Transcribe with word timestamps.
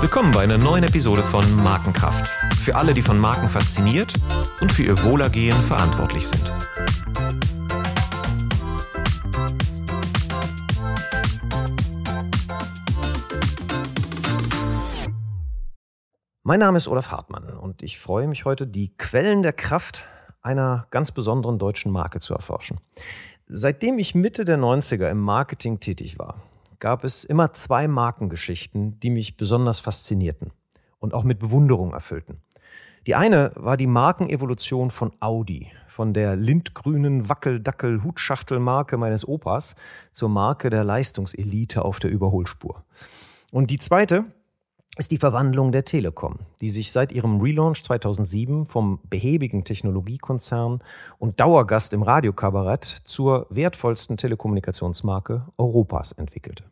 Willkommen 0.00 0.32
bei 0.32 0.42
einer 0.42 0.58
neuen 0.58 0.84
Episode 0.84 1.22
von 1.22 1.42
Markenkraft. 1.56 2.26
Für 2.62 2.76
alle, 2.76 2.92
die 2.92 3.00
von 3.00 3.18
Marken 3.18 3.48
fasziniert 3.48 4.12
und 4.60 4.70
für 4.70 4.82
ihr 4.82 5.02
Wohlergehen 5.02 5.56
verantwortlich 5.62 6.28
sind. 6.28 6.52
Mein 16.42 16.60
Name 16.60 16.76
ist 16.76 16.86
Olaf 16.86 17.10
Hartmann 17.10 17.56
und 17.56 17.82
ich 17.82 17.98
freue 17.98 18.28
mich 18.28 18.44
heute, 18.44 18.66
die 18.66 18.94
Quellen 18.98 19.42
der 19.42 19.54
Kraft 19.54 20.04
einer 20.42 20.86
ganz 20.90 21.12
besonderen 21.12 21.58
deutschen 21.58 21.90
Marke 21.90 22.20
zu 22.20 22.34
erforschen. 22.34 22.78
Seitdem 23.54 23.98
ich 23.98 24.14
Mitte 24.14 24.44
der 24.44 24.56
90er 24.56 25.10
im 25.10 25.20
Marketing 25.20 25.78
tätig 25.78 26.18
war, 26.18 26.42
gab 26.82 27.04
es 27.04 27.22
immer 27.22 27.52
zwei 27.52 27.86
Markengeschichten, 27.86 28.98
die 28.98 29.10
mich 29.10 29.36
besonders 29.36 29.78
faszinierten 29.78 30.50
und 30.98 31.14
auch 31.14 31.22
mit 31.22 31.38
Bewunderung 31.38 31.92
erfüllten. 31.92 32.42
Die 33.06 33.14
eine 33.14 33.52
war 33.54 33.76
die 33.76 33.86
Markenevolution 33.86 34.90
von 34.90 35.12
Audi, 35.20 35.70
von 35.86 36.12
der 36.12 36.34
lindgrünen 36.34 37.28
Wackel-Dackel-Hutschachtel-Marke 37.28 38.96
meines 38.96 39.26
Opas 39.26 39.76
zur 40.10 40.28
Marke 40.28 40.70
der 40.70 40.82
Leistungselite 40.82 41.84
auf 41.84 42.00
der 42.00 42.10
Überholspur. 42.10 42.82
Und 43.52 43.70
die 43.70 43.78
zweite 43.78 44.24
ist 44.98 45.10
die 45.10 45.16
Verwandlung 45.16 45.72
der 45.72 45.84
Telekom, 45.84 46.40
die 46.60 46.68
sich 46.68 46.92
seit 46.92 47.12
ihrem 47.12 47.40
Relaunch 47.40 47.82
2007 47.82 48.66
vom 48.66 49.00
behäbigen 49.08 49.64
Technologiekonzern 49.64 50.82
und 51.18 51.40
Dauergast 51.40 51.94
im 51.94 52.02
Radiokabarett 52.02 53.00
zur 53.04 53.46
wertvollsten 53.48 54.18
Telekommunikationsmarke 54.18 55.46
Europas 55.56 56.12
entwickelte. 56.12 56.64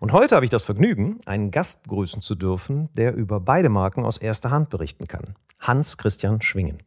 Und 0.00 0.12
heute 0.12 0.36
habe 0.36 0.46
ich 0.46 0.50
das 0.50 0.62
Vergnügen, 0.62 1.18
einen 1.26 1.50
Gast 1.50 1.82
begrüßen 1.82 2.22
zu 2.22 2.36
dürfen, 2.36 2.88
der 2.94 3.14
über 3.14 3.40
beide 3.40 3.68
Marken 3.68 4.04
aus 4.04 4.18
erster 4.18 4.50
Hand 4.50 4.70
berichten 4.70 5.08
kann. 5.08 5.34
Hans 5.58 5.98
Christian 5.98 6.40
Schwingen. 6.40 6.78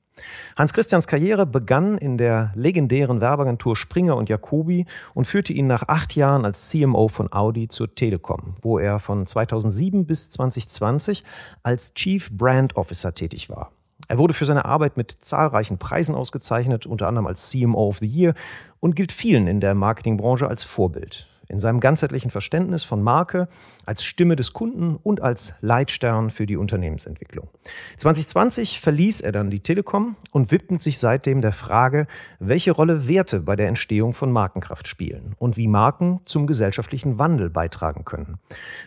Hans 0.56 0.74
Christians 0.74 1.08
Karriere 1.08 1.46
begann 1.46 1.98
in 1.98 2.18
der 2.18 2.52
legendären 2.56 3.22
Werbeagentur 3.22 3.76
Springer 3.76 4.16
und 4.16 4.30
Jacobi 4.30 4.86
und 5.14 5.26
führte 5.26 5.54
ihn 5.54 5.68
nach 5.68 5.88
acht 5.88 6.16
Jahren 6.16 6.46
als 6.46 6.70
CMO 6.70 7.08
von 7.08 7.32
Audi 7.32 7.68
zur 7.68 7.94
Telekom, 7.96 8.56
wo 8.62 8.80
er 8.80 9.00
von 9.00 9.26
2007 9.26 10.06
bis 10.06 10.30
2020 10.32 11.24
als 11.64 11.94
Chief 11.94 12.30
Brand 12.32 12.76
Officer 12.76 13.14
tätig 13.14 13.50
war. 13.50 13.72
Er 14.08 14.18
wurde 14.18 14.34
für 14.34 14.46
seine 14.46 14.66
Arbeit 14.66 14.98
mit 14.98 15.12
zahlreichen 15.22 15.78
Preisen 15.78 16.16
ausgezeichnet, 16.16 16.86
unter 16.86 17.08
anderem 17.08 17.28
als 17.28 17.50
CMO 17.50 17.88
of 17.88 18.00
the 18.00 18.08
Year 18.08 18.34
und 18.80 18.96
gilt 18.96 19.12
vielen 19.12 19.48
in 19.48 19.62
der 19.62 19.76
Marketingbranche 19.76 20.48
als 20.48 20.64
Vorbild 20.64 21.31
in 21.52 21.60
seinem 21.60 21.80
ganzheitlichen 21.80 22.32
Verständnis 22.32 22.84
von 22.84 23.04
Marke, 23.04 23.48
als 23.86 24.04
Stimme 24.04 24.36
des 24.36 24.54
Kunden 24.54 24.96
und 24.96 25.22
als 25.22 25.54
Leitstern 25.62 26.30
für 26.30 26.46
die 26.46 26.58
Unternehmensentwicklung. 26.58 27.50
2020 27.98 28.80
verließ 28.80 29.22
er 29.22 29.32
dann 29.32 29.50
die 29.50 29.60
Telekom 29.60 30.16
und 30.32 30.52
widmet 30.52 30.82
sich 30.82 30.98
seitdem 30.98 31.42
der 31.42 31.52
Frage, 31.52 32.08
welche 32.40 32.72
Rolle 32.72 33.08
Werte 33.08 33.42
bei 33.42 33.56
der 33.56 33.68
Entstehung 33.68 34.14
von 34.14 34.32
Markenkraft 34.32 34.88
spielen 34.88 35.36
und 35.38 35.58
wie 35.58 35.68
Marken 35.68 36.22
zum 36.26 36.48
gesellschaftlichen 36.48 37.20
Wandel 37.20 37.50
beitragen 37.50 38.06
können. 38.06 38.40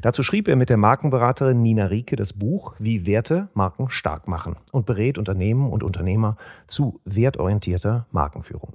Dazu 0.02 0.22
schrieb 0.22 0.48
er 0.48 0.56
mit 0.56 0.70
der 0.70 0.76
Markenberaterin 0.76 1.62
Nina 1.62 1.86
Rieke 1.86 2.16
das 2.16 2.32
Buch 2.32 2.74
Wie 2.78 3.06
Werte 3.06 3.48
Marken 3.54 3.90
stark 3.90 4.28
machen 4.28 4.56
und 4.72 4.86
berät 4.86 5.18
Unternehmen 5.18 5.70
und 5.70 5.82
Unternehmer 5.82 6.36
zu 6.66 7.00
wertorientierter 7.04 8.06
Markenführung. 8.10 8.74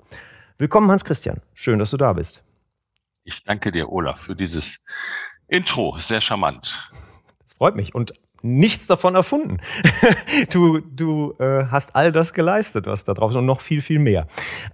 Willkommen, 0.58 0.92
Hans 0.92 1.06
Christian. 1.06 1.42
Schön, 1.54 1.80
dass 1.80 1.92
du 1.92 1.98
da 1.98 2.14
bist. 2.14 2.44
Ich 3.30 3.44
danke 3.44 3.72
dir, 3.72 3.92
Olaf, 3.92 4.22
für 4.22 4.36
dieses 4.36 4.84
Intro. 5.48 5.98
Sehr 6.00 6.20
charmant. 6.20 6.92
Das 7.44 7.54
freut 7.54 7.76
mich. 7.76 7.94
Und 7.94 8.14
nichts 8.42 8.88
davon 8.88 9.14
erfunden. 9.14 9.60
du 10.50 10.80
du 10.80 11.36
äh, 11.38 11.66
hast 11.70 11.95
all 11.95 12.12
das 12.12 12.34
geleistet, 12.34 12.88
was 12.88 13.04
da 13.04 13.14
drauf 13.14 13.30
ist 13.30 13.38
und 13.38 13.45
noch 13.45 13.62
viel, 13.62 13.84
viel 13.84 14.00
mehr. 14.00 14.28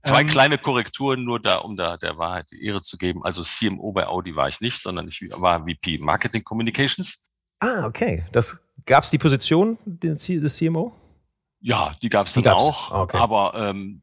Zwei 0.03 0.21
ähm, 0.21 0.27
kleine 0.27 0.57
Korrekturen 0.57 1.25
nur 1.25 1.41
da, 1.41 1.57
um 1.57 1.75
da 1.75 1.97
der 1.97 2.17
Wahrheit 2.17 2.49
die 2.49 2.63
Ehre 2.63 2.79
zu 2.79 2.97
geben. 2.97 3.25
Also 3.25 3.41
CMO 3.41 3.91
bei 3.91 4.07
Audi 4.07 4.37
war 4.37 4.47
ich 4.47 4.61
nicht, 4.61 4.79
sondern 4.79 5.09
ich 5.09 5.21
war 5.31 5.65
VP 5.67 5.97
Marketing 5.97 6.45
Communications. 6.45 7.29
Ah, 7.59 7.85
okay. 7.85 8.23
Das 8.31 8.61
gab 8.85 9.03
es 9.03 9.09
die 9.09 9.17
Position 9.17 9.77
des 9.85 10.57
CMO? 10.57 10.93
Ja, 11.59 11.93
die 12.01 12.07
gab 12.07 12.27
es 12.27 12.33
dann 12.35 12.47
auch. 12.47 12.91
Ah, 12.91 13.01
okay. 13.01 13.17
Aber 13.17 13.53
ähm, 13.55 14.01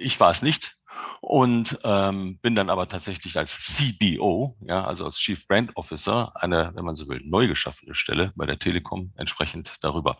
ich 0.00 0.18
war 0.18 0.30
es 0.30 0.40
nicht 0.40 0.73
und 1.20 1.78
ähm, 1.84 2.38
bin 2.42 2.54
dann 2.54 2.70
aber 2.70 2.88
tatsächlich 2.88 3.36
als 3.38 3.58
CBO, 3.58 4.56
ja, 4.60 4.84
also 4.84 5.06
als 5.06 5.16
Chief 5.16 5.46
Brand 5.46 5.76
Officer, 5.76 6.32
eine, 6.34 6.72
wenn 6.74 6.84
man 6.84 6.94
so 6.94 7.08
will, 7.08 7.20
neu 7.24 7.48
geschaffene 7.48 7.94
Stelle 7.94 8.32
bei 8.36 8.46
der 8.46 8.58
Telekom 8.58 9.12
entsprechend 9.16 9.74
darüber. 9.80 10.18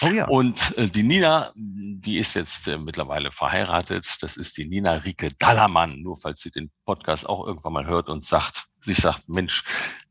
Oh 0.00 0.08
ja. 0.08 0.26
Und 0.28 0.76
äh, 0.78 0.88
die 0.88 1.02
Nina, 1.02 1.52
die 1.56 2.18
ist 2.18 2.34
jetzt 2.34 2.68
äh, 2.68 2.78
mittlerweile 2.78 3.32
verheiratet. 3.32 4.22
Das 4.22 4.36
ist 4.36 4.56
die 4.56 4.66
Nina 4.66 4.92
Rike 4.92 5.30
Dallermann, 5.38 6.02
nur 6.02 6.16
falls 6.16 6.40
sie 6.40 6.50
den 6.50 6.70
Podcast 6.84 7.28
auch 7.28 7.46
irgendwann 7.46 7.72
mal 7.72 7.86
hört 7.86 8.08
und 8.08 8.24
sagt, 8.24 8.66
sich 8.80 8.98
sagt, 8.98 9.28
Mensch, 9.28 9.64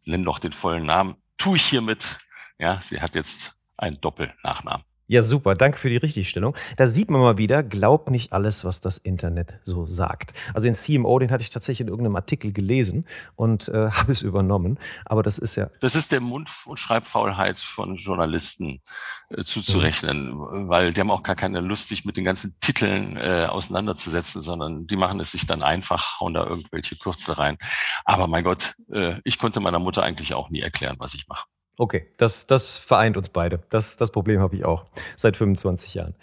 nenn 0.06 0.24
doch 0.24 0.40
den 0.40 0.54
vollen 0.54 0.86
Namen. 0.86 1.16
Tu 1.38 1.56
ich 1.56 1.66
hiermit. 1.66 2.18
Ja, 2.60 2.82
sie 2.82 3.02
hat 3.02 3.16
jetzt 3.16 3.60
einen 3.78 4.00
Doppelnachnamen. 4.02 4.84
Ja, 5.08 5.22
super. 5.22 5.56
Danke 5.56 5.78
für 5.78 5.90
die 5.90 5.98
Richtigstellung. 5.98 6.56
Da 6.78 6.88
sieht 6.88 7.12
man 7.12 7.20
mal 7.20 7.38
wieder, 7.38 7.62
glaub 7.62 8.10
nicht 8.10 8.32
alles, 8.32 8.64
was 8.64 8.80
das 8.80 8.98
Internet 8.98 9.60
so 9.64 9.86
sagt. 9.86 10.34
Also 10.54 10.66
den 10.66 10.76
CMO, 10.76 11.20
den 11.20 11.30
hatte 11.30 11.44
ich 11.44 11.50
tatsächlich 11.50 11.82
in 11.82 11.88
irgendeinem 11.90 12.16
Artikel 12.16 12.54
gelesen 12.54 13.06
und 13.36 13.68
äh, 13.68 13.90
habe 13.92 14.14
es 14.14 14.22
übernommen. 14.22 14.80
Aber 15.06 15.22
das 15.22 15.40
ist 15.40 15.58
ja. 15.58 15.70
Das 15.82 15.96
ist 15.96 16.14
der 16.14 16.22
Mund- 16.22 16.50
und 16.66 16.80
Schreibfaulheit 16.80 17.60
von 17.60 17.98
Journalisten 17.98 18.82
äh, 19.30 19.44
zuzurechnen, 19.44 20.30
mhm. 20.30 20.70
weil 20.70 20.94
die 20.94 21.02
haben 21.02 21.12
auch 21.12 21.24
gar 21.24 21.36
keine 21.36 21.60
Lust, 21.60 21.90
sich 21.90 22.06
mit 22.06 22.16
den 22.16 22.24
ganzen 22.24 22.56
Titeln 22.62 23.18
äh, 23.18 23.48
auseinanderzusetzen, 23.50 24.42
sondern 24.42 24.88
die 24.88 24.96
machen 24.96 25.20
es 25.20 25.32
sich 25.32 25.46
dann 25.46 25.64
einfach, 25.64 26.22
hauen 26.22 26.34
da 26.34 26.46
irgendwelche 26.46 26.96
Kürzel 26.96 27.34
rein. 27.34 27.58
Aber 28.06 28.28
mein 28.28 28.46
Gott, 28.46 28.74
äh, 28.90 29.20
ich 29.26 29.38
konnte 29.38 29.60
meiner 29.60 29.80
Mutter 29.80 30.02
eigentlich 30.02 30.34
auch 30.34 30.50
nie 30.50 30.62
erklären, 30.62 30.96
was 31.00 31.14
ich 31.14 31.28
mache. 31.28 31.46
Okay, 31.78 32.08
das, 32.18 32.46
das 32.46 32.78
vereint 32.78 33.18
uns 33.18 33.30
beide. 33.30 33.60
Das, 33.70 33.98
das 33.98 34.12
Problem 34.12 34.40
habe 34.40 34.56
ich 34.56 34.64
auch 34.64 34.86
seit 35.16 35.36
25 35.36 35.96
Jahren. 35.96 36.14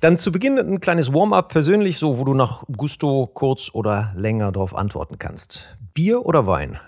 Dann 0.00 0.18
zu 0.18 0.30
Beginn 0.30 0.56
ein 0.56 0.80
kleines 0.80 1.12
Warm-up 1.12 1.48
persönlich, 1.48 1.98
so 1.98 2.18
wo 2.18 2.24
du 2.24 2.32
nach 2.32 2.62
Gusto 2.76 3.26
kurz 3.26 3.70
oder 3.72 4.12
länger 4.14 4.52
darauf 4.52 4.74
antworten 4.74 5.18
kannst. 5.18 5.76
Bier 5.94 6.24
oder 6.24 6.46
Wein? 6.46 6.78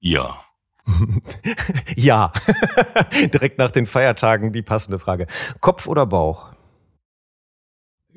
Ja. 0.00 0.40
ja. 1.96 2.32
Direkt 3.32 3.58
nach 3.58 3.70
den 3.70 3.86
Feiertagen 3.86 4.52
die 4.52 4.62
passende 4.62 4.98
Frage. 4.98 5.28
Kopf 5.60 5.86
oder 5.86 6.04
Bauch? 6.04 6.52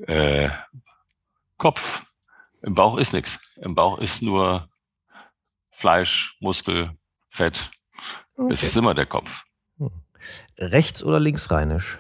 Äh, 0.08 0.50
Kopf. 1.58 2.04
Im 2.64 2.74
Bauch 2.74 2.98
ist 2.98 3.14
nichts. 3.14 3.40
Im 3.58 3.76
Bauch 3.76 4.00
ist 4.00 4.24
nur 4.24 4.70
Fleisch, 5.70 6.38
Muskel, 6.40 6.98
Fett. 7.30 7.70
Okay. 8.40 8.54
Es 8.54 8.64
ist 8.64 8.78
immer 8.78 8.94
der 8.94 9.06
Kopf. 9.06 9.44
Hm. 9.80 9.92
Rechts- 10.58 11.04
oder 11.04 11.20
linksrheinisch? 11.20 11.98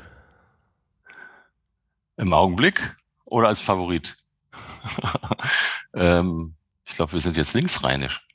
Im 2.15 2.31
Augenblick 2.31 2.95
oder 3.25 3.49
als 3.49 3.59
Favorit? 3.59 4.15
ähm, 5.93 6.55
ich 6.85 6.95
glaube, 6.95 7.11
wir 7.11 7.19
sind 7.19 7.35
jetzt 7.35 7.53
linksrheinisch. 7.53 8.25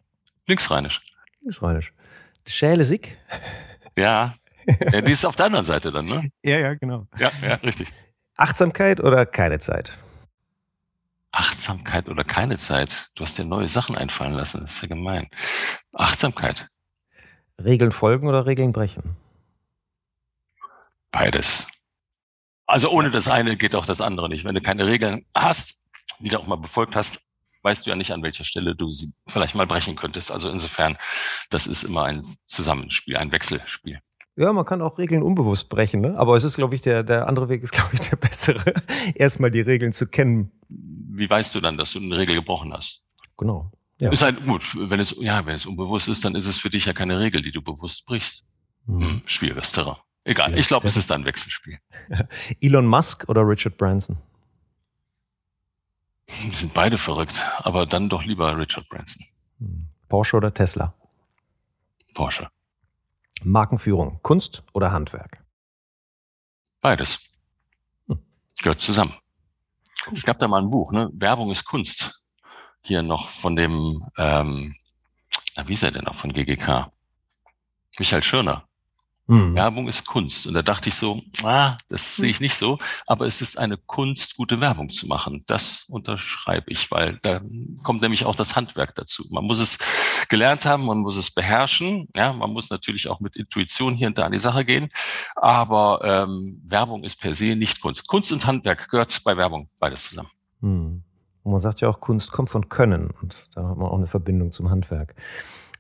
Linksrheinisch. 0.47 1.01
Linksrheinisch. 1.41 1.95
Schäle-Sick? 2.47 3.17
Ja. 3.97 4.35
ja. 4.67 5.01
Die 5.01 5.13
ist 5.13 5.25
auf 5.25 5.37
der 5.37 5.47
anderen 5.47 5.65
Seite 5.65 5.91
dann, 5.91 6.05
ne? 6.05 6.31
ja, 6.43 6.59
ja, 6.59 6.75
genau. 6.75 7.07
Ja, 7.19 7.31
ja, 7.41 7.55
richtig. 7.57 7.91
Achtsamkeit 8.37 9.01
oder 9.01 9.25
keine 9.25 9.61
Zeit? 9.61 9.99
Achtsamkeit 11.33 12.11
oder 12.11 12.23
keine 12.23 12.59
Zeit? 12.59 13.11
Du 13.15 13.25
hast 13.25 13.39
dir 13.39 13.47
neue 13.47 13.69
Sachen 13.69 13.97
einfallen 13.97 14.35
lassen. 14.35 14.61
Das 14.61 14.75
ist 14.75 14.83
ja 14.83 14.89
gemein. 14.89 15.29
Achtsamkeit. 15.95 16.69
Regeln 17.63 17.93
folgen 17.93 18.29
oder 18.29 18.47
Regeln 18.47 18.73
brechen? 18.73 19.17
Beides. 21.11 21.67
Also 22.67 22.91
ohne 22.91 23.11
das 23.11 23.29
eine 23.29 23.57
geht 23.57 23.75
auch 23.75 23.87
das 23.87 24.01
andere 24.01 24.29
nicht. 24.29 24.45
Wenn 24.45 24.55
du 24.55 24.61
keine 24.61 24.87
Regeln 24.87 25.27
hast, 25.35 25.85
die 26.19 26.31
du 26.31 26.39
auch 26.39 26.47
mal 26.47 26.57
befolgt 26.57 26.97
hast, 26.97 27.29
weißt 27.63 27.87
du 27.87 27.91
ja 27.91 27.97
nicht, 27.97 28.13
an 28.13 28.23
welcher 28.23 28.45
Stelle 28.45 28.75
du 28.75 28.91
sie 28.91 29.13
vielleicht 29.29 29.55
mal 29.55 29.67
brechen 29.67 29.97
könntest. 29.97 30.31
Also 30.31 30.51
insofern, 30.51 30.97
das 31.51 31.67
ist 31.67 31.85
immer 31.85 32.05
ein 32.05 32.23
Zusammenspiel, 32.45 33.17
ein 33.17 33.33
Wechselspiel. 33.33 34.01
Ja, 34.37 34.53
man 34.53 34.65
kann 34.65 34.83
auch 34.83 34.99
Regeln 34.99 35.23
unbewusst 35.23 35.69
brechen, 35.69 36.01
ne? 36.01 36.19
aber 36.19 36.37
es 36.37 36.43
ist, 36.43 36.57
glaube 36.57 36.75
ich, 36.75 36.81
der, 36.81 37.05
der 37.05 37.29
andere 37.29 37.49
Weg 37.49 37.63
ist, 37.63 37.73
glaube 37.73 37.91
ich, 37.93 38.01
der 38.01 38.17
bessere, 38.17 38.75
erstmal 39.15 39.51
die 39.51 39.61
Regeln 39.61 39.93
zu 39.93 40.07
kennen. 40.07 40.51
Wie 40.69 41.31
weißt 41.31 41.55
du 41.55 41.61
dann, 41.61 41.77
dass 41.77 41.93
du 41.93 42.01
eine 42.01 42.17
Regel 42.17 42.35
gebrochen 42.35 42.73
hast? 42.73 43.05
Genau. 43.37 43.71
Ja. 44.05 44.11
Ist 44.11 44.21
halt 44.21 44.45
gut, 44.45 44.77
wenn 44.79 45.01
es, 45.01 45.17
ja, 45.19 45.47
wenn 45.47 45.55
es 45.55 45.65
unbewusst 45.65 46.09
ist, 46.09 46.27
dann 46.27 46.35
ist 46.35 46.47
es 46.47 46.59
für 46.59 46.69
dich 46.69 46.85
ja 46.85 46.93
keine 46.93 47.19
Regel, 47.19 47.41
die 47.41 47.53
du 47.53 47.63
bewusst 47.63 48.05
brichst. 48.05 48.47
Hm. 48.85 49.01
Hm, 49.01 49.23
schwieriges 49.25 49.73
Terrain. 49.73 49.97
Egal, 50.25 50.59
ich 50.59 50.69
glaube, 50.69 50.87
es 50.87 50.99
ist 50.99 51.11
ein 51.11 51.25
Wechselspiel. 51.25 51.79
Elon 52.61 52.87
Musk 52.87 53.27
oder 53.29 53.49
Richard 53.49 53.79
Branson? 53.79 54.19
Die 56.29 56.55
sind 56.55 56.75
beide 56.75 56.99
verrückt, 56.99 57.43
aber 57.63 57.87
dann 57.87 58.11
doch 58.11 58.25
lieber 58.25 58.59
Richard 58.59 58.87
Branson. 58.91 59.25
Hm. 59.59 59.89
Porsche 60.11 60.37
oder 60.37 60.53
Tesla? 60.53 60.93
Porsche. 62.13 62.51
Markenführung, 63.43 64.21
Kunst 64.21 64.65
oder 64.75 64.93
Handwerk? 64.93 65.43
Beides. 66.83 67.21
Hm. 68.07 68.19
Gehört 68.63 68.83
zusammen. 68.83 69.15
Es 70.13 70.25
gab 70.25 70.39
da 70.39 70.47
mal 70.47 70.61
ein 70.61 70.69
Buch, 70.69 70.93
ne? 70.93 71.09
Werbung 71.15 71.51
ist 71.51 71.65
Kunst. 71.65 72.24
Hier 72.85 73.03
noch 73.03 73.29
von 73.29 73.57
dem, 73.57 74.05
ähm, 74.19 74.77
na, 75.57 75.69
wie 75.69 75.73
ist 75.73 75.83
er 75.83 75.91
denn 75.91 76.05
noch 76.05 76.17
von 76.17 76.33
GGK? 76.33 76.91
Michael 77.99 78.23
Schirner. 78.23 78.65
Mhm. 79.27 79.55
Werbung 79.55 79.89
ist 79.89 80.07
Kunst. 80.07 80.47
Und 80.47 80.53
da 80.53 80.61
dachte 80.61 80.91
ich 80.91 80.95
so, 80.97 81.23
ah, 81.43 81.79
das 81.89 82.17
sehe 82.17 82.29
ich 82.29 82.41
nicht 82.41 82.57
so, 82.57 82.79
aber 83.07 83.27
es 83.27 83.41
ist 83.41 83.59
eine 83.59 83.79
Kunst, 83.79 84.37
gute 84.37 84.61
Werbung 84.61 84.91
zu 84.91 85.07
machen. 85.07 85.43
Das 85.47 85.87
unterschreibe 85.89 86.71
ich, 86.71 86.91
weil 86.91 87.19
da 87.23 87.41
kommt 87.83 88.03
nämlich 88.03 88.27
auch 88.27 88.37
das 88.37 88.55
Handwerk 88.55 88.95
dazu. 88.97 89.25
Man 89.31 89.45
muss 89.45 89.61
es 89.61 89.79
gelernt 90.29 90.67
haben, 90.67 90.85
man 90.85 90.99
muss 90.99 91.17
es 91.17 91.31
beherrschen. 91.31 92.09
Ja, 92.15 92.35
man 92.35 92.53
muss 92.53 92.69
natürlich 92.69 93.09
auch 93.09 93.21
mit 93.21 93.37
Intuition 93.37 93.95
hier 93.95 94.09
und 94.09 94.19
da 94.19 94.27
an 94.27 94.33
die 94.33 94.39
Sache 94.39 94.65
gehen. 94.65 94.91
Aber 95.37 96.01
ähm, 96.05 96.61
Werbung 96.67 97.03
ist 97.05 97.19
per 97.19 97.35
se 97.35 97.57
nicht 97.57 97.81
Kunst. 97.81 98.07
Kunst 98.07 98.31
und 98.31 98.47
Handwerk 98.47 98.91
gehört 98.91 99.19
bei 99.25 99.37
Werbung 99.37 99.71
beides 99.81 100.09
zusammen. 100.11 100.31
Mhm. 100.61 101.03
Und 101.45 101.53
man 101.53 101.61
sagt 101.61 101.81
ja 101.81 101.89
auch, 101.89 102.01
Kunst 102.01 102.33
kommt 102.33 102.51
von 102.51 102.69
Können. 102.69 103.11
Und 103.23 103.49
da 103.55 103.69
hat 103.69 103.77
man 103.77 103.87
auch 103.87 103.97
eine 103.97 104.07
Verbindung 104.07 104.51
zum 104.51 104.71
Handwerk. 104.71 105.15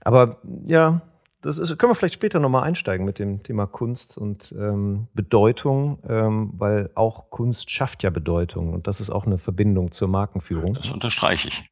Aber 0.02 0.38
ja, 0.66 1.00
das 1.44 1.58
ist, 1.58 1.76
können 1.78 1.90
wir 1.90 1.94
vielleicht 1.94 2.14
später 2.14 2.38
nochmal 2.38 2.62
einsteigen 2.62 3.04
mit 3.04 3.18
dem 3.18 3.42
Thema 3.42 3.66
Kunst 3.66 4.16
und 4.16 4.54
ähm, 4.58 5.08
Bedeutung, 5.12 5.98
ähm, 6.08 6.52
weil 6.56 6.90
auch 6.94 7.30
Kunst 7.30 7.70
schafft 7.70 8.02
ja 8.02 8.10
Bedeutung 8.10 8.72
und 8.72 8.86
das 8.86 9.00
ist 9.00 9.10
auch 9.10 9.26
eine 9.26 9.36
Verbindung 9.36 9.90
zur 9.92 10.08
Markenführung. 10.08 10.74
Das 10.74 10.90
unterstreiche 10.90 11.48
ich. 11.48 11.70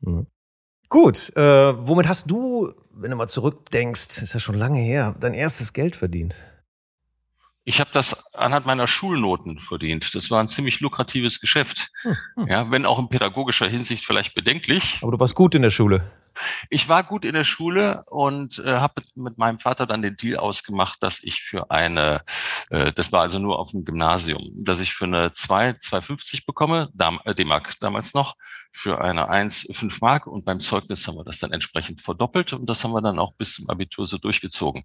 Mhm. 0.00 0.26
Gut, 0.88 1.34
äh, 1.36 1.42
womit 1.42 2.06
hast 2.06 2.30
du, 2.30 2.72
wenn 2.92 3.10
du 3.10 3.16
mal 3.16 3.28
zurückdenkst, 3.28 4.22
ist 4.22 4.34
ja 4.34 4.40
schon 4.40 4.56
lange 4.56 4.80
her, 4.80 5.14
dein 5.18 5.34
erstes 5.34 5.72
Geld 5.72 5.96
verdient? 5.96 6.34
Ich 7.64 7.80
habe 7.80 7.90
das 7.92 8.34
anhand 8.34 8.66
meiner 8.66 8.86
Schulnoten 8.86 9.58
verdient. 9.58 10.14
Das 10.14 10.30
war 10.30 10.40
ein 10.40 10.48
ziemlich 10.48 10.80
lukratives 10.80 11.40
Geschäft. 11.40 11.90
Hm, 12.02 12.16
hm. 12.36 12.46
Ja, 12.48 12.70
wenn 12.70 12.86
auch 12.86 12.98
in 12.98 13.08
pädagogischer 13.08 13.68
Hinsicht 13.68 14.04
vielleicht 14.04 14.34
bedenklich. 14.34 14.98
Aber 15.02 15.12
du 15.12 15.20
warst 15.20 15.34
gut 15.34 15.54
in 15.54 15.62
der 15.62 15.70
Schule. 15.70 16.10
Ich 16.70 16.88
war 16.88 17.02
gut 17.02 17.24
in 17.24 17.34
der 17.34 17.44
Schule 17.44 18.02
und 18.08 18.58
äh, 18.60 18.78
habe 18.78 19.02
mit 19.14 19.36
meinem 19.36 19.58
Vater 19.58 19.86
dann 19.86 20.00
den 20.02 20.16
Deal 20.16 20.38
ausgemacht, 20.38 21.02
dass 21.02 21.22
ich 21.22 21.42
für 21.42 21.70
eine, 21.70 22.22
äh, 22.70 22.92
das 22.92 23.12
war 23.12 23.22
also 23.22 23.38
nur 23.38 23.58
auf 23.58 23.72
dem 23.72 23.84
Gymnasium, 23.84 24.52
dass 24.56 24.80
ich 24.80 24.94
für 24.94 25.04
eine 25.04 25.32
2, 25.32 25.72
2,50 25.72 26.46
bekomme, 26.46 26.88
Dam, 26.94 27.20
äh, 27.24 27.34
D-Mark 27.34 27.74
damals 27.80 28.14
noch, 28.14 28.36
für 28.72 29.00
eine 29.00 29.28
1, 29.28 29.68
5 29.72 30.00
Mark 30.00 30.26
und 30.26 30.44
beim 30.44 30.60
Zeugnis 30.60 31.06
haben 31.06 31.16
wir 31.16 31.24
das 31.24 31.40
dann 31.40 31.52
entsprechend 31.52 32.00
verdoppelt 32.00 32.52
und 32.52 32.68
das 32.68 32.84
haben 32.84 32.92
wir 32.92 33.02
dann 33.02 33.18
auch 33.18 33.34
bis 33.34 33.54
zum 33.54 33.68
Abitur 33.68 34.06
so 34.06 34.18
durchgezogen. 34.18 34.84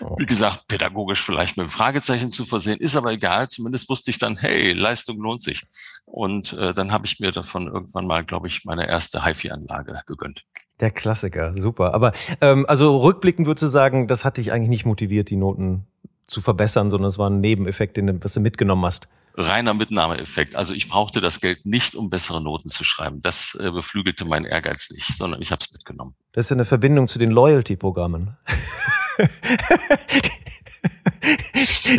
Oh. 0.00 0.16
Wie 0.18 0.26
gesagt, 0.26 0.66
pädagogisch 0.68 1.22
vielleicht 1.22 1.56
mit 1.56 1.64
einem 1.64 1.70
Fragezeichen 1.70 2.30
zu 2.30 2.44
versehen, 2.44 2.78
ist 2.78 2.96
aber 2.96 3.12
egal, 3.12 3.48
zumindest 3.48 3.88
wusste 3.88 4.10
ich 4.10 4.18
dann, 4.18 4.36
hey, 4.36 4.72
Leistung 4.72 5.18
lohnt 5.20 5.42
sich. 5.42 5.62
Und 6.06 6.52
äh, 6.54 6.74
dann 6.74 6.92
habe 6.92 7.06
ich 7.06 7.20
mir 7.20 7.32
davon 7.32 7.68
irgendwann 7.68 8.06
mal, 8.06 8.24
glaube 8.24 8.48
ich, 8.48 8.64
meine 8.64 8.88
erste 8.88 9.24
HiFi-Anlage 9.24 10.00
gegönnt. 10.06 10.44
Der 10.80 10.90
Klassiker, 10.90 11.54
super. 11.56 11.94
Aber 11.94 12.12
ähm, 12.40 12.66
also 12.68 12.98
rückblickend 12.98 13.46
würdest 13.46 13.62
du 13.62 13.68
sagen, 13.68 14.08
das 14.08 14.24
hat 14.24 14.36
dich 14.36 14.52
eigentlich 14.52 14.68
nicht 14.68 14.84
motiviert, 14.84 15.30
die 15.30 15.36
Noten 15.36 15.86
zu 16.26 16.40
verbessern, 16.40 16.90
sondern 16.90 17.08
es 17.08 17.18
war 17.18 17.30
ein 17.30 17.40
Nebeneffekt, 17.40 17.96
den, 17.96 18.22
was 18.22 18.34
du 18.34 18.40
mitgenommen 18.40 18.84
hast. 18.84 19.08
Reiner 19.34 19.74
Mitnahmeeffekt. 19.74 20.56
Also 20.56 20.74
ich 20.74 20.88
brauchte 20.88 21.20
das 21.20 21.40
Geld 21.40 21.64
nicht, 21.66 21.94
um 21.94 22.08
bessere 22.08 22.42
Noten 22.42 22.68
zu 22.68 22.84
schreiben. 22.84 23.22
Das 23.22 23.56
äh, 23.60 23.70
beflügelte 23.70 24.24
meinen 24.24 24.44
Ehrgeiz 24.44 24.90
nicht, 24.90 25.16
sondern 25.16 25.40
ich 25.42 25.50
habe 25.50 25.62
es 25.64 25.72
mitgenommen. 25.72 26.14
Das 26.32 26.46
ist 26.46 26.50
ja 26.50 26.56
eine 26.56 26.64
Verbindung 26.64 27.08
zu 27.08 27.18
den 27.18 27.30
Loyalty-Programmen. 27.30 28.36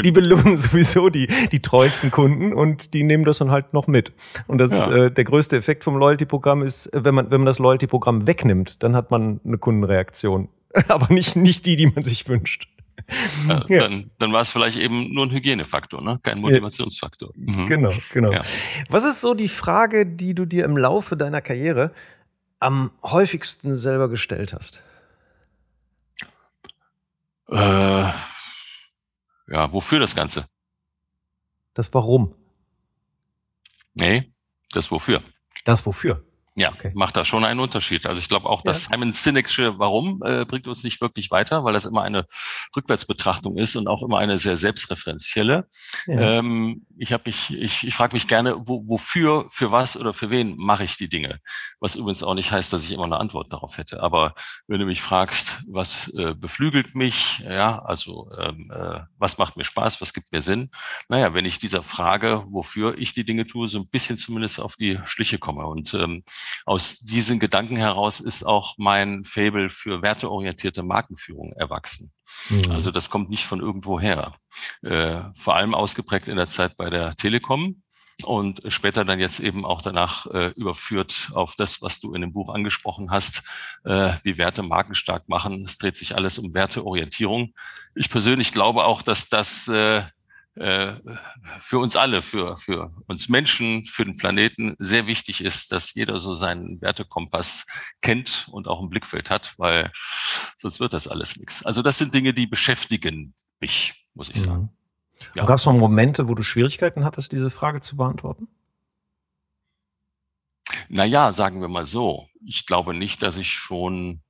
die 0.03 0.11
belohnen 0.11 0.57
sowieso 0.57 1.09
die, 1.09 1.27
die 1.51 1.61
treuesten 1.61 2.11
Kunden 2.11 2.53
und 2.53 2.93
die 2.93 3.03
nehmen 3.03 3.23
das 3.25 3.37
dann 3.39 3.51
halt 3.51 3.73
noch 3.73 3.87
mit. 3.87 4.11
Und 4.47 4.57
das 4.57 4.71
ja. 4.71 5.05
äh, 5.05 5.11
der 5.11 5.23
größte 5.23 5.57
Effekt 5.57 5.83
vom 5.83 5.97
Loyalty-Programm 5.97 6.63
ist, 6.63 6.89
wenn 6.93 7.15
man, 7.15 7.31
wenn 7.31 7.41
man 7.41 7.45
das 7.45 7.59
Loyalty-Programm 7.59 8.27
wegnimmt, 8.27 8.81
dann 8.83 8.95
hat 8.95 9.11
man 9.11 9.39
eine 9.45 9.57
Kundenreaktion. 9.57 10.49
Aber 10.87 11.13
nicht, 11.13 11.35
nicht 11.35 11.65
die, 11.65 11.75
die 11.75 11.87
man 11.87 12.03
sich 12.03 12.27
wünscht. 12.27 12.67
Ja, 13.47 13.65
ja. 13.67 13.79
Dann, 13.79 14.11
dann 14.19 14.33
war 14.33 14.41
es 14.41 14.51
vielleicht 14.51 14.77
eben 14.77 15.13
nur 15.13 15.25
ein 15.25 15.31
Hygienefaktor, 15.31 16.01
ne? 16.01 16.19
kein 16.23 16.39
Motivationsfaktor. 16.39 17.31
Mhm. 17.35 17.67
Genau, 17.67 17.93
genau. 18.11 18.31
Ja. 18.31 18.41
Was 18.89 19.03
ist 19.03 19.21
so 19.21 19.33
die 19.33 19.49
Frage, 19.49 20.05
die 20.05 20.33
du 20.33 20.45
dir 20.45 20.65
im 20.65 20.77
Laufe 20.77 21.17
deiner 21.17 21.41
Karriere 21.41 21.91
am 22.59 22.91
häufigsten 23.03 23.77
selber 23.77 24.09
gestellt 24.09 24.53
hast? 24.53 24.81
Äh, 27.49 27.55
ja, 29.47 29.71
wofür 29.71 29.99
das 29.99 30.15
Ganze? 30.15 30.45
Das 31.73 31.93
Warum. 31.93 32.33
Nee, 33.93 34.31
das 34.71 34.89
Wofür. 34.91 35.21
Das 35.65 35.85
Wofür. 35.85 36.23
Ja, 36.55 36.71
okay. 36.71 36.91
macht 36.93 37.17
da 37.17 37.25
schon 37.25 37.45
einen 37.45 37.59
Unterschied. 37.59 38.05
Also 38.05 38.21
ich 38.21 38.29
glaube 38.29 38.47
auch, 38.47 38.61
dass 38.61 38.85
ja. 38.85 38.91
Simon 38.91 39.11
Sinek'sche 39.11 39.79
Warum 39.79 40.21
äh, 40.23 40.45
bringt 40.45 40.67
uns 40.67 40.83
nicht 40.83 41.01
wirklich 41.01 41.31
weiter, 41.31 41.63
weil 41.63 41.73
das 41.73 41.85
immer 41.85 42.03
eine 42.03 42.27
Rückwärtsbetrachtung 42.75 43.57
ist 43.57 43.75
und 43.75 43.87
auch 43.87 44.03
immer 44.03 44.19
eine 44.19 44.37
sehr 44.37 44.55
selbstreferenzielle. 44.55 45.67
Ja. 46.05 46.19
Ähm, 46.19 46.85
ich 46.97 47.11
habe 47.11 47.23
mich, 47.25 47.51
ich, 47.59 47.87
ich 47.87 47.95
frage 47.95 48.15
mich 48.15 48.27
gerne, 48.27 48.55
wo, 48.67 48.87
wofür, 48.87 49.47
für 49.49 49.71
was 49.71 49.97
oder 49.97 50.13
für 50.13 50.29
wen 50.29 50.55
mache 50.55 50.83
ich 50.83 50.95
die 50.95 51.09
Dinge? 51.09 51.39
Was 51.79 51.95
übrigens 51.95 52.21
auch 52.21 52.35
nicht 52.35 52.51
heißt, 52.51 52.71
dass 52.71 52.85
ich 52.85 52.91
immer 52.91 53.05
eine 53.05 53.17
Antwort 53.17 53.51
darauf 53.51 53.77
hätte. 53.77 54.03
Aber 54.03 54.35
wenn 54.67 54.79
du 54.79 54.85
mich 54.85 55.01
fragst, 55.01 55.61
was 55.67 56.09
äh, 56.09 56.35
beflügelt 56.35 56.93
mich, 56.93 57.39
ja, 57.39 57.79
also 57.79 58.29
ähm, 58.37 58.71
äh, 58.71 58.99
was 59.17 59.39
macht 59.39 59.57
mir 59.57 59.65
Spaß, 59.65 60.01
was 60.01 60.13
gibt 60.13 60.31
mir 60.31 60.41
Sinn? 60.41 60.69
Naja, 61.09 61.33
wenn 61.33 61.45
ich 61.45 61.57
dieser 61.57 61.81
Frage, 61.81 62.43
wofür 62.47 62.95
ich 62.97 63.13
die 63.13 63.25
Dinge 63.25 63.47
tue, 63.47 63.67
so 63.67 63.79
ein 63.79 63.87
bisschen 63.87 64.17
zumindest 64.17 64.59
auf 64.59 64.75
die 64.75 64.99
Schliche 65.05 65.39
komme 65.39 65.65
und 65.65 65.95
ähm, 65.95 66.23
aus 66.65 66.99
diesen 66.99 67.39
Gedanken 67.39 67.75
heraus 67.75 68.19
ist 68.19 68.43
auch 68.43 68.75
mein 68.77 69.23
Fable 69.25 69.69
für 69.69 70.01
werteorientierte 70.01 70.83
Markenführung 70.83 71.53
erwachsen. 71.53 72.11
Mhm. 72.49 72.71
Also 72.71 72.91
das 72.91 73.09
kommt 73.09 73.29
nicht 73.29 73.45
von 73.45 73.59
irgendwo 73.59 73.99
her. 73.99 74.33
Äh, 74.81 75.21
vor 75.37 75.55
allem 75.55 75.73
ausgeprägt 75.73 76.27
in 76.27 76.37
der 76.37 76.47
Zeit 76.47 76.77
bei 76.77 76.89
der 76.89 77.15
Telekom 77.15 77.83
und 78.23 78.61
später 78.67 79.05
dann 79.05 79.19
jetzt 79.19 79.39
eben 79.39 79.65
auch 79.65 79.81
danach 79.81 80.27
äh, 80.27 80.49
überführt 80.55 81.31
auf 81.33 81.55
das, 81.55 81.81
was 81.81 81.99
du 81.99 82.13
in 82.13 82.21
dem 82.21 82.33
Buch 82.33 82.53
angesprochen 82.53 83.11
hast, 83.11 83.43
äh, 83.85 84.13
wie 84.23 84.37
Werte 84.37 84.63
Marken 84.63 84.95
stark 84.95 85.27
machen. 85.29 85.65
Es 85.65 85.77
dreht 85.77 85.97
sich 85.97 86.15
alles 86.15 86.37
um 86.37 86.53
Werteorientierung. 86.53 87.53
Ich 87.95 88.09
persönlich 88.09 88.51
glaube 88.51 88.85
auch, 88.85 89.01
dass 89.01 89.29
das 89.29 89.67
äh, 89.67 90.03
äh, 90.55 90.93
für 91.59 91.79
uns 91.79 91.95
alle, 91.95 92.21
für, 92.21 92.57
für 92.57 92.93
uns 93.07 93.27
Menschen, 93.27 93.85
für 93.85 94.05
den 94.05 94.17
Planeten 94.17 94.75
sehr 94.77 95.07
wichtig 95.07 95.43
ist, 95.43 95.71
dass 95.71 95.93
jeder 95.95 96.19
so 96.19 96.35
seinen 96.35 96.79
Wertekompass 96.81 97.65
kennt 98.01 98.47
und 98.51 98.67
auch 98.67 98.81
ein 98.81 98.89
Blickfeld 98.89 99.29
hat, 99.31 99.55
weil 99.57 99.91
sonst 100.55 100.79
wird 100.79 100.93
das 100.93 101.07
alles 101.07 101.37
nichts. 101.37 101.65
Also 101.65 101.81
das 101.81 101.97
sind 101.97 102.13
Dinge, 102.13 102.33
die 102.33 102.45
beschäftigen 102.45 103.33
mich, 103.59 104.05
muss 104.13 104.29
ich 104.29 104.41
sagen. 104.43 104.69
Ja. 105.35 105.45
Gab 105.45 105.57
es 105.57 105.65
noch 105.65 105.73
Momente, 105.73 106.27
wo 106.27 106.35
du 106.35 106.43
Schwierigkeiten 106.43 107.05
hattest, 107.05 107.31
diese 107.31 107.49
Frage 107.49 107.79
zu 107.81 107.95
beantworten? 107.95 108.47
Naja, 110.89 111.33
sagen 111.33 111.61
wir 111.61 111.67
mal 111.67 111.85
so. 111.85 112.27
Ich 112.45 112.65
glaube 112.65 112.93
nicht, 112.93 113.23
dass 113.23 113.37
ich 113.37 113.51
schon 113.51 114.21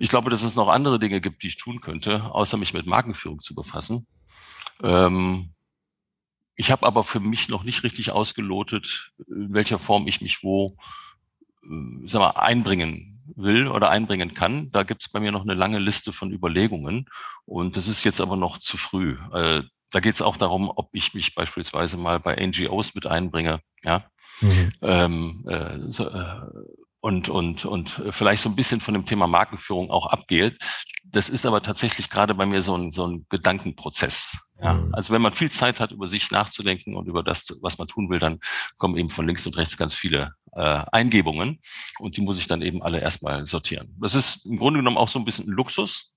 ich 0.00 0.08
glaube, 0.08 0.30
dass 0.30 0.42
es 0.42 0.56
noch 0.56 0.68
andere 0.68 0.98
Dinge 0.98 1.20
gibt, 1.20 1.42
die 1.42 1.48
ich 1.48 1.56
tun 1.56 1.80
könnte, 1.80 2.24
außer 2.24 2.56
mich 2.56 2.72
mit 2.72 2.86
Markenführung 2.86 3.40
zu 3.40 3.54
befassen. 3.54 4.06
Ähm, 4.82 5.54
ich 6.56 6.70
habe 6.70 6.86
aber 6.86 7.04
für 7.04 7.20
mich 7.20 7.48
noch 7.48 7.62
nicht 7.62 7.84
richtig 7.84 8.10
ausgelotet, 8.10 9.12
in 9.28 9.52
welcher 9.52 9.78
Form 9.78 10.08
ich 10.08 10.20
mich 10.20 10.42
wo 10.42 10.76
äh, 11.62 12.08
sag 12.08 12.20
mal, 12.20 12.30
einbringen 12.30 13.18
will 13.36 13.68
oder 13.68 13.90
einbringen 13.90 14.32
kann. 14.32 14.70
Da 14.70 14.82
gibt 14.82 15.02
es 15.02 15.12
bei 15.12 15.20
mir 15.20 15.32
noch 15.32 15.42
eine 15.42 15.54
lange 15.54 15.78
Liste 15.78 16.12
von 16.12 16.32
Überlegungen 16.32 17.06
und 17.44 17.76
das 17.76 17.88
ist 17.88 18.04
jetzt 18.04 18.20
aber 18.20 18.36
noch 18.36 18.58
zu 18.58 18.76
früh. 18.76 19.16
Äh, 19.32 19.62
da 19.90 20.00
geht 20.00 20.14
es 20.14 20.22
auch 20.22 20.36
darum, 20.36 20.70
ob 20.74 20.90
ich 20.92 21.14
mich 21.14 21.34
beispielsweise 21.34 21.96
mal 21.96 22.20
bei 22.20 22.34
NGOs 22.34 22.94
mit 22.94 23.06
einbringe. 23.06 23.60
Ja. 23.82 24.10
Mhm. 24.40 24.70
Ähm, 24.82 25.44
äh, 25.48 25.90
so, 25.90 26.08
äh, 26.08 26.40
und, 27.08 27.30
und, 27.30 27.64
und 27.64 28.02
vielleicht 28.10 28.42
so 28.42 28.50
ein 28.50 28.54
bisschen 28.54 28.80
von 28.80 28.92
dem 28.92 29.06
Thema 29.06 29.26
Markenführung 29.26 29.90
auch 29.90 30.08
abgeht. 30.08 30.58
Das 31.06 31.30
ist 31.30 31.46
aber 31.46 31.62
tatsächlich 31.62 32.10
gerade 32.10 32.34
bei 32.34 32.44
mir 32.44 32.60
so 32.60 32.76
ein, 32.76 32.90
so 32.90 33.06
ein 33.06 33.24
Gedankenprozess. 33.30 34.36
Ja, 34.60 34.74
mhm. 34.74 34.94
also 34.94 35.14
wenn 35.14 35.22
man 35.22 35.32
viel 35.32 35.50
Zeit 35.50 35.80
hat, 35.80 35.90
über 35.90 36.06
sich 36.06 36.30
nachzudenken 36.30 36.94
und 36.96 37.08
über 37.08 37.22
das, 37.22 37.58
was 37.62 37.78
man 37.78 37.88
tun 37.88 38.10
will, 38.10 38.18
dann 38.18 38.40
kommen 38.76 38.98
eben 38.98 39.08
von 39.08 39.26
links 39.26 39.46
und 39.46 39.56
rechts 39.56 39.78
ganz 39.78 39.94
viele 39.94 40.34
äh, 40.52 40.84
Eingebungen 40.92 41.60
und 41.98 42.18
die 42.18 42.20
muss 42.20 42.38
ich 42.38 42.46
dann 42.46 42.60
eben 42.60 42.82
alle 42.82 43.00
erstmal 43.00 43.46
sortieren. 43.46 43.96
Das 43.98 44.14
ist 44.14 44.44
im 44.44 44.58
Grunde 44.58 44.80
genommen 44.80 44.98
auch 44.98 45.08
so 45.08 45.18
ein 45.18 45.24
bisschen 45.24 45.48
ein 45.48 45.52
Luxus. 45.52 46.12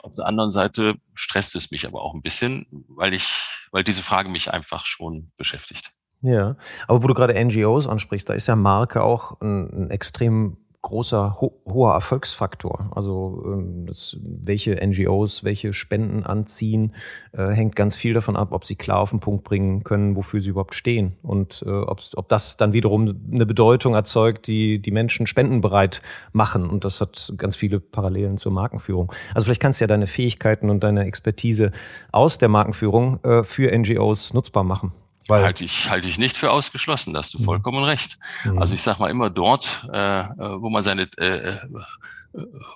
Auf 0.00 0.14
der 0.14 0.26
anderen 0.26 0.52
Seite 0.52 0.94
stresst 1.16 1.56
es 1.56 1.72
mich 1.72 1.88
aber 1.88 2.02
auch 2.02 2.14
ein 2.14 2.22
bisschen, 2.22 2.66
weil 2.70 3.14
ich, 3.14 3.26
weil 3.72 3.82
diese 3.82 4.04
Frage 4.04 4.28
mich 4.28 4.52
einfach 4.52 4.86
schon 4.86 5.32
beschäftigt. 5.36 5.90
Ja, 6.22 6.56
aber 6.86 7.02
wo 7.02 7.06
du 7.06 7.14
gerade 7.14 7.42
NGOs 7.42 7.86
ansprichst, 7.86 8.28
da 8.28 8.34
ist 8.34 8.46
ja 8.46 8.56
Marke 8.56 9.02
auch 9.02 9.40
ein, 9.40 9.86
ein 9.86 9.90
extrem 9.90 10.58
großer, 10.82 11.40
ho 11.40 11.60
hoher 11.66 11.92
Erfolgsfaktor. 11.92 12.90
Also 12.94 13.42
ähm, 13.46 13.86
das, 13.86 14.16
welche 14.22 14.74
NGOs, 14.74 15.44
welche 15.44 15.72
Spenden 15.72 16.24
anziehen, 16.24 16.94
äh, 17.32 17.48
hängt 17.48 17.76
ganz 17.76 17.96
viel 17.96 18.14
davon 18.14 18.36
ab, 18.36 18.48
ob 18.52 18.64
sie 18.64 18.76
klar 18.76 19.00
auf 19.00 19.10
den 19.10 19.20
Punkt 19.20 19.44
bringen 19.44 19.84
können, 19.84 20.16
wofür 20.16 20.40
sie 20.40 20.50
überhaupt 20.50 20.74
stehen. 20.74 21.16
Und 21.22 21.62
äh, 21.66 21.70
ob 21.70 22.28
das 22.28 22.56
dann 22.56 22.72
wiederum 22.72 23.14
eine 23.30 23.46
Bedeutung 23.46 23.94
erzeugt, 23.94 24.46
die 24.46 24.80
die 24.80 24.90
Menschen 24.90 25.26
spendenbereit 25.26 26.02
machen. 26.32 26.68
Und 26.68 26.84
das 26.84 27.00
hat 27.00 27.34
ganz 27.36 27.56
viele 27.56 27.80
Parallelen 27.80 28.38
zur 28.38 28.52
Markenführung. 28.52 29.12
Also 29.34 29.44
vielleicht 29.44 29.62
kannst 29.62 29.80
du 29.80 29.84
ja 29.84 29.88
deine 29.88 30.06
Fähigkeiten 30.06 30.70
und 30.70 30.82
deine 30.82 31.04
Expertise 31.04 31.72
aus 32.10 32.38
der 32.38 32.48
Markenführung 32.48 33.22
äh, 33.22 33.44
für 33.44 33.76
NGOs 33.76 34.32
nutzbar 34.32 34.64
machen. 34.64 34.92
Weil 35.30 35.44
halte 35.44 35.64
ich, 35.64 35.90
halte 35.90 36.08
ich 36.08 36.18
nicht 36.18 36.36
für 36.36 36.50
ausgeschlossen, 36.50 37.14
da 37.14 37.20
hast 37.20 37.34
du 37.34 37.38
mhm. 37.38 37.44
vollkommen 37.44 37.84
recht. 37.84 38.18
Mhm. 38.44 38.58
Also 38.58 38.74
ich 38.74 38.82
sage 38.82 39.00
mal 39.00 39.10
immer 39.10 39.30
dort, 39.30 39.88
äh, 39.92 40.20
äh, 40.20 40.26
wo 40.60 40.70
man 40.70 40.82
seine 40.82 41.08
äh, 41.18 41.50
äh, 41.50 41.56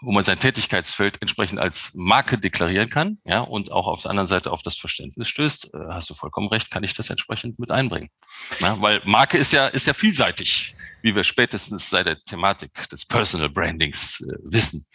wo 0.01 0.11
man 0.11 0.25
sein 0.25 0.39
Tätigkeitsfeld 0.39 1.21
entsprechend 1.23 1.61
als 1.61 1.93
Marke 1.95 2.39
deklarieren 2.39 2.91
kann, 2.91 3.19
ja, 3.25 3.41
und 3.41 3.71
auch 3.71 3.87
auf 3.87 4.03
der 4.03 4.11
anderen 4.11 4.27
Seite 4.27 4.51
auf 4.51 4.63
das 4.63 4.77
Verständnis 4.77 5.29
stößt, 5.29 5.75
äh, 5.75 5.79
hast 5.91 6.11
du 6.11 6.15
vollkommen 6.15 6.49
recht, 6.49 6.71
kann 6.71 6.83
ich 6.83 6.95
das 6.95 7.11
entsprechend 7.11 7.59
mit 7.59 7.71
einbringen. 7.71 8.11
Ja, 8.61 8.81
weil 8.81 9.01
Marke 9.05 9.39
ist 9.39 9.53
ja, 9.53 9.69
ist 9.69 9.87
ja 9.87 9.95
vielseitig, 9.95 10.75
wie 11.03 11.15
wir 11.15 11.25
spätestens 11.25 11.89
seit 11.89 12.07
der 12.07 12.19
Thematik 12.25 12.89
des 12.89 13.05
Personal 13.05 13.49
Brandings 13.49 14.21
äh, 14.21 14.37
wissen. 14.43 14.87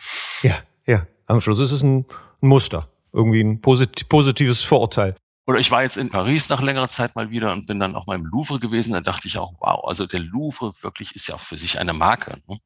Ja, 0.44 0.60
ja. 0.86 1.08
Am 1.28 1.39
Schluss 1.39 1.60
ist 1.60 1.72
es 1.72 1.84
ein, 1.84 2.06
ein 2.42 2.48
Muster, 2.48 2.89
irgendwie 3.13 3.42
ein 3.42 3.62
posit 3.62 4.10
positives 4.10 4.63
Vorurteil. 4.63 5.16
Oder 5.50 5.58
ich 5.58 5.72
war 5.72 5.82
jetzt 5.82 5.98
in 5.98 6.10
Paris 6.10 6.48
nach 6.50 6.62
längerer 6.62 6.89
Zeit 6.89 7.15
mal 7.15 7.32
wieder 7.32 7.51
und 7.53 7.65
bin 7.65 7.79
dann 7.79 7.96
auch 7.96 8.06
mal 8.06 8.13
im 8.13 8.24
Louvre 8.24 8.60
gewesen. 8.60 8.94
Da 8.94 9.01
dachte 9.01 9.27
ich 9.27 9.39
auch, 9.39 9.53
wow, 9.60 9.84
also 9.88 10.06
der 10.06 10.20
Louvre 10.20 10.75
wirklich 10.84 11.15
ist 11.15 11.27
ja 11.27 11.34
auch 11.34 11.39
für 11.39 11.58
sich 11.58 11.79
eine 11.79 11.94
Marke. 11.94 12.39
Ne? 12.46 12.60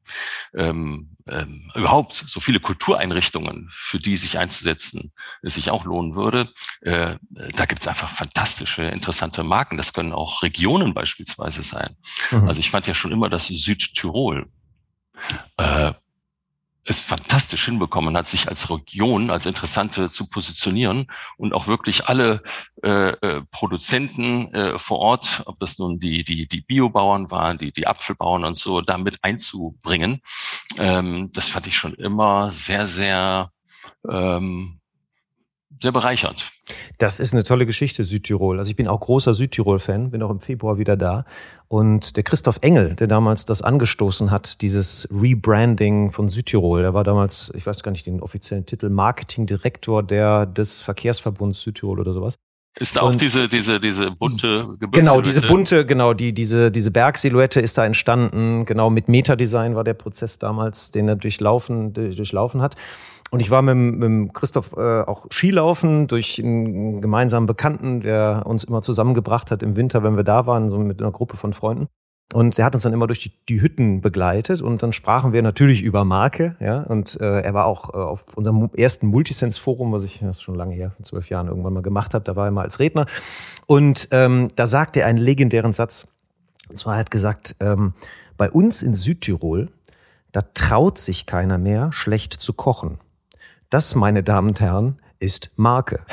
Ähm, 0.52 1.16
ähm, 1.26 1.72
überhaupt 1.74 2.12
so 2.12 2.40
viele 2.40 2.60
Kultureinrichtungen, 2.60 3.70
für 3.72 3.98
die 3.98 4.18
sich 4.18 4.38
einzusetzen, 4.38 5.14
es 5.40 5.54
sich 5.54 5.70
auch 5.70 5.86
lohnen 5.86 6.14
würde. 6.14 6.52
Äh, 6.82 7.16
da 7.56 7.64
gibt's 7.64 7.88
einfach 7.88 8.10
fantastische, 8.10 8.82
interessante 8.82 9.44
Marken. 9.44 9.78
Das 9.78 9.94
können 9.94 10.12
auch 10.12 10.42
Regionen 10.42 10.92
beispielsweise 10.92 11.62
sein. 11.62 11.96
Mhm. 12.32 12.48
Also 12.48 12.60
ich 12.60 12.70
fand 12.70 12.86
ja 12.86 12.92
schon 12.92 13.12
immer, 13.12 13.30
dass 13.30 13.46
Südtirol 13.46 14.46
äh, 15.56 15.92
es 16.84 17.00
fantastisch 17.00 17.64
hinbekommen 17.64 18.16
hat, 18.16 18.28
sich 18.28 18.48
als 18.48 18.70
Region, 18.70 19.30
als 19.30 19.46
Interessante 19.46 20.10
zu 20.10 20.26
positionieren 20.26 21.10
und 21.36 21.54
auch 21.54 21.66
wirklich 21.66 22.08
alle 22.08 22.42
äh, 22.82 23.10
äh, 23.10 23.42
Produzenten 23.50 24.52
äh, 24.54 24.78
vor 24.78 24.98
Ort, 24.98 25.42
ob 25.46 25.58
das 25.60 25.78
nun 25.78 25.98
die, 25.98 26.24
die, 26.24 26.46
die 26.46 26.60
Biobauern 26.60 27.30
waren, 27.30 27.58
die, 27.58 27.72
die 27.72 27.86
Apfelbauern 27.86 28.44
und 28.44 28.58
so, 28.58 28.82
damit 28.82 29.18
einzubringen. 29.22 30.20
Ähm, 30.78 31.30
das 31.32 31.48
fand 31.48 31.66
ich 31.66 31.76
schon 31.76 31.94
immer 31.94 32.50
sehr, 32.50 32.86
sehr 32.86 33.50
ähm, 34.08 34.80
sehr 35.80 35.92
bereichernd. 35.92 36.50
Das 36.98 37.20
ist 37.20 37.32
eine 37.32 37.44
tolle 37.44 37.66
Geschichte, 37.66 38.04
Südtirol. 38.04 38.58
Also 38.58 38.70
ich 38.70 38.76
bin 38.76 38.88
auch 38.88 39.00
großer 39.00 39.34
Südtirol-Fan, 39.34 40.10
bin 40.10 40.22
auch 40.22 40.30
im 40.30 40.40
Februar 40.40 40.78
wieder 40.78 40.96
da. 40.96 41.24
Und 41.68 42.16
der 42.16 42.22
Christoph 42.22 42.58
Engel, 42.62 42.94
der 42.94 43.06
damals 43.06 43.46
das 43.46 43.62
angestoßen 43.62 44.30
hat, 44.30 44.62
dieses 44.62 45.08
Rebranding 45.10 46.12
von 46.12 46.28
Südtirol, 46.28 46.82
der 46.82 46.94
war 46.94 47.04
damals, 47.04 47.50
ich 47.54 47.66
weiß 47.66 47.82
gar 47.82 47.90
nicht 47.90 48.06
den 48.06 48.20
offiziellen 48.20 48.66
Titel, 48.66 48.90
Marketingdirektor 48.90 50.02
der, 50.02 50.46
des 50.46 50.82
Verkehrsverbunds 50.82 51.60
Südtirol 51.60 52.00
oder 52.00 52.12
sowas. 52.12 52.36
Ist 52.76 52.96
da 52.96 53.02
auch 53.02 53.14
diese, 53.14 53.48
diese, 53.48 53.78
diese 53.78 54.10
bunte 54.10 54.66
Gebirgssilhouette? 54.80 54.90
Genau, 54.90 55.20
diese 55.20 55.42
bunte, 55.42 55.86
genau, 55.86 56.12
die, 56.12 56.32
diese, 56.32 56.72
diese 56.72 56.90
Bergsilhouette 56.90 57.60
ist 57.60 57.78
da 57.78 57.84
entstanden. 57.84 58.64
Genau, 58.64 58.90
mit 58.90 59.08
Metadesign 59.08 59.76
war 59.76 59.84
der 59.84 59.94
Prozess 59.94 60.40
damals, 60.40 60.90
den 60.90 61.08
er 61.08 61.14
durchlaufen, 61.14 61.92
durchlaufen 61.92 62.62
hat. 62.62 62.74
Und 63.34 63.40
ich 63.40 63.50
war 63.50 63.62
mit, 63.62 63.76
mit 63.76 64.32
Christoph 64.32 64.76
äh, 64.76 65.00
auch 65.00 65.26
Skilaufen 65.28 66.06
durch 66.06 66.38
einen 66.40 67.00
gemeinsamen 67.00 67.46
Bekannten, 67.46 68.00
der 68.00 68.44
uns 68.46 68.62
immer 68.62 68.80
zusammengebracht 68.80 69.50
hat 69.50 69.60
im 69.64 69.74
Winter, 69.74 70.04
wenn 70.04 70.14
wir 70.14 70.22
da 70.22 70.46
waren, 70.46 70.70
so 70.70 70.78
mit 70.78 71.02
einer 71.02 71.10
Gruppe 71.10 71.36
von 71.36 71.52
Freunden. 71.52 71.88
Und 72.32 72.60
er 72.60 72.64
hat 72.64 72.76
uns 72.76 72.84
dann 72.84 72.92
immer 72.92 73.08
durch 73.08 73.18
die, 73.18 73.32
die 73.48 73.60
Hütten 73.60 74.00
begleitet 74.00 74.62
und 74.62 74.84
dann 74.84 74.92
sprachen 74.92 75.32
wir 75.32 75.42
natürlich 75.42 75.82
über 75.82 76.04
Marke. 76.04 76.54
Ja? 76.60 76.82
Und 76.82 77.20
äh, 77.20 77.40
er 77.40 77.54
war 77.54 77.66
auch 77.66 77.92
äh, 77.92 77.96
auf 77.96 78.24
unserem 78.36 78.70
ersten 78.76 79.08
Multisense-Forum, 79.08 79.90
was 79.90 80.04
ich 80.04 80.20
das 80.20 80.36
ist 80.36 80.42
schon 80.42 80.54
lange 80.54 80.76
her, 80.76 80.92
vor 80.92 81.04
zwölf 81.04 81.28
Jahren 81.28 81.48
irgendwann 81.48 81.72
mal 81.72 81.82
gemacht 81.82 82.14
habe, 82.14 82.24
da 82.24 82.36
war 82.36 82.44
er 82.44 82.52
mal 82.52 82.62
als 82.62 82.78
Redner. 82.78 83.06
Und 83.66 84.06
ähm, 84.12 84.50
da 84.54 84.66
sagte 84.66 85.00
er 85.00 85.08
einen 85.08 85.18
legendären 85.18 85.72
Satz. 85.72 86.06
Und 86.70 86.78
zwar 86.78 86.94
er 86.94 87.00
hat 87.00 87.10
gesagt, 87.10 87.56
ähm, 87.58 87.94
bei 88.36 88.48
uns 88.48 88.84
in 88.84 88.94
Südtirol, 88.94 89.70
da 90.30 90.42
traut 90.54 90.98
sich 90.98 91.26
keiner 91.26 91.58
mehr, 91.58 91.90
schlecht 91.90 92.32
zu 92.32 92.52
kochen. 92.52 93.00
Das, 93.74 93.96
meine 93.96 94.22
Damen 94.22 94.50
und 94.50 94.60
Herren, 94.60 95.00
ist 95.18 95.50
Marke. 95.56 96.06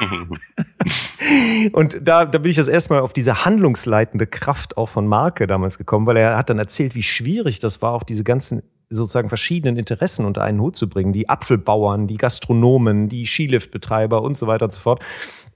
und 1.72 2.00
da, 2.02 2.24
da 2.24 2.38
bin 2.38 2.50
ich 2.50 2.56
das 2.56 2.66
erstmal 2.66 2.98
auf 2.98 3.12
diese 3.12 3.44
handlungsleitende 3.44 4.26
Kraft 4.26 4.76
auch 4.76 4.88
von 4.88 5.06
Marke 5.06 5.46
damals 5.46 5.78
gekommen, 5.78 6.04
weil 6.06 6.16
er 6.16 6.36
hat 6.36 6.50
dann 6.50 6.58
erzählt, 6.58 6.96
wie 6.96 7.04
schwierig 7.04 7.60
das 7.60 7.80
war, 7.80 7.92
auch 7.92 8.02
diese 8.02 8.24
ganzen 8.24 8.64
sozusagen 8.90 9.28
verschiedenen 9.28 9.76
Interessen 9.76 10.24
unter 10.24 10.42
einen 10.42 10.60
Hut 10.60 10.76
zu 10.76 10.88
bringen. 10.88 11.12
Die 11.12 11.28
Apfelbauern, 11.28 12.08
die 12.08 12.16
Gastronomen, 12.16 13.08
die 13.08 13.24
Skiliftbetreiber 13.24 14.20
und 14.20 14.36
so 14.36 14.48
weiter 14.48 14.64
und 14.64 14.72
so 14.72 14.80
fort. 14.80 15.02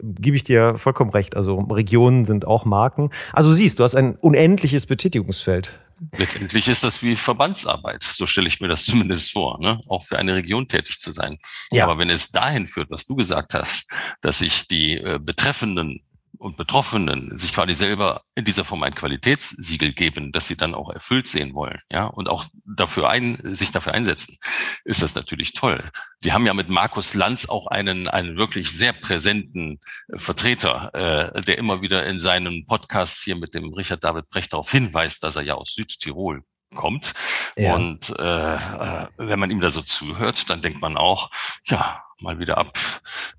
Gebe 0.00 0.36
ich 0.36 0.44
dir 0.44 0.78
vollkommen 0.78 1.10
recht. 1.10 1.36
Also 1.36 1.58
Regionen 1.58 2.24
sind 2.26 2.46
auch 2.46 2.64
Marken. 2.64 3.10
Also 3.32 3.52
siehst, 3.52 3.80
du 3.80 3.84
hast 3.84 3.96
ein 3.96 4.14
unendliches 4.16 4.86
Betätigungsfeld. 4.86 5.78
Letztendlich 6.16 6.68
ist 6.68 6.84
das 6.84 7.02
wie 7.02 7.16
Verbandsarbeit. 7.16 8.02
So 8.04 8.26
stelle 8.26 8.46
ich 8.46 8.60
mir 8.60 8.68
das 8.68 8.84
zumindest 8.86 9.32
vor, 9.32 9.60
ne? 9.60 9.80
auch 9.88 10.04
für 10.04 10.18
eine 10.18 10.34
Region 10.34 10.68
tätig 10.68 11.00
zu 11.00 11.10
sein. 11.10 11.38
Ja. 11.72 11.84
Aber 11.84 11.98
wenn 11.98 12.10
es 12.10 12.30
dahin 12.30 12.68
führt, 12.68 12.90
was 12.90 13.06
du 13.06 13.16
gesagt 13.16 13.54
hast, 13.54 13.90
dass 14.20 14.38
sich 14.38 14.66
die 14.68 14.96
äh, 14.98 15.18
Betreffenden 15.20 16.03
und 16.44 16.58
Betroffenen 16.58 17.34
sich 17.38 17.54
quasi 17.54 17.72
selber 17.72 18.22
in 18.34 18.44
dieser 18.44 18.64
Form 18.64 18.82
ein 18.82 18.94
Qualitätssiegel 18.94 19.94
geben, 19.94 20.30
dass 20.30 20.46
sie 20.46 20.58
dann 20.58 20.74
auch 20.74 20.90
erfüllt 20.90 21.26
sehen 21.26 21.54
wollen, 21.54 21.78
ja, 21.90 22.04
und 22.04 22.28
auch 22.28 22.44
dafür 22.66 23.08
ein, 23.08 23.38
sich 23.40 23.72
dafür 23.72 23.94
einsetzen, 23.94 24.36
ist 24.84 25.00
das 25.00 25.14
natürlich 25.14 25.54
toll. 25.54 25.82
Die 26.22 26.34
haben 26.34 26.44
ja 26.44 26.52
mit 26.52 26.68
Markus 26.68 27.14
Lanz 27.14 27.48
auch 27.48 27.68
einen, 27.68 28.08
einen 28.08 28.36
wirklich 28.36 28.70
sehr 28.70 28.92
präsenten 28.92 29.80
Vertreter, 30.14 30.90
äh, 31.34 31.40
der 31.40 31.56
immer 31.56 31.80
wieder 31.80 32.04
in 32.04 32.18
seinen 32.18 32.66
Podcasts 32.66 33.22
hier 33.22 33.36
mit 33.36 33.54
dem 33.54 33.72
Richard 33.72 34.04
David 34.04 34.28
Brecht 34.28 34.52
darauf 34.52 34.70
hinweist, 34.70 35.22
dass 35.22 35.36
er 35.36 35.42
ja 35.42 35.54
aus 35.54 35.72
Südtirol 35.72 36.42
kommt. 36.74 37.14
Ja. 37.56 37.74
Und 37.74 38.10
äh, 38.18 38.54
äh 38.56 39.06
wenn 39.16 39.38
man 39.38 39.50
ihm 39.50 39.60
da 39.60 39.70
so 39.70 39.80
zuhört, 39.80 40.50
dann 40.50 40.60
denkt 40.60 40.82
man 40.82 40.98
auch, 40.98 41.30
ja, 41.64 42.02
mal 42.20 42.38
wieder 42.38 42.58
ab 42.58 42.78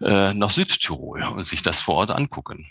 äh, 0.01 0.33
nach 0.33 0.49
Südtirol 0.49 1.21
und 1.21 1.43
sich 1.43 1.61
das 1.61 1.81
vor 1.81 1.95
Ort 1.95 2.09
angucken. 2.09 2.67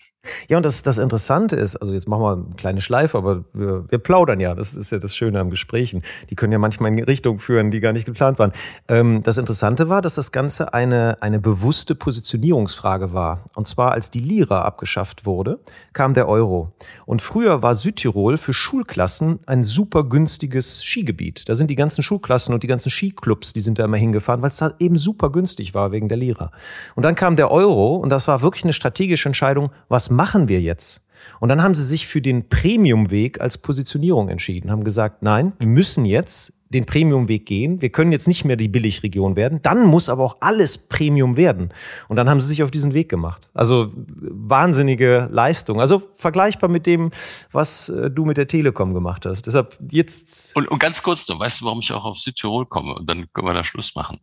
Ja, 0.48 0.56
und 0.56 0.62
das, 0.64 0.82
das 0.82 0.98
Interessante 0.98 1.56
ist, 1.56 1.76
also 1.76 1.92
jetzt 1.92 2.08
machen 2.08 2.22
wir 2.22 2.32
eine 2.32 2.44
kleine 2.56 2.80
Schleife, 2.80 3.18
aber 3.18 3.44
wir, 3.52 3.84
wir 3.88 3.98
plaudern 3.98 4.40
ja, 4.40 4.54
das 4.54 4.74
ist 4.74 4.90
ja 4.90 4.98
das 4.98 5.14
Schöne 5.14 5.40
am 5.40 5.50
Gesprächen. 5.50 6.02
Die 6.30 6.34
können 6.34 6.52
ja 6.52 6.58
manchmal 6.58 6.92
in 6.92 7.02
Richtungen 7.02 7.38
führen, 7.38 7.70
die 7.70 7.80
gar 7.80 7.92
nicht 7.92 8.06
geplant 8.06 8.38
waren. 8.38 8.52
Ähm, 8.88 9.22
das 9.22 9.38
Interessante 9.38 9.88
war, 9.88 10.02
dass 10.02 10.14
das 10.14 10.32
Ganze 10.32 10.74
eine, 10.74 11.22
eine 11.22 11.38
bewusste 11.38 11.94
Positionierungsfrage 11.94 13.12
war. 13.12 13.44
Und 13.54 13.68
zwar, 13.68 13.92
als 13.92 14.10
die 14.10 14.20
Lira 14.20 14.62
abgeschafft 14.62 15.26
wurde, 15.26 15.60
kam 15.92 16.14
der 16.14 16.28
Euro. 16.28 16.72
Und 17.06 17.22
früher 17.22 17.62
war 17.62 17.74
Südtirol 17.74 18.36
für 18.36 18.54
Schulklassen 18.54 19.40
ein 19.46 19.62
super 19.62 20.04
günstiges 20.04 20.82
Skigebiet. 20.82 21.48
Da 21.48 21.54
sind 21.54 21.70
die 21.70 21.74
ganzen 21.74 22.02
Schulklassen 22.02 22.54
und 22.54 22.62
die 22.62 22.66
ganzen 22.66 22.90
Skiclubs, 22.90 23.52
die 23.52 23.60
sind 23.60 23.78
da 23.78 23.84
immer 23.84 23.96
hingefahren, 23.96 24.42
weil 24.42 24.50
es 24.50 24.56
da 24.56 24.72
eben 24.78 24.96
super 24.96 25.30
günstig 25.30 25.74
war 25.74 25.92
wegen 25.92 26.08
der 26.08 26.18
Lira. 26.18 26.50
Und 26.94 27.02
dann 27.02 27.14
kam 27.14 27.36
der 27.36 27.50
Euro 27.50 27.96
und 27.96 28.10
das 28.10 28.28
war 28.28 28.42
wirklich 28.42 28.64
eine 28.64 28.72
strategische 28.72 29.28
Entscheidung, 29.28 29.70
was 29.88 30.10
machen 30.14 30.48
wir 30.48 30.60
jetzt? 30.60 31.02
Und 31.40 31.48
dann 31.48 31.62
haben 31.62 31.74
sie 31.74 31.84
sich 31.84 32.06
für 32.06 32.20
den 32.20 32.48
Premium-Weg 32.48 33.40
als 33.40 33.58
Positionierung 33.58 34.28
entschieden, 34.28 34.70
haben 34.70 34.84
gesagt, 34.84 35.22
nein, 35.22 35.52
wir 35.58 35.68
müssen 35.68 36.04
jetzt 36.04 36.52
den 36.74 36.86
Premium-Weg 36.86 37.46
gehen. 37.46 37.80
Wir 37.80 37.90
können 37.90 38.10
jetzt 38.10 38.26
nicht 38.26 38.44
mehr 38.44 38.56
die 38.56 38.68
Billigregion 38.68 39.36
werden. 39.36 39.62
Dann 39.62 39.86
muss 39.86 40.08
aber 40.08 40.24
auch 40.24 40.36
alles 40.40 40.76
Premium 40.76 41.36
werden. 41.36 41.72
Und 42.08 42.16
dann 42.16 42.28
haben 42.28 42.40
sie 42.40 42.48
sich 42.48 42.62
auf 42.62 42.70
diesen 42.70 42.94
Weg 42.94 43.08
gemacht. 43.08 43.48
Also 43.54 43.92
wahnsinnige 43.94 45.28
Leistung. 45.30 45.80
Also 45.80 46.02
vergleichbar 46.18 46.68
mit 46.68 46.86
dem, 46.86 47.12
was 47.52 47.90
äh, 47.90 48.10
du 48.10 48.24
mit 48.24 48.38
der 48.38 48.48
Telekom 48.48 48.92
gemacht 48.92 49.24
hast. 49.24 49.46
Deshalb 49.46 49.78
jetzt. 49.90 50.56
Und, 50.56 50.68
und 50.68 50.80
ganz 50.80 51.02
kurz 51.02 51.28
noch, 51.28 51.38
weißt 51.38 51.60
du, 51.60 51.66
warum 51.66 51.78
ich 51.78 51.92
auch 51.92 52.04
auf 52.04 52.18
Südtirol 52.18 52.66
komme? 52.66 52.94
Und 52.94 53.08
dann 53.08 53.26
können 53.32 53.46
wir 53.46 53.54
da 53.54 53.62
Schluss 53.62 53.94
machen. 53.94 54.18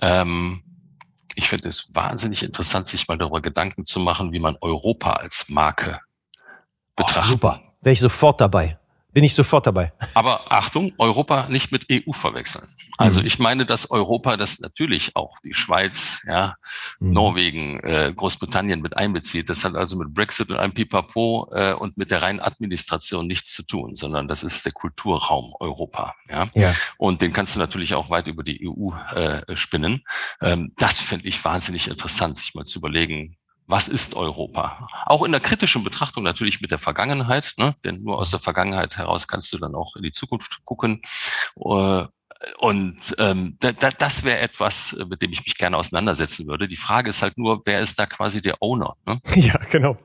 Ähm 0.00 0.62
ich 1.34 1.48
finde 1.48 1.68
es 1.68 1.88
wahnsinnig 1.94 2.42
interessant, 2.42 2.86
sich 2.86 3.08
mal 3.08 3.18
darüber 3.18 3.40
Gedanken 3.40 3.86
zu 3.86 4.00
machen, 4.00 4.32
wie 4.32 4.40
man 4.40 4.56
Europa 4.60 5.12
als 5.14 5.48
Marke 5.48 6.00
betrachtet. 6.96 7.24
Oh, 7.24 7.32
super. 7.32 7.60
Wäre 7.80 7.92
ich 7.92 8.00
sofort 8.00 8.40
dabei. 8.40 8.78
Bin 9.12 9.24
ich 9.24 9.34
sofort 9.34 9.66
dabei. 9.66 9.92
Aber 10.14 10.50
Achtung, 10.50 10.92
Europa 10.98 11.48
nicht 11.48 11.70
mit 11.70 11.86
EU 11.90 12.12
verwechseln. 12.12 12.66
Also 12.96 13.20
mhm. 13.20 13.26
ich 13.26 13.38
meine, 13.38 13.66
dass 13.66 13.90
Europa 13.90 14.36
das 14.36 14.60
natürlich 14.60 15.16
auch 15.16 15.38
die 15.44 15.54
Schweiz, 15.54 16.22
ja, 16.26 16.56
mhm. 16.98 17.12
Norwegen, 17.12 17.80
äh, 17.80 18.12
Großbritannien 18.14 18.80
mit 18.80 18.96
einbezieht. 18.96 19.50
Das 19.50 19.64
hat 19.64 19.74
also 19.74 19.96
mit 19.96 20.14
Brexit 20.14 20.50
und 20.50 20.56
einem 20.56 20.72
Pipapo 20.72 21.50
äh, 21.52 21.74
und 21.74 21.96
mit 21.96 22.10
der 22.10 22.22
reinen 22.22 22.40
Administration 22.40 23.26
nichts 23.26 23.52
zu 23.52 23.64
tun, 23.64 23.94
sondern 23.94 24.28
das 24.28 24.42
ist 24.42 24.64
der 24.64 24.72
Kulturraum 24.72 25.52
Europa. 25.60 26.14
Ja? 26.30 26.48
ja. 26.54 26.74
Und 26.96 27.20
den 27.22 27.32
kannst 27.32 27.56
du 27.56 27.60
natürlich 27.60 27.94
auch 27.94 28.08
weit 28.08 28.26
über 28.26 28.42
die 28.42 28.68
EU 28.68 28.92
äh, 29.14 29.56
spinnen. 29.56 30.04
Ähm, 30.40 30.72
das 30.78 31.00
finde 31.00 31.26
ich 31.28 31.44
wahnsinnig 31.44 31.88
interessant, 31.88 32.38
sich 32.38 32.54
mal 32.54 32.64
zu 32.64 32.78
überlegen, 32.78 33.36
was 33.66 33.88
ist 33.88 34.14
Europa? 34.14 34.86
Auch 35.06 35.22
in 35.22 35.32
der 35.32 35.40
kritischen 35.40 35.84
Betrachtung 35.84 36.24
natürlich 36.24 36.60
mit 36.60 36.70
der 36.70 36.78
Vergangenheit, 36.78 37.54
ne? 37.56 37.74
denn 37.84 38.02
nur 38.02 38.18
aus 38.18 38.30
der 38.30 38.40
Vergangenheit 38.40 38.96
heraus 38.96 39.28
kannst 39.28 39.52
du 39.52 39.58
dann 39.58 39.74
auch 39.74 39.96
in 39.96 40.02
die 40.02 40.12
Zukunft 40.12 40.64
gucken. 40.64 41.02
Äh, 41.56 42.04
und 42.58 43.14
ähm, 43.18 43.56
da, 43.60 43.72
da, 43.72 43.90
das 43.90 44.24
wäre 44.24 44.40
etwas, 44.40 44.96
mit 45.08 45.22
dem 45.22 45.32
ich 45.32 45.44
mich 45.44 45.56
gerne 45.56 45.76
auseinandersetzen 45.76 46.46
würde. 46.46 46.68
Die 46.68 46.76
Frage 46.76 47.10
ist 47.10 47.22
halt 47.22 47.38
nur, 47.38 47.62
wer 47.64 47.80
ist 47.80 47.98
da 47.98 48.06
quasi 48.06 48.42
der 48.42 48.56
Owner? 48.60 48.94
Ne? 49.06 49.20
Ja, 49.36 49.58
genau. 49.70 49.96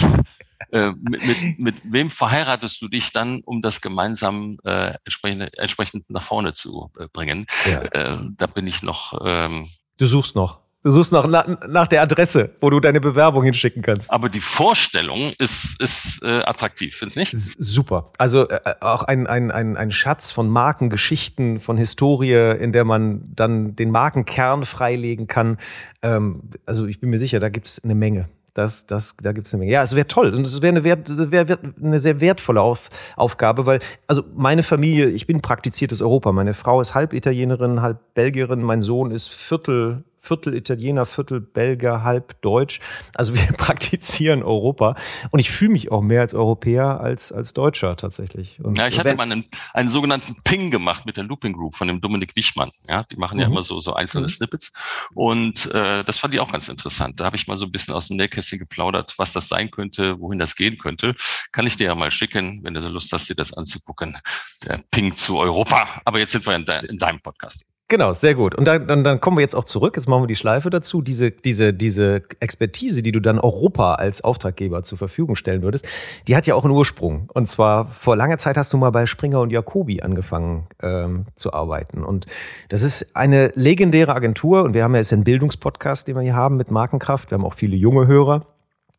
äh, 0.72 0.90
mit, 1.00 1.26
mit, 1.26 1.58
mit 1.58 1.76
wem 1.84 2.10
verheiratest 2.10 2.82
du 2.82 2.88
dich 2.88 3.12
dann, 3.12 3.40
um 3.44 3.62
das 3.62 3.80
gemeinsam 3.80 4.58
äh, 4.64 4.94
entsprechend, 5.04 5.56
entsprechend 5.56 6.10
nach 6.10 6.22
vorne 6.22 6.52
zu 6.52 6.90
äh, 6.98 7.06
bringen? 7.12 7.46
Ja. 7.70 7.82
Äh, 7.82 8.18
da 8.36 8.46
bin 8.46 8.66
ich 8.66 8.82
noch. 8.82 9.18
Ähm, 9.24 9.68
du 9.98 10.06
suchst 10.06 10.34
noch. 10.34 10.67
Du 10.84 10.90
suchst 10.90 11.12
nach, 11.12 11.26
nach 11.26 11.88
der 11.88 12.02
Adresse, 12.02 12.50
wo 12.60 12.70
du 12.70 12.78
deine 12.78 13.00
Bewerbung 13.00 13.42
hinschicken 13.42 13.82
kannst. 13.82 14.12
Aber 14.12 14.28
die 14.28 14.38
Vorstellung 14.38 15.32
ist, 15.38 15.80
ist 15.82 16.22
äh, 16.22 16.42
attraktiv, 16.42 16.94
findest 16.94 17.16
du 17.16 17.20
nicht? 17.20 17.32
Super. 17.36 18.12
Also 18.16 18.48
äh, 18.48 18.60
auch 18.80 19.02
ein, 19.02 19.26
ein, 19.26 19.50
ein, 19.50 19.76
ein 19.76 19.90
Schatz 19.90 20.30
von 20.30 20.48
Markengeschichten, 20.48 21.58
von 21.58 21.76
Historie, 21.76 22.56
in 22.60 22.72
der 22.72 22.84
man 22.84 23.22
dann 23.34 23.74
den 23.74 23.90
Markenkern 23.90 24.64
freilegen 24.64 25.26
kann. 25.26 25.58
Ähm, 26.02 26.42
also 26.64 26.86
ich 26.86 27.00
bin 27.00 27.10
mir 27.10 27.18
sicher, 27.18 27.40
da 27.40 27.48
gibt 27.48 27.66
es 27.66 27.82
eine 27.82 27.96
Menge. 27.96 28.28
Das, 28.54 28.86
das, 28.86 29.16
da 29.16 29.32
gibt 29.32 29.48
es 29.48 29.54
eine 29.54 29.60
Menge. 29.60 29.72
Ja, 29.72 29.82
es 29.82 29.96
wäre 29.96 30.06
toll 30.06 30.32
und 30.32 30.46
es 30.46 30.62
wäre 30.62 30.70
eine, 30.70 30.84
wert, 30.84 31.08
wär, 31.08 31.58
eine 31.82 31.98
sehr 31.98 32.20
wertvolle 32.20 32.60
Auf, 32.60 32.88
Aufgabe, 33.16 33.66
weil, 33.66 33.80
also 34.06 34.22
meine 34.36 34.62
Familie, 34.62 35.08
ich 35.08 35.26
bin 35.26 35.42
praktiziertes 35.42 36.02
Europa. 36.02 36.30
Meine 36.30 36.54
Frau 36.54 36.80
ist 36.80 36.94
halb 36.94 37.14
Italienerin, 37.14 37.82
halb 37.82 37.98
Belgierin, 38.14 38.62
mein 38.62 38.80
Sohn 38.80 39.10
ist 39.10 39.28
Viertel 39.28 40.04
Viertel 40.28 40.54
Italiener, 40.54 41.06
Viertel 41.06 41.40
Belgier, 41.40 42.02
halb 42.04 42.40
Deutsch. 42.42 42.80
Also 43.14 43.34
wir 43.34 43.46
praktizieren 43.56 44.42
Europa. 44.42 44.94
Und 45.30 45.38
ich 45.38 45.50
fühle 45.50 45.72
mich 45.72 45.90
auch 45.90 46.02
mehr 46.02 46.20
als 46.20 46.34
Europäer 46.34 47.00
als 47.00 47.32
als 47.32 47.54
Deutscher 47.54 47.96
tatsächlich. 47.96 48.62
Und 48.62 48.76
ja, 48.76 48.88
ich 48.88 48.98
hatte 48.98 49.14
mal 49.14 49.22
einen, 49.22 49.46
einen 49.72 49.88
sogenannten 49.88 50.36
Ping 50.44 50.70
gemacht 50.70 51.06
mit 51.06 51.16
der 51.16 51.24
Looping 51.24 51.54
Group 51.54 51.76
von 51.76 51.88
dem 51.88 52.02
Dominik 52.02 52.36
Wichmann. 52.36 52.70
Ja, 52.86 53.04
die 53.04 53.16
machen 53.16 53.36
mhm. 53.36 53.40
ja 53.40 53.46
immer 53.46 53.62
so, 53.62 53.80
so 53.80 53.94
einzelne 53.94 54.24
mhm. 54.24 54.28
Snippets. 54.28 54.72
Und 55.14 55.66
äh, 55.72 56.04
das 56.04 56.18
fand 56.18 56.34
ich 56.34 56.40
auch 56.40 56.52
ganz 56.52 56.68
interessant. 56.68 57.18
Da 57.20 57.24
habe 57.24 57.36
ich 57.36 57.46
mal 57.46 57.56
so 57.56 57.64
ein 57.64 57.72
bisschen 57.72 57.94
aus 57.94 58.08
dem 58.08 58.18
Nähkästchen 58.18 58.58
geplaudert, 58.58 59.14
was 59.16 59.32
das 59.32 59.48
sein 59.48 59.70
könnte, 59.70 60.20
wohin 60.20 60.38
das 60.38 60.56
gehen 60.56 60.76
könnte. 60.76 61.14
Kann 61.52 61.66
ich 61.66 61.76
dir 61.76 61.86
ja 61.86 61.94
mal 61.94 62.10
schicken, 62.10 62.60
wenn 62.64 62.74
du 62.74 62.80
so 62.80 62.88
Lust 62.88 63.12
hast, 63.12 63.30
dir 63.30 63.34
das 63.34 63.54
anzugucken. 63.54 64.18
Der 64.64 64.80
Ping 64.90 65.14
zu 65.14 65.38
Europa. 65.38 65.88
Aber 66.04 66.18
jetzt 66.18 66.32
sind 66.32 66.46
wir 66.46 66.54
in, 66.54 66.66
de 66.66 66.86
in 66.86 66.98
deinem 66.98 67.20
Podcast. 67.20 67.64
Genau, 67.90 68.12
sehr 68.12 68.34
gut. 68.34 68.54
Und 68.54 68.66
dann, 68.66 68.86
dann, 68.86 69.02
dann 69.02 69.18
kommen 69.18 69.38
wir 69.38 69.40
jetzt 69.40 69.54
auch 69.54 69.64
zurück. 69.64 69.96
Jetzt 69.96 70.08
machen 70.08 70.24
wir 70.24 70.26
die 70.26 70.36
Schleife 70.36 70.68
dazu. 70.68 71.00
Diese, 71.00 71.30
diese, 71.30 71.72
diese 71.72 72.22
Expertise, 72.38 73.02
die 73.02 73.12
du 73.12 73.20
dann 73.20 73.38
Europa 73.38 73.94
als 73.94 74.22
Auftraggeber 74.22 74.82
zur 74.82 74.98
Verfügung 74.98 75.36
stellen 75.36 75.62
würdest, 75.62 75.88
die 76.26 76.36
hat 76.36 76.46
ja 76.46 76.54
auch 76.54 76.64
einen 76.64 76.74
Ursprung. 76.74 77.30
Und 77.32 77.46
zwar 77.46 77.86
vor 77.86 78.14
langer 78.14 78.36
Zeit 78.36 78.58
hast 78.58 78.74
du 78.74 78.76
mal 78.76 78.90
bei 78.90 79.06
Springer 79.06 79.40
und 79.40 79.50
Jacobi 79.50 80.02
angefangen 80.02 80.66
ähm, 80.82 81.24
zu 81.34 81.54
arbeiten. 81.54 82.04
Und 82.04 82.26
das 82.68 82.82
ist 82.82 83.16
eine 83.16 83.52
legendäre 83.54 84.14
Agentur. 84.14 84.64
Und 84.64 84.74
wir 84.74 84.84
haben 84.84 84.92
ja 84.92 84.98
jetzt 84.98 85.14
einen 85.14 85.24
Bildungspodcast, 85.24 86.08
den 86.08 86.16
wir 86.16 86.22
hier 86.22 86.36
haben 86.36 86.58
mit 86.58 86.70
Markenkraft. 86.70 87.30
Wir 87.30 87.38
haben 87.38 87.46
auch 87.46 87.54
viele 87.54 87.74
junge 87.74 88.06
Hörer. 88.06 88.44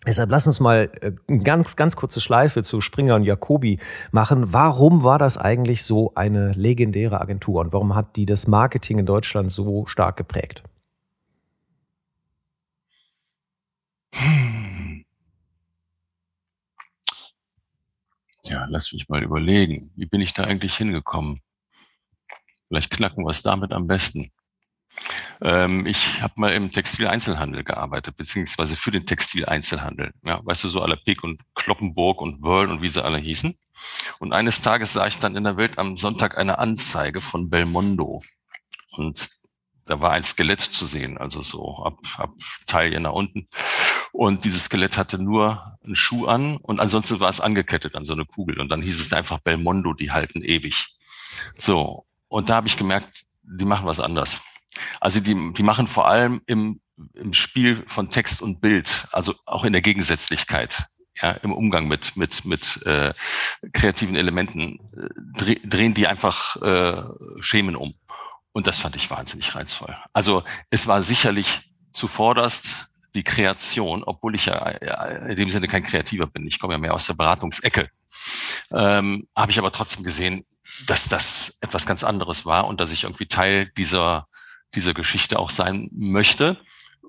Deshalb 0.09 0.31
lass 0.31 0.47
uns 0.47 0.59
mal 0.59 0.89
äh, 1.01 1.11
eine 1.27 1.43
ganz, 1.43 1.75
ganz 1.75 1.95
kurze 1.95 2.19
Schleife 2.19 2.63
zu 2.63 2.81
Springer 2.81 3.13
und 3.13 3.25
Jacobi 3.25 3.77
machen. 4.11 4.51
Warum 4.51 5.03
war 5.03 5.19
das 5.19 5.37
eigentlich 5.37 5.83
so 5.83 6.15
eine 6.15 6.51
legendäre 6.53 7.21
Agentur 7.21 7.61
und 7.61 7.73
warum 7.73 7.93
hat 7.93 8.15
die 8.15 8.25
das 8.25 8.47
Marketing 8.47 8.97
in 8.97 9.05
Deutschland 9.05 9.51
so 9.51 9.85
stark 9.85 10.17
geprägt? 10.17 10.63
Ja, 18.41 18.65
lass 18.67 18.91
mich 18.91 19.09
mal 19.09 19.21
überlegen. 19.21 19.91
Wie 19.95 20.07
bin 20.07 20.21
ich 20.21 20.33
da 20.33 20.43
eigentlich 20.43 20.75
hingekommen? 20.75 21.41
Vielleicht 22.67 22.89
knacken 22.89 23.23
wir 23.25 23.29
es 23.29 23.43
damit 23.43 23.71
am 23.71 23.85
besten. 23.85 24.31
Ähm, 25.41 25.85
ich 25.85 26.21
habe 26.21 26.33
mal 26.37 26.51
im 26.51 26.71
Textileinzelhandel 26.71 27.63
gearbeitet, 27.63 28.17
beziehungsweise 28.17 28.75
für 28.75 28.91
den 28.91 29.05
Textileinzelhandel. 29.05 30.11
Ja, 30.23 30.41
weißt 30.43 30.63
du, 30.65 30.69
so 30.69 30.81
aller 30.81 30.97
Pick 30.97 31.23
und 31.23 31.41
Kloppenburg 31.55 32.21
und 32.21 32.41
Wörl 32.41 32.69
und 32.69 32.81
wie 32.81 32.89
sie 32.89 33.03
alle 33.03 33.17
hießen. 33.17 33.57
Und 34.19 34.33
eines 34.33 34.61
Tages 34.61 34.93
sah 34.93 35.07
ich 35.07 35.19
dann 35.19 35.35
in 35.35 35.45
der 35.45 35.57
Welt 35.57 35.77
am 35.77 35.95
Sonntag 35.95 36.37
eine 36.37 36.59
Anzeige 36.59 37.21
von 37.21 37.49
Belmondo. 37.49 38.21
Und 38.97 39.29
da 39.85 40.01
war 40.01 40.11
ein 40.11 40.23
Skelett 40.23 40.61
zu 40.61 40.85
sehen, 40.85 41.17
also 41.17 41.41
so 41.41 41.83
ab, 41.83 41.97
ab 42.17 42.31
Taille 42.67 42.99
nach 42.99 43.13
unten. 43.13 43.47
Und 44.11 44.43
dieses 44.43 44.65
Skelett 44.65 44.97
hatte 44.97 45.17
nur 45.17 45.77
einen 45.83 45.95
Schuh 45.95 46.27
an 46.27 46.57
und 46.57 46.79
ansonsten 46.79 47.19
war 47.19 47.29
es 47.29 47.41
angekettet 47.41 47.95
an 47.95 48.05
so 48.05 48.13
eine 48.13 48.25
Kugel. 48.25 48.59
Und 48.59 48.69
dann 48.69 48.81
hieß 48.81 48.99
es 48.99 49.13
einfach 49.13 49.39
Belmondo, 49.39 49.93
die 49.93 50.11
halten 50.11 50.43
ewig. 50.43 50.95
So. 51.57 52.05
Und 52.27 52.49
da 52.49 52.55
habe 52.55 52.67
ich 52.67 52.77
gemerkt, 52.77 53.23
die 53.41 53.65
machen 53.65 53.87
was 53.87 53.99
anders. 53.99 54.43
Also 54.99 55.19
die, 55.19 55.53
die 55.53 55.63
machen 55.63 55.87
vor 55.87 56.07
allem 56.07 56.41
im, 56.45 56.81
im 57.13 57.33
Spiel 57.33 57.83
von 57.87 58.09
Text 58.09 58.41
und 58.41 58.61
Bild, 58.61 59.07
also 59.11 59.33
auch 59.45 59.63
in 59.63 59.73
der 59.73 59.81
Gegensätzlichkeit, 59.81 60.87
ja, 61.21 61.31
im 61.31 61.51
Umgang 61.51 61.87
mit, 61.87 62.15
mit, 62.15 62.45
mit 62.45 62.81
äh, 62.85 63.13
kreativen 63.73 64.15
Elementen, 64.15 64.79
äh, 65.35 65.55
drehen 65.63 65.93
die 65.93 66.07
einfach 66.07 66.55
äh, 66.61 67.03
Schemen 67.41 67.75
um. 67.75 67.93
Und 68.51 68.67
das 68.67 68.77
fand 68.77 68.95
ich 68.95 69.09
wahnsinnig 69.09 69.53
reizvoll. 69.55 69.95
Also 70.13 70.43
es 70.69 70.87
war 70.87 71.03
sicherlich 71.03 71.71
zuvorderst 71.93 72.87
die 73.15 73.23
Kreation, 73.23 74.03
obwohl 74.03 74.35
ich 74.35 74.45
ja 74.45 74.57
in 74.57 75.35
dem 75.35 75.49
Sinne 75.49 75.67
kein 75.67 75.83
Kreativer 75.83 76.27
bin. 76.27 76.45
Ich 76.47 76.59
komme 76.59 76.73
ja 76.73 76.77
mehr 76.77 76.93
aus 76.93 77.07
der 77.07 77.15
Beratungsecke. 77.15 77.89
Ähm, 78.71 79.27
habe 79.35 79.51
ich 79.51 79.59
aber 79.59 79.71
trotzdem 79.71 80.03
gesehen, 80.03 80.45
dass 80.85 81.09
das 81.09 81.57
etwas 81.61 81.85
ganz 81.85 82.03
anderes 82.03 82.45
war 82.45 82.67
und 82.67 82.79
dass 82.79 82.91
ich 82.91 83.03
irgendwie 83.03 83.27
Teil 83.27 83.71
dieser 83.77 84.27
dieser 84.75 84.93
Geschichte 84.93 85.39
auch 85.39 85.49
sein 85.49 85.89
möchte. 85.91 86.57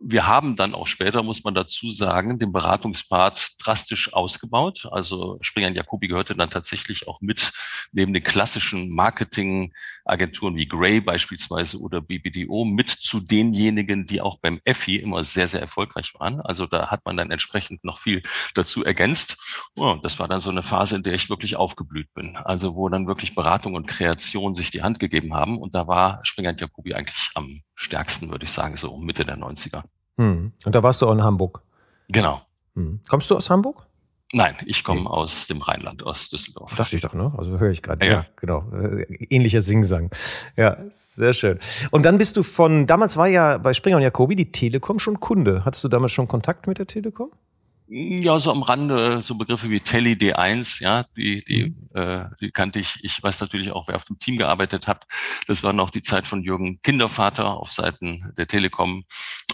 Wir 0.03 0.27
haben 0.27 0.57
dann 0.57 0.75
auch 0.75 0.87
später, 0.87 1.23
muss 1.23 1.45
man 1.45 1.55
dazu 1.55 1.91
sagen, 1.91 2.39
den 2.39 2.53
Beratungspart 2.53 3.57
drastisch 3.63 4.15
ausgebaut. 4.15 4.89
Also 4.91 5.37
Springer 5.43 5.71
Jacobi 5.73 6.09
gehörte 6.09 6.35
dann 6.35 6.49
tatsächlich 6.49 7.07
auch 7.07 7.21
mit 7.21 7.53
neben 7.93 8.15
den 8.15 8.23
klassischen 8.23 8.89
Marketingagenturen 8.89 10.57
wie 10.57 10.67
Gray 10.67 11.03
beispielsweise 11.03 11.79
oder 11.79 12.01
BBDO 12.01 12.65
mit 12.65 12.89
zu 12.89 13.21
denjenigen, 13.21 14.07
die 14.07 14.23
auch 14.23 14.39
beim 14.39 14.63
EFI 14.65 14.97
immer 14.97 15.23
sehr, 15.23 15.49
sehr 15.49 15.61
erfolgreich 15.61 16.15
waren. 16.19 16.41
Also 16.41 16.65
da 16.65 16.91
hat 16.91 17.05
man 17.05 17.19
dann 17.19 17.31
entsprechend 17.31 17.85
noch 17.85 17.99
viel 17.99 18.23
dazu 18.55 18.83
ergänzt. 18.83 19.37
Oh, 19.77 19.99
das 20.03 20.19
war 20.19 20.29
dann 20.29 20.41
so 20.41 20.49
eine 20.49 20.63
Phase, 20.63 20.97
in 20.97 21.03
der 21.03 21.13
ich 21.13 21.29
wirklich 21.29 21.57
aufgeblüht 21.57 22.13
bin. 22.15 22.37
Also 22.37 22.75
wo 22.75 22.89
dann 22.89 23.07
wirklich 23.07 23.35
Beratung 23.35 23.75
und 23.75 23.87
Kreation 23.87 24.55
sich 24.55 24.71
die 24.71 24.83
Hand 24.83 24.99
gegeben 24.99 25.35
haben. 25.35 25.59
Und 25.59 25.75
da 25.75 25.87
war 25.87 26.21
Springer 26.23 26.57
Jacobi 26.57 26.95
eigentlich 26.95 27.31
am 27.35 27.61
stärksten, 27.81 28.31
würde 28.31 28.45
ich 28.45 28.53
sagen, 28.53 28.77
so 28.77 28.97
Mitte 28.97 29.25
der 29.25 29.39
90er. 29.39 29.83
Hm. 30.19 30.53
Und 30.65 30.75
da 30.75 30.83
warst 30.83 31.01
du 31.01 31.07
auch 31.07 31.13
in 31.13 31.23
Hamburg? 31.23 31.63
Genau. 32.09 32.43
Hm. 32.75 33.01
Kommst 33.09 33.31
du 33.31 33.37
aus 33.37 33.49
Hamburg? 33.49 33.87
Nein, 34.33 34.53
ich 34.65 34.85
komme 34.85 35.01
nee. 35.01 35.07
aus 35.07 35.49
dem 35.49 35.61
Rheinland, 35.61 36.05
aus 36.05 36.31
Düsseldorf. 36.31 36.77
Dachte 36.77 36.95
ich 36.95 37.03
doch, 37.03 37.15
ne? 37.15 37.33
Also 37.37 37.59
höre 37.59 37.71
ich 37.71 37.83
gerade. 37.83 38.07
Ja. 38.07 38.13
ja. 38.13 38.27
genau. 38.37 38.71
Äh, 38.73 39.27
ähnlicher 39.31 39.61
Singsang. 39.61 40.11
Ja, 40.57 40.77
sehr 40.95 41.33
schön. 41.33 41.59
Und 41.91 42.05
dann 42.05 42.19
bist 42.19 42.37
du 42.37 42.43
von, 42.43 42.87
damals 42.87 43.17
war 43.17 43.27
ja 43.27 43.59
bei 43.59 43.73
Springer 43.73 43.97
und 43.97 44.03
Jacobi 44.03 44.37
die 44.37 44.53
Telekom 44.53 44.99
schon 45.01 45.19
Kunde. 45.19 45.65
Hattest 45.65 45.83
du 45.83 45.89
damals 45.89 46.13
schon 46.13 46.29
Kontakt 46.29 46.69
mit 46.69 46.79
der 46.79 46.87
Telekom? 46.87 47.33
Ja, 47.93 48.39
so 48.39 48.53
am 48.53 48.63
Rande, 48.63 49.21
so 49.21 49.35
Begriffe 49.35 49.69
wie 49.69 49.81
Telly 49.81 50.13
D1, 50.13 50.81
ja, 50.81 51.07
die, 51.17 51.43
die, 51.45 51.71
mhm. 51.71 52.01
äh, 52.01 52.27
die 52.41 52.53
kannte 52.53 52.79
ich. 52.79 53.01
Ich 53.03 53.21
weiß 53.21 53.41
natürlich 53.41 53.73
auch, 53.73 53.89
wer 53.89 53.97
auf 53.97 54.05
dem 54.05 54.21
Team 54.21 54.39
gearbeitet 54.39 54.87
hat. 54.87 55.09
Das 55.49 55.65
war 55.65 55.73
noch 55.73 55.91
die 55.91 56.01
Zeit 56.01 56.29
von 56.29 56.45
Jürgen 56.45 56.81
Kindervater 56.83 57.57
auf 57.59 57.73
Seiten 57.73 58.33
der 58.39 58.47
Telekom. 58.47 59.03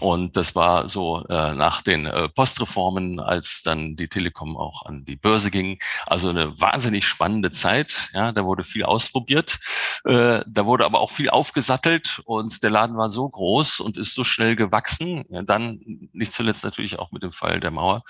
Und 0.01 0.37
das 0.37 0.53
war 0.53 0.87
so 0.87 1.25
äh, 1.29 1.55
nach 1.55 1.81
den 1.81 2.05
äh, 2.05 2.29
Postreformen, 2.29 3.19
als 3.19 3.63
dann 3.63 3.95
die 3.95 4.07
Telekom 4.07 4.55
auch 4.55 4.85
an 4.85 5.03
die 5.03 5.15
Börse 5.15 5.49
ging. 5.49 5.79
Also 6.05 6.29
eine 6.29 6.61
wahnsinnig 6.61 7.07
spannende 7.07 7.49
Zeit. 7.49 8.11
Ja, 8.13 8.33
da 8.33 8.45
wurde 8.45 8.63
viel 8.63 8.83
ausprobiert. 8.83 9.57
Äh, 10.05 10.41
da 10.45 10.67
wurde 10.67 10.85
aber 10.85 10.99
auch 10.99 11.09
viel 11.09 11.31
aufgesattelt 11.31 12.21
und 12.25 12.61
der 12.61 12.69
Laden 12.69 12.97
war 12.97 13.09
so 13.09 13.27
groß 13.27 13.79
und 13.79 13.97
ist 13.97 14.13
so 14.13 14.23
schnell 14.23 14.55
gewachsen. 14.55 15.25
Ja, 15.29 15.41
dann 15.41 15.79
nicht 16.13 16.33
zuletzt 16.33 16.63
natürlich 16.63 16.99
auch 16.99 17.11
mit 17.11 17.23
dem 17.23 17.31
Fall 17.31 17.59
der 17.59 17.71
Mauer 17.71 18.03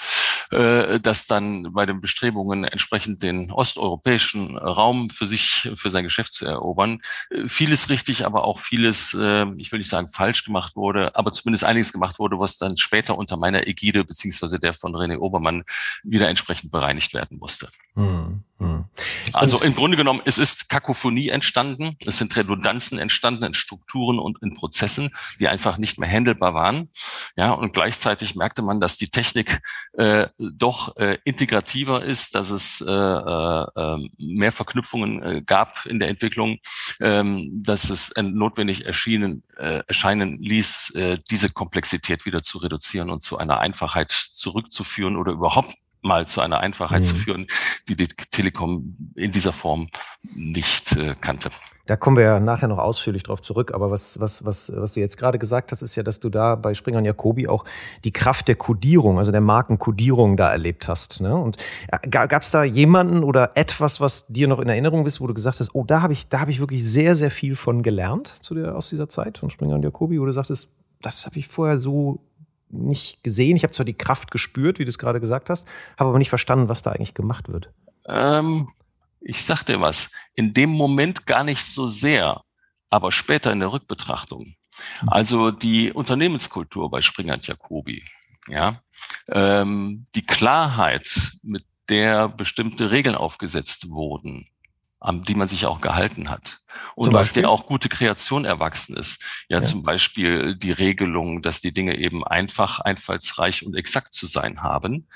äh, 0.52 1.00
das 1.00 1.28
dann 1.28 1.74
bei 1.74 1.86
den 1.86 2.02
Bestrebungen 2.02 2.64
entsprechend 2.64 3.24
den 3.24 3.52
osteuropäischen 3.52 4.58
Raum 4.58 5.10
für 5.10 5.28
sich, 5.28 5.72
für 5.76 5.90
sein 5.90 6.04
Geschäft 6.04 6.34
zu 6.34 6.46
erobern, 6.46 7.02
äh, 7.30 7.48
vieles 7.48 7.90
richtig, 7.90 8.26
aber 8.26 8.44
auch 8.44 8.60
vieles, 8.60 9.14
äh, 9.14 9.46
ich 9.58 9.72
will 9.72 9.80
nicht 9.80 9.90
sagen 9.90 10.08
falsch 10.08 10.44
gemacht 10.46 10.76
wurde, 10.76 11.16
aber 11.16 11.32
zumindest 11.32 11.64
einiges 11.64 11.94
gemacht 11.94 12.20
wurde, 12.20 12.40
was 12.40 12.58
dann 12.58 12.78
später 12.78 13.18
unter 13.18 13.38
meiner 13.38 13.68
Ägide 13.68 14.04
beziehungsweise 14.04 14.60
der 14.60 14.74
von 14.74 14.96
René 14.96 15.18
Obermann 15.18 15.64
wieder 16.04 16.30
entsprechend 16.30 16.72
bereinigt 16.72 17.14
werden 17.14 17.38
musste. 17.38 17.70
Hm. 17.96 18.44
Also 19.34 19.62
im 19.62 19.76
Grunde 19.76 19.98
genommen, 19.98 20.22
es 20.26 20.40
ist 20.40 20.70
Kakophonie 20.70 21.30
entstanden, 21.30 21.96
es 22.06 22.18
sind 22.18 22.36
Redundanzen 22.36 22.98
entstanden 22.98 23.44
in 23.44 23.54
Strukturen 23.54 24.18
und 24.18 24.42
in 24.42 24.56
Prozessen, 24.56 25.12
die 25.40 25.48
einfach 25.48 25.78
nicht 25.78 26.00
mehr 26.00 26.10
handelbar 26.10 26.56
waren. 26.56 26.90
Ja, 27.36 27.52
und 27.52 27.74
gleichzeitig 27.74 28.36
merkte 28.36 28.64
man, 28.64 28.80
dass 28.80 28.98
die 28.98 29.10
Technik 29.10 29.62
äh, 29.94 30.28
doch 30.40 30.98
äh, 30.98 31.20
integrativer 31.24 32.04
ist, 32.04 32.34
dass 32.34 32.50
es 32.50 32.82
äh, 32.82 32.92
äh, 32.92 33.66
ähm, 33.76 34.10
mehr 34.18 34.52
Verknüpfungen 34.52 35.22
äh, 35.22 35.42
gab 35.46 35.86
in 35.86 36.00
der 36.00 36.10
Entwicklung, 36.10 36.58
ähm, 37.00 37.62
dass 37.64 37.92
es 37.92 38.14
notwendig 38.20 38.86
erschienen, 38.86 39.44
äh, 39.58 39.84
erscheinen 39.88 40.40
ließ, 40.42 40.96
äh, 40.96 41.20
diese 41.30 41.50
Komplexität 41.50 42.26
wieder 42.26 42.42
zu 42.42 42.58
reduzieren 42.58 43.12
und 43.12 43.22
zu 43.22 43.38
einer 43.38 43.60
Einfachheit 43.60 44.12
zurückzuführen 44.12 45.16
oder 45.16 45.34
überhaupt 45.34 45.76
mal 46.02 46.28
zu 46.28 46.42
einer 46.42 46.60
Einfachheit 46.60 47.02
mhm. 47.02 47.04
zu 47.04 47.16
führen, 47.16 47.48
die 47.88 47.96
die 47.96 48.08
Telekom 48.08 48.96
in 49.16 49.32
dieser 49.32 49.52
Form 49.52 49.90
nicht 50.24 50.96
äh, 50.96 51.16
kannte. 51.20 51.50
Da 51.88 51.96
kommen 51.96 52.18
wir 52.18 52.24
ja 52.24 52.40
nachher 52.40 52.68
noch 52.68 52.80
ausführlich 52.80 53.24
drauf 53.24 53.42
zurück. 53.42 53.74
Aber 53.74 53.90
was, 53.90 54.20
was, 54.20 54.46
was, 54.46 54.72
was 54.76 54.94
du 54.94 55.00
jetzt 55.00 55.18
gerade 55.18 55.40
gesagt 55.40 55.72
hast, 55.72 55.82
ist 55.82 55.96
ja, 55.96 56.04
dass 56.04 56.20
du 56.20 56.30
da 56.30 56.56
bei 56.56 56.74
Springer 56.74 56.98
und 56.98 57.06
Jacobi 57.06 57.48
auch 57.48 57.64
die 58.04 58.12
Kraft 58.12 58.50
der 58.50 58.56
Kodierung, 58.56 59.18
also 59.18 59.32
der 59.32 59.42
Markenkodierung 59.42 60.36
da 60.36 60.52
erlebt 60.52 60.88
hast. 60.88 61.22
Ne? 61.22 61.36
Und 61.36 61.58
äh, 61.88 62.08
gab 62.10 62.42
es 62.42 62.52
da 62.52 62.64
jemanden 62.64 63.24
oder 63.24 63.52
etwas, 63.56 64.02
was 64.02 64.28
dir 64.28 64.50
noch 64.50 64.60
in 64.60 64.68
Erinnerung 64.68 65.06
ist, 65.06 65.22
wo 65.22 65.28
du 65.28 65.34
gesagt 65.34 65.62
hast, 65.62 65.74
oh, 65.74 65.86
da 65.86 66.02
habe 66.02 66.12
ich, 66.12 66.28
da 66.28 66.42
habe 66.42 66.52
ich 66.52 66.60
wirklich 66.60 66.84
sehr, 66.84 67.16
sehr 67.16 67.32
viel 67.32 67.56
von 67.56 67.84
gelernt 67.84 68.36
zu 68.42 68.54
der, 68.54 68.76
aus 68.76 68.90
dieser 68.90 69.08
Zeit 69.08 69.38
von 69.38 69.50
Springer 69.50 69.76
und 69.76 69.84
Jacobi, 69.84 70.20
wo 70.20 70.26
du 70.26 70.34
sagtest, 70.34 70.74
das 71.02 71.26
habe 71.26 71.40
ich 71.40 71.48
vorher 71.48 71.78
so 71.78 72.20
nicht 72.70 73.24
gesehen. 73.24 73.56
Ich 73.56 73.64
habe 73.64 73.74
zwar 73.74 73.86
die 73.86 73.98
Kraft 73.98 74.32
gespürt, 74.32 74.80
wie 74.80 74.86
du 74.86 74.90
es 74.90 74.98
gerade 74.98 75.20
gesagt 75.20 75.50
hast, 75.50 75.68
habe 75.98 76.10
aber 76.10 76.20
nicht 76.20 76.30
verstanden, 76.30 76.70
was 76.70 76.82
da 76.82 76.92
eigentlich 76.92 77.14
gemacht 77.14 77.50
wird. 77.50 77.72
Ähm, 78.08 78.70
ich 79.22 79.44
sag 79.44 79.64
dir 79.64 79.82
was, 79.82 80.12
in 80.36 80.54
dem 80.54 80.70
Moment 80.70 81.26
gar 81.26 81.44
nicht 81.44 81.64
so 81.64 81.88
sehr, 81.88 82.42
aber 82.90 83.12
später 83.12 83.52
in 83.52 83.60
der 83.60 83.72
Rückbetrachtung. 83.72 84.56
Also 85.08 85.52
die 85.52 85.92
Unternehmenskultur 85.92 86.90
bei 86.90 87.02
Springer 87.02 87.34
und 87.34 87.48
Jacobi, 87.48 88.04
ja, 88.48 88.82
ähm, 89.30 90.06
die 90.16 90.26
Klarheit, 90.26 91.32
mit 91.42 91.66
der 91.90 92.28
bestimmte 92.28 92.92
Regeln 92.92 93.16
aufgesetzt 93.16 93.90
wurden, 93.90 94.48
an 95.00 95.24
die 95.24 95.36
man 95.36 95.48
sich 95.48 95.66
auch 95.66 95.82
gehalten 95.82 96.30
hat. 96.30 96.60
Und 96.96 97.16
aus 97.16 97.34
der 97.34 97.50
auch 97.50 97.66
gute 97.68 97.90
Kreation 97.90 98.46
erwachsen 98.46 98.98
ist. 98.98 99.22
Ja, 99.50 99.58
ja, 99.58 99.64
zum 99.64 99.84
Beispiel 99.84 100.56
die 100.56 100.72
Regelung, 100.72 101.42
dass 101.42 101.62
die 101.62 101.74
Dinge 101.74 101.98
eben 101.98 102.24
einfach, 102.26 102.80
einfallsreich 102.80 103.66
und 103.66 103.76
exakt 103.76 104.14
zu 104.14 104.26
sein 104.28 104.62
haben 104.62 105.08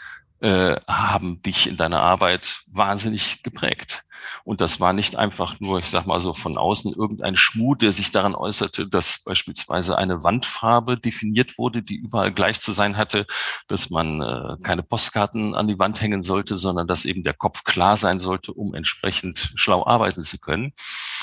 äh, 0.41 0.75
haben 0.88 1.41
dich 1.43 1.67
in 1.67 1.77
deiner 1.77 2.01
Arbeit 2.01 2.62
wahnsinnig 2.67 3.43
geprägt. 3.43 4.04
Und 4.43 4.62
das 4.62 4.80
war 4.80 4.93
nicht 4.93 5.15
einfach 5.15 5.60
nur, 5.60 5.80
ich 5.80 5.88
sag 5.88 6.06
mal 6.06 6.19
so 6.19 6.34
von 6.34 6.58
außen, 6.58 6.93
irgendein 6.93 7.38
Schmut, 7.38 7.82
der 7.82 7.91
sich 7.91 8.12
daran 8.12 8.36
äußerte, 8.36 8.88
dass 8.88 9.23
beispielsweise 9.23 9.97
eine 9.97 10.23
Wandfarbe 10.23 10.97
definiert 10.97 11.58
wurde, 11.58 11.82
die 11.82 11.95
überall 11.95 12.32
gleich 12.32 12.60
zu 12.60 12.71
sein 12.71 12.97
hatte, 12.97 13.25
dass 13.67 13.89
man 13.89 14.21
äh, 14.21 14.58
keine 14.63 14.84
Postkarten 14.84 15.56
an 15.56 15.67
die 15.67 15.80
Wand 15.80 16.01
hängen 16.01 16.23
sollte, 16.23 16.58
sondern 16.58 16.88
dass 16.88 17.06
eben 17.06 17.23
der 17.23 17.34
Kopf 17.34 17.63
klar 17.63 17.97
sein 17.97 18.19
sollte, 18.19 18.54
um 18.54 18.73
entsprechend 18.73 19.51
schlau 19.56 19.86
arbeiten 19.86 20.21
zu 20.21 20.39
können, 20.39 20.73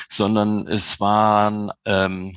sondern 0.08 0.66
es 0.68 1.00
waren 1.00 1.72
ähm, 1.84 2.36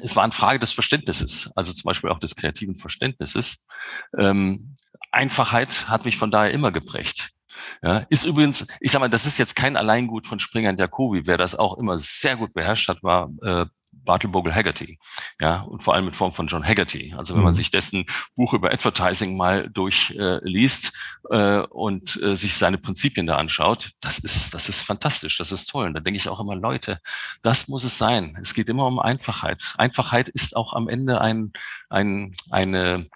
es 0.00 0.16
war 0.16 0.24
eine 0.24 0.32
Frage 0.32 0.58
des 0.58 0.72
Verständnisses, 0.72 1.52
also 1.54 1.72
zum 1.72 1.84
Beispiel 1.84 2.10
auch 2.10 2.18
des 2.18 2.34
kreativen 2.34 2.74
Verständnisses. 2.74 3.64
Ähm, 4.18 4.74
Einfachheit 5.14 5.88
hat 5.88 6.04
mich 6.04 6.16
von 6.16 6.30
daher 6.30 6.50
immer 6.52 6.72
geprägt. 6.72 7.30
Ja, 7.82 7.98
ist 8.08 8.24
übrigens, 8.24 8.66
ich 8.80 8.90
sag 8.90 9.00
mal, 9.00 9.08
das 9.08 9.26
ist 9.26 9.38
jetzt 9.38 9.56
kein 9.56 9.76
Alleingut 9.76 10.26
von 10.26 10.38
Springer 10.38 10.70
und 10.70 10.80
Jacobi. 10.80 11.26
Wer 11.26 11.38
das 11.38 11.54
auch 11.54 11.78
immer 11.78 11.98
sehr 11.98 12.36
gut 12.36 12.52
beherrscht 12.52 12.88
hat, 12.88 13.02
war 13.02 13.30
äh, 13.42 13.66
Bartlebogle 13.92 14.54
Haggerty. 14.54 14.98
Ja, 15.40 15.62
und 15.62 15.82
vor 15.82 15.94
allem 15.94 16.06
in 16.06 16.12
Form 16.12 16.32
von 16.32 16.46
John 16.46 16.66
Haggerty. 16.66 17.14
Also 17.16 17.34
wenn 17.34 17.42
man 17.42 17.52
mhm. 17.52 17.56
sich 17.56 17.70
dessen 17.70 18.04
Buch 18.34 18.52
über 18.52 18.72
Advertising 18.72 19.36
mal 19.36 19.70
durchliest 19.70 20.92
äh, 21.30 21.36
äh, 21.36 21.66
und 21.66 22.20
äh, 22.22 22.36
sich 22.36 22.56
seine 22.56 22.78
Prinzipien 22.78 23.26
da 23.26 23.36
anschaut, 23.36 23.92
das 24.00 24.18
ist, 24.18 24.54
das 24.54 24.68
ist 24.68 24.82
fantastisch, 24.82 25.38
das 25.38 25.52
ist 25.52 25.66
toll. 25.66 25.86
Und 25.86 25.94
da 25.94 26.00
denke 26.00 26.18
ich 26.18 26.28
auch 26.28 26.40
immer, 26.40 26.56
Leute, 26.56 27.00
das 27.42 27.68
muss 27.68 27.84
es 27.84 27.98
sein. 27.98 28.36
Es 28.40 28.54
geht 28.54 28.68
immer 28.68 28.86
um 28.86 28.98
Einfachheit. 28.98 29.74
Einfachheit 29.78 30.28
ist 30.28 30.56
auch 30.56 30.72
am 30.74 30.88
Ende 30.88 31.20
ein, 31.20 31.52
ein, 31.88 32.34
eine 32.50 33.08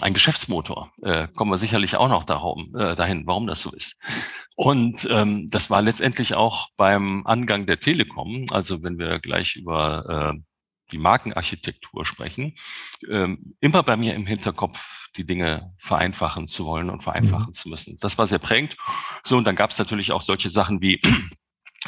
ein 0.00 0.14
Geschäftsmotor. 0.14 0.92
Äh, 1.02 1.28
kommen 1.28 1.50
wir 1.50 1.58
sicherlich 1.58 1.96
auch 1.96 2.08
noch 2.08 2.24
darum, 2.24 2.74
äh, 2.76 2.94
dahin, 2.96 3.26
warum 3.26 3.46
das 3.46 3.60
so 3.60 3.70
ist. 3.72 4.00
Und 4.56 5.06
ähm, 5.10 5.48
das 5.50 5.70
war 5.70 5.82
letztendlich 5.82 6.34
auch 6.34 6.68
beim 6.76 7.26
Angang 7.26 7.66
der 7.66 7.80
Telekom, 7.80 8.46
also 8.50 8.82
wenn 8.82 8.98
wir 8.98 9.18
gleich 9.18 9.56
über 9.56 10.32
äh, 10.34 10.40
die 10.92 10.98
Markenarchitektur 10.98 12.04
sprechen, 12.04 12.54
ähm, 13.08 13.54
immer 13.60 13.82
bei 13.82 13.96
mir 13.96 14.14
im 14.14 14.26
Hinterkopf 14.26 15.10
die 15.16 15.24
Dinge 15.24 15.74
vereinfachen 15.78 16.48
zu 16.48 16.64
wollen 16.64 16.90
und 16.90 17.02
vereinfachen 17.02 17.48
mhm. 17.48 17.54
zu 17.54 17.68
müssen. 17.68 17.96
Das 18.00 18.18
war 18.18 18.26
sehr 18.26 18.38
prägend. 18.38 18.76
So, 19.24 19.36
und 19.36 19.44
dann 19.44 19.56
gab 19.56 19.70
es 19.70 19.78
natürlich 19.78 20.12
auch 20.12 20.22
solche 20.22 20.50
Sachen 20.50 20.80
wie 20.80 21.00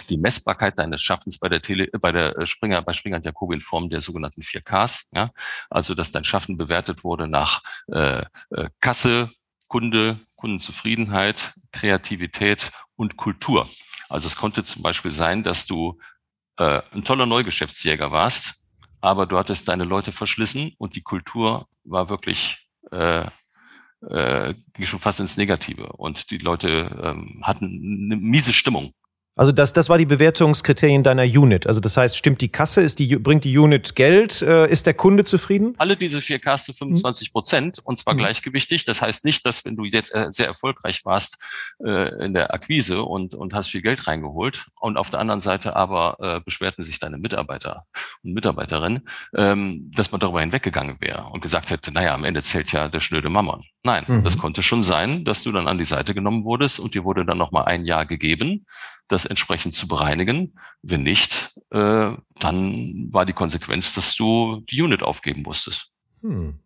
die 0.08 0.18
Messbarkeit 0.18 0.78
deines 0.78 1.02
Schaffens 1.02 1.38
bei 1.38 1.48
der 1.48 1.62
Tele, 1.62 1.88
bei 2.00 2.12
der 2.12 2.36
äh, 2.38 2.46
Springer, 2.46 2.82
bei 2.82 2.92
Springer 2.92 3.16
und 3.16 3.24
Jacobi 3.24 3.54
in 3.54 3.60
Form 3.60 3.88
der 3.88 4.00
sogenannten 4.00 4.42
4Ks, 4.42 5.06
ja, 5.12 5.30
also 5.70 5.94
dass 5.94 6.12
dein 6.12 6.24
Schaffen 6.24 6.56
bewertet 6.56 7.04
wurde 7.04 7.28
nach 7.28 7.62
äh, 7.88 8.24
äh, 8.50 8.70
Kasse, 8.80 9.30
Kunde, 9.68 10.20
Kundenzufriedenheit, 10.36 11.54
Kreativität 11.72 12.70
und 12.96 13.16
Kultur. 13.16 13.68
Also 14.08 14.26
es 14.26 14.36
konnte 14.36 14.64
zum 14.64 14.82
Beispiel 14.82 15.12
sein, 15.12 15.42
dass 15.42 15.66
du 15.66 15.98
äh, 16.58 16.82
ein 16.92 17.04
toller 17.04 17.26
Neugeschäftsjäger 17.26 18.12
warst, 18.12 18.54
aber 19.00 19.26
du 19.26 19.38
hattest 19.38 19.68
deine 19.68 19.84
Leute 19.84 20.12
verschlissen 20.12 20.72
und 20.78 20.96
die 20.96 21.02
Kultur 21.02 21.66
war 21.84 22.08
wirklich 22.08 22.68
äh, 22.90 23.26
äh, 24.10 24.54
ging 24.74 24.86
schon 24.86 25.00
fast 25.00 25.20
ins 25.20 25.36
Negative 25.36 25.92
und 25.94 26.30
die 26.30 26.38
Leute 26.38 27.00
ähm, 27.02 27.40
hatten 27.42 27.64
eine 27.64 28.16
miese 28.16 28.52
Stimmung 28.52 28.92
also 29.36 29.50
das, 29.50 29.72
das 29.72 29.88
war 29.88 29.98
die 29.98 30.06
Bewertungskriterien 30.06 31.02
deiner 31.02 31.24
Unit. 31.24 31.66
Also 31.66 31.80
das 31.80 31.96
heißt, 31.96 32.16
stimmt 32.16 32.40
die 32.40 32.50
Kasse, 32.50 32.82
ist 32.82 33.00
die, 33.00 33.16
bringt 33.16 33.42
die 33.42 33.58
Unit 33.58 33.96
Geld, 33.96 34.42
äh, 34.42 34.70
ist 34.70 34.86
der 34.86 34.94
Kunde 34.94 35.24
zufrieden? 35.24 35.74
Alle 35.78 35.96
diese 35.96 36.20
vier 36.20 36.40
zu 36.40 36.72
25 36.72 37.32
Prozent 37.32 37.80
und 37.82 37.98
zwar 37.98 38.14
mhm. 38.14 38.18
gleichgewichtig. 38.18 38.84
Das 38.84 39.02
heißt 39.02 39.24
nicht, 39.24 39.44
dass 39.44 39.64
wenn 39.64 39.74
du 39.74 39.84
jetzt 39.84 40.14
äh, 40.14 40.28
sehr 40.30 40.46
erfolgreich 40.46 41.04
warst 41.04 41.42
äh, 41.84 42.24
in 42.24 42.32
der 42.32 42.54
Akquise 42.54 43.02
und, 43.02 43.34
und 43.34 43.54
hast 43.54 43.70
viel 43.70 43.82
Geld 43.82 44.06
reingeholt 44.06 44.66
und 44.78 44.96
auf 44.96 45.10
der 45.10 45.18
anderen 45.18 45.40
Seite 45.40 45.74
aber 45.74 46.16
äh, 46.20 46.40
beschwerten 46.44 46.84
sich 46.84 47.00
deine 47.00 47.18
Mitarbeiter 47.18 47.86
und 48.22 48.34
Mitarbeiterinnen, 48.34 49.08
ähm, 49.34 49.90
dass 49.96 50.12
man 50.12 50.20
darüber 50.20 50.42
hinweggegangen 50.42 50.96
wäre 51.00 51.24
und 51.32 51.40
gesagt 51.40 51.70
hätte, 51.70 51.90
naja, 51.90 52.14
am 52.14 52.24
Ende 52.24 52.42
zählt 52.42 52.70
ja 52.70 52.88
der 52.88 53.00
schnöde 53.00 53.30
Mammon. 53.30 53.64
Nein, 53.82 54.04
mhm. 54.06 54.22
das 54.22 54.38
konnte 54.38 54.62
schon 54.62 54.84
sein, 54.84 55.24
dass 55.24 55.42
du 55.42 55.50
dann 55.50 55.66
an 55.66 55.78
die 55.78 55.84
Seite 55.84 56.14
genommen 56.14 56.44
wurdest 56.44 56.78
und 56.78 56.94
dir 56.94 57.02
wurde 57.02 57.24
dann 57.24 57.38
nochmal 57.38 57.64
ein 57.64 57.84
Jahr 57.84 58.06
gegeben 58.06 58.64
das 59.08 59.26
entsprechend 59.26 59.74
zu 59.74 59.88
bereinigen. 59.88 60.54
Wenn 60.82 61.02
nicht, 61.02 61.54
äh, 61.70 62.12
dann 62.40 63.08
war 63.10 63.26
die 63.26 63.32
Konsequenz, 63.32 63.94
dass 63.94 64.14
du 64.14 64.62
die 64.70 64.82
Unit 64.82 65.02
aufgeben 65.02 65.42
musstest. 65.42 65.90
Hm. 66.22 66.58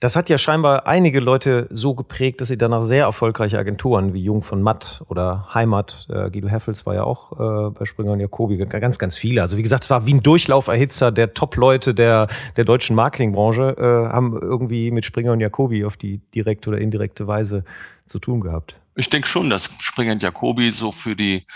Das 0.00 0.16
hat 0.16 0.28
ja 0.28 0.38
scheinbar 0.38 0.86
einige 0.86 1.20
Leute 1.20 1.68
so 1.70 1.94
geprägt, 1.94 2.40
dass 2.40 2.48
sie 2.48 2.58
danach 2.58 2.82
sehr 2.82 3.04
erfolgreiche 3.04 3.58
Agenturen 3.58 4.12
wie 4.12 4.22
Jung 4.22 4.42
von 4.42 4.60
Matt 4.60 5.02
oder 5.08 5.54
Heimat, 5.54 6.06
äh, 6.10 6.30
Guido 6.30 6.48
Heffels 6.48 6.84
war 6.86 6.94
ja 6.94 7.04
auch 7.04 7.32
äh, 7.32 7.70
bei 7.70 7.84
Springer 7.84 8.12
und 8.12 8.20
Jacobi, 8.20 8.56
ganz, 8.56 8.98
ganz 8.98 9.16
viele. 9.16 9.42
Also 9.42 9.56
wie 9.56 9.62
gesagt, 9.62 9.84
es 9.84 9.90
war 9.90 10.06
wie 10.06 10.14
ein 10.14 10.22
Durchlauferhitzer 10.22 11.12
der 11.12 11.34
Top-Leute 11.34 11.94
der, 11.94 12.28
der 12.56 12.64
deutschen 12.64 12.96
Marketingbranche, 12.96 13.76
äh, 13.78 14.12
haben 14.12 14.36
irgendwie 14.40 14.90
mit 14.90 15.04
Springer 15.04 15.32
und 15.32 15.40
Jacobi 15.40 15.84
auf 15.84 15.96
die 15.96 16.18
direkte 16.34 16.70
oder 16.70 16.78
indirekte 16.78 17.26
Weise 17.26 17.64
zu 18.04 18.18
tun 18.18 18.40
gehabt. 18.40 18.76
Ich 18.96 19.10
denke 19.10 19.28
schon, 19.28 19.50
dass 19.50 19.70
Springer 19.80 20.12
und 20.12 20.22
Jacobi 20.22 20.72
so 20.72 20.92
für 20.92 21.16
die 21.16 21.46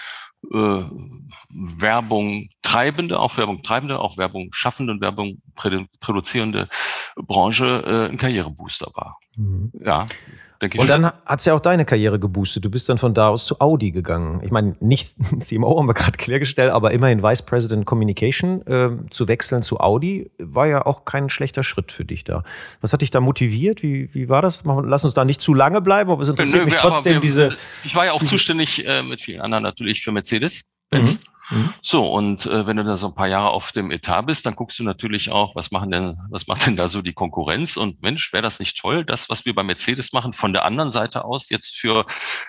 äh, 0.53 0.83
Werbung 1.51 2.49
treibende, 2.63 3.19
auch 3.19 3.37
Werbung 3.37 3.63
treibende, 3.63 3.99
auch 3.99 4.17
Werbung 4.17 4.51
schaffende 4.53 4.93
und 4.93 5.01
Werbung 5.01 5.41
produzierende 6.01 6.69
Branche 7.17 7.83
äh, 7.87 8.13
ein 8.13 8.19
Karrierebooster 8.19 8.91
war. 8.95 9.19
Mhm. 9.37 9.73
Ja. 9.85 10.07
Denke 10.61 10.77
ich. 10.77 10.83
Und 10.83 10.89
dann 10.89 11.05
hat 11.07 11.39
es 11.39 11.45
ja 11.45 11.55
auch 11.55 11.61
deine 11.61 11.85
Karriere 11.85 12.19
geboostet. 12.19 12.65
Du 12.65 12.71
bist 12.71 12.89
dann 12.89 12.99
von 12.99 13.15
da 13.15 13.29
aus 13.29 13.47
zu 13.47 13.61
Audi 13.61 13.91
gegangen. 13.91 14.41
Ich 14.45 14.51
meine, 14.51 14.77
nicht 14.81 15.15
CMO 15.41 15.79
haben 15.79 15.87
wir 15.87 15.95
gerade 15.95 16.17
klargestellt, 16.17 16.71
aber 16.71 16.93
immerhin 16.93 17.23
Vice 17.23 17.43
President 17.43 17.87
Communication 17.87 18.67
äh, 18.67 18.91
zu 19.11 19.29
wechseln 19.29 19.63
zu 19.63 19.81
Audi 19.81 20.31
war 20.39 20.67
ja 20.67 20.87
auch 20.87 21.05
kein 21.05 21.31
schlechter 21.31 21.63
Schritt 21.63 21.93
für 21.93 22.05
dich 22.05 22.25
da. 22.25 22.45
Was 22.81 22.93
hat 22.93 23.03
dich 23.03 23.11
da 23.11 23.21
motiviert? 23.21 23.83
Wie, 23.83 24.13
wie 24.15 24.29
war 24.29 24.43
das? 24.43 24.65
Lass 24.65 25.05
uns 25.05 25.15
da 25.15 25.25
nicht 25.25 25.41
zu 25.41 25.55
lange 25.55 25.81
bleiben, 25.81 26.11
aber 26.11 26.23
es 26.23 26.29
interessiert 26.29 26.65
Nö, 26.65 26.65
mich 26.67 26.77
trotzdem 26.77 27.15
wir, 27.15 27.21
diese. 27.21 27.57
Ich 27.85 27.95
war 27.95 28.07
ja 28.07 28.13
auch 28.13 28.23
zuständig 28.23 28.87
äh, 28.87 29.03
mit 29.03 29.23
vielen 29.23 29.41
anderen 29.41 29.63
natürlich 29.63 30.03
für 30.03 30.13
Mercedes. 30.13 30.75
Benz. 30.91 31.15
Mhm. 31.15 31.19
Mhm. 31.51 31.75
So, 31.83 32.13
und 32.13 32.47
äh, 32.47 32.67
wenn 32.67 32.77
du 32.77 32.85
da 32.85 32.97
so 32.97 33.07
ein 33.07 33.15
paar 33.15 33.29
Jahre 33.29 33.51
auf 33.51 33.73
dem 33.73 33.91
Etat 33.91 34.23
bist, 34.23 34.45
dann 34.45 34.55
guckst 34.55 34.79
du 34.79 34.85
natürlich 34.85 35.31
auch, 35.31 35.55
was 35.57 35.71
machen 35.71 35.91
denn, 35.91 36.19
was 36.31 36.47
macht 36.47 36.67
denn 36.67 36.77
da 36.77 36.89
so 36.89 37.01
die 37.01 37.15
Konkurrenz? 37.15 37.77
Und 37.77 38.03
Mensch, 38.03 38.33
wäre 38.33 38.43
das 38.43 38.61
nicht 38.61 38.79
toll, 38.79 39.05
das, 39.05 39.31
was 39.31 39.47
wir 39.47 39.55
bei 39.55 39.63
Mercedes 39.63 40.13
machen, 40.13 40.33
von 40.33 40.53
der 40.53 40.65
anderen 40.65 40.91
Seite 40.91 41.25
aus 41.25 41.49
jetzt 41.49 41.77
für, 41.77 42.05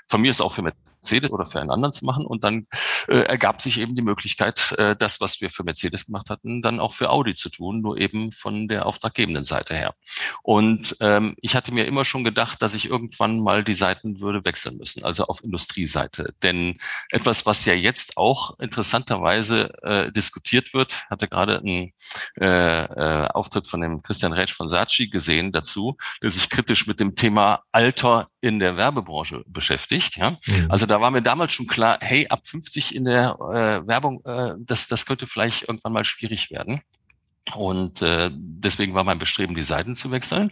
von 0.07 0.21
mir 0.21 0.31
ist 0.31 0.41
auch 0.41 0.51
für 0.51 0.63
Mercedes 1.01 1.31
oder 1.31 1.45
für 1.45 1.59
einen 1.59 1.71
anderen 1.71 1.91
zu 1.91 2.05
machen. 2.05 2.25
Und 2.25 2.43
dann 2.43 2.67
äh, 3.07 3.19
ergab 3.19 3.61
sich 3.61 3.79
eben 3.79 3.95
die 3.95 4.01
Möglichkeit, 4.01 4.73
äh, 4.77 4.95
das, 4.95 5.21
was 5.21 5.41
wir 5.41 5.49
für 5.49 5.63
Mercedes 5.63 6.05
gemacht 6.05 6.29
hatten, 6.29 6.61
dann 6.61 6.79
auch 6.79 6.93
für 6.93 7.09
Audi 7.09 7.33
zu 7.33 7.49
tun, 7.49 7.81
nur 7.81 7.97
eben 7.97 8.31
von 8.31 8.67
der 8.67 8.85
auftraggebenden 8.85 9.43
Seite 9.43 9.75
her. 9.75 9.95
Und 10.43 10.95
ähm, 10.99 11.35
ich 11.41 11.55
hatte 11.55 11.73
mir 11.73 11.85
immer 11.85 12.05
schon 12.05 12.23
gedacht, 12.23 12.61
dass 12.61 12.73
ich 12.73 12.89
irgendwann 12.89 13.39
mal 13.39 13.63
die 13.63 13.73
Seiten 13.73 14.19
würde 14.19 14.45
wechseln 14.45 14.77
müssen, 14.77 15.03
also 15.03 15.25
auf 15.25 15.43
Industrieseite. 15.43 16.33
Denn 16.43 16.79
etwas, 17.09 17.45
was 17.45 17.65
ja 17.65 17.73
jetzt 17.73 18.17
auch 18.17 18.59
interessanterweise 18.59 19.73
äh, 19.83 20.11
diskutiert 20.11 20.73
wird, 20.73 21.09
hatte 21.09 21.27
gerade 21.27 21.59
einen 21.59 21.93
äh, 22.39 22.83
äh, 22.83 23.27
Auftritt 23.27 23.67
von 23.67 23.81
dem 23.81 24.01
Christian 24.01 24.33
Rätsch 24.33 24.53
von 24.53 24.69
Saatchi 24.69 25.07
gesehen 25.07 25.51
dazu, 25.51 25.97
der 26.21 26.29
sich 26.29 26.49
kritisch 26.49 26.87
mit 26.87 26.99
dem 26.99 27.15
Thema 27.15 27.63
Alter 27.71 28.29
in 28.41 28.59
der 28.59 28.77
Werbebranche 28.77 29.43
beschäftigt. 29.47 30.17
Ja? 30.17 30.31
Mhm. 30.45 30.65
Also 30.69 30.85
da 30.85 31.01
war 31.01 31.11
mir 31.11 31.21
damals 31.21 31.53
schon 31.53 31.67
klar, 31.67 31.97
hey, 32.01 32.27
ab 32.27 32.45
50 32.45 32.95
in 32.95 33.05
der 33.05 33.35
äh, 33.39 33.87
Werbung, 33.87 34.23
äh, 34.25 34.55
das, 34.59 34.87
das 34.87 35.05
könnte 35.05 35.27
vielleicht 35.27 35.63
irgendwann 35.63 35.93
mal 35.93 36.05
schwierig 36.05 36.51
werden. 36.51 36.81
Und 37.55 38.01
äh, 38.01 38.29
deswegen 38.33 38.93
war 38.93 39.03
mein 39.03 39.19
Bestreben, 39.19 39.55
die 39.55 39.63
Seiten 39.63 39.95
zu 39.95 40.11
wechseln. 40.11 40.51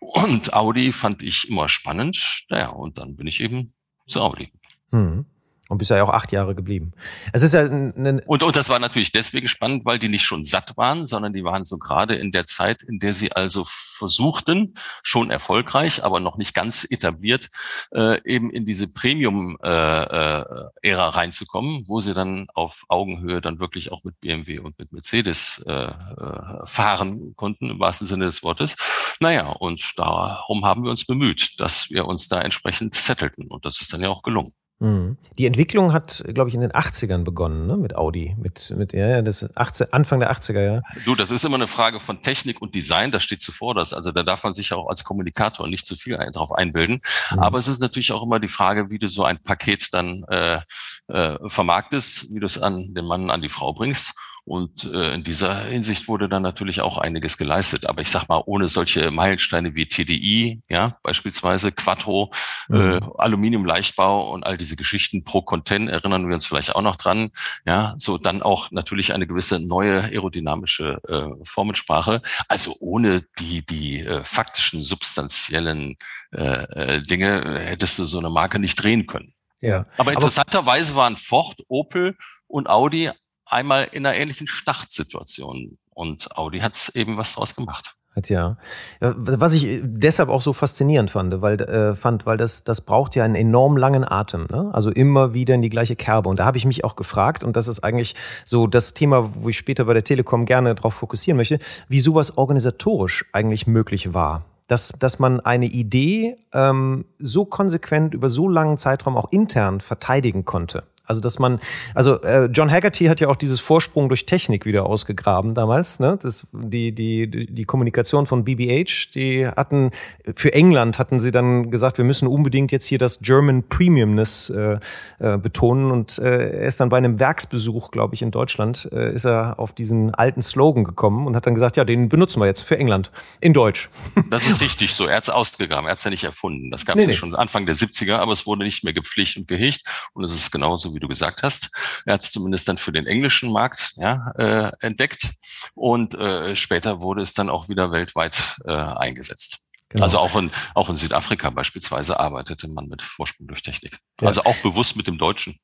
Und 0.00 0.52
Audi 0.52 0.92
fand 0.92 1.22
ich 1.22 1.48
immer 1.48 1.68
spannend. 1.68 2.44
Naja, 2.50 2.68
und 2.68 2.98
dann 2.98 3.16
bin 3.16 3.26
ich 3.26 3.40
eben 3.40 3.72
zu 4.06 4.20
Audi. 4.20 4.52
Mhm. 4.90 5.26
Und 5.68 5.78
bist 5.78 5.90
ja 5.90 6.02
auch 6.04 6.10
acht 6.10 6.30
Jahre 6.30 6.54
geblieben. 6.54 6.92
Es 7.32 7.42
ist 7.42 7.54
ja 7.54 7.64
und, 7.64 8.42
und 8.42 8.56
das 8.56 8.68
war 8.68 8.78
natürlich 8.78 9.10
deswegen 9.10 9.48
spannend, 9.48 9.84
weil 9.84 9.98
die 9.98 10.08
nicht 10.08 10.24
schon 10.24 10.44
satt 10.44 10.76
waren, 10.76 11.04
sondern 11.04 11.32
die 11.32 11.42
waren 11.42 11.64
so 11.64 11.78
gerade 11.78 12.14
in 12.14 12.30
der 12.30 12.44
Zeit, 12.44 12.82
in 12.82 13.00
der 13.00 13.12
sie 13.12 13.32
also 13.32 13.64
versuchten, 13.66 14.74
schon 15.02 15.30
erfolgreich, 15.30 16.04
aber 16.04 16.20
noch 16.20 16.36
nicht 16.36 16.54
ganz 16.54 16.86
etabliert, 16.88 17.48
äh, 17.92 18.20
eben 18.24 18.50
in 18.50 18.64
diese 18.64 18.86
Premium-Ära 18.92 20.70
äh, 20.82 20.88
äh, 20.88 20.94
reinzukommen, 20.94 21.88
wo 21.88 22.00
sie 22.00 22.14
dann 22.14 22.46
auf 22.54 22.84
Augenhöhe 22.88 23.40
dann 23.40 23.58
wirklich 23.58 23.90
auch 23.90 24.04
mit 24.04 24.20
BMW 24.20 24.60
und 24.60 24.78
mit 24.78 24.92
Mercedes 24.92 25.64
äh, 25.66 25.72
äh, 25.72 26.66
fahren 26.66 27.34
konnten, 27.34 27.70
im 27.70 27.80
wahrsten 27.80 28.06
Sinne 28.06 28.26
des 28.26 28.42
Wortes. 28.42 28.76
Naja, 29.20 29.48
und 29.48 29.94
darum 29.96 30.64
haben 30.64 30.84
wir 30.84 30.90
uns 30.90 31.04
bemüht, 31.04 31.58
dass 31.60 31.90
wir 31.90 32.06
uns 32.06 32.28
da 32.28 32.40
entsprechend 32.40 32.94
settelten. 32.94 33.48
Und 33.48 33.64
das 33.64 33.80
ist 33.80 33.92
dann 33.92 34.02
ja 34.02 34.10
auch 34.10 34.22
gelungen. 34.22 34.52
Mhm. 34.78 35.16
Die 35.38 35.46
Entwicklung 35.46 35.94
hat, 35.94 36.22
glaube 36.34 36.50
ich, 36.50 36.54
in 36.54 36.60
den 36.60 36.72
80ern 36.72 37.24
begonnen, 37.24 37.66
ne? 37.66 37.76
mit 37.76 37.96
Audi, 37.96 38.36
mit, 38.38 38.74
mit 38.76 38.92
ja, 38.92 39.08
ja, 39.08 39.22
das 39.22 39.48
18, 39.56 39.92
Anfang 39.92 40.20
der 40.20 40.30
80er, 40.30 40.60
ja. 40.60 40.82
Du, 41.06 41.14
das 41.14 41.30
ist 41.30 41.44
immer 41.44 41.54
eine 41.54 41.66
Frage 41.66 41.98
von 41.98 42.20
Technik 42.20 42.60
und 42.60 42.74
Design, 42.74 43.10
das 43.10 43.24
steht 43.24 43.40
zuvor, 43.40 43.74
das, 43.74 43.94
also 43.94 44.12
da 44.12 44.22
darf 44.22 44.44
man 44.44 44.52
sich 44.52 44.74
auch 44.74 44.88
als 44.88 45.02
Kommunikator 45.02 45.66
nicht 45.66 45.86
zu 45.86 45.96
viel 45.96 46.16
ein, 46.18 46.30
drauf 46.32 46.52
einbilden. 46.52 47.00
Mhm. 47.32 47.38
Aber 47.38 47.58
es 47.58 47.68
ist 47.68 47.80
natürlich 47.80 48.12
auch 48.12 48.22
immer 48.22 48.38
die 48.38 48.48
Frage, 48.48 48.90
wie 48.90 48.98
du 48.98 49.08
so 49.08 49.24
ein 49.24 49.38
Paket 49.38 49.94
dann 49.94 50.24
äh, 50.28 50.60
äh, 51.08 51.38
vermarktest, 51.48 52.34
wie 52.34 52.40
du 52.40 52.46
es 52.46 52.58
an 52.58 52.92
den 52.94 53.06
Mann, 53.06 53.30
an 53.30 53.40
die 53.40 53.48
Frau 53.48 53.72
bringst. 53.72 54.14
Und 54.46 54.84
äh, 54.84 55.12
in 55.12 55.24
dieser 55.24 55.64
Hinsicht 55.64 56.06
wurde 56.06 56.28
dann 56.28 56.42
natürlich 56.42 56.80
auch 56.80 56.98
einiges 56.98 57.36
geleistet. 57.36 57.88
Aber 57.88 58.00
ich 58.00 58.10
sag 58.10 58.28
mal, 58.28 58.40
ohne 58.46 58.68
solche 58.68 59.10
Meilensteine 59.10 59.74
wie 59.74 59.86
TDI, 59.86 60.62
ja, 60.68 60.98
beispielsweise 61.02 61.72
Quattro, 61.72 62.32
mhm. 62.68 62.76
äh, 62.76 63.00
Aluminium-Leichtbau 63.18 64.30
und 64.30 64.46
all 64.46 64.56
diese 64.56 64.76
Geschichten 64.76 65.24
pro 65.24 65.42
Content 65.42 65.90
erinnern 65.90 66.28
wir 66.28 66.34
uns 66.34 66.46
vielleicht 66.46 66.76
auch 66.76 66.80
noch 66.80 66.94
dran. 66.94 67.32
Ja, 67.66 67.94
so 67.98 68.18
dann 68.18 68.40
auch 68.40 68.70
natürlich 68.70 69.12
eine 69.12 69.26
gewisse 69.26 69.58
neue 69.58 70.04
aerodynamische 70.04 71.00
äh, 71.08 71.44
Formensprache. 71.44 72.22
Also 72.46 72.76
ohne 72.78 73.24
die, 73.40 73.66
die 73.66 74.02
äh, 74.02 74.22
faktischen, 74.22 74.84
substanziellen 74.84 75.96
äh, 76.32 76.96
äh, 76.96 77.02
Dinge 77.02 77.58
hättest 77.58 77.98
du 77.98 78.04
so 78.04 78.20
eine 78.20 78.30
Marke 78.30 78.60
nicht 78.60 78.80
drehen 78.80 79.08
können. 79.08 79.32
Ja. 79.60 79.86
Aber 79.96 80.12
interessanterweise 80.12 80.94
waren 80.94 81.16
Ford, 81.16 81.56
Opel 81.66 82.16
und 82.46 82.68
Audi 82.68 83.10
einmal 83.46 83.84
in 83.92 84.04
einer 84.04 84.16
ähnlichen 84.16 84.46
Startsituation. 84.46 85.78
Und 85.90 86.36
Audi 86.36 86.60
hat 86.60 86.90
eben 86.94 87.16
was 87.16 87.34
draus 87.34 87.54
gemacht. 87.54 87.96
Hat 88.14 88.30
ja. 88.30 88.56
Was 89.00 89.52
ich 89.52 89.80
deshalb 89.82 90.30
auch 90.30 90.40
so 90.40 90.54
faszinierend 90.54 91.10
fand, 91.10 91.42
weil, 91.42 91.60
äh, 91.60 91.94
fand, 91.94 92.24
weil 92.24 92.38
das, 92.38 92.64
das 92.64 92.80
braucht 92.80 93.14
ja 93.14 93.24
einen 93.24 93.34
enorm 93.34 93.76
langen 93.76 94.10
Atem. 94.10 94.46
Ne? 94.50 94.70
Also 94.72 94.90
immer 94.90 95.34
wieder 95.34 95.54
in 95.54 95.60
die 95.60 95.68
gleiche 95.68 95.96
Kerbe. 95.96 96.30
Und 96.30 96.38
da 96.38 96.46
habe 96.46 96.56
ich 96.56 96.64
mich 96.64 96.82
auch 96.82 96.96
gefragt, 96.96 97.44
und 97.44 97.56
das 97.56 97.68
ist 97.68 97.80
eigentlich 97.84 98.14
so 98.46 98.66
das 98.66 98.94
Thema, 98.94 99.30
wo 99.34 99.50
ich 99.50 99.58
später 99.58 99.84
bei 99.84 99.92
der 99.92 100.02
Telekom 100.02 100.46
gerne 100.46 100.74
darauf 100.74 100.94
fokussieren 100.94 101.36
möchte, 101.36 101.58
wie 101.88 102.00
sowas 102.00 102.38
organisatorisch 102.38 103.26
eigentlich 103.32 103.66
möglich 103.66 104.14
war 104.14 104.44
dass, 104.68 104.92
dass 104.98 105.20
man 105.20 105.38
eine 105.38 105.66
Idee 105.66 106.38
ähm, 106.52 107.04
so 107.20 107.44
konsequent 107.44 108.14
über 108.14 108.28
so 108.28 108.48
langen 108.48 108.78
Zeitraum 108.78 109.16
auch 109.16 109.30
intern 109.30 109.80
verteidigen 109.80 110.44
konnte. 110.44 110.82
Also 111.06 111.20
dass 111.20 111.38
man, 111.38 111.60
also 111.94 112.20
äh, 112.22 112.46
John 112.46 112.70
Haggerty 112.70 113.06
hat 113.06 113.20
ja 113.20 113.28
auch 113.28 113.36
dieses 113.36 113.60
Vorsprung 113.60 114.08
durch 114.08 114.26
Technik 114.26 114.66
wieder 114.66 114.86
ausgegraben 114.86 115.54
damals. 115.54 116.00
Ne? 116.00 116.18
Das, 116.20 116.46
die, 116.52 116.92
die, 116.92 117.46
die 117.46 117.64
Kommunikation 117.64 118.26
von 118.26 118.44
BBH, 118.44 119.12
die 119.14 119.46
hatten 119.46 119.90
für 120.34 120.52
England 120.52 120.98
hatten 120.98 121.18
sie 121.18 121.30
dann 121.30 121.70
gesagt, 121.70 121.98
wir 121.98 122.04
müssen 122.04 122.26
unbedingt 122.26 122.72
jetzt 122.72 122.86
hier 122.86 122.98
das 122.98 123.20
German 123.20 123.62
Premiumness 123.68 124.50
äh, 124.50 124.78
äh, 125.18 125.38
betonen. 125.38 125.90
Und 125.90 126.18
äh, 126.18 126.60
er 126.60 126.66
ist 126.66 126.80
dann 126.80 126.88
bei 126.88 126.96
einem 126.96 127.18
Werksbesuch, 127.20 127.90
glaube 127.90 128.14
ich, 128.14 128.22
in 128.22 128.30
Deutschland, 128.30 128.88
äh, 128.92 129.12
ist 129.12 129.24
er 129.24 129.58
auf 129.58 129.72
diesen 129.72 130.14
alten 130.14 130.42
Slogan 130.42 130.84
gekommen 130.84 131.26
und 131.26 131.36
hat 131.36 131.46
dann 131.46 131.54
gesagt, 131.54 131.76
ja, 131.76 131.84
den 131.84 132.08
benutzen 132.08 132.40
wir 132.40 132.46
jetzt 132.46 132.62
für 132.62 132.78
England 132.78 133.10
in 133.40 133.52
Deutsch. 133.52 133.90
Das 134.30 134.46
ist 134.46 134.60
richtig 134.60 134.92
so. 134.92 135.06
Er 135.06 135.16
hat 135.16 135.24
es 135.24 135.30
ausgegraben, 135.30 135.86
er 135.86 135.92
hat 135.92 135.98
es 135.98 136.04
ja 136.04 136.10
nicht 136.10 136.24
erfunden. 136.24 136.70
Das 136.70 136.84
gab 136.84 136.96
es 136.96 136.98
nee, 136.98 137.02
ja 137.02 137.08
nee. 137.08 137.14
schon 137.14 137.34
Anfang 137.34 137.66
der 137.66 137.74
70er, 137.74 138.16
aber 138.16 138.32
es 138.32 138.46
wurde 138.46 138.64
nicht 138.64 138.84
mehr 138.84 138.92
gepflegt 138.92 139.36
und 139.36 139.48
gehegt. 139.48 139.84
Und 140.14 140.24
es 140.24 140.34
ist 140.34 140.50
genauso 140.50 140.92
wie 140.96 141.00
du 141.00 141.08
gesagt 141.08 141.42
hast. 141.42 141.70
Er 142.04 142.14
hat 142.14 142.22
es 142.22 142.32
zumindest 142.32 142.68
dann 142.68 142.78
für 142.78 142.90
den 142.90 143.06
englischen 143.06 143.52
Markt 143.52 143.92
ja, 143.96 144.32
äh, 144.36 144.72
entdeckt 144.80 145.30
und 145.74 146.14
äh, 146.14 146.56
später 146.56 147.00
wurde 147.00 147.22
es 147.22 147.34
dann 147.34 147.50
auch 147.50 147.68
wieder 147.68 147.92
weltweit 147.92 148.56
äh, 148.64 148.72
eingesetzt. 148.72 149.60
Genau. 149.90 150.02
Also 150.02 150.18
auch 150.18 150.34
in, 150.34 150.50
auch 150.74 150.88
in 150.88 150.96
Südafrika 150.96 151.50
beispielsweise 151.50 152.18
arbeitete 152.18 152.66
man 152.66 152.86
mit 152.86 153.02
Vorsprung 153.02 153.46
durch 153.46 153.62
Technik. 153.62 153.98
Ja. 154.20 154.26
Also 154.26 154.42
auch 154.42 154.56
bewusst 154.56 154.96
mit 154.96 155.06
dem 155.06 155.16
Deutschen 155.16 155.58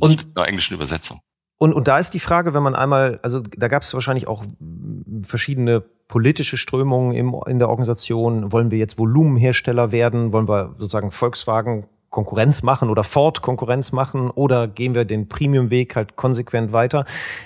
und 0.00 0.16
mit 0.16 0.36
der 0.36 0.46
englischen 0.46 0.74
Übersetzung. 0.74 1.20
Und, 1.58 1.74
und 1.74 1.88
da 1.88 1.98
ist 1.98 2.14
die 2.14 2.20
Frage, 2.20 2.54
wenn 2.54 2.62
man 2.62 2.76
einmal, 2.76 3.18
also 3.22 3.40
da 3.40 3.66
gab 3.68 3.82
es 3.82 3.92
wahrscheinlich 3.92 4.28
auch 4.28 4.44
verschiedene 5.22 5.80
politische 5.80 6.56
Strömungen 6.56 7.14
im, 7.14 7.36
in 7.46 7.58
der 7.58 7.68
Organisation. 7.68 8.52
Wollen 8.52 8.70
wir 8.70 8.78
jetzt 8.78 8.96
Volumenhersteller 8.96 9.92
werden? 9.92 10.32
Wollen 10.32 10.48
wir 10.48 10.76
sozusagen 10.78 11.10
Volkswagen 11.10 11.88
Konkurrenz 12.10 12.62
machen 12.62 12.90
oder 12.90 13.04
Ford 13.04 13.42
Konkurrenz 13.42 13.92
machen 13.92 14.30
oder 14.30 14.66
gehen 14.66 14.94
wir 14.94 15.04
den 15.04 15.28
Premium-Weg 15.28 15.96
halt 15.96 16.16
konsequent 16.16 16.72
weiter? 16.72 17.04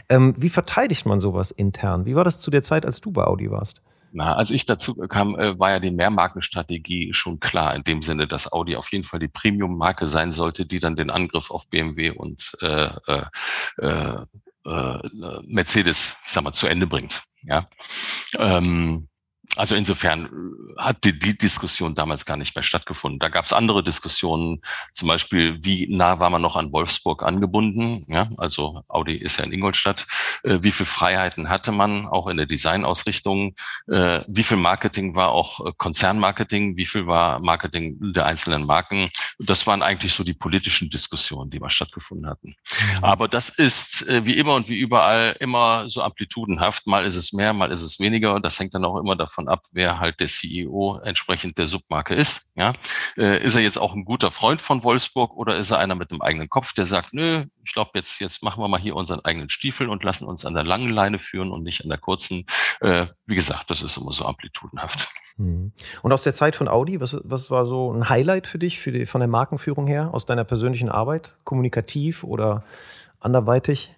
Ähm, 0.09 0.35
wie 0.37 0.49
verteidigt 0.49 1.07
man 1.07 1.21
sowas 1.21 1.51
intern? 1.51 2.07
Wie 2.07 2.15
war 2.15 2.25
das 2.25 2.41
zu 2.41 2.51
der 2.51 2.63
Zeit, 2.63 2.87
als 2.87 3.01
du 3.01 3.11
bei 3.11 3.25
Audi 3.25 3.51
warst? 3.51 3.83
Na, 4.15 4.37
als 4.37 4.51
ich 4.51 4.67
dazu 4.67 4.95
kam, 4.95 5.37
äh, 5.37 5.59
war 5.59 5.71
ja 5.71 5.81
die 5.81 5.91
Mehrmarkenstrategie 5.91 7.15
schon 7.15 7.41
klar, 7.41 7.75
in 7.75 7.83
dem 7.83 8.03
Sinne, 8.03 8.29
dass 8.29 8.53
Audi 8.53 8.77
auf 8.77 8.93
jeden 8.93 9.05
Fall 9.05 9.21
die 9.21 9.29
Premium-Marke 9.29 10.07
sein 10.07 10.33
sollte, 10.33 10.67
die 10.67 10.81
dann 10.81 10.97
den 10.97 11.11
Angriff 11.11 11.51
auf 11.51 11.69
BMW 11.69 12.11
und 12.11 12.53
äh, 12.61 12.91
äh, 13.07 13.25
äh, 13.79 14.19
äh, 14.67 14.99
Mercedes, 15.47 16.19
ich 16.27 16.33
sag 16.33 16.45
mal, 16.45 16.53
zu 16.53 16.67
Ende 16.67 16.87
bringt. 16.87 17.25
Ja. 17.43 17.69
Ähm, 18.39 19.09
also 19.57 19.75
insofern 19.75 20.27
äh, 20.27 20.81
hat 20.81 21.05
die, 21.05 21.19
die 21.19 21.37
Diskussion 21.37 21.95
damals 21.95 22.25
gar 22.25 22.37
nicht 22.37 22.55
mehr 22.55 22.63
stattgefunden. 22.63 23.19
Da 23.19 23.29
gab 23.29 23.45
es 23.45 23.53
andere 23.53 23.83
Diskussionen, 23.83 24.63
zum 24.95 25.09
Beispiel, 25.09 25.63
wie 25.63 25.95
nah 25.95 26.19
war 26.21 26.31
man 26.31 26.41
noch 26.41 26.57
an 26.57 26.73
Wolfsburg 26.73 27.23
angebunden? 27.23 28.07
Ja, 28.09 28.31
also 28.39 28.83
Audi 28.89 29.15
ist 29.15 29.39
ja 29.39 29.45
in 29.45 29.53
Ingolstadt. 29.53 30.07
Äh, 30.43 30.61
wie 30.63 30.73
viel 30.73 30.87
Freiheiten 30.87 31.51
hatte 31.51 31.71
man 31.71 32.07
auch 32.07 32.29
in 32.29 32.39
der 32.39 32.47
Designausrichtung? 32.47 33.55
Äh, 33.89 34.21
wie 34.27 34.43
viel 34.43 34.57
Marketing 34.57 35.15
war 35.15 35.29
auch 35.29 35.67
äh, 35.67 35.73
Konzernmarketing? 35.77 36.77
Wie 36.77 36.87
viel 36.87 37.07
war 37.07 37.39
Marketing 37.39 37.99
der 38.13 38.25
einzelnen 38.25 38.65
Marken? 38.65 39.11
Das 39.39 39.67
waren 39.67 39.83
eigentlich 39.83 40.15
so 40.15 40.25
die 40.25 40.35
politischen 40.35 40.89
Diskussionen, 40.89 41.51
die 41.51 41.61
mal 41.61 41.69
stattgefunden 41.69 42.27
hatten. 42.27 42.57
Aber 43.03 43.29
das 43.29 43.51
ist 43.51 44.07
äh, 44.09 44.25
wie 44.25 44.39
immer 44.39 44.55
und 44.55 44.69
wie 44.69 44.79
überall 44.79 45.37
immer 45.41 45.89
so 45.91 46.03
amplitudenhaft. 46.03 46.87
Mal 46.87 47.05
ist 47.05 47.17
es 47.17 47.35
mehr, 47.35 47.53
mal 47.53 47.71
ist 47.71 47.83
es 47.83 48.01
weniger. 48.01 48.41
Das 48.41 48.59
hängt 48.59 48.75
dann 48.75 48.85
auch 48.87 48.99
immer 48.99 49.15
davon 49.15 49.42
davon 49.43 49.49
ab, 49.49 49.65
wer 49.73 50.01
halt 50.01 50.21
der 50.21 50.27
CEO 50.27 51.01
entsprechend 51.05 51.59
der 51.59 51.67
Submarke 51.67 52.15
ist. 52.15 52.53
Ja, 52.57 52.73
äh, 53.17 53.43
ist 53.43 53.55
er 53.55 53.63
jetzt 53.63 53.79
auch 53.79 53.95
ein 53.95 54.05
guter 54.05 54.31
Freund 54.31 54.61
von 54.61 54.85
Wolfsburg 54.85 55.35
oder 55.37 55.57
ist 55.57 55.71
er 55.71 55.79
einer 55.79 55.95
mit 55.95 56.11
einem 56.11 56.23
eigenen 56.23 56.49
Kopf, 56.49 56.73
der 56.75 56.87
sagt, 56.87 57.13
nö, 57.13 57.45
ich 57.65 57.73
glaube 57.73 57.91
jetzt 57.95 58.21
jetzt 58.21 58.43
machen 58.43 58.63
wir 58.63 58.69
mal 58.69 58.81
hier 58.81 58.97
unseren 58.97 59.21
eigenen 59.25 59.49
Stiefel 59.49 59.89
und 59.89 60.05
lassen 60.05 60.27
uns 60.27 60.45
an 60.45 60.55
der 60.55 60.65
langen 60.65 60.91
Leine 60.91 61.19
führen 61.19 61.51
und 61.51 61.63
nicht 61.63 61.83
an 61.83 61.89
der 61.89 61.99
kurzen. 61.99 62.47
Äh, 62.81 63.07
wie 63.27 63.35
gesagt, 63.35 63.71
das 63.71 63.83
ist 63.83 63.97
immer 63.97 64.13
so 64.13 64.25
amplitudenhaft. 64.25 65.09
Mhm. 65.37 65.73
Und 66.03 66.13
aus 66.13 66.23
der 66.23 66.35
Zeit 66.35 66.57
von 66.57 66.69
Audi, 66.69 67.01
was, 67.01 67.19
was 67.25 67.51
war 67.51 67.65
so 67.65 67.93
ein 67.93 68.09
Highlight 68.09 68.47
für 68.47 68.59
dich, 68.59 68.81
für 68.81 68.93
die, 68.93 69.07
von 69.07 69.21
der 69.21 69.29
Markenführung 69.29 69.87
her, 69.87 70.11
aus 70.13 70.27
deiner 70.27 70.45
persönlichen 70.45 70.89
Arbeit, 70.89 71.37
kommunikativ 71.45 72.25
oder 72.25 72.65
anderweitig? 73.21 73.95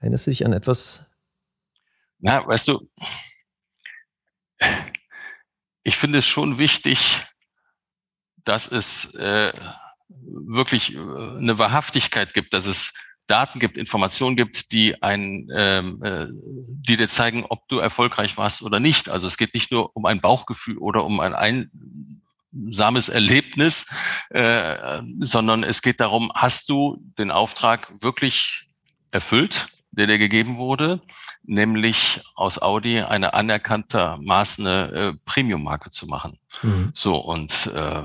Erinnerst 0.00 0.26
du 0.26 0.30
dich 0.30 0.46
an 0.46 0.52
etwas? 0.52 1.04
Na, 2.18 2.46
weißt 2.46 2.68
du, 2.68 2.88
ich 5.82 5.96
finde 5.96 6.18
es 6.18 6.26
schon 6.26 6.58
wichtig, 6.58 7.24
dass 8.44 8.70
es 8.70 9.14
äh, 9.14 9.52
wirklich 10.08 10.94
äh, 10.94 10.98
eine 10.98 11.58
Wahrhaftigkeit 11.58 12.34
gibt, 12.34 12.52
dass 12.54 12.66
es 12.66 12.92
Daten 13.26 13.60
gibt, 13.60 13.78
Informationen 13.78 14.34
gibt, 14.34 14.72
die 14.72 15.00
ein, 15.02 15.48
ähm, 15.54 16.02
äh, 16.02 16.26
die 16.30 16.96
dir 16.96 17.08
zeigen, 17.08 17.44
ob 17.48 17.68
du 17.68 17.78
erfolgreich 17.78 18.36
warst 18.36 18.62
oder 18.62 18.80
nicht. 18.80 19.08
Also 19.08 19.28
es 19.28 19.36
geht 19.36 19.54
nicht 19.54 19.70
nur 19.70 19.94
um 19.94 20.04
ein 20.04 20.20
Bauchgefühl 20.20 20.78
oder 20.78 21.04
um 21.04 21.20
ein 21.20 21.34
einsames 22.52 23.08
Erlebnis, 23.08 23.86
äh, 24.30 25.00
sondern 25.20 25.62
es 25.62 25.80
geht 25.80 26.00
darum, 26.00 26.32
hast 26.34 26.68
du 26.68 26.98
den 27.18 27.30
Auftrag 27.30 27.92
wirklich 28.00 28.68
erfüllt, 29.12 29.68
der 29.92 30.06
dir 30.06 30.18
gegeben 30.18 30.56
wurde, 30.56 31.00
nämlich 31.42 32.20
aus 32.34 32.60
Audi 32.60 33.00
eine 33.00 33.34
anerkanntermaßen 33.34 34.66
äh, 34.66 35.12
Premium-Marke 35.24 35.90
zu 35.90 36.06
machen. 36.06 36.38
Mhm. 36.62 36.90
So 36.94 37.16
und 37.16 37.70
äh, 37.74 38.02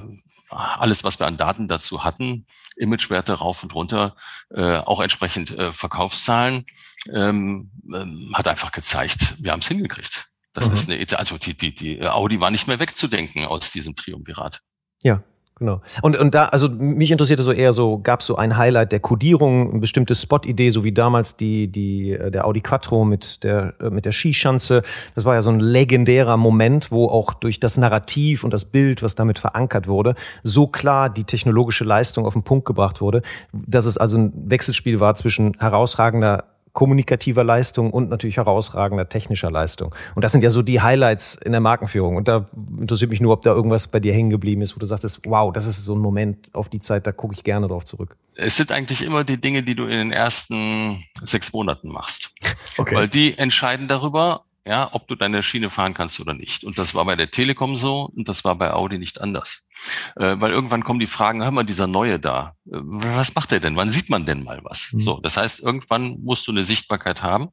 alles, 0.50 1.04
was 1.04 1.20
wir 1.20 1.28
an 1.28 1.38
Daten 1.38 1.68
dazu 1.68 2.04
hatten, 2.04 2.46
Imagewerte 2.78 3.34
rauf 3.34 3.64
und 3.64 3.74
runter, 3.74 4.16
äh, 4.50 4.78
auch 4.78 5.00
entsprechend 5.00 5.52
äh, 5.52 5.72
Verkaufszahlen, 5.72 6.66
ähm, 7.14 7.72
ähm, 7.94 8.32
hat 8.34 8.48
einfach 8.48 8.72
gezeigt, 8.72 9.36
wir 9.40 9.52
haben 9.52 9.62
es 9.62 9.68
hingekriegt. 9.68 10.28
Das 10.54 10.70
mhm. 10.70 10.74
ist 10.74 10.90
eine, 10.90 11.20
also 11.20 11.38
die, 11.38 11.56
die, 11.56 11.74
die 11.74 12.02
Audi 12.02 12.40
war 12.40 12.52
nicht 12.52 12.68
mehr 12.68 12.80
wegzudenken 12.80 13.46
aus 13.46 13.72
diesem 13.72 13.96
Triumvirat. 13.96 14.62
Ja, 15.04 15.24
Genau. 15.58 15.82
Und, 16.02 16.18
und 16.18 16.36
da, 16.36 16.48
also 16.48 16.68
mich 16.68 17.12
interessierte 17.12 17.42
so 17.42 17.54
eher 17.54 17.72
so, 17.72 17.98
gab 18.00 18.20
es 18.20 18.26
so 18.26 18.36
ein 18.36 18.58
Highlight 18.58 18.92
der 18.92 19.00
Codierung, 19.00 19.72
eine 19.72 19.80
bestimmte 19.80 20.14
Spot-Idee, 20.14 20.70
so 20.70 20.84
wie 20.84 20.92
damals 20.92 21.38
die, 21.38 21.70
die, 21.70 22.12
äh, 22.12 22.30
der 22.30 22.46
Audi 22.46 22.60
Quattro 22.60 23.06
mit 23.06 23.42
der, 23.46 23.74
äh, 23.80 23.90
mit 23.90 24.04
der 24.04 24.12
Skischanze. 24.12 24.82
Das 25.16 25.24
war 25.24 25.34
ja 25.36 25.42
so 25.42 25.52
ein 25.52 25.62
legendärer 25.62 26.36
Moment, 26.36 26.92
wo 26.92 27.08
auch 27.08 27.34
durch 27.34 27.62
das 27.62 27.78
Narrativ 27.78 28.44
und 28.44 28.52
das 28.52 28.66
Bild, 28.66 29.02
was 29.02 29.16
damit 29.16 29.40
verankert 29.40 29.88
wurde, 29.88 30.16
so 30.44 30.68
klar 30.68 31.10
die 31.10 31.24
technologische 31.24 31.86
Leistung 31.86 32.26
auf 32.26 32.34
den 32.34 32.44
Punkt 32.44 32.66
gebracht 32.66 33.00
wurde, 33.00 33.22
dass 33.54 33.86
es 33.86 33.98
also 33.98 34.18
ein 34.18 34.34
Wechselspiel 34.36 35.00
war 35.00 35.16
zwischen 35.16 35.56
herausragender 35.58 36.44
kommunikativer 36.76 37.44
Leistung 37.44 37.90
und 37.90 38.10
natürlich 38.10 38.36
herausragender 38.38 39.10
technischer 39.10 39.50
Leistung. 39.50 39.96
Und 40.14 40.24
das 40.24 40.34
sind 40.34 40.44
ja 40.44 40.50
so 40.50 40.62
die 40.62 40.82
Highlights 40.82 41.36
in 41.36 41.54
der 41.54 41.62
Markenführung. 41.62 42.18
Und 42.18 42.28
da 42.28 42.50
interessiert 42.80 43.10
mich 43.10 43.22
nur, 43.22 43.34
ob 43.34 43.42
da 43.42 43.52
irgendwas 43.52 43.88
bei 43.88 44.02
dir 44.02 44.14
hängen 44.14 44.30
geblieben 44.30 44.62
ist, 44.62 44.76
wo 44.76 44.80
du 44.80 44.86
sagtest, 44.86 45.22
wow, 45.26 45.52
das 45.54 45.68
ist 45.68 45.86
so 45.86 45.96
ein 45.96 46.02
Moment 46.02 46.54
auf 46.54 46.68
die 46.68 46.82
Zeit, 46.82 47.08
da 47.08 47.14
gucke 47.14 47.34
ich 47.34 47.46
gerne 47.46 47.70
drauf 47.70 47.86
zurück. 47.86 48.18
Es 48.36 48.58
sind 48.58 48.74
eigentlich 48.74 49.02
immer 49.02 49.24
die 49.24 49.40
Dinge, 49.40 49.64
die 49.64 49.74
du 49.74 49.86
in 49.86 49.98
den 49.98 50.12
ersten 50.12 51.06
sechs 51.22 51.52
Monaten 51.54 51.90
machst. 51.90 52.32
Okay. 52.78 52.94
Weil 52.94 53.08
die 53.08 53.38
entscheiden 53.38 53.88
darüber, 53.88 54.44
ja, 54.66 54.90
ob 54.94 55.08
du 55.08 55.16
deine 55.16 55.44
Schiene 55.44 55.70
fahren 55.70 55.94
kannst 55.94 56.20
oder 56.20 56.34
nicht. 56.34 56.64
Und 56.64 56.80
das 56.80 56.96
war 56.96 57.06
bei 57.06 57.16
der 57.16 57.30
Telekom 57.30 57.78
so 57.78 58.10
und 58.16 58.28
das 58.28 58.44
war 58.44 58.56
bei 58.56 58.74
Audi 58.74 58.98
nicht 58.98 59.22
anders. 59.22 59.68
Äh, 60.16 60.40
weil 60.40 60.52
irgendwann 60.52 60.84
kommen 60.84 61.00
die 61.00 61.08
Fragen, 61.08 61.44
hör 61.44 61.52
mal, 61.52 61.64
dieser 61.64 61.86
Neue 61.86 62.20
da, 62.20 62.56
äh, 62.66 62.80
was 62.82 63.36
macht 63.36 63.52
der 63.52 63.60
denn? 63.60 63.76
Wann 63.76 63.92
sieht 63.92 64.10
man 64.10 64.26
denn 64.26 64.44
mal 64.44 64.62
was? 64.64 64.92
Mhm. 64.92 65.00
So, 65.00 65.20
das 65.20 65.38
heißt, 65.38 65.60
irgendwann 65.60 66.20
musst 66.22 66.48
du 66.48 66.52
eine 66.52 66.64
Sichtbarkeit 66.64 67.22
haben 67.22 67.50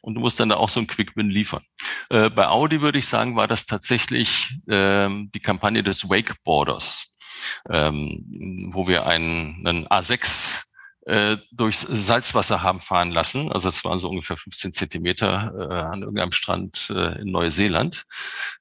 und 0.00 0.14
du 0.14 0.20
musst 0.20 0.40
dann 0.40 0.48
da 0.48 0.56
auch 0.56 0.70
so 0.70 0.80
ein 0.80 0.86
Quick-Win 0.86 1.28
liefern. 1.28 1.62
Äh, 2.08 2.30
bei 2.30 2.48
Audi 2.48 2.80
würde 2.80 2.98
ich 2.98 3.08
sagen, 3.08 3.36
war 3.36 3.46
das 3.46 3.66
tatsächlich 3.66 4.58
ähm, 4.68 5.30
die 5.34 5.40
Kampagne 5.40 5.82
des 5.82 6.08
Wakeboarders, 6.08 7.18
ähm, 7.68 8.70
wo 8.72 8.88
wir 8.88 9.04
einen, 9.04 9.66
einen 9.66 9.86
A6 9.86 10.63
äh, 11.06 11.36
durchs 11.52 11.82
Salzwasser 11.82 12.62
haben 12.62 12.80
fahren 12.80 13.10
lassen. 13.10 13.52
Also 13.52 13.68
es 13.68 13.84
waren 13.84 13.98
so 13.98 14.08
ungefähr 14.08 14.36
15 14.36 14.72
Zentimeter 14.72 15.52
äh, 15.58 15.74
an 15.74 16.00
irgendeinem 16.00 16.32
Strand 16.32 16.90
äh, 16.94 17.20
in 17.20 17.30
Neuseeland 17.30 18.06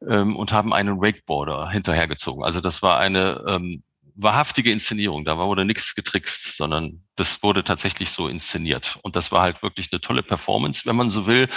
ähm, 0.08 0.36
und 0.36 0.52
haben 0.52 0.74
einen 0.74 1.02
Wakeboarder 1.02 1.70
hinterhergezogen. 1.70 2.44
Also 2.44 2.60
das 2.60 2.82
war 2.82 3.00
eine 3.00 3.44
ähm, 3.48 3.84
wahrhaftige 4.16 4.72
Inszenierung. 4.72 5.26
Da 5.26 5.38
wurde 5.38 5.66
nichts 5.66 5.96
getrickst, 5.96 6.58
sondern 6.58 7.04
das 7.16 7.42
wurde 7.44 7.64
tatsächlich 7.64 8.12
so 8.12 8.28
inszeniert. 8.28 9.00
Und 9.02 9.16
das 9.16 9.32
war 9.32 9.42
halt 9.42 9.64
wirklich 9.64 9.92
eine 9.92 10.02
tolle 10.02 10.24
Performance, 10.24 10.86
wenn 10.86 10.96
man 10.96 11.10
so 11.10 11.26
will. 11.26 11.48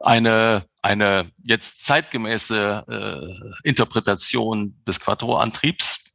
Eine, 0.00 0.66
eine 0.82 1.30
jetzt 1.42 1.84
zeitgemäße 1.84 2.84
äh, 2.88 3.68
Interpretation 3.68 4.80
des 4.86 5.00
Quattro-Antriebs 5.00 6.05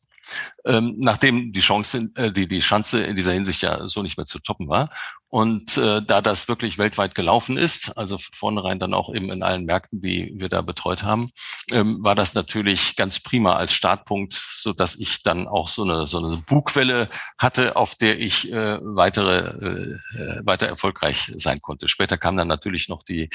ähm, 0.65 0.95
nachdem 0.97 1.53
die 1.53 1.61
Chance, 1.61 2.09
äh, 2.15 2.31
die, 2.31 2.47
die 2.47 2.61
Schanze 2.61 3.03
in 3.03 3.15
dieser 3.15 3.31
Hinsicht 3.31 3.61
ja 3.61 3.87
so 3.87 4.01
nicht 4.01 4.17
mehr 4.17 4.25
zu 4.25 4.39
toppen 4.39 4.69
war. 4.69 4.89
Und 5.31 5.77
äh, 5.77 6.01
da 6.01 6.21
das 6.21 6.49
wirklich 6.49 6.77
weltweit 6.77 7.15
gelaufen 7.15 7.55
ist, 7.55 7.97
also 7.97 8.17
vornherein 8.33 8.79
dann 8.79 8.93
auch 8.93 9.13
eben 9.13 9.31
in 9.31 9.43
allen 9.43 9.63
Märkten, 9.63 10.01
die 10.01 10.33
wir 10.35 10.49
da 10.49 10.61
betreut 10.61 11.03
haben, 11.03 11.31
ähm, 11.71 12.03
war 12.03 12.15
das 12.15 12.33
natürlich 12.33 12.97
ganz 12.97 13.21
prima 13.21 13.55
als 13.55 13.71
Startpunkt, 13.71 14.33
so 14.33 14.73
dass 14.73 14.99
ich 14.99 15.23
dann 15.23 15.47
auch 15.47 15.69
so 15.69 15.83
eine 15.83 16.05
so 16.05 16.17
eine 16.17 16.43
Bugwelle 16.45 17.07
hatte, 17.37 17.77
auf 17.77 17.95
der 17.95 18.19
ich 18.19 18.51
äh, 18.51 18.79
weitere 18.81 19.37
äh, 19.37 20.45
weiter 20.45 20.67
erfolgreich 20.67 21.31
sein 21.37 21.61
konnte. 21.61 21.87
Später 21.87 22.17
kam 22.17 22.35
dann 22.35 22.49
natürlich 22.49 22.89
noch 22.89 23.01
die 23.01 23.29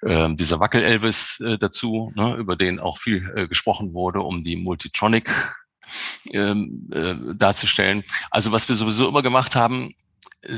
äh, 0.00 0.34
dieser 0.34 0.60
Wackel 0.60 0.82
Elvis 0.82 1.40
äh, 1.40 1.58
dazu, 1.58 2.10
ne, 2.16 2.36
über 2.36 2.56
den 2.56 2.80
auch 2.80 2.96
viel 2.96 3.30
äh, 3.36 3.48
gesprochen 3.48 3.92
wurde, 3.92 4.20
um 4.20 4.44
die 4.44 4.56
Multitronic 4.56 5.30
ähm, 6.30 6.88
äh, 6.92 7.14
darzustellen. 7.34 8.04
Also 8.30 8.52
was 8.52 8.68
wir 8.68 8.76
sowieso 8.76 9.08
immer 9.08 9.22
gemacht 9.22 9.56
haben, 9.56 9.94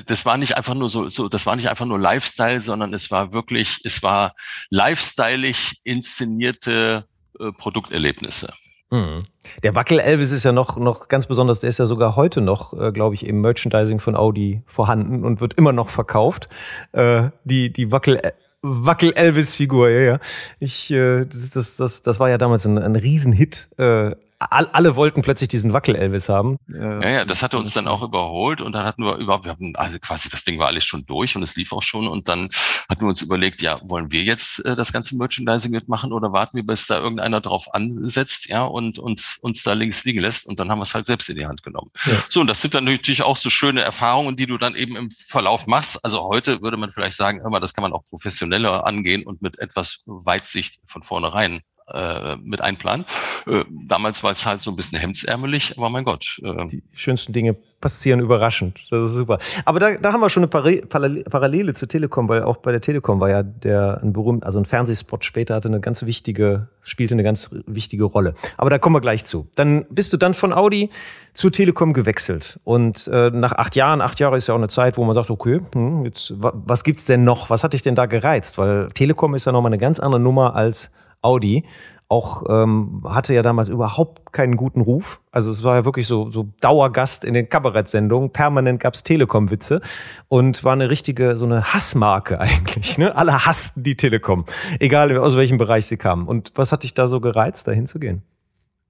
das 0.06 0.26
war 0.26 0.36
nicht 0.36 0.56
einfach 0.56 0.74
nur 0.74 0.90
so, 0.90 1.08
so, 1.10 1.28
das 1.28 1.46
war 1.46 1.56
nicht 1.56 1.68
einfach 1.68 1.86
nur 1.86 1.98
Lifestyle, 1.98 2.60
sondern 2.60 2.92
es 2.92 3.10
war 3.10 3.32
wirklich, 3.32 3.80
es 3.84 4.02
war 4.02 4.34
lifestyleig 4.70 5.74
inszenierte 5.84 7.06
äh, 7.38 7.52
Produkterlebnisse. 7.52 8.52
Mhm. 8.90 9.22
Der 9.62 9.74
Wackel 9.74 9.98
Elvis 9.98 10.32
ist 10.32 10.44
ja 10.44 10.52
noch, 10.52 10.76
noch 10.76 11.08
ganz 11.08 11.26
besonders, 11.26 11.60
der 11.60 11.70
ist 11.70 11.78
ja 11.78 11.86
sogar 11.86 12.16
heute 12.16 12.40
noch, 12.40 12.72
äh, 12.72 12.92
glaube 12.92 13.14
ich, 13.14 13.24
im 13.24 13.40
Merchandising 13.40 14.00
von 14.00 14.16
Audi 14.16 14.62
vorhanden 14.66 15.24
und 15.24 15.40
wird 15.40 15.54
immer 15.54 15.72
noch 15.72 15.90
verkauft. 15.90 16.48
Äh, 16.92 17.30
die, 17.44 17.72
die 17.72 17.90
Wackel 17.92 18.20
Wackel 18.62 19.12
Elvis 19.12 19.54
Figur, 19.54 19.90
ja, 19.90 20.00
ja. 20.00 20.20
Ich, 20.58 20.90
äh, 20.90 21.24
das, 21.24 21.50
das, 21.50 21.76
das, 21.76 22.02
das 22.02 22.18
war 22.18 22.30
ja 22.30 22.38
damals 22.38 22.66
ein, 22.66 22.78
ein 22.78 22.96
Riesenhit. 22.96 23.70
Äh, 23.78 24.16
alle 24.50 24.96
wollten 24.96 25.22
plötzlich 25.22 25.48
diesen 25.48 25.72
Wackel-Elvis 25.72 26.28
haben. 26.28 26.58
Ja, 26.68 27.08
ja, 27.08 27.24
das 27.24 27.42
hatte 27.42 27.58
uns 27.58 27.72
dann 27.72 27.88
auch 27.88 28.02
überholt 28.02 28.60
und 28.60 28.72
dann 28.72 28.84
hatten 28.84 29.04
wir 29.04 29.16
überhaupt, 29.16 29.44
wir 29.44 29.52
haben 29.52 29.74
also 29.76 29.98
quasi 29.98 30.28
das 30.28 30.44
Ding 30.44 30.58
war 30.58 30.66
alles 30.66 30.84
schon 30.84 31.04
durch 31.06 31.36
und 31.36 31.42
es 31.42 31.56
lief 31.56 31.72
auch 31.72 31.82
schon 31.82 32.08
und 32.08 32.28
dann 32.28 32.50
hatten 32.88 33.00
wir 33.00 33.08
uns 33.08 33.22
überlegt, 33.22 33.62
ja, 33.62 33.80
wollen 33.82 34.10
wir 34.10 34.22
jetzt 34.22 34.64
äh, 34.64 34.76
das 34.76 34.92
ganze 34.92 35.16
Merchandising 35.16 35.70
mitmachen 35.70 36.12
oder 36.12 36.32
warten 36.32 36.56
wir, 36.56 36.64
bis 36.64 36.86
da 36.86 36.98
irgendeiner 36.98 37.40
drauf 37.40 37.72
ansetzt, 37.74 38.48
ja, 38.48 38.64
und, 38.64 38.98
und 38.98 39.36
uns 39.40 39.62
da 39.62 39.72
links 39.72 40.04
liegen 40.04 40.20
lässt 40.20 40.46
und 40.46 40.60
dann 40.60 40.70
haben 40.70 40.78
wir 40.78 40.84
es 40.84 40.94
halt 40.94 41.04
selbst 41.04 41.28
in 41.28 41.36
die 41.36 41.46
Hand 41.46 41.62
genommen. 41.62 41.90
Ja. 42.04 42.14
So, 42.28 42.40
und 42.40 42.46
das 42.46 42.60
sind 42.60 42.74
dann 42.74 42.84
natürlich 42.84 43.22
auch 43.22 43.36
so 43.36 43.50
schöne 43.50 43.82
Erfahrungen, 43.82 44.36
die 44.36 44.46
du 44.46 44.58
dann 44.58 44.74
eben 44.74 44.96
im 44.96 45.10
Verlauf 45.10 45.66
machst. 45.66 46.04
Also 46.04 46.22
heute 46.22 46.62
würde 46.62 46.76
man 46.76 46.90
vielleicht 46.90 47.16
sagen, 47.16 47.40
mal, 47.48 47.60
das 47.60 47.74
kann 47.74 47.82
man 47.82 47.92
auch 47.92 48.04
professioneller 48.04 48.86
angehen 48.86 49.24
und 49.24 49.42
mit 49.42 49.58
etwas 49.58 50.02
Weitsicht 50.06 50.80
von 50.86 51.02
vornherein 51.02 51.60
äh, 51.92 52.36
mit 52.36 52.60
einplanen. 52.60 53.06
Äh, 53.46 53.64
damals 53.70 54.24
war 54.24 54.32
es 54.32 54.44
halt 54.44 54.60
so 54.60 54.70
ein 54.70 54.76
bisschen 54.76 54.98
hemdsärmelig, 54.98 55.76
aber 55.76 55.88
mein 55.88 56.04
Gott. 56.04 56.40
Äh, 56.42 56.66
Die 56.66 56.82
schönsten 56.92 57.32
Dinge 57.32 57.56
passieren 57.80 58.20
überraschend. 58.20 58.80
Das 58.90 59.10
ist 59.10 59.14
super. 59.14 59.38
Aber 59.64 59.78
da, 59.78 59.96
da 59.96 60.12
haben 60.12 60.20
wir 60.20 60.30
schon 60.30 60.42
eine 60.42 60.80
Parallele 61.22 61.74
zur 61.74 61.88
Telekom, 61.88 62.28
weil 62.28 62.42
auch 62.42 62.56
bei 62.56 62.72
der 62.72 62.80
Telekom 62.80 63.20
war 63.20 63.28
ja 63.30 63.42
der 63.42 64.00
ein 64.02 64.12
berühmt, 64.12 64.44
also 64.44 64.58
ein 64.58 64.64
Fernsehspot 64.64 65.24
später 65.24 65.54
hatte 65.54 65.68
eine 65.68 65.80
ganz 65.80 66.04
wichtige, 66.04 66.68
spielte 66.82 67.14
eine 67.14 67.22
ganz 67.22 67.50
wichtige 67.66 68.04
Rolle. 68.04 68.34
Aber 68.56 68.70
da 68.70 68.78
kommen 68.78 68.96
wir 68.96 69.00
gleich 69.00 69.24
zu. 69.24 69.48
Dann 69.54 69.86
bist 69.90 70.12
du 70.12 70.16
dann 70.16 70.34
von 70.34 70.52
Audi 70.52 70.90
zur 71.34 71.52
Telekom 71.52 71.92
gewechselt. 71.92 72.58
Und 72.64 73.08
äh, 73.08 73.30
nach 73.30 73.52
acht 73.52 73.76
Jahren, 73.76 74.00
acht 74.00 74.18
Jahre 74.18 74.36
ist 74.36 74.46
ja 74.48 74.54
auch 74.54 74.58
eine 74.58 74.68
Zeit, 74.68 74.96
wo 74.96 75.04
man 75.04 75.14
sagt, 75.14 75.30
okay, 75.30 75.60
hm, 75.72 76.04
jetzt, 76.04 76.32
was 76.36 76.82
gibt's 76.82 77.04
denn 77.04 77.24
noch? 77.24 77.50
Was 77.50 77.62
hat 77.62 77.74
dich 77.74 77.82
denn 77.82 77.94
da 77.94 78.06
gereizt? 78.06 78.58
Weil 78.58 78.88
Telekom 78.88 79.34
ist 79.34 79.44
ja 79.44 79.52
nochmal 79.52 79.70
eine 79.70 79.78
ganz 79.78 80.00
andere 80.00 80.20
Nummer 80.20 80.56
als 80.56 80.90
Audi. 81.22 81.64
auch 82.08 82.44
ähm, 82.48 83.02
hatte 83.04 83.34
ja 83.34 83.42
damals 83.42 83.68
überhaupt 83.68 84.32
keinen 84.32 84.56
guten 84.56 84.80
Ruf. 84.80 85.20
Also 85.32 85.50
es 85.50 85.64
war 85.64 85.76
ja 85.76 85.84
wirklich 85.84 86.06
so, 86.06 86.30
so 86.30 86.48
Dauergast 86.60 87.24
in 87.24 87.34
den 87.34 87.48
Kabarettsendungen. 87.48 88.30
Permanent 88.30 88.78
gab's 88.78 89.02
Telekom-Witze 89.02 89.80
und 90.28 90.62
war 90.62 90.72
eine 90.72 90.88
richtige, 90.88 91.36
so 91.36 91.46
eine 91.46 91.72
Hassmarke 91.74 92.38
eigentlich. 92.40 92.96
Ne? 92.98 93.16
Alle 93.16 93.44
hassten 93.44 93.82
die 93.82 93.96
Telekom, 93.96 94.44
egal 94.78 95.16
aus 95.18 95.36
welchem 95.36 95.58
Bereich 95.58 95.86
sie 95.86 95.96
kamen. 95.96 96.28
Und 96.28 96.52
was 96.54 96.70
hat 96.70 96.84
dich 96.84 96.94
da 96.94 97.08
so 97.08 97.20
gereizt, 97.20 97.66
da 97.66 97.72
hinzugehen? 97.72 98.22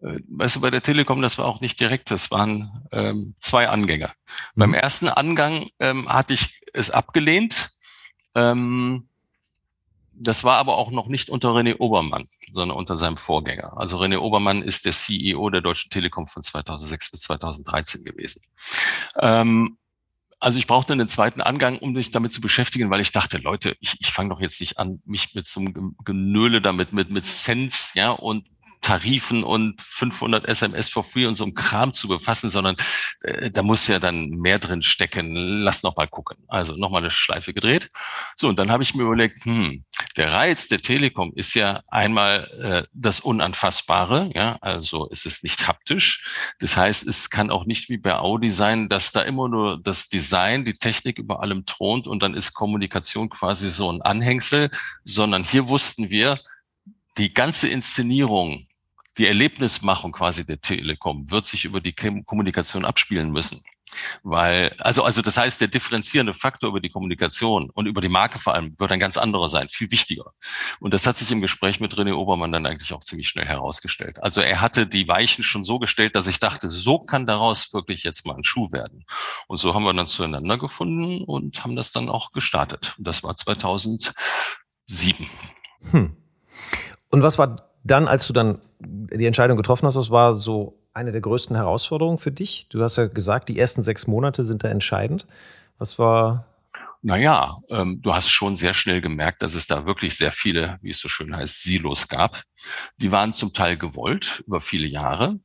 Äh, 0.02 0.18
weißt 0.28 0.56
du, 0.56 0.60
bei 0.60 0.70
der 0.70 0.82
Telekom, 0.82 1.22
das 1.22 1.38
war 1.38 1.46
auch 1.46 1.60
nicht 1.60 1.80
direkt, 1.80 2.10
das 2.10 2.30
waren 2.30 2.70
ähm, 2.92 3.34
zwei 3.38 3.68
Angänge. 3.68 4.10
Mhm. 4.54 4.60
Beim 4.60 4.74
ersten 4.74 5.08
Angang 5.08 5.68
ähm, 5.80 6.08
hatte 6.08 6.34
ich 6.34 6.60
es 6.72 6.90
abgelehnt. 6.90 7.70
Ähm, 8.34 9.08
das 10.18 10.44
war 10.44 10.56
aber 10.56 10.76
auch 10.76 10.90
noch 10.90 11.08
nicht 11.08 11.30
unter 11.30 11.50
René 11.50 11.76
Obermann, 11.78 12.28
sondern 12.50 12.76
unter 12.76 12.96
seinem 12.96 13.16
Vorgänger. 13.16 13.76
Also 13.76 13.98
René 13.98 14.18
Obermann 14.18 14.62
ist 14.62 14.84
der 14.84 14.92
CEO 14.92 15.50
der 15.50 15.60
Deutschen 15.60 15.90
Telekom 15.90 16.26
von 16.26 16.42
2006 16.42 17.10
bis 17.10 17.20
2013 17.22 18.04
gewesen. 18.04 18.42
Ähm, 19.20 19.78
also 20.38 20.58
ich 20.58 20.66
brauchte 20.66 20.92
einen 20.92 21.08
zweiten 21.08 21.40
Angang, 21.40 21.78
um 21.78 21.92
mich 21.92 22.10
damit 22.10 22.32
zu 22.32 22.40
beschäftigen, 22.40 22.90
weil 22.90 23.00
ich 23.00 23.12
dachte, 23.12 23.38
Leute, 23.38 23.76
ich, 23.80 23.96
ich 24.00 24.12
fange 24.12 24.30
doch 24.30 24.40
jetzt 24.40 24.60
nicht 24.60 24.78
an, 24.78 25.00
mich 25.04 25.34
mit 25.34 25.48
so 25.48 25.60
einem 25.60 25.96
Genöle 26.04 26.60
damit, 26.60 26.92
mit, 26.92 27.10
mit 27.10 27.24
Cents, 27.24 27.94
ja, 27.94 28.10
und 28.10 28.46
Tarifen 28.80 29.44
und 29.44 29.82
500 29.82 30.46
SMS 30.46 30.88
for 30.88 31.04
free 31.04 31.26
und 31.26 31.34
so 31.34 31.44
einem 31.44 31.54
Kram 31.54 31.92
zu 31.92 32.08
befassen, 32.08 32.50
sondern 32.50 32.76
äh, 33.22 33.50
da 33.50 33.62
muss 33.62 33.88
ja 33.88 33.98
dann 33.98 34.28
mehr 34.30 34.58
drin 34.58 34.82
stecken. 34.82 35.34
Lass 35.34 35.82
noch 35.82 35.96
mal 35.96 36.06
gucken. 36.06 36.36
Also 36.48 36.74
noch 36.74 36.90
mal 36.90 36.98
eine 36.98 37.10
Schleife 37.10 37.52
gedreht. 37.52 37.88
So, 38.36 38.48
und 38.48 38.58
dann 38.58 38.70
habe 38.70 38.82
ich 38.82 38.94
mir 38.94 39.02
überlegt, 39.02 39.44
hm, 39.44 39.84
der 40.16 40.32
Reiz 40.32 40.68
der 40.68 40.78
Telekom 40.78 41.32
ist 41.34 41.54
ja 41.54 41.82
einmal 41.88 42.48
äh, 42.60 42.88
das 42.92 43.20
Unanfassbare, 43.20 44.30
ja, 44.34 44.56
also 44.60 45.08
es 45.10 45.26
ist 45.26 45.42
nicht 45.42 45.66
haptisch. 45.66 46.54
Das 46.60 46.76
heißt, 46.76 47.06
es 47.06 47.30
kann 47.30 47.50
auch 47.50 47.66
nicht 47.66 47.88
wie 47.88 47.98
bei 47.98 48.14
Audi 48.14 48.50
sein, 48.50 48.88
dass 48.88 49.12
da 49.12 49.22
immer 49.22 49.48
nur 49.48 49.80
das 49.82 50.08
Design, 50.08 50.64
die 50.64 50.74
Technik 50.74 51.18
über 51.18 51.40
allem 51.40 51.66
thront 51.66 52.06
und 52.06 52.22
dann 52.22 52.34
ist 52.34 52.54
Kommunikation 52.54 53.28
quasi 53.28 53.70
so 53.70 53.90
ein 53.90 54.02
Anhängsel, 54.02 54.70
sondern 55.04 55.44
hier 55.44 55.68
wussten 55.68 56.10
wir, 56.10 56.40
die 57.18 57.32
ganze 57.32 57.68
Inszenierung 57.68 58.66
die 59.18 59.26
Erlebnismachung 59.26 60.12
quasi 60.12 60.44
der 60.44 60.60
Telekom 60.60 61.30
wird 61.30 61.46
sich 61.46 61.64
über 61.64 61.80
die 61.80 61.94
Kommunikation 61.94 62.84
abspielen 62.84 63.30
müssen. 63.30 63.62
Weil, 64.22 64.74
also, 64.78 65.04
also 65.04 65.22
das 65.22 65.38
heißt, 65.38 65.58
der 65.60 65.68
differenzierende 65.68 66.34
Faktor 66.34 66.68
über 66.68 66.80
die 66.80 66.90
Kommunikation 66.90 67.70
und 67.70 67.86
über 67.86 68.02
die 68.02 68.10
Marke 68.10 68.38
vor 68.38 68.52
allem 68.52 68.78
wird 68.78 68.92
ein 68.92 68.98
ganz 68.98 69.16
anderer 69.16 69.48
sein, 69.48 69.68
viel 69.70 69.90
wichtiger. 69.90 70.32
Und 70.80 70.92
das 70.92 71.06
hat 71.06 71.16
sich 71.16 71.30
im 71.30 71.40
Gespräch 71.40 71.80
mit 71.80 71.94
René 71.94 72.12
Obermann 72.12 72.52
dann 72.52 72.66
eigentlich 72.66 72.92
auch 72.92 73.02
ziemlich 73.04 73.28
schnell 73.28 73.46
herausgestellt. 73.46 74.22
Also 74.22 74.42
er 74.42 74.60
hatte 74.60 74.86
die 74.86 75.08
Weichen 75.08 75.42
schon 75.44 75.64
so 75.64 75.78
gestellt, 75.78 76.14
dass 76.14 76.26
ich 76.26 76.38
dachte, 76.38 76.68
so 76.68 76.98
kann 76.98 77.26
daraus 77.26 77.72
wirklich 77.72 78.02
jetzt 78.02 78.26
mal 78.26 78.36
ein 78.36 78.44
Schuh 78.44 78.70
werden. 78.70 79.06
Und 79.46 79.56
so 79.56 79.74
haben 79.74 79.84
wir 79.84 79.94
dann 79.94 80.08
zueinander 80.08 80.58
gefunden 80.58 81.24
und 81.24 81.64
haben 81.64 81.76
das 81.76 81.92
dann 81.92 82.10
auch 82.10 82.32
gestartet. 82.32 82.94
Und 82.98 83.06
das 83.06 83.22
war 83.22 83.34
2007. 83.34 84.12
Hm. 85.90 86.25
Und 87.16 87.22
was 87.22 87.38
war 87.38 87.70
dann, 87.82 88.08
als 88.08 88.26
du 88.26 88.34
dann 88.34 88.60
die 88.78 89.24
Entscheidung 89.24 89.56
getroffen 89.56 89.86
hast, 89.86 89.96
was 89.96 90.10
war 90.10 90.34
so 90.34 90.78
eine 90.92 91.12
der 91.12 91.22
größten 91.22 91.56
Herausforderungen 91.56 92.18
für 92.18 92.30
dich? 92.30 92.66
Du 92.68 92.82
hast 92.82 92.98
ja 92.98 93.06
gesagt, 93.06 93.48
die 93.48 93.58
ersten 93.58 93.80
sechs 93.80 94.06
Monate 94.06 94.42
sind 94.42 94.64
da 94.64 94.68
entscheidend. 94.68 95.26
Was 95.78 95.98
war 95.98 96.44
naja, 97.00 97.56
ähm, 97.70 98.02
du 98.02 98.12
hast 98.12 98.28
schon 98.28 98.54
sehr 98.54 98.74
schnell 98.74 99.00
gemerkt, 99.00 99.40
dass 99.40 99.54
es 99.54 99.66
da 99.66 99.86
wirklich 99.86 100.14
sehr 100.18 100.30
viele, 100.30 100.78
wie 100.82 100.90
es 100.90 100.98
so 100.98 101.08
schön 101.08 101.34
heißt, 101.34 101.62
Silos 101.62 102.08
gab. 102.08 102.42
Die 102.98 103.10
waren 103.10 103.32
zum 103.32 103.54
Teil 103.54 103.78
gewollt 103.78 104.44
über 104.46 104.60
viele 104.60 104.86
Jahre. 104.86 105.40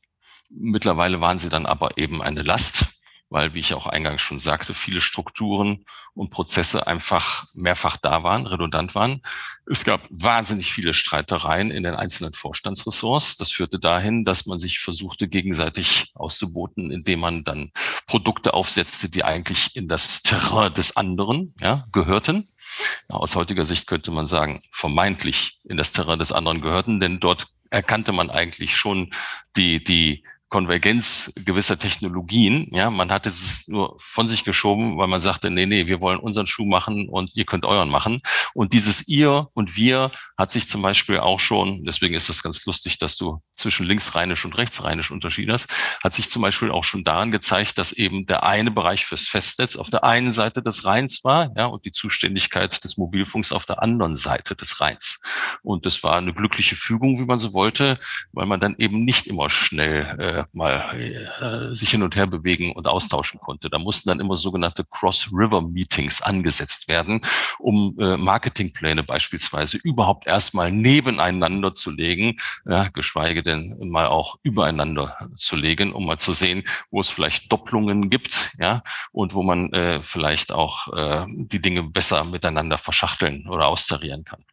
Mittlerweile 0.49 1.21
waren 1.21 1.39
sie 1.39 1.47
dann 1.47 1.65
aber 1.65 1.97
eben 1.97 2.21
eine 2.21 2.41
Last 2.41 3.00
weil, 3.31 3.53
wie 3.53 3.61
ich 3.61 3.73
auch 3.73 3.87
eingangs 3.87 4.21
schon 4.21 4.39
sagte, 4.39 4.73
viele 4.73 4.99
Strukturen 4.99 5.85
und 6.13 6.31
Prozesse 6.31 6.85
einfach 6.85 7.45
mehrfach 7.53 7.95
da 7.95 8.23
waren, 8.23 8.45
redundant 8.45 8.93
waren. 8.93 9.21
Es 9.65 9.85
gab 9.85 10.05
wahnsinnig 10.09 10.73
viele 10.73 10.93
Streitereien 10.93 11.71
in 11.71 11.83
den 11.83 11.95
einzelnen 11.95 12.33
Vorstandsressorts. 12.33 13.37
Das 13.37 13.49
führte 13.49 13.79
dahin, 13.79 14.25
dass 14.25 14.47
man 14.47 14.59
sich 14.59 14.79
versuchte, 14.79 15.29
gegenseitig 15.29 16.11
auszuboten, 16.13 16.91
indem 16.91 17.21
man 17.21 17.45
dann 17.45 17.71
Produkte 18.05 18.53
aufsetzte, 18.53 19.07
die 19.07 19.23
eigentlich 19.23 19.77
in 19.77 19.87
das 19.87 20.21
Terrain 20.21 20.73
des 20.73 20.97
anderen 20.97 21.55
ja, 21.61 21.87
gehörten. 21.93 22.49
Aus 23.07 23.37
heutiger 23.37 23.63
Sicht 23.63 23.87
könnte 23.87 24.11
man 24.11 24.27
sagen, 24.27 24.61
vermeintlich 24.71 25.57
in 25.63 25.77
das 25.77 25.93
Terrain 25.93 26.19
des 26.19 26.33
anderen 26.33 26.59
gehörten, 26.59 26.99
denn 26.99 27.21
dort 27.21 27.47
erkannte 27.69 28.11
man 28.11 28.29
eigentlich 28.29 28.75
schon 28.75 29.11
die, 29.55 29.81
die 29.81 30.25
Konvergenz 30.51 31.31
gewisser 31.35 31.79
Technologien. 31.79 32.67
Ja, 32.71 32.89
man 32.89 33.09
hat 33.09 33.25
es 33.25 33.69
nur 33.69 33.95
von 33.99 34.27
sich 34.27 34.43
geschoben, 34.43 34.97
weil 34.97 35.07
man 35.07 35.21
sagte, 35.21 35.49
nee, 35.49 35.65
nee, 35.65 35.87
wir 35.87 36.01
wollen 36.01 36.19
unseren 36.19 36.45
Schuh 36.45 36.65
machen 36.65 37.07
und 37.07 37.35
ihr 37.37 37.45
könnt 37.45 37.65
euren 37.65 37.87
machen. 37.87 38.21
Und 38.53 38.73
dieses 38.73 39.07
ihr 39.07 39.47
und 39.53 39.77
wir 39.77 40.11
hat 40.37 40.51
sich 40.51 40.67
zum 40.67 40.81
Beispiel 40.81 41.19
auch 41.19 41.39
schon, 41.39 41.85
deswegen 41.85 42.15
ist 42.15 42.29
es 42.29 42.43
ganz 42.43 42.65
lustig, 42.65 42.99
dass 42.99 43.15
du 43.15 43.41
zwischen 43.55 43.85
linksrheinisch 43.85 44.43
und 44.43 44.57
rechtsrheinisch 44.57 45.09
Unterschied 45.09 45.49
hast, 45.49 45.69
hat 46.03 46.13
sich 46.13 46.29
zum 46.29 46.41
Beispiel 46.41 46.69
auch 46.69 46.83
schon 46.83 47.05
daran 47.05 47.31
gezeigt, 47.31 47.77
dass 47.77 47.93
eben 47.93 48.25
der 48.25 48.43
eine 48.43 48.71
Bereich 48.71 49.05
fürs 49.05 49.29
Festnetz 49.29 49.77
auf 49.77 49.89
der 49.89 50.03
einen 50.03 50.33
Seite 50.33 50.61
des 50.61 50.83
Rheins 50.83 51.23
war, 51.23 51.51
ja, 51.55 51.67
und 51.67 51.85
die 51.85 51.91
Zuständigkeit 51.91 52.83
des 52.83 52.97
Mobilfunks 52.97 53.53
auf 53.53 53.65
der 53.65 53.81
anderen 53.81 54.17
Seite 54.17 54.55
des 54.57 54.81
Rheins. 54.81 55.21
Und 55.63 55.85
das 55.85 56.03
war 56.03 56.17
eine 56.17 56.33
glückliche 56.33 56.75
Fügung, 56.75 57.21
wie 57.21 57.25
man 57.25 57.39
so 57.39 57.53
wollte, 57.53 57.99
weil 58.33 58.47
man 58.47 58.59
dann 58.59 58.75
eben 58.79 59.05
nicht 59.05 59.27
immer 59.27 59.49
schnell 59.49 60.17
äh, 60.19 60.40
mal 60.53 60.99
äh, 60.99 61.75
sich 61.75 61.89
hin 61.89 62.03
und 62.03 62.15
her 62.15 62.27
bewegen 62.27 62.71
und 62.73 62.87
austauschen 62.87 63.39
konnte. 63.39 63.69
Da 63.69 63.79
mussten 63.79 64.09
dann 64.09 64.19
immer 64.19 64.37
sogenannte 64.37 64.83
Cross-River-Meetings 64.83 66.21
angesetzt 66.21 66.87
werden, 66.87 67.21
um 67.59 67.95
äh, 67.99 68.17
Marketingpläne 68.17 69.03
beispielsweise 69.03 69.77
überhaupt 69.77 70.27
erstmal 70.27 70.71
nebeneinander 70.71 71.73
zu 71.73 71.91
legen, 71.91 72.37
ja, 72.65 72.87
geschweige 72.93 73.43
denn 73.43 73.77
mal 73.89 74.07
auch 74.07 74.37
übereinander 74.43 75.29
zu 75.35 75.55
legen, 75.55 75.93
um 75.93 76.05
mal 76.05 76.17
zu 76.17 76.33
sehen, 76.33 76.63
wo 76.89 76.99
es 76.99 77.09
vielleicht 77.09 77.51
Doppelungen 77.51 78.09
gibt, 78.09 78.51
ja, 78.59 78.83
und 79.11 79.33
wo 79.33 79.43
man 79.43 79.71
äh, 79.73 80.01
vielleicht 80.03 80.51
auch 80.51 80.87
äh, 80.93 81.25
die 81.27 81.61
Dinge 81.61 81.83
besser 81.83 82.23
miteinander 82.23 82.77
verschachteln 82.77 83.47
oder 83.49 83.67
austarieren 83.67 84.23
kann. 84.23 84.43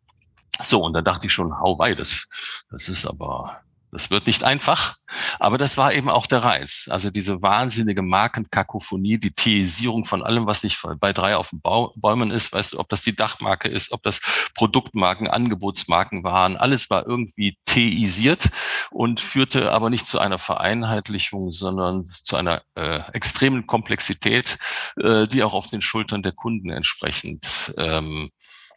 So, 0.63 0.83
und 0.83 0.93
da 0.93 1.03
dachte 1.03 1.27
ich 1.27 1.33
schon, 1.33 1.59
hau 1.59 1.79
wei, 1.79 1.95
das, 1.95 2.27
das 2.71 2.89
ist 2.89 3.07
aber 3.07 3.61
das 3.91 4.11
wird 4.11 4.27
nicht 4.27 4.45
einfach, 4.45 4.97
aber 5.39 5.57
das 5.57 5.77
war 5.79 5.93
eben 5.93 6.11
auch 6.11 6.27
der 6.27 6.43
Reiz. 6.43 6.89
Also 6.91 7.11
diese 7.11 7.41
wahnsinnige 7.41 8.03
Markenkakophonie, 8.03 9.19
die 9.19 9.33
Theisierung 9.33 10.05
von 10.05 10.23
allem, 10.23 10.47
was 10.47 10.63
nicht 10.63 10.79
bei 11.01 11.13
drei 11.13 11.37
auf 11.37 11.51
den 11.51 11.61
Bäumen 11.61 12.31
ist, 12.31 12.53
weißt 12.53 12.75
du, 12.75 12.79
ob 12.79 12.89
das 12.89 13.03
die 13.03 13.17
Dachmarke 13.17 13.69
ist, 13.69 13.93
ob 13.93 14.03
das 14.03 14.21
Produktmarken, 14.55 15.29
Angebotsmarken 15.29 16.25
waren, 16.25 16.57
alles 16.57 16.91
war 16.91 17.07
irgendwie 17.07 17.57
theisiert 17.65 18.51
und 18.91 19.21
führte 19.21 19.73
aber 19.73 19.91
nicht 19.91 20.07
zu 20.07 20.19
einer 20.19 20.39
Vereinheitlichung, 20.39 21.51
sondern 21.51 22.11
zu 22.23 22.37
einer 22.37 22.63
äh, 22.75 23.01
extremen 23.13 23.67
Komplexität, 23.67 24.59
äh, 24.97 25.27
die 25.27 25.43
auch 25.43 25.55
auf 25.55 25.69
den 25.69 25.81
Schultern 25.81 26.23
der 26.23 26.33
Kunden 26.33 26.71
entsprechend 26.71 27.75
ähm, 27.79 28.31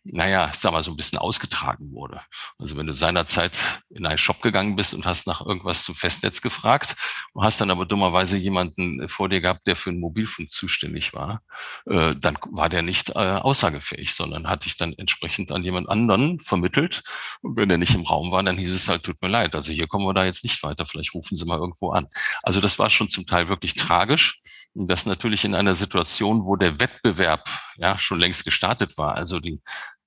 naja, 0.03 0.51
sag 0.53 0.71
mal, 0.71 0.83
so 0.83 0.91
ein 0.91 0.97
bisschen 0.97 1.19
ausgetragen 1.19 1.91
wurde. 1.91 2.21
Also 2.57 2.75
wenn 2.75 2.87
du 2.87 2.95
seinerzeit 2.95 3.83
in 3.89 4.05
einen 4.05 4.17
Shop 4.17 4.41
gegangen 4.41 4.75
bist 4.75 4.93
und 4.93 5.05
hast 5.05 5.27
nach 5.27 5.45
irgendwas 5.45 5.83
zum 5.83 5.93
Festnetz 5.93 6.41
gefragt 6.41 6.95
und 7.33 7.43
hast 7.43 7.61
dann 7.61 7.69
aber 7.69 7.85
dummerweise 7.85 8.35
jemanden 8.35 9.07
vor 9.07 9.29
dir 9.29 9.41
gehabt, 9.41 9.67
der 9.67 9.75
für 9.75 9.91
den 9.91 9.99
Mobilfunk 9.99 10.51
zuständig 10.51 11.13
war, 11.13 11.41
äh, 11.85 12.15
dann 12.15 12.37
war 12.49 12.69
der 12.69 12.81
nicht 12.81 13.09
äh, 13.09 13.13
aussagefähig, 13.13 14.13
sondern 14.15 14.47
hat 14.47 14.65
dich 14.65 14.75
dann 14.75 14.93
entsprechend 14.93 15.51
an 15.51 15.63
jemand 15.63 15.87
anderen 15.87 16.39
vermittelt. 16.39 17.03
Und 17.41 17.55
wenn 17.55 17.69
der 17.69 17.77
nicht 17.77 17.93
im 17.93 18.05
Raum 18.05 18.31
war, 18.31 18.41
dann 18.41 18.57
hieß 18.57 18.73
es 18.73 18.89
halt, 18.89 19.03
tut 19.03 19.21
mir 19.21 19.29
leid, 19.29 19.53
also 19.53 19.71
hier 19.71 19.87
kommen 19.87 20.05
wir 20.05 20.13
da 20.13 20.25
jetzt 20.25 20.43
nicht 20.43 20.63
weiter, 20.63 20.87
vielleicht 20.87 21.13
rufen 21.13 21.37
Sie 21.37 21.45
mal 21.45 21.59
irgendwo 21.59 21.91
an. 21.91 22.07
Also 22.41 22.59
das 22.59 22.79
war 22.79 22.89
schon 22.89 23.09
zum 23.09 23.27
Teil 23.27 23.49
wirklich 23.49 23.75
tragisch. 23.75 24.41
Und 24.73 24.89
das 24.89 25.05
natürlich 25.05 25.43
in 25.43 25.53
einer 25.53 25.73
Situation, 25.73 26.45
wo 26.45 26.55
der 26.55 26.79
Wettbewerb 26.79 27.49
ja 27.75 27.99
schon 27.99 28.19
längst 28.19 28.45
gestartet 28.45 28.97
war. 28.97 29.15
Also 29.15 29.39
die 29.41 29.61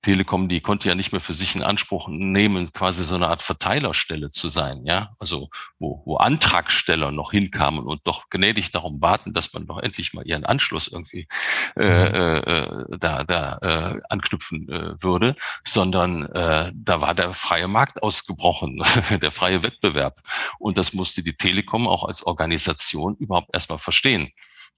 Telekom, 0.05 0.47
die 0.49 0.61
konnte 0.61 0.87
ja 0.87 0.93
nicht 0.93 1.13
mehr 1.13 1.19
für 1.19 1.33
sich 1.33 1.55
in 1.55 1.63
Anspruch 1.63 2.07
nehmen, 2.09 2.71
quasi 2.73 3.03
so 3.03 3.15
eine 3.15 3.27
Art 3.27 3.41
Verteilerstelle 3.41 4.29
zu 4.29 4.49
sein, 4.49 4.85
ja, 4.85 5.15
also 5.17 5.49
wo, 5.79 6.03
wo 6.05 6.17
Antragsteller 6.17 7.11
noch 7.11 7.31
hinkamen 7.31 7.83
und 7.83 8.01
doch 8.05 8.29
gnädig 8.29 8.69
darum 8.69 8.99
baten, 8.99 9.33
dass 9.33 9.51
man 9.53 9.65
doch 9.65 9.79
endlich 9.79 10.13
mal 10.13 10.23
ihren 10.27 10.45
Anschluss 10.45 10.87
irgendwie 10.87 11.27
äh, 11.75 12.09
mhm. 12.09 12.93
äh, 12.93 12.97
da, 12.99 13.23
da 13.23 13.57
äh, 13.63 14.01
anknüpfen 14.09 14.69
äh, 14.69 15.01
würde, 15.01 15.35
sondern 15.63 16.27
äh, 16.27 16.71
da 16.75 17.01
war 17.01 17.15
der 17.15 17.33
freie 17.33 17.67
Markt 17.67 18.03
ausgebrochen, 18.03 18.83
der 19.23 19.31
freie 19.31 19.63
Wettbewerb 19.63 20.21
und 20.59 20.77
das 20.77 20.93
musste 20.93 21.23
die 21.23 21.35
Telekom 21.35 21.87
auch 21.87 22.03
als 22.03 22.23
Organisation 22.27 23.15
überhaupt 23.15 23.49
erstmal 23.53 23.79
verstehen. 23.79 24.31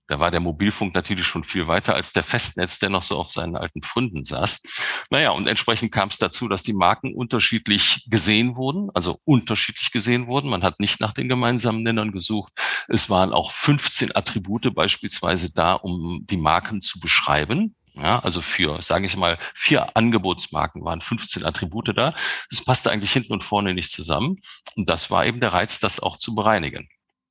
Da 0.08 0.20
war 0.20 0.32
der 0.32 0.40
Mobilfunk 0.40 0.96
natürlich 0.96 1.28
schon 1.28 1.44
viel 1.44 1.68
weiter 1.68 1.96
als 1.96 2.14
der 2.14 2.24
Festnetz, 2.24 2.80
der 2.80 2.90
noch 2.90 3.04
so 3.04 3.18
auf 3.18 3.32
seinen 3.32 3.56
alten 3.56 3.82
Pfründen 3.82 4.24
saß. 4.24 4.62
Naja, 5.10 5.32
und 5.32 5.48
entsprechend 5.48 5.92
kam 5.92 6.10
es 6.10 6.18
dazu, 6.18 6.48
dass 6.48 6.64
die 6.64 6.74
Marken 6.74 7.14
unterschiedlich 7.14 8.06
gesehen 8.10 8.56
wurden, 8.56 8.90
also 8.94 9.20
unterschiedlich 9.26 9.92
gesehen 9.92 10.28
wurden. 10.28 10.50
Man 10.50 10.64
hat 10.64 10.80
nicht 10.80 11.02
nach 11.02 11.14
den 11.14 11.28
gemeinsamen 11.28 11.84
Nennern 11.84 12.12
gesucht. 12.12 12.54
Es 12.88 13.10
waren 13.10 13.34
auch 13.34 13.52
15 13.52 14.16
Attribute 14.16 14.74
beispielsweise 14.74 15.52
da, 15.54 15.74
um 15.74 16.26
die 16.26 16.38
Marken 16.38 16.82
zu 16.82 17.00
beschreiben. 17.00 17.76
Ja, 17.96 18.20
also 18.20 18.42
für, 18.42 18.82
sage 18.84 19.08
ich 19.08 19.18
mal, 19.18 19.40
vier 19.56 19.98
Angebotsmarken 19.98 20.84
waren 20.86 21.02
15 21.02 21.44
Attribute 21.44 21.98
da. 21.98 22.14
Das 22.50 22.64
passte 22.64 22.92
eigentlich 22.92 23.12
hinten 23.12 23.34
und 23.34 23.44
vorne 23.44 23.74
nicht 23.74 23.90
zusammen. 23.90 24.38
Und 24.76 24.88
das 24.88 25.10
war 25.10 25.26
eben 25.26 25.40
der 25.40 25.54
Reiz, 25.54 25.80
das 25.80 26.00
auch 26.00 26.18
zu 26.18 26.36
bereinigen. 26.36 26.88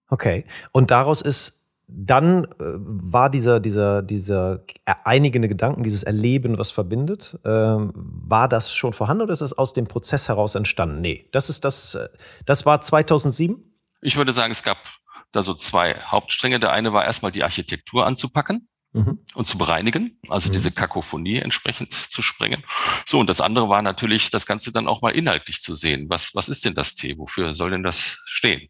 Okay. 0.09 0.45
Und 0.72 0.91
daraus 0.91 1.20
ist 1.20 1.66
dann 1.89 2.45
äh, 2.45 2.49
war 2.59 3.30
dieser, 3.30 3.61
dieser, 3.61 4.03
dieser 4.03 4.64
einigende 5.05 5.49
Gedanken, 5.49 5.84
dieses 5.84 6.03
Erleben, 6.03 6.59
was 6.59 6.70
verbindet, 6.70 7.39
äh, 7.45 7.49
war 7.49 8.49
das 8.49 8.74
schon 8.74 8.93
vorhanden 8.93 9.22
oder 9.22 9.32
ist 9.32 9.41
es 9.41 9.53
aus 9.53 9.72
dem 9.72 9.87
Prozess 9.87 10.28
heraus 10.28 10.55
entstanden? 10.55 11.01
Nee, 11.01 11.28
das 11.32 11.49
ist 11.49 11.64
das, 11.64 11.95
äh, 11.95 12.09
das 12.45 12.66
war 12.66 12.80
2007? 12.80 13.57
Ich 14.03 14.16
würde 14.16 14.32
sagen, 14.32 14.51
es 14.51 14.62
gab 14.62 14.78
da 15.32 15.43
so 15.43 15.55
zwei 15.55 15.95
Hauptstränge. 16.01 16.59
Der 16.59 16.72
eine 16.72 16.93
war 16.93 17.05
erstmal 17.05 17.32
die 17.32 17.45
Architektur 17.45 18.07
anzupacken 18.07 18.68
mhm. 18.93 19.20
und 19.34 19.47
zu 19.47 19.59
bereinigen, 19.59 20.18
also 20.28 20.49
mhm. 20.49 20.55
diese 20.55 20.72
Kakophonie 20.72 21.39
entsprechend 21.39 21.93
zu 21.95 22.22
sprengen. 22.22 22.64
So, 23.05 23.20
und 23.20 23.28
das 23.28 23.41
andere 23.41 23.68
war 23.68 23.82
natürlich, 23.82 24.30
das 24.30 24.47
Ganze 24.47 24.72
dann 24.72 24.89
auch 24.89 25.03
mal 25.03 25.14
inhaltlich 25.14 25.62
zu 25.62 25.74
sehen. 25.74 26.07
Was, 26.09 26.34
was 26.34 26.49
ist 26.49 26.64
denn 26.64 26.74
das 26.74 26.97
T? 26.97 27.16
Wofür 27.18 27.55
soll 27.55 27.70
denn 27.70 27.82
das 27.82 28.18
stehen? 28.24 28.68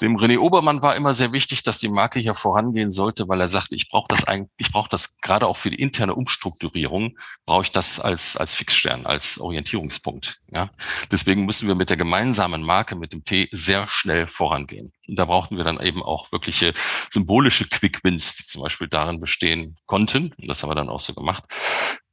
Dem 0.00 0.16
René 0.16 0.38
Obermann 0.38 0.82
war 0.82 0.96
immer 0.96 1.14
sehr 1.14 1.32
wichtig, 1.32 1.62
dass 1.62 1.78
die 1.78 1.88
Marke 1.88 2.20
hier 2.20 2.34
vorangehen 2.34 2.90
sollte, 2.90 3.28
weil 3.28 3.40
er 3.40 3.48
sagte, 3.48 3.74
ich 3.74 3.88
brauche 3.88 4.08
das 4.08 4.24
eigentlich, 4.24 4.50
ich 4.58 4.72
brauche 4.72 4.88
das 4.88 5.18
gerade 5.18 5.46
auch 5.46 5.56
für 5.56 5.70
die 5.70 5.80
interne 5.80 6.14
Umstrukturierung, 6.14 7.18
brauche 7.46 7.62
ich 7.62 7.72
das 7.72 8.00
als, 8.00 8.36
als 8.36 8.54
Fixstern, 8.54 9.06
als 9.06 9.38
Orientierungspunkt. 9.38 10.40
Ja? 10.52 10.70
Deswegen 11.10 11.44
müssen 11.44 11.68
wir 11.68 11.74
mit 11.74 11.90
der 11.90 11.96
gemeinsamen 11.96 12.62
Marke, 12.62 12.96
mit 12.96 13.12
dem 13.12 13.24
T, 13.24 13.48
sehr 13.52 13.86
schnell 13.88 14.26
vorangehen. 14.26 14.92
Und 15.08 15.18
da 15.18 15.24
brauchten 15.24 15.56
wir 15.56 15.64
dann 15.64 15.80
eben 15.80 16.02
auch 16.02 16.32
wirkliche 16.32 16.72
symbolische 17.10 17.68
Quick-Wins, 17.68 18.36
die 18.36 18.46
zum 18.46 18.62
Beispiel 18.62 18.88
darin 18.88 19.20
bestehen 19.20 19.76
konnten. 19.86 20.32
Und 20.38 20.48
das 20.48 20.62
haben 20.62 20.70
wir 20.70 20.74
dann 20.74 20.88
auch 20.88 21.00
so 21.00 21.14
gemacht 21.14 21.44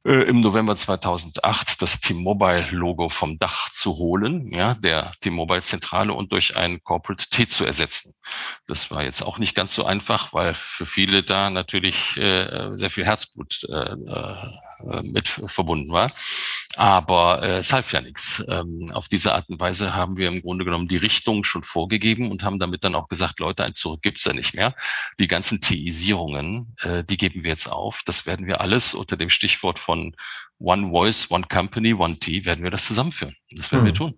im 0.08 0.40
November 0.40 0.78
2008 0.78 1.82
das 1.82 2.00
T-Mobile-Logo 2.00 3.10
vom 3.10 3.40
Dach 3.40 3.70
zu 3.72 3.98
holen, 3.98 4.50
ja, 4.54 4.76
der 4.76 5.12
T-Mobile-Zentrale 5.22 6.14
und 6.14 6.32
durch 6.32 6.56
ein 6.56 6.82
Corporate 6.82 7.28
T 7.30 7.46
zu 7.46 7.66
ersetzen. 7.66 8.14
Das 8.68 8.90
war 8.90 9.04
jetzt 9.04 9.22
auch 9.22 9.38
nicht 9.38 9.54
ganz 9.54 9.74
so 9.74 9.86
einfach, 9.86 10.32
weil 10.32 10.56
für 10.56 10.86
viele 10.86 11.24
da 11.24 11.50
natürlich 11.50 12.16
äh, 12.16 12.70
sehr 12.78 12.90
viel 12.90 13.06
Herzblut 13.06 13.66
äh, 13.70 13.96
äh, 13.96 15.04
mit 15.04 15.28
verbunden 15.28 15.92
war. 15.92 16.14
Aber 16.78 17.42
äh, 17.42 17.58
es 17.58 17.74
half 17.74 17.92
ja 17.92 18.02
nichts. 18.02 18.44
Ähm, 18.48 18.92
auf 18.94 19.08
diese 19.08 19.34
Art 19.34 19.50
und 19.50 19.60
Weise 19.60 19.96
haben 19.96 20.16
wir 20.18 20.28
im 20.28 20.42
Grunde 20.42 20.64
genommen 20.64 20.88
die 20.88 20.98
Richtung 20.98 21.44
schon 21.44 21.64
vorgegeben 21.64 22.30
und 22.30 22.44
haben 22.44 22.60
damit 22.60 22.84
dann 22.84 22.94
auch 22.94 23.08
gesagt, 23.08 23.40
Leute, 23.40 23.64
ein 23.64 23.74
Zurück 23.74 24.04
gibt's 24.04 24.26
ja 24.26 24.34
nicht 24.34 24.54
mehr. 24.54 24.76
Die 25.20 25.28
ganzen 25.28 25.60
TI-Sierungen, 25.60 26.76
äh, 26.82 27.04
die 27.04 27.18
geben 27.18 27.44
wir 27.44 27.50
jetzt 27.50 27.68
auf. 27.68 28.04
Das 28.06 28.28
werden 28.28 28.46
wir 28.46 28.62
alles 28.62 28.94
unter 28.94 29.18
dem 29.18 29.32
Stichwort 29.32 29.80
von 29.80 30.16
One 30.60 30.92
Voice, 30.92 31.32
One 31.32 31.46
Company, 31.50 31.96
One 31.96 32.20
T, 32.20 32.46
werden 32.46 32.64
wir 32.64 32.72
das 32.72 32.86
zusammenführen. 32.86 33.36
Das 33.52 33.72
werden 33.72 33.82
hm. 33.82 33.88
wir 33.88 33.94
tun. 33.94 34.18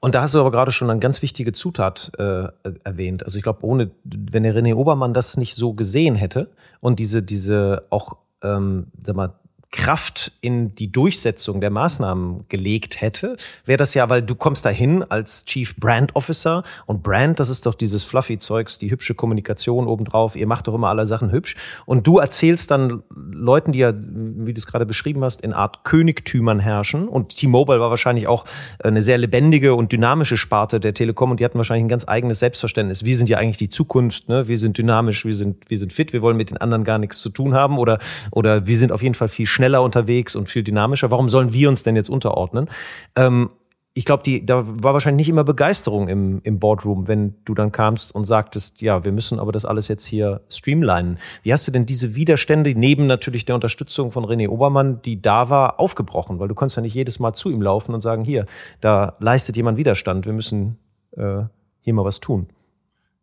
Und 0.00 0.14
da 0.14 0.22
hast 0.22 0.34
du 0.34 0.40
aber 0.40 0.50
gerade 0.50 0.72
schon 0.72 0.90
eine 0.90 1.00
ganz 1.00 1.22
wichtige 1.22 1.52
Zutat 1.52 2.12
äh, 2.18 2.48
erwähnt. 2.84 3.24
Also 3.24 3.38
ich 3.38 3.42
glaube, 3.42 3.64
ohne, 3.64 3.90
wenn 4.04 4.42
der 4.42 4.54
René 4.54 4.74
Obermann 4.74 5.14
das 5.14 5.36
nicht 5.36 5.54
so 5.54 5.72
gesehen 5.72 6.14
hätte 6.14 6.50
und 6.80 6.98
diese, 6.98 7.22
diese 7.22 7.86
auch, 7.90 8.16
ähm, 8.42 8.88
sag 9.02 9.16
mal, 9.16 9.34
Kraft 9.72 10.32
in 10.40 10.74
die 10.74 10.90
Durchsetzung 10.90 11.60
der 11.60 11.70
Maßnahmen 11.70 12.44
gelegt 12.48 13.00
hätte, 13.00 13.36
wäre 13.64 13.76
das 13.76 13.94
ja, 13.94 14.08
weil 14.08 14.22
du 14.22 14.34
kommst 14.34 14.64
dahin 14.64 15.02
als 15.02 15.44
Chief 15.44 15.76
Brand 15.76 16.14
Officer 16.14 16.62
und 16.86 17.02
Brand, 17.02 17.40
das 17.40 17.48
ist 17.48 17.66
doch 17.66 17.74
dieses 17.74 18.04
fluffy 18.04 18.38
Zeugs, 18.38 18.78
die 18.78 18.90
hübsche 18.90 19.14
Kommunikation 19.14 19.86
obendrauf, 19.86 20.36
ihr 20.36 20.46
macht 20.46 20.68
doch 20.68 20.74
immer 20.74 20.88
alle 20.88 21.06
Sachen 21.06 21.32
hübsch 21.32 21.56
und 21.84 22.06
du 22.06 22.18
erzählst 22.18 22.70
dann 22.70 23.02
Leuten, 23.14 23.72
die 23.72 23.80
ja, 23.80 23.92
wie 23.94 24.54
du 24.54 24.58
es 24.58 24.66
gerade 24.66 24.86
beschrieben 24.86 25.22
hast, 25.24 25.40
in 25.40 25.52
Art 25.52 25.84
Königtümern 25.84 26.60
herrschen 26.60 27.08
und 27.08 27.36
T-Mobile 27.36 27.80
war 27.80 27.90
wahrscheinlich 27.90 28.28
auch 28.28 28.44
eine 28.82 29.02
sehr 29.02 29.18
lebendige 29.18 29.74
und 29.74 29.92
dynamische 29.92 30.36
Sparte 30.36 30.80
der 30.80 30.94
Telekom 30.94 31.32
und 31.32 31.40
die 31.40 31.44
hatten 31.44 31.58
wahrscheinlich 31.58 31.84
ein 31.84 31.88
ganz 31.88 32.08
eigenes 32.08 32.38
Selbstverständnis. 32.38 33.04
Wir 33.04 33.16
sind 33.16 33.28
ja 33.28 33.38
eigentlich 33.38 33.58
die 33.58 33.68
Zukunft, 33.68 34.28
ne? 34.28 34.48
wir 34.48 34.58
sind 34.58 34.78
dynamisch, 34.78 35.24
wir 35.24 35.34
sind, 35.34 35.68
wir 35.68 35.78
sind 35.78 35.92
fit, 35.92 36.12
wir 36.12 36.22
wollen 36.22 36.36
mit 36.36 36.50
den 36.50 36.56
anderen 36.56 36.84
gar 36.84 36.98
nichts 36.98 37.20
zu 37.20 37.30
tun 37.30 37.54
haben 37.54 37.78
oder, 37.78 37.98
oder 38.30 38.66
wir 38.66 38.76
sind 38.76 38.92
auf 38.92 39.02
jeden 39.02 39.14
Fall 39.14 39.28
viel 39.28 39.46
schneller 39.56 39.82
unterwegs 39.82 40.36
und 40.36 40.48
viel 40.48 40.62
dynamischer. 40.62 41.10
Warum 41.10 41.28
sollen 41.28 41.52
wir 41.52 41.68
uns 41.68 41.82
denn 41.82 41.96
jetzt 41.96 42.08
unterordnen? 42.08 42.70
Ähm, 43.16 43.50
ich 43.94 44.04
glaube, 44.04 44.40
da 44.42 44.62
war 44.66 44.92
wahrscheinlich 44.92 45.26
nicht 45.26 45.30
immer 45.30 45.42
Begeisterung 45.42 46.08
im, 46.08 46.42
im 46.42 46.58
Boardroom, 46.58 47.08
wenn 47.08 47.34
du 47.46 47.54
dann 47.54 47.72
kamst 47.72 48.14
und 48.14 48.26
sagtest, 48.26 48.82
ja, 48.82 49.06
wir 49.06 49.12
müssen 49.12 49.38
aber 49.38 49.52
das 49.52 49.64
alles 49.64 49.88
jetzt 49.88 50.04
hier 50.04 50.42
streamlinen. 50.50 51.18
Wie 51.42 51.50
hast 51.50 51.66
du 51.66 51.72
denn 51.72 51.86
diese 51.86 52.14
Widerstände, 52.14 52.74
neben 52.74 53.06
natürlich 53.06 53.46
der 53.46 53.54
Unterstützung 53.54 54.12
von 54.12 54.26
René 54.26 54.50
Obermann, 54.50 55.00
die 55.00 55.22
da 55.22 55.48
war, 55.48 55.80
aufgebrochen? 55.80 56.38
Weil 56.38 56.48
du 56.48 56.54
konntest 56.54 56.76
ja 56.76 56.82
nicht 56.82 56.92
jedes 56.92 57.20
Mal 57.20 57.32
zu 57.32 57.50
ihm 57.50 57.62
laufen 57.62 57.94
und 57.94 58.02
sagen, 58.02 58.22
hier, 58.22 58.44
da 58.82 59.16
leistet 59.18 59.56
jemand 59.56 59.78
Widerstand, 59.78 60.26
wir 60.26 60.34
müssen 60.34 60.76
äh, 61.12 61.44
hier 61.80 61.94
mal 61.94 62.04
was 62.04 62.20
tun. 62.20 62.48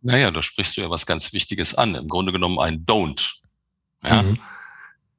Naja, 0.02 0.32
da 0.32 0.42
sprichst 0.42 0.76
du 0.76 0.82
ja 0.82 0.90
was 0.90 1.06
ganz 1.06 1.34
Wichtiges 1.34 1.76
an. 1.76 1.94
Im 1.94 2.08
Grunde 2.08 2.32
genommen 2.32 2.58
ein 2.58 2.84
Don't. 2.84 3.36
Ja? 4.04 4.24
Mhm. 4.24 4.40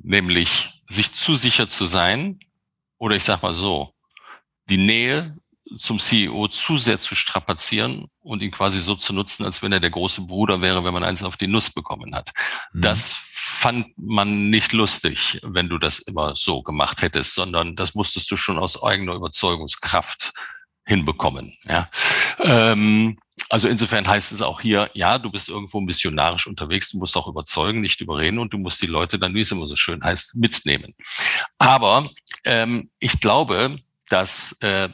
Nämlich 0.02 0.82
sich 0.94 1.12
zu 1.12 1.34
sicher 1.34 1.68
zu 1.68 1.84
sein 1.86 2.38
oder 2.98 3.16
ich 3.16 3.24
sag 3.24 3.42
mal 3.42 3.54
so, 3.54 3.92
die 4.68 4.78
Nähe 4.78 5.36
zum 5.78 5.98
CEO 5.98 6.48
zu 6.48 6.78
sehr 6.78 6.98
zu 6.98 7.14
strapazieren 7.14 8.06
und 8.20 8.42
ihn 8.42 8.50
quasi 8.50 8.80
so 8.80 8.94
zu 8.94 9.12
nutzen, 9.12 9.44
als 9.44 9.62
wenn 9.62 9.72
er 9.72 9.80
der 9.80 9.90
große 9.90 10.22
Bruder 10.22 10.60
wäre, 10.60 10.84
wenn 10.84 10.92
man 10.92 11.04
eins 11.04 11.22
auf 11.22 11.36
die 11.36 11.46
Nuss 11.46 11.70
bekommen 11.70 12.14
hat. 12.14 12.30
Mhm. 12.72 12.80
Das 12.82 13.12
fand 13.34 13.86
man 13.96 14.50
nicht 14.50 14.72
lustig, 14.72 15.40
wenn 15.42 15.68
du 15.68 15.78
das 15.78 15.98
immer 15.98 16.36
so 16.36 16.62
gemacht 16.62 17.02
hättest, 17.02 17.34
sondern 17.34 17.76
das 17.76 17.94
musstest 17.94 18.30
du 18.30 18.36
schon 18.36 18.58
aus 18.58 18.82
eigener 18.82 19.14
Überzeugungskraft 19.14 20.32
hinbekommen. 20.84 21.56
Ja. 21.64 21.88
Ähm, 22.40 23.18
also 23.50 23.68
insofern 23.68 24.06
heißt 24.06 24.32
es 24.32 24.42
auch 24.42 24.60
hier, 24.60 24.90
ja, 24.94 25.18
du 25.18 25.30
bist 25.30 25.48
irgendwo 25.48 25.80
missionarisch 25.80 26.46
unterwegs, 26.46 26.90
du 26.90 26.98
musst 26.98 27.16
auch 27.16 27.26
überzeugen, 27.26 27.80
nicht 27.80 28.00
überreden 28.00 28.38
und 28.38 28.52
du 28.52 28.58
musst 28.58 28.80
die 28.82 28.86
Leute 28.86 29.18
dann, 29.18 29.34
wie 29.34 29.40
es 29.40 29.52
immer 29.52 29.66
so 29.66 29.76
schön 29.76 30.02
heißt, 30.02 30.36
mitnehmen. 30.36 30.94
Aber 31.58 32.10
ähm, 32.44 32.90
ich 32.98 33.20
glaube, 33.20 33.78
dass 34.08 34.56
äh, 34.60 34.88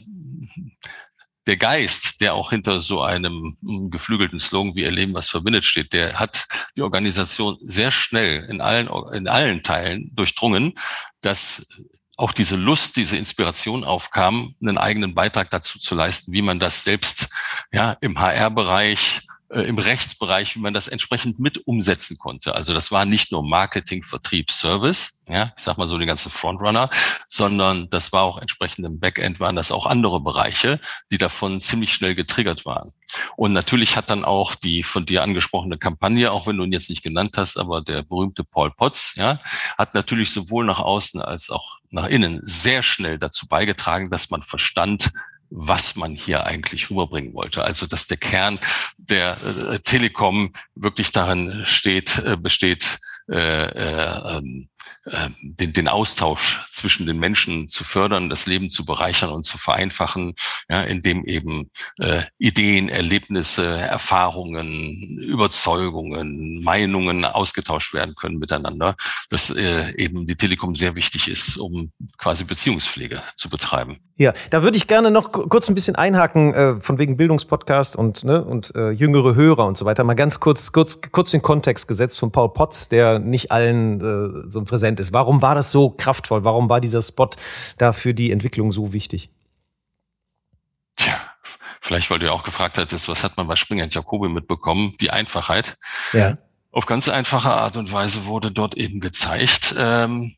der 1.47 1.57
Geist, 1.57 2.21
der 2.21 2.35
auch 2.35 2.51
hinter 2.51 2.81
so 2.81 3.03
einem 3.03 3.57
hm, 3.63 3.91
geflügelten 3.91 4.39
Slogan 4.39 4.75
wie 4.75 4.85
Erleben, 4.85 5.15
was 5.15 5.29
verbindet 5.29 5.65
steht, 5.65 5.93
der 5.93 6.19
hat 6.19 6.47
die 6.77 6.83
Organisation 6.83 7.57
sehr 7.61 7.91
schnell 7.91 8.47
in 8.49 8.61
allen, 8.61 8.89
in 9.13 9.27
allen 9.27 9.63
Teilen 9.63 10.15
durchdrungen, 10.15 10.75
dass 11.21 11.67
auch 12.21 12.33
diese 12.33 12.57
Lust, 12.57 12.97
diese 12.97 13.17
Inspiration 13.17 13.83
aufkam, 13.83 14.55
einen 14.61 14.77
eigenen 14.77 15.15
Beitrag 15.15 15.49
dazu 15.49 15.79
zu 15.79 15.95
leisten, 15.95 16.33
wie 16.33 16.43
man 16.43 16.61
das 16.61 16.85
selbst 16.85 17.31
ja 17.73 17.93
im 18.01 18.21
HR-Bereich 18.21 19.23
im 19.51 19.79
Rechtsbereich, 19.79 20.55
wie 20.55 20.61
man 20.61 20.75
das 20.75 20.87
entsprechend 20.87 21.41
mit 21.41 21.67
umsetzen 21.67 22.19
konnte. 22.19 22.55
Also 22.55 22.73
das 22.73 22.93
war 22.93 23.05
nicht 23.05 23.33
nur 23.33 23.43
Marketing, 23.43 24.05
Vertrieb, 24.05 24.51
Service, 24.51 25.23
ja, 25.27 25.53
ich 25.57 25.63
sag 25.63 25.77
mal 25.77 25.89
so 25.89 25.99
die 25.99 26.07
ganzen 26.07 26.31
Frontrunner, 26.31 26.89
sondern 27.29 27.91
das 27.91 28.13
war 28.13 28.23
auch 28.23 28.39
entsprechend 28.39 28.87
im 28.87 29.01
Backend 29.01 29.41
waren 29.41 29.57
das 29.57 29.73
auch 29.73 29.87
andere 29.87 30.21
Bereiche, 30.21 30.81
die 31.11 31.19
davon 31.19 31.61
ziemlich 31.61 31.93
schnell 31.93 32.15
getriggert 32.15 32.65
waren. 32.65 32.93
Und 33.37 33.53
natürlich 33.53 33.97
hat 33.97 34.09
dann 34.09 34.25
auch 34.25 34.55
die 34.55 34.85
von 34.85 35.05
dir 35.05 35.25
angesprochene 35.25 35.79
Kampagne, 35.79 36.31
auch 36.31 36.47
wenn 36.47 36.57
du 36.57 36.65
ihn 36.65 36.73
jetzt 36.73 36.91
nicht 36.91 37.03
genannt 37.03 37.37
hast, 37.37 37.57
aber 37.57 37.83
der 37.83 38.03
berühmte 38.03 38.45
Paul 38.45 38.71
Potts, 38.71 39.15
ja, 39.17 39.41
hat 39.77 39.95
natürlich 39.95 40.31
sowohl 40.31 40.65
nach 40.65 40.79
außen 40.79 41.21
als 41.21 41.51
auch 41.51 41.81
nach 41.91 42.07
innen 42.07 42.41
sehr 42.45 42.85
schnell 42.85 43.19
dazu 43.19 43.49
beigetragen, 43.49 44.11
dass 44.11 44.31
man 44.31 44.43
verstand, 44.43 45.11
was 45.51 45.97
man 45.97 46.15
hier 46.15 46.47
eigentlich 46.47 46.91
rüberbringen 46.91 47.35
wollte. 47.35 47.65
Also 47.65 47.87
dass 47.87 48.07
der 48.07 48.17
Kern 48.17 48.59
der 48.97 49.37
äh, 49.43 49.79
Telekom 49.81 50.53
wirklich 50.75 51.13
darin 51.13 51.63
steht, 51.65 52.19
äh, 52.19 52.37
besteht, 52.37 52.99
äh, 53.31 53.67
äh, 53.67 54.39
ähm, 54.39 54.69
äh, 55.05 55.29
den, 55.41 55.73
den 55.73 55.89
Austausch 55.89 56.61
zwischen 56.71 57.07
den 57.07 57.19
Menschen 57.19 57.69
zu 57.69 57.85
fördern, 57.85 58.29
das 58.29 58.47
Leben 58.47 58.71
zu 58.71 58.85
bereichern 58.85 59.31
und 59.31 59.45
zu 59.45 59.57
vereinfachen, 59.57 60.35
ja, 60.69 60.83
indem 60.83 61.25
eben 61.25 61.71
äh, 61.99 62.23
Ideen, 62.39 62.89
Erlebnisse, 62.89 63.65
Erfahrungen, 63.65 65.19
Überzeugungen, 65.21 66.63
Meinungen 66.63 67.25
ausgetauscht 67.25 67.95
werden 67.95 68.15
können 68.15 68.39
miteinander, 68.39 68.95
dass 69.31 69.51
äh, 69.51 69.95
eben 69.97 70.27
die 70.27 70.37
Telekom 70.37 70.77
sehr 70.77 70.97
wichtig 70.97 71.29
ist, 71.29 71.57
um 71.57 71.93
quasi 72.19 72.45
Beziehungspflege 72.45 73.23
zu 73.37 73.49
betreiben. 73.49 74.01
Ja, 74.21 74.35
da 74.51 74.63
würde 74.63 74.77
ich 74.77 74.87
gerne 74.87 75.11
noch 75.11 75.33
kurz 75.33 75.71
ein 75.71 75.75
bisschen 75.75 75.97
einhaken, 75.97 76.53
äh, 76.53 76.81
von 76.83 76.99
wegen 76.99 77.17
Bildungspodcast 77.17 77.97
und, 77.97 78.23
ne, 78.23 78.45
und 78.45 78.71
äh, 78.75 78.91
jüngere 78.91 79.35
Hörer 79.35 79.65
und 79.65 79.79
so 79.79 79.87
weiter. 79.87 80.05
Mal 80.05 80.13
ganz 80.13 80.41
kurz, 80.41 80.73
kurz, 80.73 81.01
kurz 81.11 81.31
den 81.31 81.41
Kontext 81.41 81.89
gesetzt 81.89 82.19
von 82.19 82.31
Paul 82.31 82.53
Potts, 82.53 82.91
der 82.91 83.19
nicht 83.19 83.51
allen 83.51 84.45
äh, 84.45 84.51
so 84.51 84.63
präsent 84.63 85.01
ist. 85.01 85.15
Warum 85.15 85.41
war 85.41 85.55
das 85.55 85.73
so 85.73 85.89
kraftvoll? 85.89 86.45
Warum 86.45 86.69
war 86.69 86.83
dieser 86.83 87.01
Spot 87.01 87.31
da 87.79 87.93
für 87.93 88.13
die 88.13 88.31
Entwicklung 88.31 88.73
so 88.73 88.93
wichtig? 88.93 89.31
Tja, 90.97 91.15
vielleicht, 91.81 92.11
weil 92.11 92.19
du 92.19 92.27
ja 92.27 92.33
auch 92.33 92.45
gefragt 92.45 92.77
hattest, 92.77 93.09
was 93.09 93.25
hat 93.25 93.39
man 93.39 93.47
bei 93.47 93.57
Springer 93.57 93.85
und 93.85 93.95
Jacobi 93.95 94.29
mitbekommen? 94.29 94.97
Die 95.01 95.09
Einfachheit. 95.09 95.79
Ja. 96.13 96.37
Auf 96.73 96.85
ganz 96.85 97.09
einfache 97.09 97.53
Art 97.53 97.79
und 97.79 97.91
Weise 97.91 98.27
wurde 98.27 98.51
dort 98.51 98.77
eben 98.77 99.01
gezeigt, 99.01 99.75
ähm, 99.79 100.37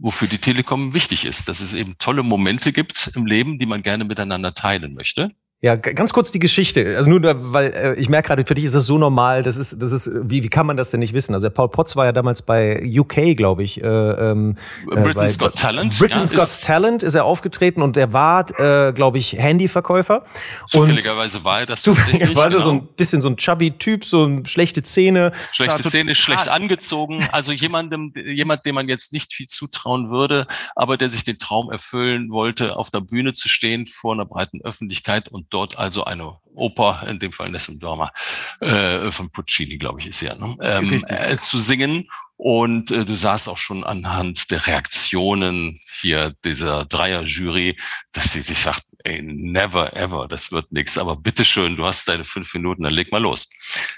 wofür 0.00 0.28
die 0.28 0.38
Telekom 0.38 0.94
wichtig 0.94 1.24
ist, 1.24 1.48
dass 1.48 1.60
es 1.60 1.74
eben 1.74 1.96
tolle 1.98 2.22
Momente 2.22 2.72
gibt 2.72 3.12
im 3.14 3.26
Leben, 3.26 3.58
die 3.58 3.66
man 3.66 3.82
gerne 3.82 4.04
miteinander 4.04 4.54
teilen 4.54 4.94
möchte. 4.94 5.32
Ja, 5.62 5.76
ganz 5.76 6.14
kurz 6.14 6.30
die 6.30 6.38
Geschichte. 6.38 6.96
Also 6.96 7.10
nur, 7.10 7.20
weil 7.52 7.70
äh, 7.74 7.94
ich 8.00 8.08
merke 8.08 8.28
gerade, 8.28 8.46
für 8.46 8.54
dich 8.54 8.64
ist 8.64 8.74
das 8.74 8.86
so 8.86 8.96
normal. 8.96 9.42
Das 9.42 9.58
ist, 9.58 9.82
das 9.82 9.92
ist, 9.92 10.10
wie, 10.22 10.42
wie 10.42 10.48
kann 10.48 10.64
man 10.64 10.78
das 10.78 10.90
denn 10.90 11.00
nicht 11.00 11.12
wissen? 11.12 11.34
Also 11.34 11.48
der 11.48 11.54
Paul 11.54 11.68
Potts 11.68 11.96
war 11.96 12.06
ja 12.06 12.12
damals 12.12 12.40
bei 12.40 12.82
UK, 12.82 13.36
glaube 13.36 13.62
ich. 13.62 13.78
Äh, 13.82 13.86
ähm, 13.86 14.56
äh, 14.90 15.02
Britain's 15.02 15.38
Got 15.38 15.56
Talent. 15.56 15.98
Britain's 15.98 16.32
ja, 16.32 16.38
Got 16.38 16.62
Talent 16.62 17.02
ist 17.02 17.14
er 17.14 17.26
aufgetreten 17.26 17.82
und 17.82 17.98
er 17.98 18.14
war, 18.14 18.48
äh, 18.58 18.94
glaube 18.94 19.18
ich, 19.18 19.34
Handyverkäufer. 19.34 20.24
Zufälligerweise 20.66 21.44
war 21.44 21.60
er 21.60 21.66
das. 21.66 21.82
Zufälligerweise 21.82 22.56
genau. 22.56 22.64
so 22.64 22.72
ein 22.72 22.86
bisschen 22.96 23.20
so 23.20 23.28
ein 23.28 23.36
chubby 23.36 23.72
Typ, 23.72 24.06
so 24.06 24.24
ein 24.24 24.46
schlechte 24.46 24.82
Zähne. 24.82 25.32
Schlechte 25.52 25.82
Zähne, 25.82 26.14
schlecht 26.14 26.48
angezogen. 26.48 27.28
Also 27.32 27.52
jemandem, 27.52 28.14
jemand, 28.16 28.64
dem 28.64 28.76
man 28.76 28.88
jetzt 28.88 29.12
nicht 29.12 29.34
viel 29.34 29.46
zutrauen 29.46 30.10
würde, 30.10 30.46
aber 30.74 30.96
der 30.96 31.10
sich 31.10 31.22
den 31.22 31.36
Traum 31.36 31.70
erfüllen 31.70 32.30
wollte, 32.30 32.76
auf 32.76 32.88
der 32.88 33.00
Bühne 33.00 33.34
zu 33.34 33.50
stehen 33.50 33.84
vor 33.84 34.14
einer 34.14 34.24
breiten 34.24 34.62
Öffentlichkeit 34.62 35.28
und 35.28 35.49
dort 35.50 35.78
also 35.78 36.04
eine 36.04 36.38
Oper, 36.54 37.06
in 37.08 37.18
dem 37.18 37.32
Fall 37.32 37.50
Nessun 37.50 37.78
Dorma, 37.78 38.12
äh, 38.60 39.10
von 39.10 39.30
Puccini, 39.30 39.78
glaube 39.78 40.00
ich, 40.00 40.06
ist 40.08 40.20
ja, 40.20 40.34
ne? 40.34 40.56
ähm, 40.62 41.02
äh, 41.08 41.36
zu 41.36 41.58
singen. 41.58 42.08
Und 42.36 42.90
äh, 42.90 43.04
du 43.04 43.16
sahst 43.16 43.48
auch 43.48 43.58
schon 43.58 43.84
anhand 43.84 44.50
der 44.50 44.66
Reaktionen 44.66 45.78
hier 46.00 46.34
dieser 46.44 46.86
Dreier-Jury, 46.86 47.76
dass 48.12 48.32
sie 48.32 48.40
sich 48.40 48.58
sagt, 48.58 48.84
ey, 49.04 49.22
never 49.22 49.96
ever, 49.96 50.28
das 50.28 50.52
wird 50.52 50.72
nichts. 50.72 50.98
Aber 50.98 51.16
bitteschön, 51.16 51.76
du 51.76 51.84
hast 51.84 52.08
deine 52.08 52.24
fünf 52.24 52.52
Minuten, 52.54 52.82
dann 52.82 52.92
leg 52.92 53.12
mal 53.12 53.22
los. 53.22 53.48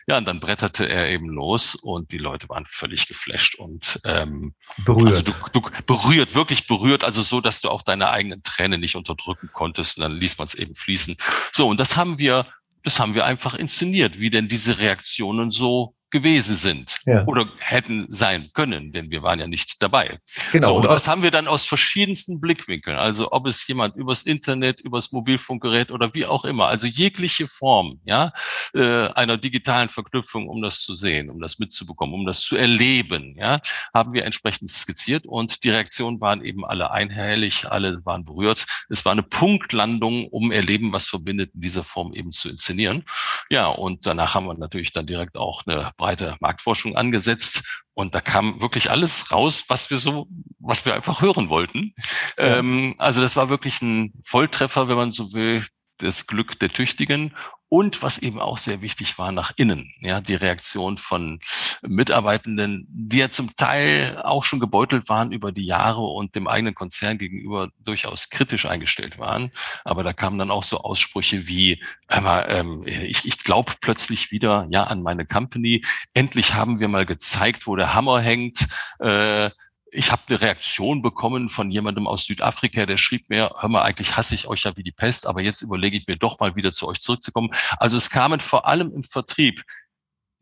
Ja, 0.06 0.18
und 0.18 0.26
dann 0.26 0.40
bretterte 0.40 0.88
er 0.88 1.08
eben 1.08 1.28
los 1.28 1.74
und 1.74 2.12
die 2.12 2.18
Leute 2.18 2.48
waren 2.48 2.66
völlig 2.66 3.08
geflasht 3.08 3.56
und 3.56 4.00
ähm, 4.04 4.54
berührt. 4.84 5.06
Also 5.06 5.22
du, 5.22 5.32
du 5.52 5.62
berührt, 5.86 6.34
wirklich 6.34 6.66
berührt, 6.66 7.04
also 7.04 7.22
so, 7.22 7.40
dass 7.40 7.60
du 7.60 7.70
auch 7.70 7.82
deine 7.82 8.10
eigenen 8.10 8.42
Tränen 8.42 8.80
nicht 8.80 8.96
unterdrücken 8.96 9.50
konntest. 9.52 9.96
Und 9.96 10.02
dann 10.02 10.12
ließ 10.12 10.38
man 10.38 10.46
es 10.46 10.54
eben 10.54 10.74
fließen. 10.74 11.16
So, 11.52 11.68
und 11.68 11.78
das 11.78 11.96
haben 11.96 12.18
wir 12.18 12.46
das 12.82 12.98
haben 12.98 13.14
wir 13.14 13.24
einfach 13.24 13.54
inszeniert, 13.54 14.18
wie 14.18 14.30
denn 14.30 14.48
diese 14.48 14.78
Reaktionen 14.78 15.50
so 15.50 15.94
gewesen 16.12 16.54
sind 16.54 16.98
ja. 17.06 17.24
oder 17.26 17.48
hätten 17.58 18.06
sein 18.10 18.50
können, 18.52 18.92
denn 18.92 19.10
wir 19.10 19.22
waren 19.22 19.40
ja 19.40 19.46
nicht 19.46 19.82
dabei. 19.82 20.18
Genau. 20.52 20.66
So, 20.66 20.74
und 20.76 20.84
das 20.84 21.08
haben 21.08 21.22
wir 21.22 21.30
dann 21.30 21.48
aus 21.48 21.64
verschiedensten 21.64 22.40
Blickwinkeln. 22.40 22.96
Also 22.96 23.32
ob 23.32 23.46
es 23.46 23.66
jemand 23.66 23.96
übers 23.96 24.22
Internet, 24.22 24.80
übers 24.80 25.10
Mobilfunkgerät 25.10 25.90
oder 25.90 26.14
wie 26.14 26.26
auch 26.26 26.44
immer, 26.44 26.68
also 26.68 26.86
jegliche 26.86 27.48
Form, 27.48 28.00
ja, 28.04 28.32
äh, 28.74 29.08
einer 29.08 29.38
digitalen 29.38 29.88
Verknüpfung, 29.88 30.48
um 30.48 30.60
das 30.62 30.80
zu 30.80 30.94
sehen, 30.94 31.30
um 31.30 31.40
das 31.40 31.58
mitzubekommen, 31.58 32.14
um 32.14 32.26
das 32.26 32.40
zu 32.40 32.56
erleben, 32.56 33.34
ja, 33.38 33.60
haben 33.94 34.12
wir 34.12 34.24
entsprechend 34.26 34.70
skizziert 34.70 35.24
und 35.26 35.64
die 35.64 35.70
Reaktionen 35.70 36.20
waren 36.20 36.44
eben 36.44 36.64
alle 36.66 36.90
einhellig, 36.90 37.64
alle 37.70 38.04
waren 38.04 38.26
berührt. 38.26 38.66
Es 38.90 39.04
war 39.06 39.12
eine 39.12 39.22
Punktlandung, 39.22 40.26
um 40.28 40.52
Erleben, 40.52 40.92
was 40.92 41.08
verbindet, 41.08 41.54
in 41.54 41.62
dieser 41.62 41.84
Form 41.84 42.12
eben 42.12 42.32
zu 42.32 42.50
inszenieren. 42.50 43.04
Ja, 43.48 43.68
und 43.68 44.06
danach 44.06 44.34
haben 44.34 44.46
wir 44.46 44.54
natürlich 44.54 44.92
dann 44.92 45.06
direkt 45.06 45.38
auch 45.38 45.66
eine 45.66 45.92
breite 46.02 46.36
Marktforschung 46.40 46.96
angesetzt 46.96 47.62
und 47.94 48.14
da 48.14 48.20
kam 48.20 48.60
wirklich 48.60 48.90
alles 48.90 49.30
raus, 49.30 49.64
was 49.68 49.88
wir 49.88 49.98
so, 49.98 50.26
was 50.58 50.84
wir 50.84 50.94
einfach 50.94 51.20
hören 51.20 51.48
wollten. 51.48 51.94
Ja. 52.36 52.58
Ähm, 52.58 52.96
also 52.98 53.20
das 53.20 53.36
war 53.36 53.48
wirklich 53.48 53.80
ein 53.82 54.12
Volltreffer, 54.24 54.88
wenn 54.88 54.96
man 54.96 55.12
so 55.12 55.32
will 55.32 55.64
das 55.98 56.26
Glück 56.26 56.58
der 56.58 56.70
Tüchtigen 56.70 57.36
und 57.72 58.02
was 58.02 58.18
eben 58.18 58.38
auch 58.38 58.58
sehr 58.58 58.82
wichtig 58.82 59.16
war 59.16 59.32
nach 59.32 59.52
innen, 59.56 59.94
ja, 60.00 60.20
die 60.20 60.34
Reaktion 60.34 60.98
von 60.98 61.40
Mitarbeitenden, 61.80 62.86
die 62.90 63.16
ja 63.16 63.30
zum 63.30 63.56
Teil 63.56 64.20
auch 64.24 64.44
schon 64.44 64.60
gebeutelt 64.60 65.08
waren 65.08 65.32
über 65.32 65.52
die 65.52 65.64
Jahre 65.64 66.02
und 66.02 66.34
dem 66.34 66.48
eigenen 66.48 66.74
Konzern 66.74 67.16
gegenüber 67.16 67.70
durchaus 67.82 68.28
kritisch 68.28 68.66
eingestellt 68.66 69.18
waren. 69.18 69.52
Aber 69.84 70.02
da 70.02 70.12
kamen 70.12 70.38
dann 70.38 70.50
auch 70.50 70.64
so 70.64 70.80
Aussprüche 70.80 71.48
wie, 71.48 71.82
ähm, 72.10 72.84
ich, 72.84 73.24
ich 73.24 73.38
glaube 73.38 73.72
plötzlich 73.80 74.30
wieder 74.30 74.68
ja 74.70 74.84
an 74.84 75.00
meine 75.00 75.24
Company. 75.24 75.82
Endlich 76.12 76.52
haben 76.52 76.78
wir 76.78 76.88
mal 76.88 77.06
gezeigt, 77.06 77.66
wo 77.66 77.74
der 77.74 77.94
Hammer 77.94 78.20
hängt. 78.20 78.66
Äh, 78.98 79.48
ich 79.92 80.10
habe 80.10 80.22
eine 80.28 80.40
Reaktion 80.40 81.02
bekommen 81.02 81.50
von 81.50 81.70
jemandem 81.70 82.06
aus 82.06 82.24
Südafrika, 82.24 82.86
der 82.86 82.96
schrieb 82.96 83.28
mir, 83.28 83.54
hör 83.58 83.68
mal, 83.68 83.82
eigentlich 83.82 84.16
hasse 84.16 84.34
ich 84.34 84.48
euch 84.48 84.64
ja 84.64 84.76
wie 84.76 84.82
die 84.82 84.90
Pest, 84.90 85.26
aber 85.26 85.42
jetzt 85.42 85.60
überlege 85.60 85.96
ich 85.96 86.06
mir 86.06 86.16
doch 86.16 86.40
mal 86.40 86.56
wieder 86.56 86.72
zu 86.72 86.88
euch 86.88 87.00
zurückzukommen. 87.00 87.50
Also 87.78 87.98
es 87.98 88.08
kamen 88.08 88.40
vor 88.40 88.66
allem 88.66 88.92
im 88.94 89.04
Vertrieb 89.04 89.62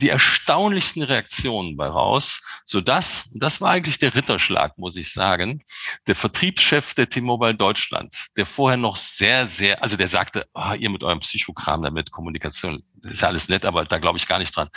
die 0.00 0.08
erstaunlichsten 0.08 1.02
Reaktionen 1.02 1.76
bei 1.76 1.86
raus, 1.86 2.40
so 2.64 2.80
dass, 2.80 3.26
und 3.34 3.42
das 3.42 3.60
war 3.60 3.70
eigentlich 3.70 3.98
der 3.98 4.14
Ritterschlag, 4.14 4.78
muss 4.78 4.96
ich 4.96 5.12
sagen, 5.12 5.62
der 6.06 6.14
Vertriebschef 6.14 6.94
der 6.94 7.08
T-Mobile 7.08 7.54
Deutschland, 7.54 8.28
der 8.36 8.46
vorher 8.46 8.78
noch 8.78 8.96
sehr, 8.96 9.46
sehr, 9.46 9.82
also 9.82 9.96
der 9.96 10.08
sagte, 10.08 10.46
oh, 10.54 10.72
ihr 10.78 10.88
mit 10.90 11.04
eurem 11.04 11.20
Psychokram 11.20 11.82
damit, 11.82 12.10
Kommunikation, 12.10 12.82
ist 13.04 13.22
ja 13.22 13.28
alles 13.28 13.48
nett, 13.48 13.64
aber 13.64 13.84
da 13.84 13.98
glaube 13.98 14.18
ich 14.18 14.26
gar 14.26 14.38
nicht 14.38 14.54
dran. 14.54 14.68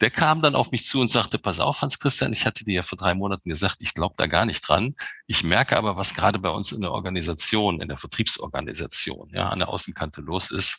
Der 0.00 0.10
kam 0.10 0.42
dann 0.42 0.54
auf 0.54 0.70
mich 0.70 0.84
zu 0.84 1.00
und 1.00 1.10
sagte, 1.10 1.38
pass 1.38 1.60
auf, 1.60 1.82
Hans 1.82 1.98
Christian, 1.98 2.32
ich 2.32 2.46
hatte 2.46 2.64
dir 2.64 2.74
ja 2.74 2.82
vor 2.82 2.98
drei 2.98 3.14
Monaten 3.14 3.48
gesagt, 3.48 3.76
ich 3.80 3.94
glaube 3.94 4.14
da 4.18 4.26
gar 4.26 4.46
nicht 4.46 4.60
dran. 4.66 4.94
Ich 5.26 5.44
merke 5.44 5.76
aber, 5.76 5.96
was 5.96 6.14
gerade 6.14 6.38
bei 6.38 6.50
uns 6.50 6.72
in 6.72 6.80
der 6.80 6.92
Organisation, 6.92 7.80
in 7.80 7.88
der 7.88 7.96
Vertriebsorganisation, 7.96 9.30
ja, 9.32 9.48
an 9.48 9.60
der 9.60 9.68
Außenkante 9.68 10.20
los 10.20 10.50
ist. 10.50 10.78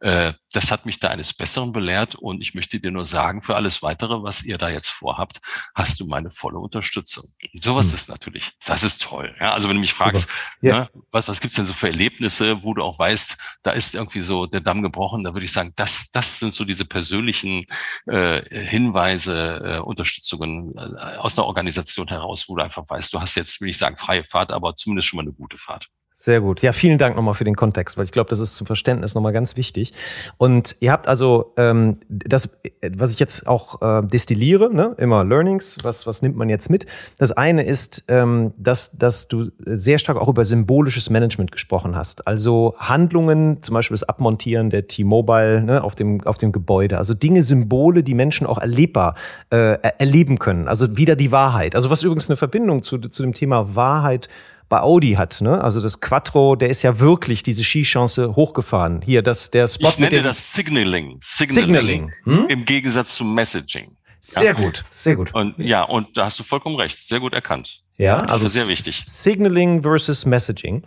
Äh, 0.00 0.34
das 0.52 0.70
hat 0.70 0.86
mich 0.86 1.00
da 1.00 1.08
eines 1.08 1.32
Besseren 1.32 1.72
belehrt 1.72 2.14
und 2.14 2.40
ich 2.40 2.54
möchte 2.54 2.78
dir 2.78 2.90
nur 2.90 3.06
sagen, 3.06 3.42
für 3.42 3.56
alles 3.56 3.82
weitere, 3.82 4.22
was 4.22 4.42
ihr 4.42 4.58
da 4.58 4.68
jetzt 4.68 4.90
vorhabt, 4.90 5.40
hast 5.74 6.00
du 6.00 6.06
meine 6.06 6.30
volle 6.30 6.58
Unterstützung. 6.58 7.24
Und 7.52 7.64
sowas 7.64 7.88
hm. 7.88 7.94
ist 7.94 8.08
natürlich, 8.08 8.52
das 8.64 8.82
ist 8.82 9.02
toll. 9.02 9.34
Ja, 9.40 9.52
also 9.54 9.68
wenn 9.68 9.76
du 9.76 9.80
mich 9.80 9.92
fragst, 9.92 10.28
ja. 10.60 10.80
ne, 10.80 10.90
was, 11.10 11.26
was 11.28 11.40
gibt's 11.40 11.56
denn 11.56 11.64
so 11.64 11.72
für 11.72 11.88
Erlebnisse, 11.88 12.62
wo 12.62 12.74
du 12.74 12.82
auch 12.82 12.98
weißt, 12.98 13.36
da 13.62 13.70
ist 13.70 13.94
irgendwie 13.94 14.22
so 14.22 14.46
der 14.46 14.60
Damm 14.60 14.82
gebrochen, 14.82 15.24
da 15.24 15.32
würde 15.34 15.44
ich 15.44 15.52
sagen, 15.52 15.72
das, 15.76 16.10
das 16.10 16.33
sind 16.38 16.54
so 16.54 16.64
diese 16.64 16.84
persönlichen 16.84 17.66
äh, 18.06 18.42
Hinweise, 18.66 19.60
äh, 19.64 19.78
Unterstützungen 19.80 20.74
äh, 20.76 21.16
aus 21.16 21.38
einer 21.38 21.46
Organisation 21.46 22.08
heraus, 22.08 22.48
wo 22.48 22.56
du 22.56 22.62
einfach 22.62 22.84
weißt, 22.88 23.12
du 23.12 23.20
hast 23.20 23.34
jetzt, 23.34 23.60
will 23.60 23.68
ich 23.68 23.78
sagen, 23.78 23.96
freie 23.96 24.24
Fahrt, 24.24 24.52
aber 24.52 24.74
zumindest 24.76 25.08
schon 25.08 25.18
mal 25.18 25.22
eine 25.22 25.32
gute 25.32 25.58
Fahrt. 25.58 25.88
Sehr 26.24 26.40
gut. 26.40 26.62
Ja, 26.62 26.72
vielen 26.72 26.96
Dank 26.96 27.16
nochmal 27.16 27.34
für 27.34 27.44
den 27.44 27.54
Kontext, 27.54 27.98
weil 27.98 28.06
ich 28.06 28.10
glaube, 28.10 28.30
das 28.30 28.40
ist 28.40 28.56
zum 28.56 28.66
Verständnis 28.66 29.14
nochmal 29.14 29.34
ganz 29.34 29.58
wichtig. 29.58 29.92
Und 30.38 30.74
ihr 30.80 30.90
habt 30.90 31.06
also 31.06 31.52
ähm, 31.58 31.98
das, 32.08 32.48
was 32.96 33.12
ich 33.12 33.20
jetzt 33.20 33.46
auch 33.46 33.82
äh, 33.82 34.06
destilliere, 34.06 34.74
ne? 34.74 34.94
immer 34.96 35.22
Learnings, 35.22 35.76
was, 35.82 36.06
was 36.06 36.22
nimmt 36.22 36.34
man 36.34 36.48
jetzt 36.48 36.70
mit? 36.70 36.86
Das 37.18 37.32
eine 37.32 37.64
ist, 37.64 38.04
ähm, 38.08 38.54
dass, 38.56 38.96
dass 38.96 39.28
du 39.28 39.50
sehr 39.58 39.98
stark 39.98 40.16
auch 40.16 40.28
über 40.28 40.46
symbolisches 40.46 41.10
Management 41.10 41.52
gesprochen 41.52 41.94
hast. 41.94 42.26
Also 42.26 42.74
Handlungen, 42.78 43.62
zum 43.62 43.74
Beispiel 43.74 43.94
das 43.94 44.04
Abmontieren 44.04 44.70
der 44.70 44.88
T-Mobile 44.88 45.62
ne, 45.62 45.84
auf, 45.84 45.94
dem, 45.94 46.22
auf 46.22 46.38
dem 46.38 46.52
Gebäude. 46.52 46.96
Also 46.96 47.12
Dinge, 47.12 47.42
Symbole, 47.42 48.02
die 48.02 48.14
Menschen 48.14 48.46
auch 48.46 48.56
erlebbar 48.56 49.14
äh, 49.50 49.76
erleben 49.98 50.38
können. 50.38 50.68
Also 50.68 50.96
wieder 50.96 51.16
die 51.16 51.32
Wahrheit. 51.32 51.74
Also 51.74 51.90
was 51.90 52.02
übrigens 52.02 52.30
eine 52.30 52.38
Verbindung 52.38 52.82
zu, 52.82 52.96
zu 52.96 53.22
dem 53.22 53.34
Thema 53.34 53.76
Wahrheit 53.76 54.30
bei 54.68 54.80
Audi 54.80 55.12
hat. 55.14 55.40
Ne? 55.40 55.62
Also 55.62 55.80
das 55.80 56.00
Quattro, 56.00 56.56
der 56.56 56.70
ist 56.70 56.82
ja 56.82 56.98
wirklich 56.98 57.42
diese 57.42 57.62
Skichance 57.62 58.34
hochgefahren. 58.34 59.02
Hier, 59.02 59.22
das, 59.22 59.50
der 59.50 59.68
Spot. 59.68 59.88
Ich 59.88 59.98
nenne 59.98 60.22
das 60.22 60.52
Signaling. 60.52 61.16
Signaling. 61.20 61.64
Signaling. 61.64 62.12
Hm? 62.24 62.46
Im 62.48 62.64
Gegensatz 62.64 63.16
zum 63.16 63.34
Messaging. 63.34 63.96
Sehr 64.20 64.44
ja? 64.44 64.52
gut, 64.52 64.84
sehr 64.90 65.16
gut. 65.16 65.34
Und 65.34 65.58
ja, 65.58 65.82
und 65.82 66.16
da 66.16 66.24
hast 66.24 66.38
du 66.38 66.44
vollkommen 66.44 66.76
recht. 66.76 66.98
Sehr 66.98 67.20
gut 67.20 67.34
erkannt. 67.34 67.82
Ja 67.96 68.20
also 68.20 68.48
sehr 68.48 68.66
wichtig. 68.68 69.04
Signaling 69.06 69.82
versus 69.82 70.24
Messaging. 70.24 70.82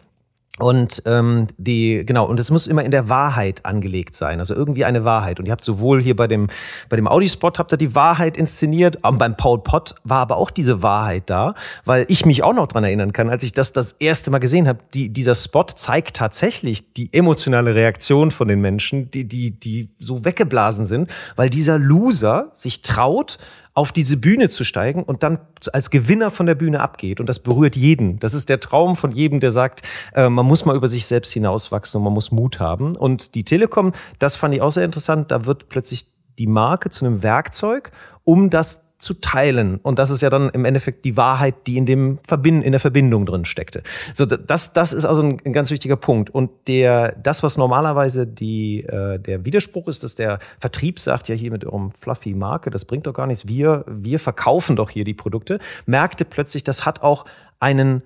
Und 0.59 1.03
ähm, 1.05 1.47
die, 1.57 2.03
genau, 2.03 2.25
und 2.25 2.39
es 2.39 2.49
muss 2.49 2.65
immer 2.65 2.83
in 2.83 2.89
der 2.89 3.09
Wahrheit 3.09 3.63
angelegt 3.65 4.15
sein, 4.15 4.39
also 4.39 4.55
irgendwie 4.55 4.85
eine 4.85 5.05
Wahrheit. 5.05 5.39
Und 5.39 5.45
ihr 5.45 5.51
habt 5.51 5.63
sowohl 5.63 6.01
hier 6.01 6.15
bei 6.15 6.25
dem, 6.25 6.47
bei 6.89 6.95
dem 6.95 7.07
Audi-Spot 7.07 7.51
habt 7.57 7.73
ihr 7.73 7.77
die 7.77 7.93
Wahrheit 7.93 8.37
inszeniert, 8.37 8.97
und 9.03 9.19
beim 9.19 9.37
Paul 9.37 9.59
Pott 9.59 9.93
war 10.03 10.19
aber 10.19 10.37
auch 10.37 10.49
diese 10.49 10.81
Wahrheit 10.81 11.23
da, 11.27 11.53
weil 11.85 12.05
ich 12.07 12.25
mich 12.25 12.41
auch 12.41 12.53
noch 12.53 12.67
dran 12.67 12.83
erinnern 12.83 13.13
kann, 13.13 13.29
als 13.29 13.43
ich 13.43 13.53
das 13.53 13.71
das 13.71 13.93
erste 13.93 14.31
Mal 14.31 14.39
gesehen 14.39 14.67
habe, 14.67 14.79
die, 14.95 15.09
dieser 15.09 15.35
Spot 15.35 15.63
zeigt 15.63 16.17
tatsächlich 16.17 16.91
die 16.93 17.13
emotionale 17.13 17.75
Reaktion 17.75 18.31
von 18.31 18.47
den 18.47 18.59
Menschen, 18.59 19.11
die, 19.11 19.25
die, 19.25 19.51
die 19.51 19.89
so 19.99 20.25
weggeblasen 20.25 20.85
sind, 20.85 21.11
weil 21.35 21.51
dieser 21.51 21.77
Loser 21.77 22.49
sich 22.51 22.81
traut, 22.81 23.37
auf 23.77 23.91
diese 23.91 24.17
Bühne 24.17 24.49
zu 24.49 24.63
steigen 24.63 25.03
und 25.03 25.21
dann 25.21 25.37
als 25.71 25.91
Gewinner 25.91 26.31
von 26.31 26.47
der 26.47 26.55
Bühne 26.55 26.79
abgeht. 26.79 27.19
Und 27.19 27.29
das 27.29 27.37
berührt 27.37 27.75
jeden. 27.75 28.19
Das 28.19 28.33
ist 28.33 28.49
der 28.49 28.59
Traum 28.59 28.95
von 28.95 29.11
jedem, 29.11 29.39
der 29.39 29.51
sagt, 29.51 29.83
äh, 30.15 30.29
man 30.29 30.47
muss 30.47 30.65
mal 30.65 30.75
über 30.75 30.87
sich 30.87 31.05
selbst 31.05 31.31
hinauswachsen 31.31 31.99
und 31.99 32.03
man 32.03 32.13
muss 32.13 32.31
Mut 32.31 32.59
haben. 32.59 32.95
Und 32.95 33.35
die 33.35 33.43
Telekom, 33.43 33.93
das 34.17 34.35
fand 34.35 34.55
ich 34.55 34.63
auch 34.63 34.71
sehr 34.71 34.83
interessant, 34.83 35.29
da 35.29 35.45
wird 35.45 35.69
plötzlich 35.69 36.07
die 36.39 36.47
Marke 36.47 36.89
zu 36.89 37.05
einem 37.05 37.21
Werkzeug, 37.21 37.91
um 38.23 38.49
das 38.49 38.86
zu 38.97 39.13
teilen. 39.13 39.77
Und 39.77 39.99
das 39.99 40.09
ist 40.09 40.21
ja 40.21 40.29
dann 40.29 40.49
im 40.49 40.65
Endeffekt 40.65 41.05
die 41.05 41.17
Wahrheit, 41.17 41.55
die 41.67 41.77
in 41.77 41.85
dem 41.85 42.17
Verbind 42.27 42.63
in 42.65 42.71
der 42.71 42.79
Verbindung 42.79 43.25
drin 43.25 43.45
steckte. 43.45 43.83
So, 44.13 44.25
das, 44.25 44.73
das 44.73 44.93
ist 44.93 45.05
also 45.05 45.21
ein, 45.21 45.41
ein 45.45 45.53
ganz 45.53 45.69
wichtiger 45.69 45.95
Punkt. 45.95 46.29
Und 46.29 46.49
der, 46.67 47.15
das, 47.21 47.43
was 47.43 47.57
normalerweise 47.57 48.25
die, 48.25 48.83
äh, 48.83 49.19
der 49.19 49.45
Widerspruch 49.45 49.87
ist, 49.87 50.03
dass 50.03 50.15
der 50.15 50.39
Vertrieb 50.59 50.99
sagt, 50.99 51.27
ja, 51.27 51.35
hier 51.35 51.51
mit 51.51 51.63
eurem 51.65 51.91
fluffy 51.91 52.33
Marke, 52.33 52.69
das 52.69 52.85
bringt 52.85 53.05
doch 53.05 53.13
gar 53.13 53.27
nichts. 53.27 53.47
Wir, 53.47 53.85
wir 53.87 54.19
verkaufen 54.19 54.75
doch 54.75 54.89
hier 54.89 55.03
die 55.03 55.13
Produkte. 55.13 55.59
Merkte 55.85 56.25
plötzlich, 56.25 56.63
das 56.63 56.85
hat 56.85 57.03
auch 57.03 57.25
einen 57.59 58.01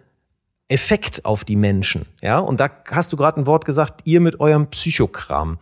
Effekt 0.72 1.26
auf 1.26 1.44
die 1.44 1.58
Menschen. 1.58 2.06
Ja, 2.22 2.40
und 2.40 2.60
da 2.60 2.70
hast 2.90 3.12
du 3.12 3.18
gerade 3.18 3.40
ein 3.40 3.46
Wort 3.46 3.66
gesagt, 3.66 4.02
ihr 4.06 4.22
mit 4.22 4.40
eurem 4.40 4.68
Psychokram. 4.68 5.60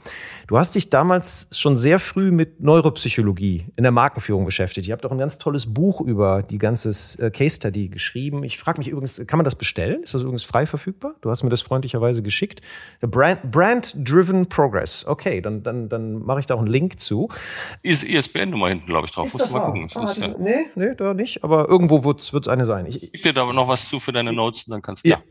Du 0.47 0.57
hast 0.57 0.75
dich 0.75 0.89
damals 0.89 1.47
schon 1.51 1.77
sehr 1.77 1.99
früh 1.99 2.31
mit 2.31 2.61
Neuropsychologie 2.61 3.65
in 3.75 3.83
der 3.83 3.91
Markenführung 3.91 4.45
beschäftigt. 4.45 4.87
Ihr 4.87 4.93
habt 4.93 5.05
auch 5.05 5.11
ein 5.11 5.17
ganz 5.17 5.37
tolles 5.37 5.73
Buch 5.73 6.01
über 6.01 6.43
die 6.43 6.59
ganze 6.59 6.89
äh, 7.23 7.31
Case 7.31 7.55
Study 7.55 7.89
geschrieben. 7.89 8.43
Ich 8.43 8.57
frage 8.57 8.79
mich 8.79 8.87
übrigens, 8.87 9.21
kann 9.25 9.37
man 9.37 9.43
das 9.43 9.55
bestellen? 9.55 10.03
Ist 10.03 10.13
das 10.13 10.21
übrigens 10.21 10.43
frei 10.43 10.65
verfügbar? 10.67 11.15
Du 11.21 11.29
hast 11.29 11.43
mir 11.43 11.49
das 11.49 11.61
freundlicherweise 11.61 12.21
geschickt. 12.21 12.61
Brand, 13.01 13.51
Brand 13.51 13.95
Driven 13.97 14.47
Progress. 14.47 15.05
Okay, 15.07 15.41
dann, 15.41 15.63
dann, 15.63 15.89
dann 15.89 16.23
mache 16.23 16.39
ich 16.39 16.45
da 16.45 16.55
auch 16.55 16.59
einen 16.59 16.67
Link 16.67 16.99
zu. 16.99 17.29
Ist 17.81 18.03
ISBN-Nummer 18.03 18.69
hinten, 18.69 18.85
glaube 18.85 19.07
ich, 19.07 19.11
drauf. 19.11 19.27
Ist 19.27 19.33
Musst 19.33 19.49
du 19.49 19.53
mal 19.53 19.65
gucken. 19.65 19.89
Ah, 19.95 20.13
die, 20.13 20.21
ja. 20.21 20.35
Nee, 20.37 20.65
nee, 20.75 20.95
da 20.95 21.13
nicht. 21.13 21.43
Aber 21.43 21.67
irgendwo 21.67 22.03
wird 22.03 22.21
es 22.21 22.47
eine 22.47 22.65
sein. 22.65 22.85
Ich, 22.85 23.13
ich 23.13 23.21
dir 23.21 23.33
da 23.33 23.51
noch 23.51 23.67
was 23.67 23.87
zu 23.87 23.99
für 23.99 24.11
deine 24.11 24.33
Notes, 24.33 24.65
dann 24.65 24.81
kannst 24.81 24.98
ja, 25.03 25.23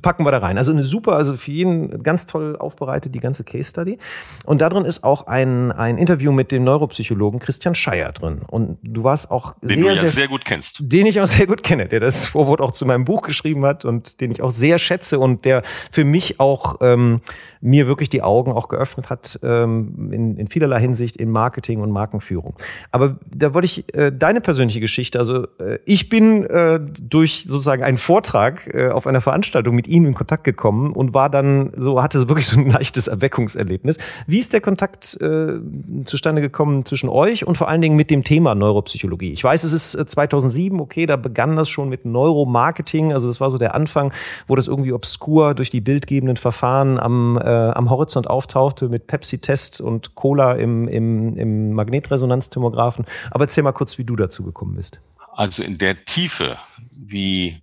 packen 0.00 0.24
wir 0.24 0.30
da 0.30 0.38
rein. 0.38 0.56
Also 0.56 0.72
eine 0.72 0.82
super, 0.82 1.16
also 1.16 1.36
für 1.36 1.50
jeden 1.50 2.02
ganz 2.02 2.26
toll 2.26 2.56
aufbereitet, 2.56 3.14
die 3.14 3.20
ganze 3.20 3.44
Case 3.44 3.68
Study. 3.68 3.98
Und 4.46 4.62
da 4.62 4.70
drin 4.70 4.86
ist 4.86 5.04
auch 5.04 5.26
ein, 5.26 5.70
ein 5.70 5.98
Interview 5.98 6.32
mit 6.32 6.50
dem 6.50 6.64
Neuropsychologen 6.64 7.40
Christian 7.40 7.74
Scheier 7.74 8.12
drin. 8.12 8.40
Und 8.46 8.78
du 8.82 9.04
warst 9.04 9.30
auch 9.30 9.54
den 9.60 9.68
sehr, 9.68 9.76
du 9.76 9.88
ja 9.88 9.94
sehr, 9.94 10.08
sehr 10.08 10.28
gut 10.28 10.46
kennst. 10.46 10.78
Den 10.80 11.04
ich 11.04 11.20
auch 11.20 11.26
sehr 11.26 11.46
gut 11.46 11.62
kenne, 11.62 11.86
der 11.86 12.00
das 12.00 12.26
Vorwort 12.26 12.62
auch 12.62 12.72
zu 12.72 12.86
meinem 12.86 13.04
Buch 13.04 13.20
geschrieben 13.20 13.66
hat 13.66 13.84
und 13.84 14.22
den 14.22 14.30
ich 14.30 14.40
auch 14.40 14.50
sehr 14.50 14.78
schätze 14.78 15.18
und 15.18 15.44
der 15.44 15.62
für 15.92 16.04
mich 16.04 16.40
auch 16.40 16.76
ähm, 16.80 17.20
mir 17.60 17.86
wirklich 17.86 18.08
die 18.08 18.22
Augen 18.22 18.52
auch 18.52 18.68
geöffnet 18.68 19.10
hat 19.10 19.38
ähm, 19.42 20.10
in, 20.10 20.38
in 20.38 20.48
vielerlei 20.48 20.80
Hinsicht 20.80 21.18
in 21.18 21.30
Marketing 21.30 21.80
und 21.80 21.90
Markenführung. 21.90 22.54
Aber 22.92 23.18
da 23.26 23.52
wollte 23.52 23.66
ich 23.66 23.94
äh, 23.94 24.10
deine 24.10 24.40
persönliche 24.40 24.80
Geschichte, 24.80 25.18
also 25.18 25.46
äh, 25.58 25.80
ich 25.84 26.08
bin 26.08 26.44
äh, 26.44 26.80
durch 26.80 27.44
sozusagen 27.46 27.82
einen 27.82 27.98
Vortrag 27.98 28.72
äh, 28.72 28.88
auf 28.88 29.06
einer 29.06 29.20
Veranstaltung 29.20 29.65
mit 29.72 29.88
ihm 29.88 30.06
in 30.06 30.14
Kontakt 30.14 30.44
gekommen 30.44 30.92
und 30.92 31.14
war 31.14 31.30
dann 31.30 31.72
so, 31.76 32.02
hatte 32.02 32.28
wirklich 32.28 32.48
so 32.48 32.58
ein 32.58 32.70
leichtes 32.70 33.08
Erweckungserlebnis. 33.08 33.98
Wie 34.26 34.38
ist 34.38 34.52
der 34.52 34.60
Kontakt 34.60 35.18
äh, 35.20 35.54
zustande 36.04 36.40
gekommen 36.40 36.84
zwischen 36.84 37.08
euch 37.08 37.46
und 37.46 37.56
vor 37.56 37.68
allen 37.68 37.80
Dingen 37.80 37.96
mit 37.96 38.10
dem 38.10 38.24
Thema 38.24 38.54
Neuropsychologie? 38.54 39.32
Ich 39.32 39.44
weiß, 39.44 39.64
es 39.64 39.72
ist 39.72 40.10
2007, 40.10 40.78
äh, 40.78 40.82
okay, 40.82 41.06
da 41.06 41.16
begann 41.16 41.56
das 41.56 41.68
schon 41.68 41.88
mit 41.88 42.04
Neuromarketing, 42.04 43.12
also 43.12 43.28
das 43.28 43.40
war 43.40 43.50
so 43.50 43.58
der 43.58 43.74
Anfang, 43.74 44.12
wo 44.46 44.54
das 44.54 44.68
irgendwie 44.68 44.92
obskur 44.92 45.54
durch 45.54 45.70
die 45.70 45.80
bildgebenden 45.80 46.36
Verfahren 46.36 46.98
am 46.98 47.38
äh, 47.38 47.76
am 47.76 47.90
Horizont 47.90 48.28
auftauchte 48.28 48.88
mit 48.88 49.06
Pepsi-Test 49.06 49.80
und 49.80 50.14
Cola 50.14 50.54
im, 50.54 50.88
im, 50.88 51.36
im 51.36 51.72
Magnetresonanztomographen. 51.72 53.04
Aber 53.30 53.44
erzähl 53.44 53.64
mal 53.64 53.72
kurz, 53.72 53.98
wie 53.98 54.04
du 54.04 54.16
dazu 54.16 54.42
gekommen 54.42 54.74
bist. 54.74 55.00
Also 55.32 55.62
in 55.62 55.78
der 55.78 56.04
Tiefe, 56.04 56.56
wie 56.96 57.62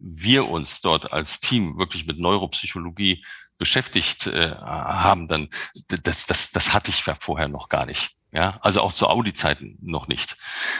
wir 0.00 0.48
uns 0.48 0.80
dort 0.80 1.12
als 1.12 1.40
Team 1.40 1.78
wirklich 1.78 2.06
mit 2.06 2.18
Neuropsychologie 2.18 3.24
beschäftigt 3.58 4.26
äh, 4.26 4.56
haben, 4.56 5.28
dann 5.28 5.48
das, 5.88 6.26
das, 6.26 6.50
das 6.50 6.74
hatte 6.74 6.90
ich 6.90 7.04
vorher 7.20 7.48
noch 7.48 7.68
gar 7.68 7.86
nicht. 7.86 8.16
Ja, 8.32 8.58
also 8.62 8.80
auch 8.80 8.94
zu 8.94 9.08
Audi-Zeiten 9.08 9.78
noch 9.82 10.08
nicht. 10.08 10.36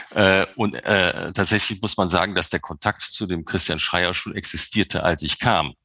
Äh, 0.09 0.47
und 0.55 0.73
äh, 0.73 1.31
tatsächlich 1.33 1.81
muss 1.81 1.97
man 1.97 2.09
sagen, 2.09 2.33
dass 2.33 2.49
der 2.49 2.59
Kontakt 2.59 3.01
zu 3.01 3.27
dem 3.27 3.45
Christian 3.45 3.79
Schreier 3.79 4.15
schon 4.15 4.35
existierte, 4.35 5.03
als 5.03 5.21
ich 5.21 5.37
kam. 5.37 5.75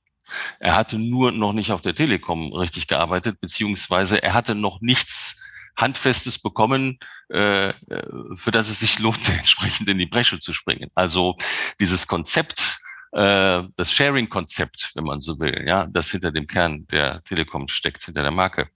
Er 0.59 0.74
hatte 0.74 0.99
nur 0.99 1.31
noch 1.31 1.53
nicht 1.53 1.70
auf 1.70 1.83
der 1.83 1.95
Telekom 1.95 2.53
richtig 2.55 2.87
gearbeitet, 2.87 3.41
beziehungsweise 3.41 4.22
er 4.22 4.33
hatte 4.33 4.55
noch 4.55 4.81
nichts 4.81 5.43
Handfestes 5.76 6.39
bekommen, 6.39 6.99
äh, 7.29 7.72
für 8.35 8.51
das 8.51 8.68
es 8.68 8.81
sich 8.81 8.99
lohnt, 8.99 9.29
entsprechend 9.39 9.89
in 9.89 9.99
die 9.99 10.07
Bresche 10.07 10.41
zu 10.41 10.53
springen. 10.53 10.91
Also 10.95 11.37
dieses 11.81 12.07
Konzept, 12.07 12.78
äh, 13.12 13.62
das 13.76 13.92
Sharing-Konzept, 13.92 14.92
wenn 14.94 15.04
man 15.04 15.20
so 15.20 15.38
will, 15.38 15.64
ja, 15.66 15.86
das 15.86 16.11
hinter 16.11 16.32
dem 16.32 16.46
Kern 16.46 16.86
der 16.88 17.22
Telekom 17.24 17.68
steckt, 17.68 18.04
hinter 18.04 18.22
der 18.22 18.30
Marke, 18.30 18.68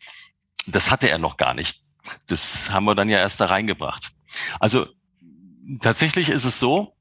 das 0.67 0.91
hatte 0.91 1.11
er 1.11 1.19
noch 1.19 1.37
gar 1.37 1.55
nicht. 1.55 1.83
Das 2.27 2.71
haben 2.71 2.85
wir 2.85 2.95
dann 2.95 3.09
ja 3.09 3.19
erst 3.19 3.41
da 3.41 3.47
reingebracht. 3.47 4.11
Also 4.59 4.87
tatsächlich 5.81 6.31
ist 6.31 6.45
es 6.45 6.59
so, 6.59 6.97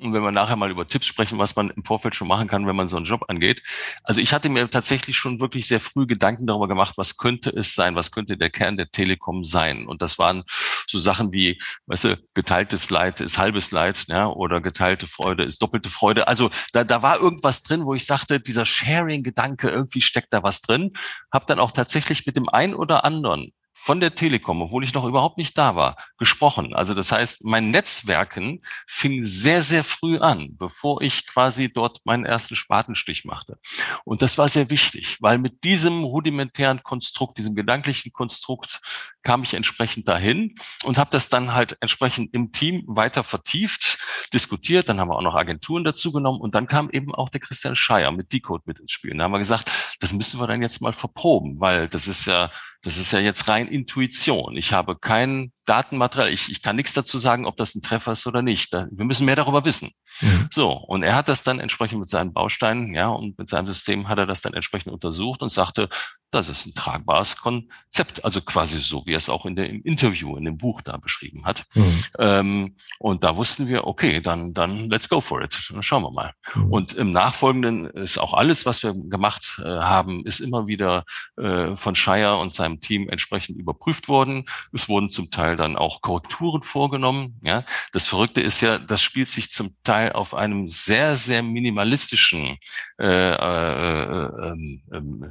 und 0.00 0.12
wenn 0.12 0.22
wir 0.22 0.32
nachher 0.32 0.56
mal 0.56 0.70
über 0.70 0.86
Tipps 0.86 1.06
sprechen, 1.06 1.38
was 1.38 1.56
man 1.56 1.70
im 1.70 1.84
Vorfeld 1.84 2.14
schon 2.14 2.28
machen 2.28 2.48
kann, 2.48 2.66
wenn 2.66 2.76
man 2.76 2.88
so 2.88 2.96
einen 2.96 3.06
Job 3.06 3.24
angeht. 3.28 3.62
Also 4.02 4.20
ich 4.20 4.32
hatte 4.32 4.48
mir 4.48 4.70
tatsächlich 4.70 5.16
schon 5.16 5.40
wirklich 5.40 5.66
sehr 5.66 5.80
früh 5.80 6.06
Gedanken 6.06 6.46
darüber 6.46 6.68
gemacht, 6.68 6.94
was 6.96 7.16
könnte 7.16 7.50
es 7.50 7.74
sein, 7.74 7.94
was 7.94 8.10
könnte 8.10 8.36
der 8.36 8.50
Kern 8.50 8.76
der 8.76 8.90
Telekom 8.90 9.44
sein. 9.44 9.86
Und 9.86 10.02
das 10.02 10.18
waren 10.18 10.44
so 10.86 10.98
Sachen 10.98 11.32
wie, 11.32 11.60
weißt 11.86 12.04
du, 12.04 12.18
geteiltes 12.34 12.90
Leid 12.90 13.20
ist 13.20 13.38
halbes 13.38 13.70
Leid, 13.70 14.04
ja, 14.08 14.28
oder 14.28 14.60
geteilte 14.60 15.06
Freude 15.06 15.44
ist 15.44 15.62
doppelte 15.62 15.90
Freude. 15.90 16.28
Also 16.28 16.50
da, 16.72 16.84
da 16.84 17.02
war 17.02 17.20
irgendwas 17.20 17.62
drin, 17.62 17.84
wo 17.84 17.94
ich 17.94 18.06
sagte, 18.06 18.40
dieser 18.40 18.66
Sharing-Gedanke, 18.66 19.68
irgendwie 19.68 20.00
steckt 20.00 20.32
da 20.32 20.42
was 20.42 20.62
drin. 20.62 20.92
Hab 21.32 21.46
dann 21.46 21.58
auch 21.58 21.72
tatsächlich 21.72 22.26
mit 22.26 22.36
dem 22.36 22.48
einen 22.48 22.74
oder 22.74 23.04
anderen 23.04 23.52
von 23.82 23.98
der 23.98 24.14
Telekom, 24.14 24.60
obwohl 24.60 24.84
ich 24.84 24.92
noch 24.92 25.06
überhaupt 25.06 25.38
nicht 25.38 25.56
da 25.56 25.74
war, 25.74 25.96
gesprochen. 26.18 26.74
Also 26.74 26.92
das 26.92 27.12
heißt, 27.12 27.46
mein 27.46 27.70
Netzwerken 27.70 28.60
fing 28.86 29.24
sehr, 29.24 29.62
sehr 29.62 29.82
früh 29.84 30.18
an, 30.18 30.54
bevor 30.58 31.00
ich 31.00 31.26
quasi 31.26 31.72
dort 31.72 32.04
meinen 32.04 32.26
ersten 32.26 32.56
Spatenstich 32.56 33.24
machte. 33.24 33.58
Und 34.04 34.20
das 34.20 34.36
war 34.36 34.50
sehr 34.50 34.68
wichtig, 34.68 35.16
weil 35.20 35.38
mit 35.38 35.64
diesem 35.64 36.04
rudimentären 36.04 36.82
Konstrukt, 36.82 37.38
diesem 37.38 37.54
gedanklichen 37.54 38.12
Konstrukt 38.12 38.82
kam 39.22 39.44
ich 39.44 39.54
entsprechend 39.54 40.06
dahin 40.06 40.56
und 40.84 40.98
habe 40.98 41.10
das 41.10 41.30
dann 41.30 41.54
halt 41.54 41.78
entsprechend 41.80 42.34
im 42.34 42.52
Team 42.52 42.84
weiter 42.86 43.24
vertieft, 43.24 43.98
diskutiert. 44.34 44.90
Dann 44.90 45.00
haben 45.00 45.08
wir 45.08 45.16
auch 45.16 45.22
noch 45.22 45.34
Agenturen 45.34 45.84
dazu 45.84 46.12
genommen 46.12 46.42
und 46.42 46.54
dann 46.54 46.66
kam 46.66 46.90
eben 46.90 47.14
auch 47.14 47.30
der 47.30 47.40
Christian 47.40 47.76
Scheier 47.76 48.12
mit 48.12 48.30
Decode 48.34 48.64
mit 48.66 48.78
ins 48.78 48.92
Spiel. 48.92 49.12
Und 49.12 49.18
da 49.18 49.24
haben 49.24 49.32
wir 49.32 49.38
gesagt, 49.38 49.70
das 50.00 50.12
müssen 50.12 50.38
wir 50.38 50.46
dann 50.46 50.60
jetzt 50.60 50.82
mal 50.82 50.92
verproben, 50.92 51.60
weil 51.60 51.88
das 51.88 52.06
ist 52.06 52.26
ja 52.26 52.50
das 52.82 52.96
ist 52.96 53.12
ja 53.12 53.18
jetzt 53.18 53.46
rein 53.48 53.68
Intuition. 53.68 54.56
Ich 54.56 54.72
habe 54.72 54.96
kein 54.96 55.52
Datenmaterial. 55.66 56.32
Ich, 56.32 56.50
ich 56.50 56.62
kann 56.62 56.76
nichts 56.76 56.94
dazu 56.94 57.18
sagen, 57.18 57.44
ob 57.44 57.56
das 57.58 57.74
ein 57.74 57.82
Treffer 57.82 58.12
ist 58.12 58.26
oder 58.26 58.40
nicht. 58.40 58.72
wir 58.72 59.04
müssen 59.04 59.26
mehr 59.26 59.36
darüber 59.36 59.64
wissen. 59.66 59.90
Mhm. 60.20 60.48
So. 60.50 60.72
Und 60.72 61.02
er 61.02 61.14
hat 61.14 61.28
das 61.28 61.44
dann 61.44 61.60
entsprechend 61.60 62.00
mit 62.00 62.08
seinen 62.08 62.32
Bausteinen, 62.32 62.94
ja, 62.94 63.08
und 63.08 63.38
mit 63.38 63.50
seinem 63.50 63.68
System 63.68 64.08
hat 64.08 64.18
er 64.18 64.26
das 64.26 64.40
dann 64.40 64.54
entsprechend 64.54 64.92
untersucht 64.92 65.42
und 65.42 65.50
sagte, 65.50 65.88
das 66.30 66.48
ist 66.48 66.66
ein 66.66 66.74
tragbares 66.74 67.36
Konzept. 67.36 68.24
Also 68.24 68.40
quasi 68.40 68.78
so, 68.78 69.04
wie 69.06 69.12
er 69.12 69.18
es 69.18 69.28
auch 69.28 69.46
in 69.46 69.56
der, 69.56 69.68
im 69.68 69.82
Interview, 69.82 70.36
in 70.36 70.44
dem 70.44 70.56
Buch 70.56 70.80
da 70.80 70.96
beschrieben 70.96 71.44
hat. 71.44 71.64
Mhm. 71.74 72.04
Ähm, 72.18 72.76
und 72.98 73.24
da 73.24 73.36
wussten 73.36 73.68
wir, 73.68 73.86
okay, 73.86 74.20
dann, 74.20 74.54
dann 74.54 74.88
let's 74.88 75.08
go 75.08 75.20
for 75.20 75.42
it. 75.42 75.58
Dann 75.70 75.82
schauen 75.82 76.02
wir 76.02 76.12
mal. 76.12 76.32
Mhm. 76.54 76.72
Und 76.72 76.92
im 76.92 77.12
Nachfolgenden 77.12 77.86
ist 77.86 78.18
auch 78.18 78.34
alles, 78.34 78.66
was 78.66 78.82
wir 78.82 78.94
gemacht 78.94 79.60
äh, 79.64 79.68
haben, 79.68 80.24
ist 80.24 80.40
immer 80.40 80.66
wieder 80.66 81.04
äh, 81.36 81.76
von 81.76 81.94
Shire 81.96 82.36
und 82.36 82.52
seinem 82.52 82.80
Team 82.80 83.08
entsprechend 83.08 83.58
überprüft 83.58 84.08
worden. 84.08 84.44
Es 84.72 84.88
wurden 84.88 85.10
zum 85.10 85.30
Teil 85.30 85.56
dann 85.56 85.76
auch 85.76 86.00
Korrekturen 86.00 86.62
vorgenommen. 86.62 87.40
Ja, 87.42 87.64
das 87.92 88.06
Verrückte 88.06 88.40
ist 88.40 88.60
ja, 88.60 88.78
das 88.78 89.02
spielt 89.02 89.28
sich 89.28 89.50
zum 89.50 89.74
Teil 89.82 90.12
auf 90.12 90.34
einem 90.34 90.68
sehr, 90.68 91.16
sehr 91.16 91.42
minimalistischen 91.42 92.58
äh, 92.98 93.32
äh, 93.32 94.52
äh, 94.52 94.56
äh, 94.92 95.30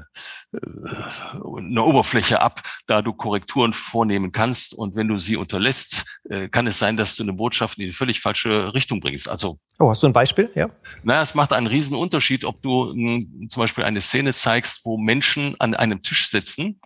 eine 1.57 1.83
Oberfläche 1.83 2.41
ab, 2.41 2.63
da 2.87 3.01
du 3.01 3.13
Korrekturen 3.13 3.73
vornehmen 3.73 4.31
kannst. 4.31 4.73
Und 4.73 4.95
wenn 4.95 5.07
du 5.07 5.17
sie 5.17 5.37
unterlässt, 5.37 6.05
äh, 6.29 6.47
kann 6.49 6.67
es 6.67 6.79
sein, 6.79 6.97
dass 6.97 7.15
du 7.15 7.23
eine 7.23 7.33
Botschaft 7.33 7.77
in 7.77 7.87
die 7.87 7.93
völlig 7.93 8.21
falsche 8.21 8.73
Richtung 8.73 8.99
bringst. 8.99 9.29
Also 9.29 9.59
Oh, 9.79 9.89
hast 9.89 10.03
du 10.03 10.07
ein 10.07 10.13
Beispiel? 10.13 10.51
Ja. 10.55 10.69
Naja, 11.03 11.21
es 11.21 11.35
macht 11.35 11.53
einen 11.53 11.67
riesen 11.67 11.95
Unterschied, 11.95 12.43
ob 12.43 12.61
du 12.61 12.91
hm, 12.91 13.47
zum 13.49 13.61
Beispiel 13.61 13.85
eine 13.85 14.01
Szene 14.01 14.33
zeigst, 14.33 14.81
wo 14.83 14.97
Menschen 14.97 15.55
an 15.59 15.73
einem 15.73 16.01
Tisch 16.01 16.27
sitzen 16.27 16.81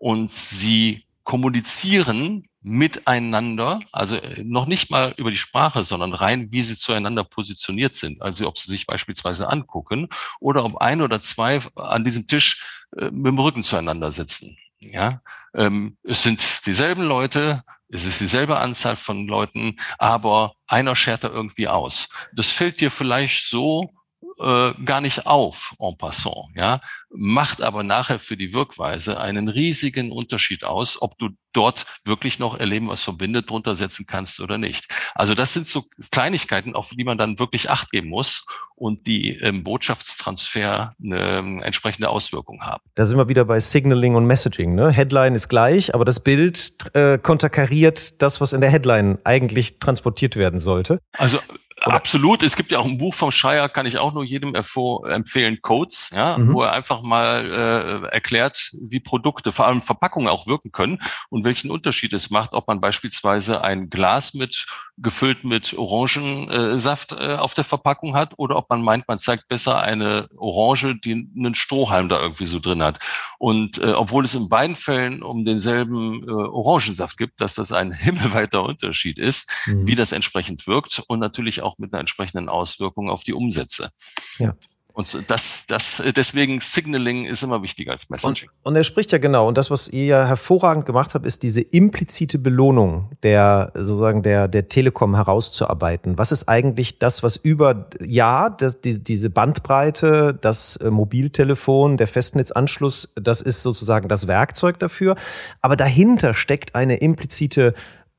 und 0.00 0.32
sie 0.32 1.04
kommunizieren 1.22 2.47
miteinander, 2.60 3.80
also 3.92 4.16
äh, 4.16 4.42
noch 4.44 4.66
nicht 4.66 4.90
mal 4.90 5.14
über 5.16 5.30
die 5.30 5.36
Sprache, 5.36 5.84
sondern 5.84 6.12
rein, 6.12 6.50
wie 6.50 6.62
sie 6.62 6.76
zueinander 6.76 7.24
positioniert 7.24 7.94
sind. 7.94 8.20
Also 8.20 8.48
ob 8.48 8.58
sie 8.58 8.70
sich 8.70 8.86
beispielsweise 8.86 9.48
angucken 9.50 10.08
oder 10.40 10.64
ob 10.64 10.78
ein 10.78 11.00
oder 11.00 11.20
zwei 11.20 11.60
an 11.76 12.04
diesem 12.04 12.26
Tisch 12.26 12.84
äh, 12.96 13.10
mit 13.10 13.26
dem 13.26 13.38
Rücken 13.38 13.62
zueinander 13.62 14.10
sitzen. 14.10 14.56
Ja, 14.80 15.22
ähm, 15.54 15.96
es 16.02 16.22
sind 16.22 16.66
dieselben 16.66 17.02
Leute, 17.02 17.64
es 17.88 18.04
ist 18.04 18.20
dieselbe 18.20 18.58
Anzahl 18.58 18.96
von 18.96 19.26
Leuten, 19.26 19.76
aber 19.98 20.54
einer 20.66 20.94
schert 20.94 21.24
da 21.24 21.28
irgendwie 21.28 21.68
aus. 21.68 22.08
Das 22.32 22.48
fällt 22.50 22.80
dir 22.80 22.90
vielleicht 22.90 23.48
so 23.48 23.90
äh, 24.38 24.72
gar 24.84 25.00
nicht 25.00 25.26
auf 25.26 25.74
en 25.80 25.96
passant, 25.96 26.46
ja, 26.54 26.80
macht 27.10 27.62
aber 27.62 27.82
nachher 27.82 28.18
für 28.18 28.36
die 28.36 28.52
Wirkweise 28.52 29.20
einen 29.20 29.48
riesigen 29.48 30.12
Unterschied 30.12 30.64
aus, 30.64 31.00
ob 31.00 31.18
du 31.18 31.30
dort 31.52 31.86
wirklich 32.04 32.38
noch 32.38 32.58
erleben, 32.58 32.88
was 32.88 33.02
verbindet, 33.02 33.50
drunter 33.50 33.74
setzen 33.74 34.06
kannst 34.06 34.40
oder 34.40 34.58
nicht. 34.58 34.86
Also 35.14 35.34
das 35.34 35.54
sind 35.54 35.66
so 35.66 35.84
Kleinigkeiten, 36.10 36.74
auf 36.74 36.90
die 36.90 37.04
man 37.04 37.18
dann 37.18 37.38
wirklich 37.38 37.70
Acht 37.70 37.90
geben 37.90 38.08
muss 38.08 38.46
und 38.74 39.06
die 39.06 39.30
im 39.30 39.64
Botschaftstransfer 39.64 40.94
eine 41.02 41.38
ähm, 41.38 41.62
entsprechende 41.62 42.08
Auswirkung 42.08 42.62
haben. 42.62 42.82
Da 42.94 43.04
sind 43.04 43.18
wir 43.18 43.28
wieder 43.28 43.44
bei 43.44 43.60
Signaling 43.60 44.14
und 44.14 44.26
Messaging. 44.26 44.74
Ne? 44.74 44.90
Headline 44.90 45.34
ist 45.34 45.48
gleich, 45.48 45.94
aber 45.94 46.04
das 46.04 46.20
Bild 46.20 46.94
äh, 46.94 47.18
konterkariert 47.18 48.22
das, 48.22 48.40
was 48.40 48.52
in 48.52 48.60
der 48.60 48.70
Headline 48.70 49.18
eigentlich 49.24 49.78
transportiert 49.78 50.36
werden 50.36 50.60
sollte. 50.60 51.00
Also 51.12 51.38
oder? 51.86 51.96
Absolut. 51.96 52.42
Es 52.42 52.56
gibt 52.56 52.72
ja 52.72 52.78
auch 52.78 52.86
ein 52.86 52.98
Buch 52.98 53.14
vom 53.14 53.30
Schreier, 53.30 53.68
kann 53.68 53.86
ich 53.86 53.98
auch 53.98 54.12
nur 54.12 54.24
jedem 54.24 54.54
empfehlen, 54.54 55.58
Codes, 55.62 56.10
ja, 56.14 56.38
mhm. 56.38 56.54
wo 56.54 56.62
er 56.62 56.72
einfach 56.72 57.02
mal 57.02 58.02
äh, 58.04 58.08
erklärt, 58.08 58.72
wie 58.80 59.00
Produkte, 59.00 59.52
vor 59.52 59.66
allem 59.66 59.82
Verpackungen 59.82 60.28
auch 60.28 60.46
wirken 60.46 60.72
können 60.72 61.00
und 61.30 61.37
welchen 61.44 61.70
Unterschied 61.70 62.12
es 62.12 62.30
macht, 62.30 62.52
ob 62.52 62.68
man 62.68 62.80
beispielsweise 62.80 63.62
ein 63.62 63.90
Glas 63.90 64.34
mit 64.34 64.66
gefüllt 65.00 65.44
mit 65.44 65.76
Orangensaft 65.78 67.12
äh, 67.12 67.36
auf 67.36 67.54
der 67.54 67.64
Verpackung 67.64 68.16
hat 68.16 68.34
oder 68.36 68.56
ob 68.56 68.68
man 68.68 68.82
meint, 68.82 69.06
man 69.06 69.18
zeigt 69.18 69.48
besser 69.48 69.80
eine 69.80 70.28
Orange, 70.36 70.96
die 71.00 71.12
einen 71.12 71.54
Strohhalm 71.54 72.08
da 72.08 72.20
irgendwie 72.20 72.46
so 72.46 72.58
drin 72.58 72.82
hat. 72.82 72.98
Und 73.38 73.78
äh, 73.78 73.92
obwohl 73.92 74.24
es 74.24 74.34
in 74.34 74.48
beiden 74.48 74.76
Fällen 74.76 75.22
um 75.22 75.44
denselben 75.44 76.26
äh, 76.26 76.30
Orangensaft 76.30 77.16
gibt, 77.16 77.40
dass 77.40 77.54
das 77.54 77.72
ein 77.72 77.92
himmelweiter 77.92 78.62
Unterschied 78.62 79.18
ist, 79.18 79.50
mhm. 79.66 79.86
wie 79.86 79.94
das 79.94 80.12
entsprechend 80.12 80.66
wirkt 80.66 81.02
und 81.06 81.20
natürlich 81.20 81.62
auch 81.62 81.78
mit 81.78 81.92
einer 81.92 82.00
entsprechenden 82.00 82.48
Auswirkung 82.48 83.08
auf 83.08 83.22
die 83.22 83.34
Umsätze. 83.34 83.90
Ja. 84.38 84.54
Und 84.98 85.30
das, 85.30 85.64
das, 85.68 86.02
deswegen 86.16 86.60
Signaling 86.60 87.24
ist 87.24 87.44
immer 87.44 87.62
wichtiger 87.62 87.92
als 87.92 88.10
Messaging. 88.10 88.48
Und, 88.64 88.72
und, 88.72 88.76
er 88.76 88.82
spricht 88.82 89.12
ja 89.12 89.18
genau. 89.18 89.46
Und 89.46 89.56
das, 89.56 89.70
was 89.70 89.88
ihr 89.88 90.06
ja 90.06 90.26
hervorragend 90.26 90.86
gemacht 90.86 91.14
habt, 91.14 91.24
ist 91.24 91.44
diese 91.44 91.60
implizite 91.60 92.36
Belohnung 92.36 93.08
der, 93.22 93.70
sozusagen 93.74 94.24
der, 94.24 94.48
der 94.48 94.66
Telekom 94.66 95.14
herauszuarbeiten. 95.14 96.18
Was 96.18 96.32
ist 96.32 96.48
eigentlich 96.48 96.98
das, 96.98 97.22
was 97.22 97.36
über, 97.36 97.86
ja, 98.04 98.50
das, 98.50 98.80
die, 98.80 99.00
diese 99.00 99.30
Bandbreite, 99.30 100.36
das 100.40 100.78
äh, 100.78 100.90
Mobiltelefon, 100.90 101.96
der 101.96 102.08
Festnetzanschluss, 102.08 103.12
das 103.14 103.40
ist 103.40 103.62
sozusagen 103.62 104.08
das 104.08 104.26
Werkzeug 104.26 104.80
dafür. 104.80 105.14
Aber 105.62 105.76
dahinter 105.76 106.34
steckt 106.34 106.74
eine 106.74 106.96
implizite 106.96 107.74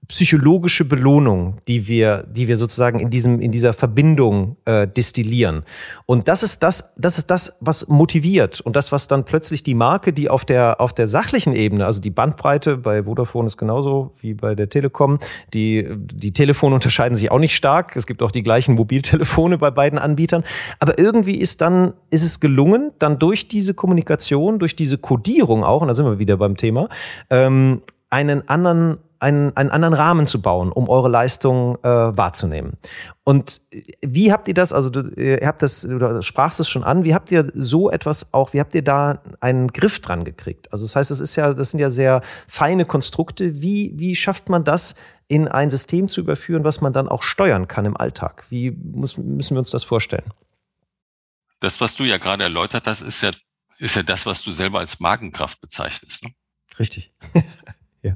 psychologische 0.10 0.86
Belohnung, 0.86 1.58
die 1.68 1.88
wir, 1.88 2.26
die 2.28 2.48
wir 2.48 2.58
sozusagen 2.58 3.00
in 3.00 3.12
diesem, 3.12 3.40
in 3.40 3.52
dieser 3.52 3.74
Verbindung 3.74 4.58
äh, 4.66 4.88
destillieren. 4.88 5.64
Und 6.08 6.28
das 6.28 6.42
ist 6.42 6.64
das, 6.64 6.96
das 6.98 7.20
ist 7.20 7.30
das, 7.30 7.58
was 7.60 7.88
motiviert 7.88 8.60
und 8.60 8.76
das, 8.76 8.92
was 8.92 9.08
dann 9.08 9.24
plötzlich 9.24 9.62
die 9.62 9.76
Marke, 9.76 10.12
die 10.12 10.28
auf 10.28 10.46
der, 10.46 10.82
auf 10.82 10.94
der 10.94 11.08
sachlichen 11.08 11.54
Ebene, 11.54 11.86
also 11.86 12.02
die 12.02 12.10
Bandbreite 12.10 12.78
bei 12.78 13.04
Vodafone 13.04 13.46
ist 13.46 13.58
genauso 13.58 14.16
wie 14.20 14.34
bei 14.34 14.56
der 14.56 14.68
Telekom. 14.70 15.20
Die, 15.54 15.88
die 15.96 16.34
Telefone 16.34 16.74
unterscheiden 16.74 17.16
sich 17.16 17.30
auch 17.30 17.38
nicht 17.38 17.56
stark. 17.56 17.96
Es 17.96 18.08
gibt 18.08 18.24
auch 18.24 18.32
die 18.32 18.42
gleichen 18.42 18.74
Mobiltelefone 18.74 19.60
bei 19.60 19.70
beiden 19.70 20.00
Anbietern. 20.00 20.44
Aber 20.80 20.98
irgendwie 20.98 21.36
ist 21.36 21.62
dann, 21.62 21.94
ist 22.10 22.24
es 22.24 22.40
gelungen, 22.40 22.94
dann 22.98 23.20
durch 23.20 23.48
diese 23.48 23.76
Kommunikation, 23.76 24.58
durch 24.58 24.76
diese 24.76 24.98
Codierung 24.98 25.64
auch, 25.64 25.84
und 25.84 25.88
da 25.88 25.94
sind 25.94 26.08
wir 26.08 26.18
wieder 26.18 26.38
beim 26.38 26.58
Thema, 26.58 26.90
ähm, 27.30 27.84
einen 28.10 28.50
anderen 28.50 28.98
einen, 29.20 29.56
einen 29.56 29.70
anderen 29.70 29.94
Rahmen 29.94 30.26
zu 30.26 30.42
bauen, 30.42 30.72
um 30.72 30.90
eure 30.90 31.10
Leistung 31.10 31.78
äh, 31.84 31.88
wahrzunehmen. 31.88 32.74
Und 33.24 33.62
wie 34.02 34.32
habt 34.32 34.48
ihr 34.48 34.54
das, 34.54 34.74
also 34.74 34.90
du, 34.90 35.02
ihr 35.22 35.46
habt 35.46 35.62
das, 35.62 35.82
du 35.82 36.22
sprachst 36.22 36.60
es 36.60 36.70
schon 36.70 36.84
an, 36.84 37.04
wie 37.04 37.14
habt 37.14 37.32
ihr 37.32 37.52
so 37.54 37.92
etwas 37.92 38.34
auch, 38.34 38.54
wie 38.54 38.60
habt 38.60 38.74
ihr 38.74 38.84
da 38.84 39.22
einen 39.40 39.68
Griff 39.68 40.00
dran 40.00 40.24
gekriegt? 40.24 40.72
Also 40.72 40.86
das 40.86 40.96
heißt, 40.96 41.12
das 41.12 41.20
ist 41.20 41.36
ja, 41.36 41.54
das 41.54 41.72
sind 41.72 41.80
ja 41.80 41.90
sehr 41.90 42.22
feine 42.48 42.86
Konstrukte. 42.86 43.62
Wie, 43.62 43.94
wie 43.96 44.16
schafft 44.16 44.50
man 44.50 44.64
das, 44.64 44.96
in 45.28 45.48
ein 45.48 45.70
System 45.70 46.10
zu 46.10 46.22
überführen, 46.22 46.64
was 46.64 46.82
man 46.82 46.92
dann 46.92 47.08
auch 47.08 47.22
steuern 47.22 47.68
kann 47.68 47.86
im 47.86 47.96
Alltag? 47.96 48.46
Wie 48.50 48.72
muss, 48.72 49.16
müssen 49.18 49.56
wir 49.56 49.60
uns 49.60 49.70
das 49.70 49.84
vorstellen? 49.84 50.34
Das, 51.60 51.80
was 51.82 51.94
du 51.96 52.04
ja 52.04 52.18
gerade 52.18 52.44
erläutert 52.44 52.88
hast, 52.88 53.02
ist 53.02 53.22
ja, 53.22 53.32
ist 53.78 53.96
ja 53.96 54.02
das, 54.02 54.26
was 54.26 54.42
du 54.42 54.52
selber 54.52 54.80
als 54.80 55.00
Magenkraft 55.00 55.62
bezeichnest. 55.62 56.24
Ne? 56.24 56.32
Richtig. 56.80 57.14
ja. 58.02 58.16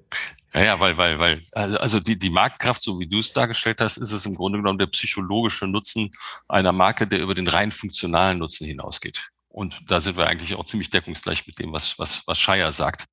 Ja, 0.53 0.63
ja, 0.63 0.79
weil, 0.79 0.97
weil, 0.97 1.17
weil, 1.17 1.41
also, 1.53 1.77
also 1.77 1.99
die, 1.99 2.17
die 2.17 2.29
Marktkraft, 2.29 2.81
so 2.81 2.99
wie 2.99 3.07
du 3.07 3.19
es 3.19 3.33
dargestellt 3.33 3.81
hast, 3.81 3.97
ist 3.97 4.11
es 4.11 4.25
im 4.27 4.35
Grunde 4.35 4.59
genommen 4.59 4.77
der 4.77 4.85
psychologische 4.87 5.67
Nutzen 5.67 6.11
einer 6.47 6.71
Marke, 6.71 7.07
der 7.07 7.19
über 7.21 7.33
den 7.33 7.47
rein 7.47 7.71
funktionalen 7.71 8.37
Nutzen 8.37 8.67
hinausgeht. 8.67 9.29
Und 9.49 9.79
da 9.87 9.99
sind 9.99 10.15
wir 10.15 10.27
eigentlich 10.27 10.53
auch 10.55 10.65
ziemlich 10.65 10.91
deckungsgleich 10.91 11.47
mit 11.47 11.57
dem, 11.59 11.73
was, 11.73 11.97
was, 11.97 12.23
was 12.27 12.39
Shire 12.39 12.71
sagt. 12.71 13.05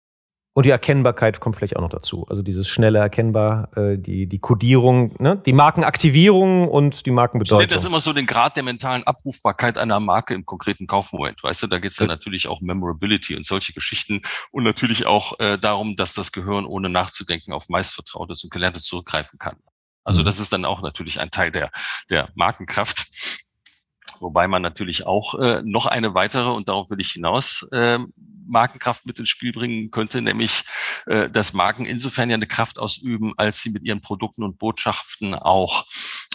Und 0.52 0.66
die 0.66 0.70
Erkennbarkeit 0.70 1.38
kommt 1.38 1.56
vielleicht 1.56 1.76
auch 1.76 1.80
noch 1.80 1.90
dazu. 1.90 2.26
Also 2.28 2.42
dieses 2.42 2.68
schnelle 2.68 2.98
Erkennbar, 2.98 3.76
äh, 3.76 3.96
die, 3.96 4.26
die 4.26 4.40
Codierung, 4.40 5.14
ne? 5.20 5.40
die 5.46 5.52
Markenaktivierung 5.52 6.68
und 6.68 7.06
die 7.06 7.12
Markenbedeutung. 7.12 7.60
Ich 7.60 7.68
nenne 7.68 7.74
das 7.74 7.84
immer 7.84 8.00
so 8.00 8.12
den 8.12 8.26
Grad 8.26 8.56
der 8.56 8.64
mentalen 8.64 9.04
Abrufbarkeit 9.04 9.78
einer 9.78 10.00
Marke 10.00 10.34
im 10.34 10.44
konkreten 10.44 10.88
Kaufmoment. 10.88 11.40
Weißt 11.42 11.62
du, 11.62 11.66
da 11.68 11.78
geht 11.78 11.92
es 11.92 11.98
ja 11.98 12.06
natürlich 12.06 12.48
auch 12.48 12.60
Memorability 12.60 13.36
und 13.36 13.46
solche 13.46 13.72
Geschichten 13.72 14.22
und 14.50 14.64
natürlich 14.64 15.06
auch 15.06 15.38
äh, 15.38 15.56
darum, 15.56 15.94
dass 15.94 16.14
das 16.14 16.32
Gehirn 16.32 16.64
ohne 16.64 16.88
nachzudenken 16.88 17.52
auf 17.52 17.68
meist 17.68 17.94
Vertrautes 17.94 18.42
und 18.42 18.50
Gelerntes 18.50 18.82
zurückgreifen 18.82 19.38
kann. 19.38 19.56
Also 20.02 20.22
mhm. 20.22 20.24
das 20.24 20.40
ist 20.40 20.52
dann 20.52 20.64
auch 20.64 20.82
natürlich 20.82 21.20
ein 21.20 21.30
Teil 21.30 21.52
der, 21.52 21.70
der 22.10 22.28
Markenkraft. 22.34 23.06
Wobei 24.18 24.48
man 24.48 24.62
natürlich 24.62 25.06
auch 25.06 25.34
äh, 25.38 25.62
noch 25.64 25.86
eine 25.86 26.14
weitere, 26.14 26.50
und 26.50 26.68
darauf 26.68 26.90
will 26.90 27.00
ich 27.00 27.12
hinaus, 27.12 27.66
äh, 27.70 28.00
Markenkraft 28.46 29.06
mit 29.06 29.18
ins 29.18 29.28
Spiel 29.28 29.52
bringen 29.52 29.90
könnte, 29.90 30.22
nämlich 30.22 30.64
äh, 31.06 31.28
dass 31.30 31.52
Marken 31.52 31.86
insofern 31.86 32.30
ja 32.30 32.34
eine 32.34 32.46
Kraft 32.46 32.78
ausüben, 32.78 33.34
als 33.36 33.62
sie 33.62 33.70
mit 33.70 33.84
ihren 33.84 34.00
Produkten 34.00 34.42
und 34.42 34.58
Botschaften 34.58 35.34
auch 35.34 35.86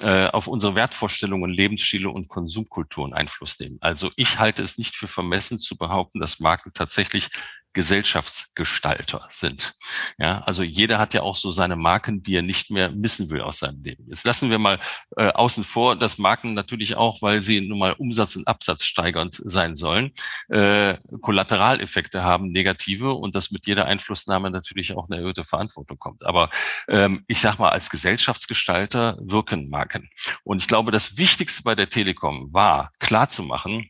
äh, 0.02 0.28
auf 0.28 0.48
unsere 0.48 0.76
Wertvorstellungen, 0.76 1.50
Lebensstile 1.52 2.10
und 2.10 2.30
Konsumkulturen 2.30 3.14
Einfluss 3.14 3.60
nehmen. 3.60 3.78
Also 3.82 4.12
ich 4.16 4.40
halte 4.40 4.62
es 4.62 4.78
nicht 4.78 4.96
für 4.96 5.08
vermessen 5.08 5.58
zu 5.58 5.78
behaupten, 5.78 6.20
dass 6.20 6.40
Marken 6.40 6.72
tatsächlich 6.74 7.30
Gesellschaftsgestalter 7.76 9.28
sind. 9.30 9.76
Ja, 10.18 10.40
also 10.40 10.64
jeder 10.64 10.98
hat 10.98 11.14
ja 11.14 11.22
auch 11.22 11.36
so 11.36 11.52
seine 11.52 11.76
Marken, 11.76 12.24
die 12.24 12.38
er 12.38 12.42
nicht 12.42 12.72
mehr 12.72 12.90
missen 12.90 13.30
will 13.30 13.42
aus 13.42 13.60
seinem 13.60 13.84
Leben. 13.84 14.06
Jetzt 14.08 14.26
lassen 14.26 14.50
wir 14.50 14.60
mal 14.60 14.80
äh, 15.18 15.28
außen 15.28 15.66
vor, 15.66 15.98
dass 15.98 16.18
Marken 16.18 16.54
natürlich 16.54 16.96
auch, 16.96 17.22
weil 17.22 17.42
sie 17.42 17.60
nun 17.60 17.78
mal 17.78 17.92
Umsatz 17.92 18.38
und 18.38 18.48
Absatz 18.48 18.86
steigernd 18.86 19.42
sein 19.44 19.76
sollen, 19.76 20.14
äh, 20.48 20.96
Kollateraleffekte 21.22 22.24
haben, 22.24 22.48
negative 22.52 23.14
und 23.14 23.36
dass 23.36 23.52
mit 23.52 23.68
jeder 23.68 23.86
Einflussnahme 23.86 24.50
natürlich 24.50 24.94
auch 24.94 25.10
eine 25.10 25.18
erhöhte 25.18 25.44
Verantwortung 25.44 25.98
kommt. 25.98 26.26
Aber 26.26 26.50
ähm, 26.88 27.26
ich 27.28 27.42
sag 27.42 27.60
mal, 27.60 27.70
als 27.70 27.90
Gesellschaftsgestalter 27.90 29.18
wirken 29.22 29.70
Marken. 29.70 30.10
Und 30.46 30.60
ich 30.60 30.70
glaube, 30.70 30.94
das 30.94 31.18
Wichtigste 31.18 31.64
bei 31.64 31.76
der 31.76 31.90
Telekom 31.90 32.54
war, 32.54 32.92
klarzumachen, 33.00 33.90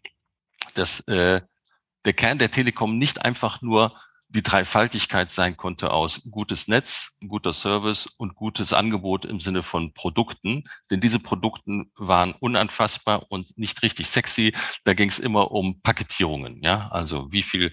dass 0.73 1.01
äh, 1.07 1.41
der 2.05 2.13
Kern 2.13 2.37
der 2.37 2.51
Telekom 2.51 2.97
nicht 2.97 3.25
einfach 3.25 3.61
nur 3.61 3.95
die 4.29 4.43
Dreifaltigkeit 4.43 5.31
sein 5.31 5.55
konnte 5.55 5.91
aus 5.91 6.27
gutes 6.29 6.67
Netz, 6.67 7.17
guter 7.27 7.53
Service 7.53 8.07
und 8.07 8.35
gutes 8.35 8.73
Angebot 8.73 9.23
im 9.23 9.39
Sinne 9.39 9.63
von 9.63 9.93
Produkten. 9.93 10.65
Denn 10.89 10.99
diese 10.99 11.19
Produkten 11.19 11.91
waren 11.95 12.33
unanfassbar 12.33 13.25
und 13.29 13.57
nicht 13.57 13.81
richtig 13.83 14.07
sexy. 14.09 14.53
Da 14.83 14.93
ging 14.93 15.09
es 15.09 15.19
immer 15.19 15.51
um 15.51 15.81
Paketierungen. 15.81 16.61
Ja, 16.63 16.89
also 16.89 17.31
wie 17.31 17.43
viel 17.43 17.71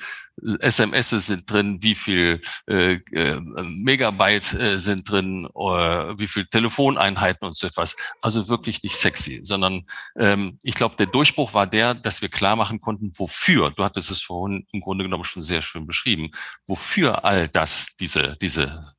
SMS 0.60 1.10
sind 1.10 1.50
drin, 1.50 1.82
wie 1.82 1.94
viel 1.94 2.42
äh, 2.66 2.94
äh, 3.12 3.40
Megabyte 3.40 4.54
äh, 4.54 4.78
sind 4.78 5.10
drin, 5.10 5.46
äh, 5.54 6.18
wie 6.18 6.26
viel 6.26 6.46
Telefoneinheiten 6.46 7.46
und 7.46 7.56
so 7.56 7.66
etwas. 7.66 7.96
Also 8.20 8.48
wirklich 8.48 8.82
nicht 8.82 8.96
sexy, 8.96 9.40
sondern 9.42 9.86
ähm, 10.18 10.58
ich 10.62 10.74
glaube, 10.74 10.96
der 10.96 11.06
Durchbruch 11.06 11.54
war 11.54 11.66
der, 11.66 11.94
dass 11.94 12.22
wir 12.22 12.28
klar 12.28 12.56
machen 12.56 12.80
konnten, 12.80 13.12
wofür. 13.16 13.70
Du 13.70 13.84
hattest 13.84 14.10
es 14.10 14.22
vorhin 14.22 14.66
im 14.72 14.80
Grunde 14.80 15.04
genommen 15.04 15.24
schon 15.24 15.42
sehr 15.42 15.62
schön 15.62 15.86
beschrieben, 15.86 16.30
wofür 16.66 17.24
all 17.24 17.48
das, 17.48 17.96
diese, 17.96 18.36
diese 18.40 18.92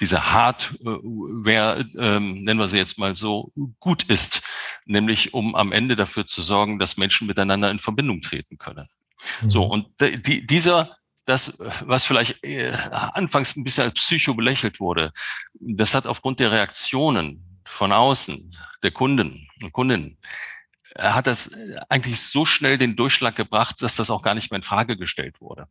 diese 0.00 0.32
Hardware, 0.32 1.84
ähm, 1.98 2.44
nennen 2.44 2.60
wir 2.60 2.68
sie 2.68 2.76
jetzt 2.76 2.98
mal 2.98 3.16
so, 3.16 3.52
gut 3.80 4.04
ist, 4.04 4.42
nämlich 4.86 5.34
um 5.34 5.54
am 5.54 5.72
Ende 5.72 5.96
dafür 5.96 6.26
zu 6.26 6.40
sorgen, 6.40 6.78
dass 6.78 6.96
Menschen 6.96 7.26
miteinander 7.26 7.70
in 7.70 7.80
Verbindung 7.80 8.20
treten 8.20 8.58
können. 8.58 8.88
Mhm. 9.42 9.50
So, 9.50 9.64
und 9.64 9.86
die, 10.00 10.46
dieser, 10.46 10.96
das, 11.24 11.58
was 11.84 12.04
vielleicht 12.04 12.42
äh, 12.44 12.72
anfangs 13.12 13.56
ein 13.56 13.64
bisschen 13.64 13.84
als 13.84 13.94
Psycho 13.94 14.34
belächelt 14.34 14.80
wurde, 14.80 15.12
das 15.54 15.94
hat 15.94 16.06
aufgrund 16.06 16.40
der 16.40 16.52
Reaktionen 16.52 17.60
von 17.64 17.92
außen, 17.92 18.56
der 18.82 18.90
Kunden 18.90 19.48
und 19.62 19.72
Kundinnen, 19.72 20.18
hat 20.98 21.26
das 21.26 21.50
eigentlich 21.88 22.20
so 22.20 22.46
schnell 22.46 22.78
den 22.78 22.96
Durchschlag 22.96 23.36
gebracht, 23.36 23.82
dass 23.82 23.96
das 23.96 24.10
auch 24.10 24.22
gar 24.22 24.34
nicht 24.34 24.50
mehr 24.50 24.56
in 24.56 24.62
Frage 24.62 24.96
gestellt 24.96 25.40
wurde. 25.40 25.68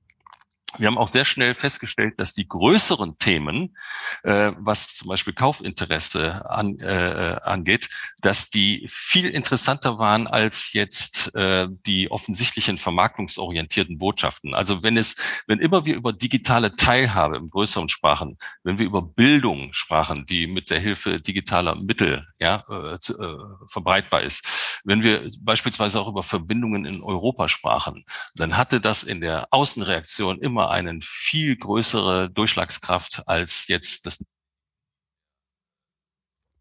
Wir 0.78 0.88
haben 0.88 0.98
auch 0.98 1.08
sehr 1.08 1.26
schnell 1.26 1.56
festgestellt, 1.56 2.20
dass 2.20 2.34
die 2.34 2.48
größeren 2.48 3.18
Themen, 3.18 3.76
äh, 4.24 4.52
was 4.58 4.96
zum 4.96 5.08
Beispiel 5.08 5.34
Kaufinteresse 5.34 6.50
an, 6.50 6.78
äh, 6.80 7.38
angeht, 7.42 7.90
dass 8.22 8.50
die 8.50 8.86
viel 8.90 9.30
interessanter 9.30 9.98
waren 9.98 10.28
als 10.28 10.74
jetzt 10.74 11.34
äh, 11.36 11.68
die 11.86 12.12
offensichtlichen 12.12 12.78
vermarktungsorientierten 12.78 13.98
Botschaften. 13.98 14.54
Also 14.54 14.84
wenn 14.84 14.98
es, 14.98 15.16
wenn 15.48 15.60
immer 15.60 15.86
wir 15.86 15.96
über 15.96 16.12
digitale 16.12 16.76
Teilhabe 16.76 17.38
im 17.38 17.50
größeren 17.50 17.88
sprachen, 17.88 18.38
wenn 18.64 18.78
wir 18.78 18.86
über 18.86 19.02
Bildung 19.02 19.72
sprachen, 19.72 20.26
die 20.26 20.48
mit 20.48 20.70
der 20.70 20.80
Hilfe 20.80 21.22
digitaler 21.22 21.76
Mittel 21.76 22.28
ja, 22.40 22.64
äh, 22.70 23.00
zu, 23.00 23.18
äh, 23.18 23.38
verbreitbar 23.68 24.22
ist, 24.22 24.82
wenn 24.84 25.02
wir 25.02 25.32
beispielsweise 25.40 26.00
auch 26.00 26.08
über 26.08 26.24
Verbindungen 26.24 26.86
in 26.86 27.02
Europa 27.02 27.48
sprachen, 27.48 28.06
dann 28.36 28.58
hatte 28.58 28.82
das 28.82 29.04
in 29.04 29.22
der 29.22 29.48
Außenreaktion 29.52 30.40
immer 30.40 30.57
immer 30.58 30.72
eine 30.72 31.00
viel 31.04 31.56
größere 31.56 32.32
Durchschlagskraft 32.32 33.22
als 33.28 33.68
jetzt 33.68 34.08
das 34.08 34.24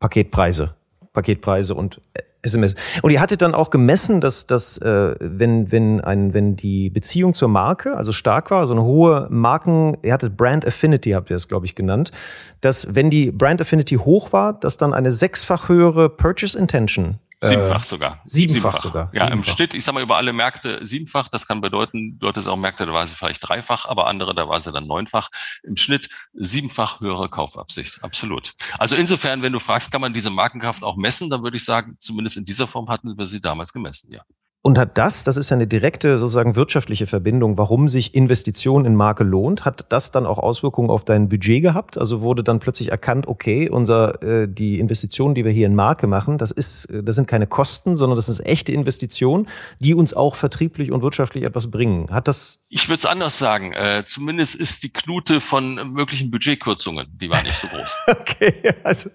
Paketpreise. 0.00 0.76
Paketpreise 1.14 1.74
und 1.74 2.02
SMS. 2.42 2.74
Und 3.00 3.10
ihr 3.10 3.22
hattet 3.22 3.40
dann 3.40 3.54
auch 3.54 3.70
gemessen, 3.70 4.20
dass, 4.20 4.46
dass 4.46 4.76
äh, 4.78 5.16
wenn, 5.18 5.72
wenn, 5.72 6.02
ein, 6.02 6.34
wenn 6.34 6.56
die 6.56 6.90
Beziehung 6.90 7.32
zur 7.32 7.48
Marke 7.48 7.96
also 7.96 8.12
stark 8.12 8.50
war, 8.50 8.66
so 8.66 8.74
eine 8.74 8.82
hohe 8.82 9.28
Marken, 9.30 9.96
ihr 10.02 10.12
hattet 10.12 10.36
Brand 10.36 10.66
Affinity, 10.66 11.12
habt 11.12 11.30
ihr 11.30 11.36
das, 11.36 11.48
glaube 11.48 11.64
ich, 11.64 11.74
genannt, 11.74 12.12
dass 12.60 12.94
wenn 12.94 13.08
die 13.08 13.32
Brand 13.32 13.62
Affinity 13.62 13.96
hoch 13.96 14.34
war, 14.34 14.60
dass 14.60 14.76
dann 14.76 14.92
eine 14.92 15.10
sechsfach 15.10 15.70
höhere 15.70 16.10
Purchase 16.10 16.58
Intention 16.58 17.18
Siebenfach 17.42 17.84
sogar. 17.84 18.22
Siebenfach, 18.24 18.56
siebenfach. 18.56 18.82
sogar. 18.82 19.10
Ja, 19.12 19.24
siebenfach. 19.24 19.32
im 19.32 19.44
Schnitt, 19.44 19.74
ich 19.74 19.84
sag 19.84 19.94
mal, 19.94 20.02
über 20.02 20.16
alle 20.16 20.32
Märkte 20.32 20.84
siebenfach. 20.86 21.28
Das 21.28 21.46
kann 21.46 21.60
bedeuten, 21.60 22.18
dort 22.18 22.38
ist 22.38 22.46
auch 22.46 22.56
Märkte, 22.56 22.86
da 22.86 22.92
war 22.92 23.06
sie 23.06 23.14
vielleicht 23.14 23.46
dreifach, 23.46 23.86
aber 23.86 24.06
andere, 24.06 24.34
da 24.34 24.48
war 24.48 24.58
sie 24.60 24.72
dann 24.72 24.86
neunfach. 24.86 25.28
Im 25.62 25.76
Schnitt 25.76 26.08
siebenfach 26.32 27.00
höhere 27.00 27.28
Kaufabsicht. 27.28 28.02
Absolut. 28.02 28.54
Also 28.78 28.96
insofern, 28.96 29.42
wenn 29.42 29.52
du 29.52 29.60
fragst, 29.60 29.92
kann 29.92 30.00
man 30.00 30.14
diese 30.14 30.30
Markenkraft 30.30 30.82
auch 30.82 30.96
messen, 30.96 31.28
dann 31.28 31.42
würde 31.42 31.58
ich 31.58 31.64
sagen, 31.64 31.96
zumindest 31.98 32.38
in 32.38 32.46
dieser 32.46 32.66
Form 32.66 32.88
hatten 32.88 33.16
wir 33.18 33.26
sie 33.26 33.40
damals 33.40 33.72
gemessen, 33.72 34.12
ja. 34.12 34.22
Und 34.66 34.78
hat 34.78 34.98
das, 34.98 35.22
das 35.22 35.36
ist 35.36 35.50
ja 35.50 35.54
eine 35.54 35.68
direkte 35.68 36.18
sozusagen 36.18 36.56
wirtschaftliche 36.56 37.06
Verbindung, 37.06 37.56
warum 37.56 37.88
sich 37.88 38.16
Investition 38.16 38.84
in 38.84 38.96
Marke 38.96 39.22
lohnt, 39.22 39.64
hat 39.64 39.86
das 39.90 40.10
dann 40.10 40.26
auch 40.26 40.38
Auswirkungen 40.38 40.90
auf 40.90 41.04
dein 41.04 41.28
Budget 41.28 41.62
gehabt? 41.62 41.96
Also 41.96 42.20
wurde 42.20 42.42
dann 42.42 42.58
plötzlich 42.58 42.90
erkannt, 42.90 43.28
okay, 43.28 43.68
unser, 43.68 44.20
äh, 44.24 44.48
die 44.48 44.80
Investitionen, 44.80 45.36
die 45.36 45.44
wir 45.44 45.52
hier 45.52 45.68
in 45.68 45.76
Marke 45.76 46.08
machen, 46.08 46.36
das 46.36 46.50
ist, 46.50 46.88
das 46.90 47.14
sind 47.14 47.28
keine 47.28 47.46
Kosten, 47.46 47.94
sondern 47.94 48.16
das 48.16 48.28
ist 48.28 48.44
echte 48.44 48.72
Investitionen, 48.72 49.46
die 49.78 49.94
uns 49.94 50.14
auch 50.14 50.34
vertrieblich 50.34 50.90
und 50.90 51.00
wirtschaftlich 51.00 51.44
etwas 51.44 51.70
bringen. 51.70 52.10
Hat 52.10 52.26
das? 52.26 52.58
Ich 52.68 52.88
würde 52.88 52.98
es 52.98 53.06
anders 53.06 53.38
sagen. 53.38 53.72
Äh, 53.72 54.02
zumindest 54.04 54.56
ist 54.56 54.82
die 54.82 54.92
Knute 54.92 55.40
von 55.40 55.92
möglichen 55.92 56.32
Budgetkürzungen, 56.32 57.06
die 57.20 57.30
war 57.30 57.40
nicht 57.44 57.54
so 57.54 57.68
groß. 57.68 57.96
okay, 58.08 58.52
also. 58.82 59.10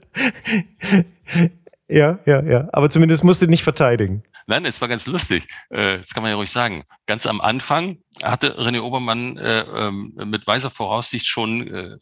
Ja, 1.89 2.19
ja, 2.25 2.41
ja. 2.41 2.69
Aber 2.71 2.89
zumindest 2.89 3.25
musst 3.25 3.41
du 3.41 3.47
nicht 3.47 3.63
verteidigen. 3.63 4.23
Nein, 4.51 4.65
es 4.65 4.81
war 4.81 4.89
ganz 4.89 5.05
lustig. 5.05 5.47
Äh, 5.69 5.99
das 5.99 6.13
kann 6.13 6.23
man 6.23 6.29
ja 6.29 6.35
ruhig 6.35 6.51
sagen. 6.51 6.83
Ganz 7.05 7.25
am 7.25 7.39
Anfang 7.39 7.99
hatte 8.21 8.59
René 8.59 8.81
Obermann 8.81 9.37
äh, 9.37 9.61
ähm, 9.61 10.11
mit 10.25 10.45
weiser 10.45 10.69
Voraussicht 10.69 11.25
schon 11.25 11.73
äh, 11.73 11.97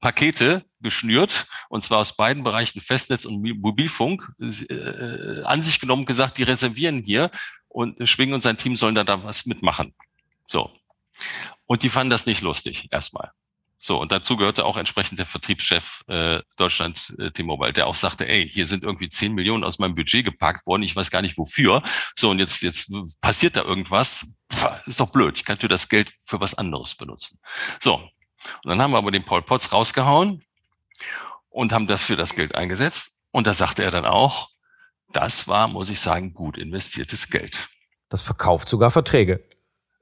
Pakete 0.00 0.64
geschnürt, 0.80 1.46
und 1.68 1.84
zwar 1.84 2.00
aus 2.00 2.16
beiden 2.16 2.42
Bereichen 2.42 2.80
Festnetz 2.80 3.24
und 3.24 3.40
Mobilfunk, 3.40 4.28
äh, 4.40 5.44
an 5.44 5.62
sich 5.62 5.78
genommen 5.78 6.04
gesagt, 6.04 6.38
die 6.38 6.42
reservieren 6.42 7.04
hier 7.04 7.30
und 7.68 8.08
Schwing 8.08 8.32
und 8.32 8.40
sein 8.40 8.58
Team 8.58 8.74
sollen 8.74 8.96
da, 8.96 9.04
da 9.04 9.22
was 9.22 9.46
mitmachen. 9.46 9.94
So. 10.48 10.72
Und 11.66 11.84
die 11.84 11.88
fanden 11.88 12.10
das 12.10 12.26
nicht 12.26 12.42
lustig, 12.42 12.88
erstmal. 12.90 13.30
So, 13.84 14.00
und 14.00 14.12
dazu 14.12 14.36
gehörte 14.36 14.64
auch 14.64 14.76
entsprechend 14.76 15.18
der 15.18 15.26
Vertriebschef 15.26 16.04
äh, 16.06 16.40
Deutschland 16.56 17.12
äh, 17.18 17.32
T-Mobile, 17.32 17.72
der 17.72 17.88
auch 17.88 17.96
sagte, 17.96 18.28
ey, 18.28 18.48
hier 18.48 18.68
sind 18.68 18.84
irgendwie 18.84 19.08
10 19.08 19.34
Millionen 19.34 19.64
aus 19.64 19.80
meinem 19.80 19.96
Budget 19.96 20.24
gepackt 20.24 20.68
worden, 20.68 20.84
ich 20.84 20.94
weiß 20.94 21.10
gar 21.10 21.20
nicht 21.20 21.36
wofür. 21.36 21.82
So, 22.14 22.30
und 22.30 22.38
jetzt, 22.38 22.62
jetzt 22.62 22.92
passiert 23.20 23.56
da 23.56 23.62
irgendwas. 23.62 24.36
Pff, 24.52 24.86
ist 24.86 25.00
doch 25.00 25.10
blöd, 25.10 25.36
ich 25.36 25.44
könnte 25.44 25.66
das 25.66 25.88
Geld 25.88 26.14
für 26.24 26.40
was 26.40 26.54
anderes 26.54 26.94
benutzen. 26.94 27.40
So, 27.80 27.94
und 27.94 28.68
dann 28.68 28.80
haben 28.80 28.92
wir 28.92 28.98
aber 28.98 29.10
den 29.10 29.24
Paul 29.24 29.42
Potts 29.42 29.72
rausgehauen 29.72 30.44
und 31.48 31.72
haben 31.72 31.88
dafür 31.88 32.14
das 32.14 32.36
Geld 32.36 32.54
eingesetzt. 32.54 33.18
Und 33.32 33.48
da 33.48 33.52
sagte 33.52 33.82
er 33.82 33.90
dann 33.90 34.06
auch, 34.06 34.48
das 35.12 35.48
war, 35.48 35.66
muss 35.66 35.90
ich 35.90 35.98
sagen, 35.98 36.34
gut 36.34 36.56
investiertes 36.56 37.30
Geld. 37.30 37.68
Das 38.10 38.22
verkauft 38.22 38.68
sogar 38.68 38.92
Verträge. 38.92 39.44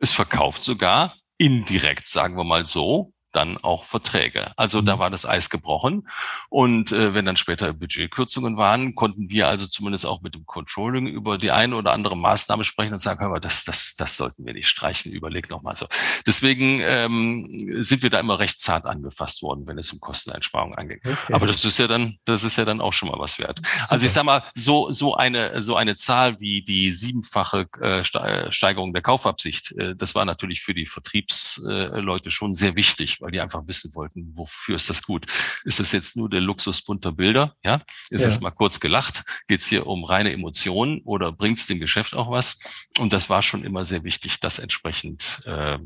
Es 0.00 0.10
verkauft 0.10 0.64
sogar 0.64 1.16
indirekt, 1.38 2.08
sagen 2.08 2.36
wir 2.36 2.44
mal 2.44 2.66
so, 2.66 3.14
dann 3.32 3.58
auch 3.58 3.84
Verträge. 3.84 4.52
Also 4.56 4.80
da 4.80 4.96
mhm. 4.96 5.00
war 5.00 5.10
das 5.10 5.26
Eis 5.26 5.50
gebrochen. 5.50 6.08
Und 6.48 6.92
äh, 6.92 7.14
wenn 7.14 7.24
dann 7.24 7.36
später 7.36 7.72
Budgetkürzungen 7.72 8.56
waren, 8.56 8.94
konnten 8.94 9.30
wir 9.30 9.48
also 9.48 9.66
zumindest 9.66 10.06
auch 10.06 10.20
mit 10.22 10.34
dem 10.34 10.46
Controlling 10.46 11.06
über 11.06 11.38
die 11.38 11.50
eine 11.50 11.76
oder 11.76 11.92
andere 11.92 12.16
Maßnahme 12.16 12.64
sprechen 12.64 12.92
und 12.92 12.98
sagen, 12.98 13.20
hör 13.20 13.28
mal, 13.28 13.40
das, 13.40 13.64
das, 13.64 13.94
das 13.96 14.16
sollten 14.16 14.44
wir 14.44 14.52
nicht 14.52 14.68
streichen, 14.68 15.12
überleg 15.12 15.50
noch 15.50 15.62
mal 15.62 15.76
so. 15.76 15.86
Deswegen 16.26 16.80
ähm, 16.82 17.76
sind 17.82 18.02
wir 18.02 18.10
da 18.10 18.20
immer 18.20 18.38
recht 18.38 18.60
zart 18.60 18.86
angefasst 18.86 19.42
worden, 19.42 19.66
wenn 19.66 19.78
es 19.78 19.92
um 19.92 20.00
Kosteneinsparungen 20.00 20.76
angeht. 20.76 21.00
Okay. 21.04 21.32
Aber 21.32 21.46
das 21.46 21.64
ist 21.64 21.78
ja 21.78 21.86
dann, 21.86 22.18
das 22.24 22.44
ist 22.44 22.56
ja 22.56 22.64
dann 22.64 22.80
auch 22.80 22.92
schon 22.92 23.08
mal 23.08 23.18
was 23.18 23.38
wert. 23.38 23.58
Super. 23.58 23.92
Also 23.92 24.06
ich 24.06 24.12
sag 24.12 24.24
mal, 24.24 24.42
so, 24.54 24.90
so 24.90 25.14
eine, 25.14 25.62
so 25.62 25.76
eine 25.76 25.94
Zahl 25.94 26.40
wie 26.40 26.62
die 26.62 26.92
siebenfache 26.92 27.68
äh, 27.80 28.04
Steigerung 28.04 28.92
der 28.92 29.02
Kaufabsicht, 29.02 29.72
äh, 29.72 29.94
das 29.94 30.14
war 30.14 30.24
natürlich 30.24 30.62
für 30.62 30.74
die 30.74 30.86
Vertriebsleute 30.86 32.30
schon 32.30 32.54
sehr 32.54 32.76
wichtig 32.76 33.19
weil 33.20 33.30
die 33.30 33.40
einfach 33.40 33.66
wissen 33.66 33.94
wollten, 33.94 34.32
wofür 34.34 34.76
ist 34.76 34.90
das 34.90 35.02
gut? 35.02 35.26
Ist 35.64 35.80
es 35.80 35.92
jetzt 35.92 36.16
nur 36.16 36.28
der 36.28 36.40
Luxus 36.40 36.82
bunter 36.82 37.12
Bilder? 37.12 37.54
Ja, 37.64 37.82
ist 38.10 38.22
ja. 38.22 38.28
es 38.28 38.40
mal 38.40 38.50
kurz 38.50 38.80
gelacht? 38.80 39.24
Geht 39.48 39.60
es 39.60 39.66
hier 39.66 39.86
um 39.86 40.04
reine 40.04 40.32
Emotionen 40.32 41.00
oder 41.04 41.32
bringt 41.32 41.58
es 41.58 41.66
dem 41.66 41.78
Geschäft 41.78 42.14
auch 42.14 42.30
was? 42.30 42.58
Und 42.98 43.12
das 43.12 43.30
war 43.30 43.42
schon 43.42 43.64
immer 43.64 43.84
sehr 43.84 44.04
wichtig, 44.04 44.40
das 44.40 44.58
entsprechend 44.58 45.42
äh, 45.46 45.78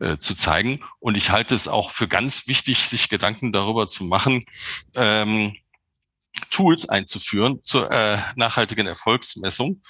äh, 0.00 0.18
zu 0.18 0.34
zeigen. 0.34 0.80
Und 0.98 1.16
ich 1.16 1.30
halte 1.30 1.54
es 1.54 1.68
auch 1.68 1.90
für 1.90 2.08
ganz 2.08 2.46
wichtig, 2.46 2.86
sich 2.86 3.08
Gedanken 3.08 3.52
darüber 3.52 3.86
zu 3.86 4.04
machen. 4.04 4.44
Ähm, 4.94 5.54
Tools 6.50 6.88
einzuführen 6.88 7.60
zur 7.62 7.90
äh, 7.90 8.18
nachhaltigen 8.36 8.86
Erfolgsmessung. 8.86 9.82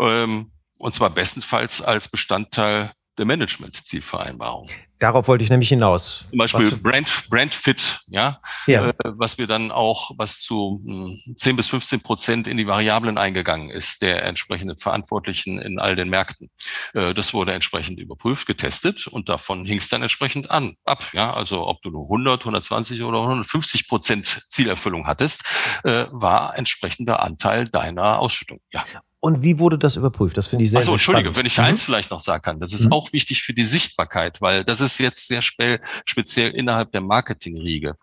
Ähm, 0.00 0.52
und 0.78 0.94
zwar 0.94 1.10
bestenfalls 1.10 1.82
als 1.82 2.08
Bestandteil 2.08 2.92
der 3.18 3.26
Management-Zielvereinbarung. 3.26 4.70
Darauf 5.00 5.28
wollte 5.28 5.42
ich 5.42 5.48
nämlich 5.48 5.70
hinaus. 5.70 6.26
Zum 6.28 6.38
Beispiel 6.38 6.76
Brand, 6.76 7.24
Brand 7.30 7.54
Fit, 7.54 8.00
ja, 8.08 8.38
ja. 8.66 8.90
Äh, 8.90 8.92
was 9.04 9.38
wir 9.38 9.46
dann 9.46 9.72
auch, 9.72 10.10
was 10.18 10.40
zu 10.40 10.78
mh, 10.84 11.36
10 11.38 11.56
bis 11.56 11.68
15 11.68 12.02
Prozent 12.02 12.46
in 12.46 12.58
die 12.58 12.66
Variablen 12.66 13.16
eingegangen 13.16 13.70
ist, 13.70 14.02
der 14.02 14.24
entsprechenden 14.24 14.76
Verantwortlichen 14.76 15.58
in 15.58 15.78
all 15.78 15.96
den 15.96 16.10
Märkten. 16.10 16.50
Äh, 16.92 17.14
das 17.14 17.32
wurde 17.32 17.54
entsprechend 17.54 17.98
überprüft, 17.98 18.46
getestet 18.46 19.06
und 19.06 19.30
davon 19.30 19.64
hing 19.64 19.78
es 19.78 19.88
dann 19.88 20.02
entsprechend 20.02 20.50
an, 20.50 20.76
ab. 20.84 21.02
Ja, 21.14 21.32
also 21.32 21.66
ob 21.66 21.80
du 21.80 21.90
nur 21.90 22.02
100, 22.02 22.42
120 22.42 23.02
oder 23.02 23.22
150 23.22 23.88
Prozent 23.88 24.44
Zielerfüllung 24.50 25.06
hattest, 25.06 25.44
äh, 25.82 26.04
war 26.10 26.58
entsprechender 26.58 27.22
Anteil 27.22 27.70
deiner 27.70 28.18
Ausschüttung. 28.18 28.60
Ja. 28.70 28.84
Und 29.20 29.42
wie 29.42 29.58
wurde 29.58 29.78
das 29.78 29.96
überprüft? 29.96 30.38
Das 30.38 30.48
finde 30.48 30.64
ich 30.64 30.70
sehr, 30.70 30.80
Achso, 30.80 30.92
sehr 30.92 30.94
Entschuldige, 30.94 31.36
wenn 31.36 31.44
ich 31.44 31.58
mhm. 31.58 31.64
eins 31.64 31.82
vielleicht 31.82 32.10
noch 32.10 32.20
sagen 32.20 32.42
kann, 32.42 32.60
das 32.60 32.72
ist 32.72 32.86
mhm. 32.86 32.92
auch 32.92 33.12
wichtig 33.12 33.42
für 33.42 33.52
die 33.52 33.64
Sichtbarkeit, 33.64 34.40
weil 34.40 34.64
das 34.64 34.80
ist 34.80 34.98
jetzt 34.98 35.28
sehr 35.28 35.42
spe 35.42 35.80
speziell 36.06 36.50
innerhalb 36.52 36.90
der 36.92 37.02
Marketingriege. 37.02 37.96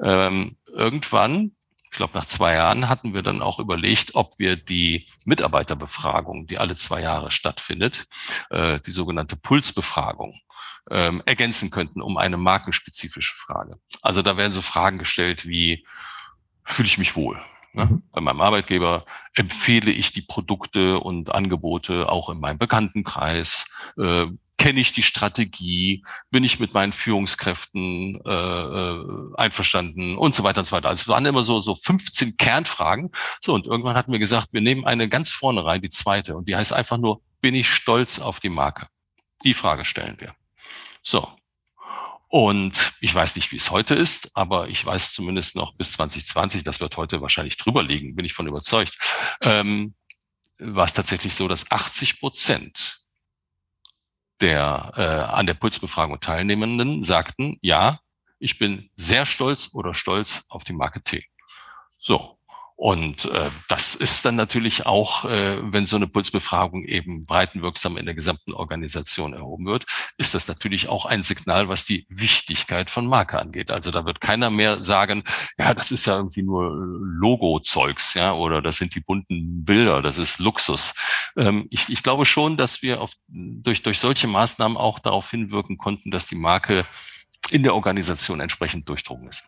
Ähm, 0.00 0.56
irgendwann, 0.72 1.56
ich 1.84 1.90
glaube 1.90 2.16
nach 2.16 2.26
zwei 2.26 2.54
Jahren, 2.54 2.88
hatten 2.88 3.14
wir 3.14 3.22
dann 3.22 3.42
auch 3.42 3.58
überlegt, 3.58 4.14
ob 4.14 4.38
wir 4.38 4.54
die 4.54 5.06
Mitarbeiterbefragung, 5.24 6.46
die 6.46 6.58
alle 6.58 6.76
zwei 6.76 7.02
Jahre 7.02 7.32
stattfindet, 7.32 8.06
äh, 8.50 8.78
die 8.78 8.92
sogenannte 8.92 9.34
Pulsbefragung, 9.34 10.40
ähm, 10.88 11.20
ergänzen 11.26 11.70
könnten 11.70 12.00
um 12.00 12.16
eine 12.16 12.36
markenspezifische 12.36 13.34
Frage. 13.34 13.74
Also 14.02 14.22
da 14.22 14.36
werden 14.36 14.52
so 14.52 14.62
Fragen 14.62 14.98
gestellt 14.98 15.48
wie, 15.48 15.84
fühle 16.64 16.86
ich 16.86 16.98
mich 16.98 17.16
wohl? 17.16 17.42
Ne? 17.72 17.86
Mhm. 17.86 18.02
Bei 18.12 18.20
meinem 18.20 18.40
Arbeitgeber 18.40 19.04
empfehle 19.34 19.90
ich 19.90 20.12
die 20.12 20.22
Produkte 20.22 20.98
und 21.00 21.32
Angebote 21.34 22.08
auch 22.08 22.28
in 22.28 22.40
meinem 22.40 22.58
Bekanntenkreis. 22.58 23.66
Äh, 23.96 24.26
Kenne 24.58 24.80
ich 24.80 24.92
die 24.92 25.02
Strategie? 25.02 26.04
Bin 26.30 26.44
ich 26.44 26.60
mit 26.60 26.74
meinen 26.74 26.92
Führungskräften 26.92 28.20
äh, 28.26 28.30
äh 28.30 29.04
einverstanden? 29.38 30.18
Und 30.18 30.34
so 30.34 30.44
weiter 30.44 30.58
und 30.58 30.66
so 30.66 30.76
weiter. 30.76 30.90
Also 30.90 31.00
es 31.00 31.08
waren 31.08 31.24
immer 31.24 31.44
so, 31.44 31.62
so 31.62 31.74
15 31.74 32.36
Kernfragen. 32.36 33.10
So, 33.40 33.54
und 33.54 33.66
irgendwann 33.66 33.94
hatten 33.94 34.12
wir 34.12 34.18
gesagt, 34.18 34.48
wir 34.52 34.60
nehmen 34.60 34.84
eine 34.84 35.08
ganz 35.08 35.30
vorne 35.30 35.64
rein, 35.64 35.80
die 35.80 35.88
zweite. 35.88 36.36
Und 36.36 36.46
die 36.46 36.56
heißt 36.56 36.74
einfach 36.74 36.98
nur, 36.98 37.22
bin 37.40 37.54
ich 37.54 37.70
stolz 37.70 38.18
auf 38.18 38.38
die 38.38 38.50
Marke? 38.50 38.88
Die 39.44 39.54
Frage 39.54 39.86
stellen 39.86 40.20
wir. 40.20 40.34
So, 41.02 41.26
und 42.30 42.92
ich 43.00 43.12
weiß 43.12 43.34
nicht, 43.34 43.50
wie 43.50 43.56
es 43.56 43.72
heute 43.72 43.96
ist, 43.96 44.30
aber 44.36 44.68
ich 44.68 44.86
weiß 44.86 45.12
zumindest 45.12 45.56
noch 45.56 45.74
bis 45.74 45.92
2020, 45.92 46.62
das 46.62 46.78
wird 46.78 46.96
heute 46.96 47.20
wahrscheinlich 47.20 47.56
drüber 47.56 47.82
liegen, 47.82 48.14
bin 48.14 48.24
ich 48.24 48.34
von 48.34 48.46
überzeugt, 48.46 48.96
ähm, 49.42 49.96
war 50.58 50.84
es 50.84 50.94
tatsächlich 50.94 51.34
so, 51.34 51.48
dass 51.48 51.72
80 51.72 52.20
Prozent 52.20 53.00
der 54.40 54.92
äh, 54.94 55.34
an 55.34 55.46
der 55.46 55.54
Pulsbefragung 55.54 56.20
Teilnehmenden 56.20 57.02
sagten, 57.02 57.58
ja, 57.62 57.98
ich 58.38 58.60
bin 58.60 58.90
sehr 58.94 59.26
stolz 59.26 59.70
oder 59.72 59.92
stolz 59.92 60.44
auf 60.50 60.62
die 60.62 60.72
Marke 60.72 61.02
T. 61.02 61.26
So, 61.98 62.38
und 62.80 63.26
äh, 63.26 63.50
das 63.68 63.94
ist 63.94 64.24
dann 64.24 64.36
natürlich 64.36 64.86
auch, 64.86 65.26
äh, 65.26 65.58
wenn 65.70 65.84
so 65.84 65.96
eine 65.96 66.06
Pulsbefragung 66.06 66.86
eben 66.86 67.26
breitenwirksam 67.26 67.98
in 67.98 68.06
der 68.06 68.14
gesamten 68.14 68.54
Organisation 68.54 69.34
erhoben 69.34 69.66
wird, 69.66 69.84
ist 70.16 70.32
das 70.32 70.48
natürlich 70.48 70.88
auch 70.88 71.04
ein 71.04 71.22
Signal, 71.22 71.68
was 71.68 71.84
die 71.84 72.06
Wichtigkeit 72.08 72.90
von 72.90 73.06
Marke 73.06 73.38
angeht. 73.38 73.70
Also 73.70 73.90
da 73.90 74.06
wird 74.06 74.22
keiner 74.22 74.48
mehr 74.48 74.82
sagen, 74.82 75.24
ja, 75.58 75.74
das 75.74 75.90
ist 75.90 76.06
ja 76.06 76.16
irgendwie 76.16 76.42
nur 76.42 76.74
Logo-Zeugs, 76.74 78.14
ja, 78.14 78.32
oder 78.32 78.62
das 78.62 78.78
sind 78.78 78.94
die 78.94 79.00
bunten 79.00 79.62
Bilder, 79.62 80.00
das 80.00 80.16
ist 80.16 80.38
Luxus. 80.38 80.94
Ähm, 81.36 81.66
ich, 81.68 81.90
ich 81.90 82.02
glaube 82.02 82.24
schon, 82.24 82.56
dass 82.56 82.80
wir 82.80 83.02
auf, 83.02 83.12
durch, 83.28 83.82
durch 83.82 83.98
solche 83.98 84.26
Maßnahmen 84.26 84.78
auch 84.78 85.00
darauf 85.00 85.30
hinwirken 85.30 85.76
konnten, 85.76 86.10
dass 86.10 86.28
die 86.28 86.34
Marke 86.34 86.86
in 87.50 87.62
der 87.62 87.74
Organisation 87.74 88.40
entsprechend 88.40 88.88
durchdrungen 88.88 89.28
ist. 89.28 89.44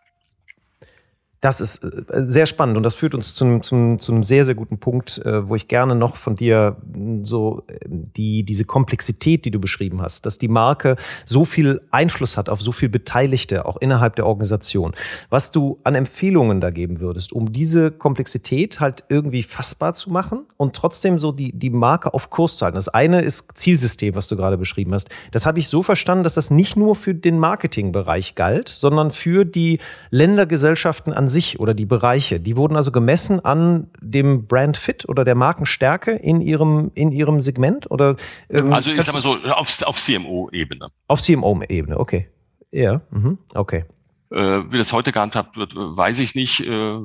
Das 1.43 1.59
ist 1.59 1.83
äh, 1.83 2.23
sehr 2.25 2.45
spannend 2.45 2.77
und 2.77 2.83
das 2.83 2.95
führt 2.95 3.13
uns 3.13 3.35
zu 3.35 3.43
einem, 3.43 3.61
zu 3.61 3.75
einem, 3.75 3.99
zu 3.99 4.13
einem 4.13 4.23
sehr, 4.23 4.45
sehr 4.45 4.55
guten 4.55 4.77
Punkt, 4.77 5.17
äh, 5.25 5.49
wo 5.49 5.55
ich 5.55 5.67
gerne 5.67 5.93
noch 5.93 6.15
von 6.15 6.37
dir 6.37 6.77
hm, 6.93 7.25
so 7.25 7.63
äh, 7.67 7.79
die, 7.85 8.43
diese 8.43 8.63
Komplexität, 8.63 9.43
die 9.43 9.51
du 9.51 9.59
beschrieben 9.59 10.01
hast, 10.01 10.25
dass 10.25 10.37
die 10.37 10.47
Marke 10.47 10.95
so 11.25 11.43
viel 11.43 11.81
Einfluss 11.91 12.37
hat 12.37 12.47
auf 12.47 12.61
so 12.61 12.71
viel 12.71 12.87
Beteiligte, 12.87 13.65
auch 13.65 13.75
innerhalb 13.75 14.15
der 14.15 14.25
Organisation. 14.25 14.93
Was 15.29 15.51
du 15.51 15.79
an 15.83 15.95
Empfehlungen 15.95 16.61
da 16.61 16.69
geben 16.69 17.01
würdest, 17.01 17.33
um 17.33 17.51
diese 17.51 17.91
Komplexität 17.91 18.79
halt 18.79 19.03
irgendwie 19.09 19.43
fassbar 19.43 19.93
zu 19.93 20.11
machen 20.11 20.45
und 20.55 20.77
trotzdem 20.77 21.19
so 21.19 21.33
die, 21.33 21.51
die 21.51 21.71
Marke 21.71 22.13
auf 22.13 22.29
Kurs 22.29 22.55
zu 22.55 22.63
halten. 22.63 22.75
Das 22.75 22.87
eine 22.87 23.21
ist 23.21 23.49
Zielsystem, 23.53 24.15
was 24.15 24.29
du 24.29 24.37
gerade 24.37 24.57
beschrieben 24.57 24.93
hast. 24.93 25.09
Das 25.31 25.45
habe 25.45 25.59
ich 25.59 25.67
so 25.67 25.83
verstanden, 25.83 26.23
dass 26.23 26.35
das 26.35 26.51
nicht 26.51 26.77
nur 26.77 26.95
für 26.95 27.13
den 27.13 27.37
Marketingbereich 27.37 28.35
galt, 28.35 28.69
sondern 28.69 29.11
für 29.11 29.43
die 29.43 29.79
Ländergesellschaften 30.09 31.11
an 31.11 31.32
sich 31.33 31.59
oder 31.59 31.73
die 31.73 31.85
Bereiche, 31.85 32.39
die 32.39 32.55
wurden 32.55 32.77
also 32.77 32.91
gemessen 32.91 33.43
an 33.43 33.87
dem 33.99 34.47
Brand 34.47 34.77
Fit 34.77 35.07
oder 35.09 35.25
der 35.25 35.35
Markenstärke 35.35 36.11
in 36.11 36.39
ihrem, 36.39 36.91
in 36.95 37.11
ihrem 37.11 37.41
Segment? 37.41 37.91
Oder, 37.91 38.15
ähm, 38.49 38.71
also 38.71 38.91
ich 38.91 39.01
sag 39.01 39.13
mal 39.13 39.21
so, 39.21 39.35
auf, 39.35 39.81
auf 39.83 39.97
CMO-Ebene. 39.97 40.87
Auf 41.07 41.21
CMO-Ebene, 41.21 41.99
okay. 41.99 42.29
Ja, 42.71 43.01
mhm. 43.11 43.37
okay. 43.53 43.83
Äh, 44.31 44.63
wie 44.71 44.77
das 44.77 44.93
heute 44.93 45.11
gehandhabt 45.11 45.57
wird, 45.57 45.75
weiß 45.75 46.19
ich 46.19 46.33
nicht. 46.33 46.65
Äh, 46.65 46.97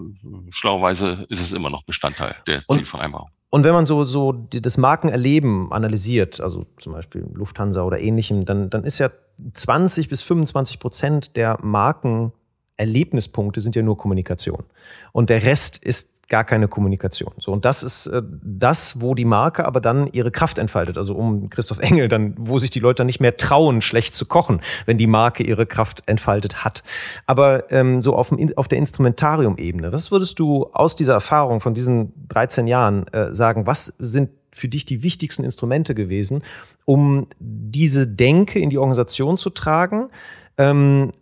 schlauerweise 0.50 1.26
ist 1.28 1.40
es 1.40 1.52
immer 1.52 1.68
noch 1.68 1.84
Bestandteil 1.84 2.36
der 2.46 2.62
Zielvereinbarung. 2.68 3.30
Und 3.50 3.64
wenn 3.64 3.72
man 3.72 3.86
so, 3.86 4.04
so 4.04 4.32
das 4.32 4.76
Markenerleben 4.76 5.72
analysiert, 5.72 6.40
also 6.40 6.66
zum 6.78 6.92
Beispiel 6.92 7.26
Lufthansa 7.32 7.82
oder 7.82 7.98
ähnlichem, 7.98 8.44
dann, 8.44 8.68
dann 8.70 8.84
ist 8.84 8.98
ja 8.98 9.10
20 9.54 10.08
bis 10.08 10.22
25 10.22 10.78
Prozent 10.78 11.36
der 11.36 11.58
Marken 11.62 12.32
Erlebnispunkte 12.78 13.60
sind 13.60 13.76
ja 13.76 13.82
nur 13.82 13.96
Kommunikation. 13.96 14.64
Und 15.12 15.30
der 15.30 15.42
Rest 15.42 15.78
ist 15.78 16.18
gar 16.28 16.44
keine 16.44 16.68
Kommunikation. 16.68 17.32
So, 17.38 17.52
und 17.52 17.64
das 17.64 17.82
ist 17.82 18.06
äh, 18.06 18.22
das, 18.42 19.00
wo 19.00 19.14
die 19.14 19.24
Marke 19.24 19.64
aber 19.64 19.80
dann 19.80 20.08
ihre 20.12 20.30
Kraft 20.30 20.58
entfaltet. 20.58 20.98
Also 20.98 21.14
um 21.14 21.50
Christoph 21.50 21.78
Engel, 21.78 22.08
dann, 22.08 22.34
wo 22.38 22.58
sich 22.58 22.70
die 22.70 22.80
Leute 22.80 22.96
dann 22.98 23.06
nicht 23.06 23.20
mehr 23.20 23.36
trauen, 23.36 23.80
schlecht 23.80 24.14
zu 24.14 24.26
kochen, 24.26 24.60
wenn 24.86 24.98
die 24.98 25.06
Marke 25.06 25.42
ihre 25.42 25.66
Kraft 25.66 26.02
entfaltet 26.06 26.64
hat. 26.64 26.82
Aber 27.26 27.70
ähm, 27.72 28.02
so 28.02 28.14
auf, 28.14 28.28
dem, 28.28 28.52
auf 28.56 28.68
der 28.68 28.78
Instrumentarium-Ebene, 28.78 29.92
was 29.92 30.10
würdest 30.10 30.38
du 30.38 30.66
aus 30.72 30.96
dieser 30.96 31.14
Erfahrung 31.14 31.60
von 31.60 31.74
diesen 31.74 32.12
13 32.28 32.66
Jahren 32.66 33.08
äh, 33.08 33.34
sagen? 33.34 33.66
Was 33.66 33.94
sind 33.98 34.30
für 34.52 34.68
dich 34.68 34.84
die 34.84 35.02
wichtigsten 35.02 35.44
Instrumente 35.44 35.94
gewesen, 35.94 36.42
um 36.84 37.26
diese 37.38 38.06
Denke 38.06 38.58
in 38.58 38.70
die 38.70 38.78
Organisation 38.78 39.38
zu 39.38 39.50
tragen? 39.50 40.10
Ähm, 40.58 41.12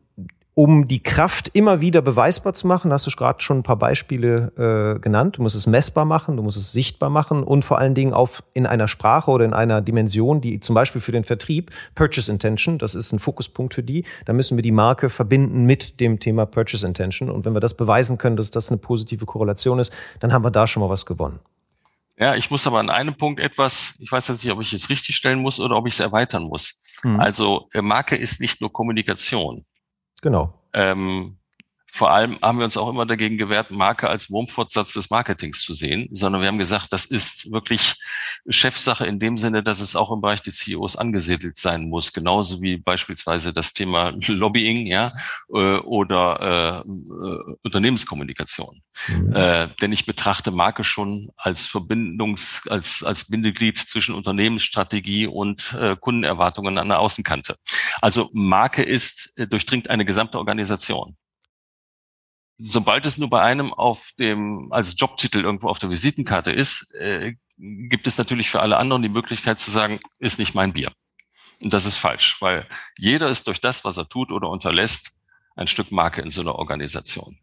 um 0.59 0.89
die 0.89 1.03
Kraft 1.03 1.51
immer 1.53 1.83
wieder 1.83 2.01
beweisbar 2.01 2.55
zu 2.55 2.67
machen, 2.67 2.91
hast 2.91 3.07
du 3.07 3.11
gerade 3.11 3.43
schon 3.43 3.59
ein 3.59 3.63
paar 3.63 3.77
Beispiele 3.77 4.97
äh, 4.97 5.01
genannt. 5.01 5.37
Du 5.37 5.43
musst 5.43 5.55
es 5.55 5.67
messbar 5.67 6.07
machen, 6.07 6.39
du 6.39 6.43
musst 6.43 6.57
es 6.57 6.73
sichtbar 6.73 7.11
machen 7.11 7.43
und 7.43 7.63
vor 7.63 7.79
allen 7.79 7.95
Dingen 7.95 8.15
auf 8.15 8.43
in 8.55 8.65
einer 8.65 8.89
Sprache 8.89 9.31
oder 9.31 9.45
in 9.45 9.53
einer 9.53 9.83
Dimension, 9.83 10.41
die 10.41 10.59
zum 10.61 10.75
Beispiel 10.75 11.03
für 11.03 11.13
den 11.13 11.25
Vertrieb 11.25 11.73
Purchase 11.95 12.33
Intention, 12.33 12.79
das 12.79 12.95
ist 12.95 13.13
ein 13.13 13.19
Fokuspunkt 13.19 13.75
für 13.75 13.83
die. 13.83 14.07
Da 14.25 14.33
müssen 14.33 14.57
wir 14.57 14.63
die 14.63 14.73
Marke 14.73 15.11
verbinden 15.11 15.67
mit 15.67 16.01
dem 16.01 16.21
Thema 16.21 16.47
Purchase 16.47 16.87
Intention. 16.87 17.29
Und 17.29 17.45
wenn 17.45 17.53
wir 17.53 17.61
das 17.61 17.75
beweisen 17.75 18.17
können, 18.17 18.39
dass 18.39 18.51
das 18.51 18.71
eine 18.71 18.79
positive 18.79 19.27
Korrelation 19.27 19.79
ist, 19.79 19.93
dann 20.21 20.33
haben 20.33 20.43
wir 20.43 20.51
da 20.51 20.67
schon 20.67 20.83
mal 20.83 20.89
was 20.89 21.05
gewonnen. 21.05 21.39
Ja, 22.19 22.35
ich 22.35 22.51
muss 22.51 22.67
aber 22.67 22.79
an 22.79 22.89
einem 22.89 23.15
Punkt 23.15 23.41
etwas, 23.41 23.97
ich 24.01 24.11
weiß 24.11 24.29
jetzt 24.29 24.43
nicht, 24.43 24.55
ob 24.55 24.63
ich 24.63 24.73
es 24.73 24.89
richtig 24.89 25.17
stellen 25.17 25.41
muss 25.41 25.61
oder 25.61 25.77
ob 25.77 25.87
ich 25.87 25.93
es 25.93 26.01
erweitern 26.01 26.45
muss. 26.45 26.81
Mhm. 27.03 27.21
Also 27.21 27.69
äh, 27.75 27.83
Marke 27.83 28.17
ist 28.17 28.41
nicht 28.41 28.63
nur 28.63 28.73
Kommunikation. 28.73 29.67
Genau. 30.23 30.55
Ähm, 30.73 31.39
vor 31.97 32.11
allem 32.11 32.39
haben 32.43 32.59
wir 32.59 32.67
uns 32.67 32.77
auch 32.77 32.91
immer 32.91 33.07
dagegen 33.07 33.39
gewehrt, 33.39 33.71
Marke 33.71 34.11
als 34.11 34.31
Wurmfortsatz 34.31 34.93
des 34.93 35.09
Marketings 35.09 35.63
zu 35.63 35.73
sehen, 35.73 36.09
sondern 36.13 36.43
wir 36.43 36.49
haben 36.49 36.59
gesagt, 36.59 36.93
das 36.93 37.07
ist 37.07 37.51
wirklich 37.51 37.95
Chefsache 38.49 39.07
in 39.07 39.19
dem 39.19 39.39
Sinne, 39.39 39.63
dass 39.63 39.81
es 39.81 39.97
auch 39.97 40.13
im 40.13 40.21
Bereich 40.21 40.43
des 40.43 40.59
CEOs 40.59 40.97
angesiedelt 40.97 41.57
sein 41.57 41.89
muss, 41.89 42.13
genauso 42.13 42.61
wie 42.61 42.77
beispielsweise 42.77 43.55
das 43.55 43.73
Thema 43.73 44.13
Lobbying, 44.27 44.87
ja, 44.87 45.15
äh, 45.49 45.79
oder 45.79 46.85
äh, 46.85 46.89
äh, 46.89 47.55
Unternehmenskommunikation. 47.63 48.83
Mhm. 49.09 49.33
Äh, 49.35 49.69
denn 49.81 49.93
ich 49.93 50.05
betrachte 50.05 50.51
Marke 50.51 50.85
schon 50.85 51.31
als 51.37 51.65
Verbindungs, 51.65 52.67
als 52.69 53.03
als 53.03 53.29
Bindeglied 53.29 53.79
zwischen 53.79 54.15
Unternehmensstrategie 54.15 55.27
und 55.27 55.75
äh, 55.81 55.97
Kundenerwartungen 55.97 56.77
an 56.77 56.89
der 56.89 57.01
Außenkante. 57.01 57.57
Also 58.03 58.29
Marke 58.35 58.83
ist 58.83 59.33
äh, 59.37 59.47
durchdringt 59.47 59.89
eine 59.89 60.05
gesamte 60.05 60.37
Organisation 60.37 61.17
sobald 62.59 63.07
es 63.07 63.19
nur 63.19 63.31
bei 63.31 63.43
einem 63.43 63.73
auf 63.73 64.11
dem, 64.19 64.69
als 64.73 64.95
Jobtitel 64.97 65.41
irgendwo 65.41 65.69
auf 65.69 65.79
der 65.79 65.91
Visitenkarte 65.91 66.53
ist, 66.53 66.95
äh, 66.95 67.35
gibt 67.59 68.07
es 68.07 68.19
natürlich 68.19 68.51
für 68.51 68.61
alle 68.61 68.77
anderen 68.77 69.03
die 69.03 69.09
Möglichkeit 69.09 69.59
zu 69.59 69.71
sagen, 69.71 70.01
ist 70.19 70.39
nicht 70.39 70.55
mein 70.55 70.73
Bier. 70.73 70.93
Und 71.63 71.73
das 71.73 71.87
ist 71.87 71.97
falsch, 71.97 72.41
weil 72.41 72.67
jeder 72.99 73.29
ist 73.29 73.47
durch 73.47 73.61
das, 73.61 73.85
was 73.85 73.97
er 73.97 74.09
tut 74.09 74.31
oder 74.31 74.51
unterlässt, 74.51 75.13
ein 75.55 75.67
Stück 75.67 75.91
Marke 75.91 76.21
in 76.21 76.31
so 76.31 76.43
einer 76.43 76.55
Organisation. 76.57 77.39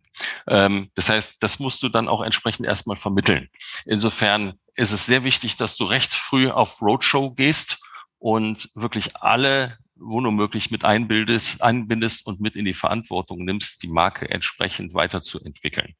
Ähm, 0.47 0.91
das 0.93 1.09
heißt, 1.09 1.41
das 1.41 1.59
musst 1.59 1.82
du 1.82 1.89
dann 1.89 2.07
auch 2.07 2.22
entsprechend 2.22 2.68
erstmal 2.68 2.97
vermitteln. 2.97 3.49
Insofern 3.86 4.59
ist 4.76 4.91
es 4.91 5.07
sehr 5.07 5.24
wichtig, 5.24 5.57
dass 5.57 5.76
du 5.78 5.86
recht 5.86 6.14
früh 6.14 6.49
auf 6.49 6.82
Roadshow 6.82 7.32
gehst 7.32 7.80
und 8.20 8.70
wirklich 8.76 9.16
alle 9.18 9.80
wo 9.96 10.22
nur 10.22 10.32
möglich 10.32 10.72
mit 10.72 10.86
einbildest, 10.86 11.62
einbindest 11.62 12.26
und 12.26 12.41
mit 12.41 12.56
in 12.56 12.66
die 12.66 12.74
Verantwortung 12.74 13.46
nimmst, 13.46 13.84
die 13.84 13.88
Marke 13.88 14.30
entsprechend 14.30 14.94
weiterzuentwickeln. 14.94 15.94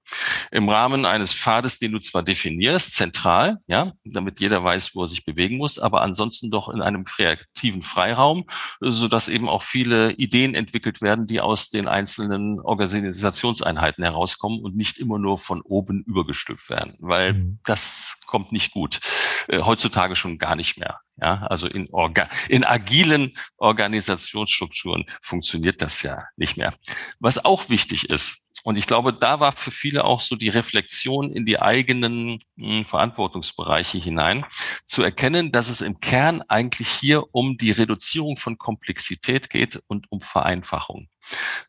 Im 0.52 0.70
Rahmen 0.70 1.06
eines 1.06 1.34
Pfades, 1.34 1.80
den 1.80 1.91
du 1.91 2.00
zwar 2.00 2.24
definierst, 2.24 2.96
zentral, 2.96 3.58
ja, 3.68 3.94
damit 4.04 4.39
jeder 4.39 4.64
weiß, 4.64 4.96
wo 4.96 5.04
er 5.04 5.08
sich 5.08 5.26
bewegen 5.26 5.58
muss, 5.58 5.80
aber 5.80 6.02
ansonsten 6.02 6.52
doch 6.52 6.70
in 6.70 6.82
einem 6.82 7.06
kreativen 7.06 7.82
Freiraum, 7.82 8.46
so 8.80 9.08
dass 9.08 9.28
eben 9.28 9.48
auch 9.48 9.62
viele 9.62 10.12
Ideen 10.14 10.56
entwickelt 10.56 11.02
werden, 11.02 11.28
die 11.28 11.41
aus 11.41 11.70
den 11.70 11.88
einzelnen 11.88 12.60
Organisationseinheiten 12.60 14.04
herauskommen 14.04 14.60
und 14.62 14.76
nicht 14.76 14.98
immer 14.98 15.20
nur 15.20 15.38
von 15.38 15.62
oben 15.62 16.04
übergestülpt 16.04 16.70
werden, 16.70 16.96
weil 17.00 17.34
mhm. 17.34 17.60
das 17.66 18.20
kommt 18.34 18.52
nicht 18.52 18.72
gut. 18.72 19.00
Äh, 19.48 19.60
heutzutage 19.60 20.16
schon 20.16 20.40
gar 20.40 20.56
nicht 20.56 20.80
mehr. 20.80 21.02
Ja, 21.22 21.44
also 21.44 21.68
in, 21.68 21.88
Orga 21.92 22.28
in 22.50 22.64
agilen 22.64 23.38
Organisationsstrukturen 23.58 25.06
funktioniert 25.22 25.84
das 25.84 26.02
ja 26.02 26.24
nicht 26.36 26.58
mehr. 26.58 26.74
Was 27.20 27.46
auch 27.46 27.70
wichtig 27.70 28.10
ist, 28.10 28.40
und 28.64 28.78
ich 28.78 28.88
glaube, 28.88 29.14
da 29.14 29.40
war 29.40 29.52
für 29.52 29.72
viele 29.72 30.06
auch 30.06 30.22
so 30.22 30.36
die 30.36 30.50
Reflexion 30.50 31.32
in 31.32 31.46
die 31.46 31.62
eigenen 31.62 32.40
mh, 32.56 32.78
hm, 32.78 32.86
Verantwortungsbereiche 32.86 34.00
hinein, 34.00 34.46
zu 34.86 35.04
erkennen, 35.04 35.52
dass 35.52 35.70
es 35.70 35.82
im 35.82 36.00
Kern 36.00 36.42
eigentlich 36.48 36.88
hier 36.88 37.36
um 37.36 37.58
die 37.58 37.72
Reduzierung 37.72 38.38
von 38.38 38.58
Komplexität 38.58 39.52
geht 39.52 39.84
und 39.88 40.12
um 40.12 40.22
Vereinfachung. 40.22 41.10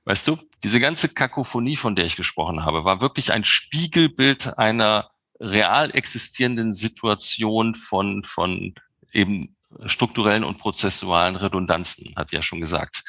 Weißt 0.04 0.26
du, 0.28 0.38
diese 0.62 0.80
ganze 0.80 1.08
Kakophonie, 1.08 1.76
von 1.76 1.96
der 1.96 2.06
ich 2.06 2.16
gesprochen 2.16 2.64
habe, 2.64 2.84
war 2.84 3.00
wirklich 3.00 3.32
ein 3.32 3.44
Spiegelbild 3.44 4.56
einer 4.56 5.10
real 5.40 5.90
existierenden 5.94 6.74
Situation 6.74 7.74
von, 7.74 8.22
von 8.24 8.74
eben 9.12 9.56
strukturellen 9.86 10.44
und 10.44 10.58
prozessualen 10.58 11.36
Redundanzen, 11.36 12.14
hat 12.16 12.32
ja 12.32 12.42
schon 12.42 12.60
gesagt. 12.60 13.02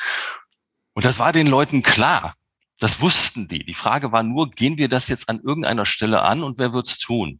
Und 0.93 1.05
das 1.05 1.19
war 1.19 1.33
den 1.33 1.47
Leuten 1.47 1.83
klar. 1.83 2.35
Das 2.79 2.99
wussten 3.01 3.47
die. 3.47 3.63
Die 3.63 3.73
Frage 3.73 4.11
war 4.11 4.23
nur, 4.23 4.51
gehen 4.51 4.77
wir 4.77 4.89
das 4.89 5.07
jetzt 5.07 5.29
an 5.29 5.39
irgendeiner 5.39 5.85
Stelle 5.85 6.23
an 6.23 6.43
und 6.43 6.57
wer 6.57 6.73
wird's 6.73 6.97
tun? 6.97 7.39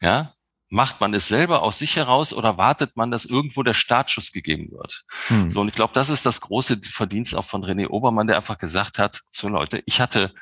Ja, 0.00 0.34
macht 0.70 1.00
man 1.00 1.14
es 1.14 1.28
selber 1.28 1.62
aus 1.62 1.78
sich 1.78 1.96
heraus 1.96 2.32
oder 2.32 2.58
wartet 2.58 2.96
man, 2.96 3.10
dass 3.10 3.24
irgendwo 3.24 3.62
der 3.62 3.74
Startschuss 3.74 4.32
gegeben 4.32 4.70
wird? 4.70 5.04
Hm. 5.28 5.50
So, 5.50 5.60
und 5.60 5.68
ich 5.68 5.74
glaube, 5.74 5.94
das 5.94 6.10
ist 6.10 6.26
das 6.26 6.40
große 6.40 6.80
Verdienst 6.84 7.34
auch 7.34 7.44
von 7.44 7.64
René 7.64 7.88
Obermann, 7.88 8.26
der 8.26 8.36
einfach 8.36 8.58
gesagt 8.58 8.98
hat, 8.98 9.20
so 9.30 9.48
Leute, 9.48 9.82
ich 9.86 10.00
hatte 10.00 10.34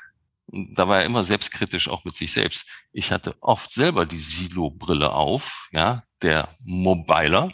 da 0.49 0.89
war 0.89 1.01
er 1.01 1.05
immer 1.05 1.25
selbstkritisch 1.25 1.89
auch 1.89 2.05
mit 2.05 2.17
sich 2.17 2.33
selbst. 2.33 2.67
Ich 2.93 3.13
hatte 3.13 3.35
oft 3.41 3.73
selber 3.73 4.07
die 4.07 4.19
Silo-Brille 4.19 5.13
auf, 5.13 5.69
ja, 5.73 6.05
der 6.23 6.49
Mobiler. 6.65 7.53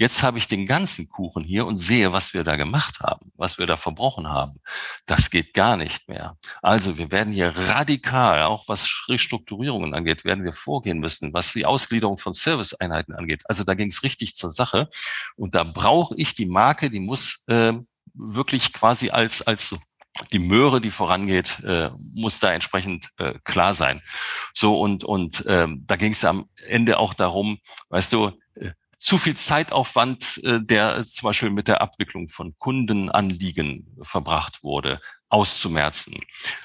Jetzt 0.00 0.22
habe 0.22 0.38
ich 0.38 0.46
den 0.46 0.66
ganzen 0.66 1.08
Kuchen 1.08 1.42
hier 1.42 1.66
und 1.66 1.78
sehe, 1.78 2.12
was 2.12 2.32
wir 2.32 2.44
da 2.44 2.54
gemacht 2.54 3.00
haben, 3.00 3.32
was 3.34 3.58
wir 3.58 3.66
da 3.66 3.76
verbrochen 3.76 4.28
haben. 4.28 4.60
Das 5.06 5.28
geht 5.28 5.54
gar 5.54 5.76
nicht 5.76 6.08
mehr. 6.08 6.36
Also 6.62 6.98
wir 6.98 7.10
werden 7.10 7.32
hier 7.32 7.56
radikal, 7.56 8.44
auch 8.44 8.68
was 8.68 9.06
Restrukturierungen 9.08 9.94
angeht, 9.94 10.24
werden 10.24 10.44
wir 10.44 10.52
vorgehen 10.52 11.00
müssen, 11.00 11.34
was 11.34 11.52
die 11.52 11.66
Ausgliederung 11.66 12.16
von 12.16 12.32
Serviceeinheiten 12.32 13.16
angeht. 13.16 13.42
Also 13.46 13.64
da 13.64 13.74
ging 13.74 13.88
es 13.88 14.04
richtig 14.04 14.36
zur 14.36 14.52
Sache. 14.52 14.88
Und 15.34 15.56
da 15.56 15.64
brauche 15.64 16.14
ich 16.14 16.32
die 16.32 16.46
Marke, 16.46 16.90
die 16.90 17.00
muss 17.00 17.42
äh, 17.48 17.72
wirklich 18.14 18.72
quasi 18.72 19.10
als, 19.10 19.42
als 19.42 19.74
die 20.32 20.38
Möhre, 20.38 20.80
die 20.80 20.90
vorangeht, 20.90 21.60
äh, 21.64 21.90
muss 22.14 22.40
da 22.40 22.52
entsprechend 22.52 23.08
äh, 23.18 23.34
klar 23.44 23.74
sein. 23.74 24.02
So 24.54 24.78
und 24.80 25.04
und 25.04 25.44
ähm, 25.48 25.84
da 25.86 25.96
ging 25.96 26.12
es 26.12 26.24
am 26.24 26.48
Ende 26.66 26.98
auch 26.98 27.14
darum, 27.14 27.58
weißt 27.88 28.12
du, 28.12 28.32
äh, 28.54 28.72
zu 28.98 29.16
viel 29.16 29.36
Zeitaufwand, 29.36 30.40
äh, 30.44 30.60
der 30.60 31.04
zum 31.04 31.28
Beispiel 31.28 31.50
mit 31.50 31.68
der 31.68 31.80
Abwicklung 31.80 32.28
von 32.28 32.54
Kundenanliegen 32.58 33.96
verbracht 34.02 34.62
wurde, 34.62 35.00
auszumerzen. 35.28 36.20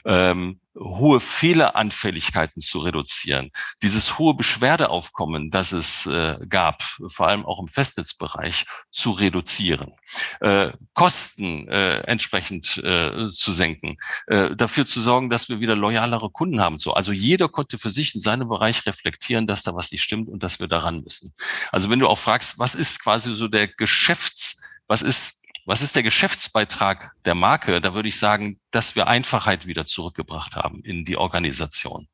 Ähm, 0.06 0.60
hohe 0.76 1.19
Fehleranfälligkeiten 1.19 2.61
zu 2.61 2.80
reduzieren, 2.80 3.52
dieses 3.84 4.18
hohe 4.18 4.34
Beschwerdeaufkommen, 4.34 5.52
das 5.52 5.72
es 5.72 6.07
äh, 6.07 6.38
gab, 6.48 6.81
vor 7.07 7.27
allem 7.27 7.45
auch 7.45 7.60
im 7.60 7.68
Festnetzbereich, 7.68 8.65
zu 8.90 9.11
reduzieren, 9.11 9.94
äh, 10.41 10.72
Kosten 10.94 11.68
äh, 11.68 11.99
entsprechend 12.02 12.77
äh, 12.84 13.30
zu 13.30 13.53
senken, 13.53 13.98
äh, 14.27 14.56
dafür 14.56 14.88
zu 14.88 14.99
sorgen, 14.99 15.30
dass 15.30 15.48
wir 15.49 15.60
wieder 15.60 15.76
loyalere 15.76 16.31
Kunden 16.31 16.60
haben. 16.60 16.77
So, 16.77 16.94
also 16.94 17.11
jeder 17.11 17.49
konnte 17.49 17.77
für 17.77 17.91
sich 17.91 18.15
in 18.15 18.22
seinem 18.22 18.49
Bereich 18.49 18.85
reflektieren, 18.85 19.45
dass 19.45 19.64
da 19.64 19.76
was 19.76 19.91
nicht 19.91 20.03
stimmt 20.03 20.27
und 20.27 20.41
dass 20.41 20.60
wir 20.60 20.68
daran 20.68 21.02
müssen. 21.03 21.34
Also 21.72 21.90
wenn 21.90 21.99
du 21.99 22.07
auch 22.07 22.18
fragst, 22.18 22.57
was 22.57 22.73
ist 22.73 23.02
quasi 23.02 23.35
so 23.35 23.48
der 23.48 23.68
Geschäfts, 23.68 24.61
was 24.88 25.02
ist 25.02 25.43
was 25.65 25.81
ist 25.81 25.95
der 25.95 26.03
Geschäftsbeitrag 26.03 27.14
der 27.26 27.35
Marke? 27.35 27.80
Da 27.80 27.94
würde 27.94 28.10
ich 28.10 28.18
sagen, 28.18 28.57
dass 28.72 28.95
wir 28.95 29.07
Einfachheit 29.07 29.65
wieder 29.65 29.85
zurückgebracht 29.85 30.56
haben 30.56 30.84
in 30.84 31.06
die 31.06 31.18
Organisation. 31.18 32.07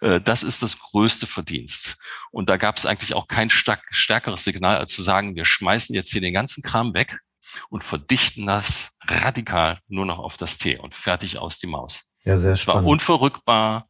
Äh, 0.00 0.20
das 0.20 0.42
ist 0.42 0.62
das 0.62 0.78
größte 0.78 1.26
Verdienst. 1.26 1.98
Und 2.30 2.48
da 2.48 2.56
gab 2.56 2.76
es 2.76 2.86
eigentlich 2.86 3.14
auch 3.14 3.28
kein 3.28 3.50
stärkeres 3.50 4.44
Signal, 4.44 4.78
als 4.78 4.94
zu 4.94 5.02
sagen, 5.02 5.36
wir 5.36 5.44
schmeißen 5.44 5.94
jetzt 5.94 6.12
hier 6.12 6.20
den 6.20 6.34
ganzen 6.34 6.62
Kram 6.62 6.94
weg 6.94 7.20
und 7.68 7.84
verdichten 7.84 8.46
das 8.46 8.96
radikal 9.06 9.80
nur 9.88 10.06
noch 10.06 10.18
auf 10.18 10.36
das 10.36 10.58
T 10.58 10.78
und 10.78 10.94
fertig 10.94 11.38
aus 11.38 11.58
die 11.58 11.66
Maus. 11.66 12.04
Ja, 12.24 12.36
sehr 12.36 12.56
spannend. 12.56 12.80
Es 12.80 12.84
war 12.84 12.90
unverrückbar, 12.90 13.88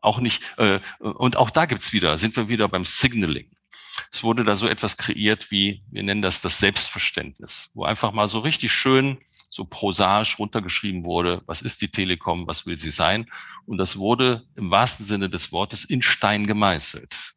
auch 0.00 0.20
nicht, 0.20 0.42
äh, 0.58 0.80
und 1.00 1.36
auch 1.36 1.50
da 1.50 1.66
gibt's 1.66 1.92
wieder, 1.92 2.18
sind 2.18 2.36
wir 2.36 2.48
wieder 2.48 2.68
beim 2.68 2.84
Signaling. 2.84 3.50
Es 4.10 4.22
wurde 4.22 4.44
da 4.44 4.54
so 4.54 4.66
etwas 4.68 4.96
kreiert 4.96 5.50
wie, 5.50 5.82
wir 5.90 6.02
nennen 6.02 6.22
das 6.22 6.40
das 6.40 6.58
Selbstverständnis, 6.58 7.70
wo 7.74 7.84
einfach 7.84 8.12
mal 8.12 8.28
so 8.28 8.40
richtig 8.40 8.72
schön 8.72 9.18
so 9.54 9.64
prosaisch 9.64 10.40
runtergeschrieben 10.40 11.04
wurde, 11.04 11.40
was 11.46 11.62
ist 11.62 11.80
die 11.80 11.88
Telekom, 11.88 12.48
was 12.48 12.66
will 12.66 12.76
sie 12.76 12.90
sein? 12.90 13.30
Und 13.66 13.78
das 13.78 13.96
wurde 13.96 14.42
im 14.56 14.72
wahrsten 14.72 15.06
Sinne 15.06 15.30
des 15.30 15.52
Wortes 15.52 15.84
in 15.84 16.02
Stein 16.02 16.48
gemeißelt, 16.48 17.34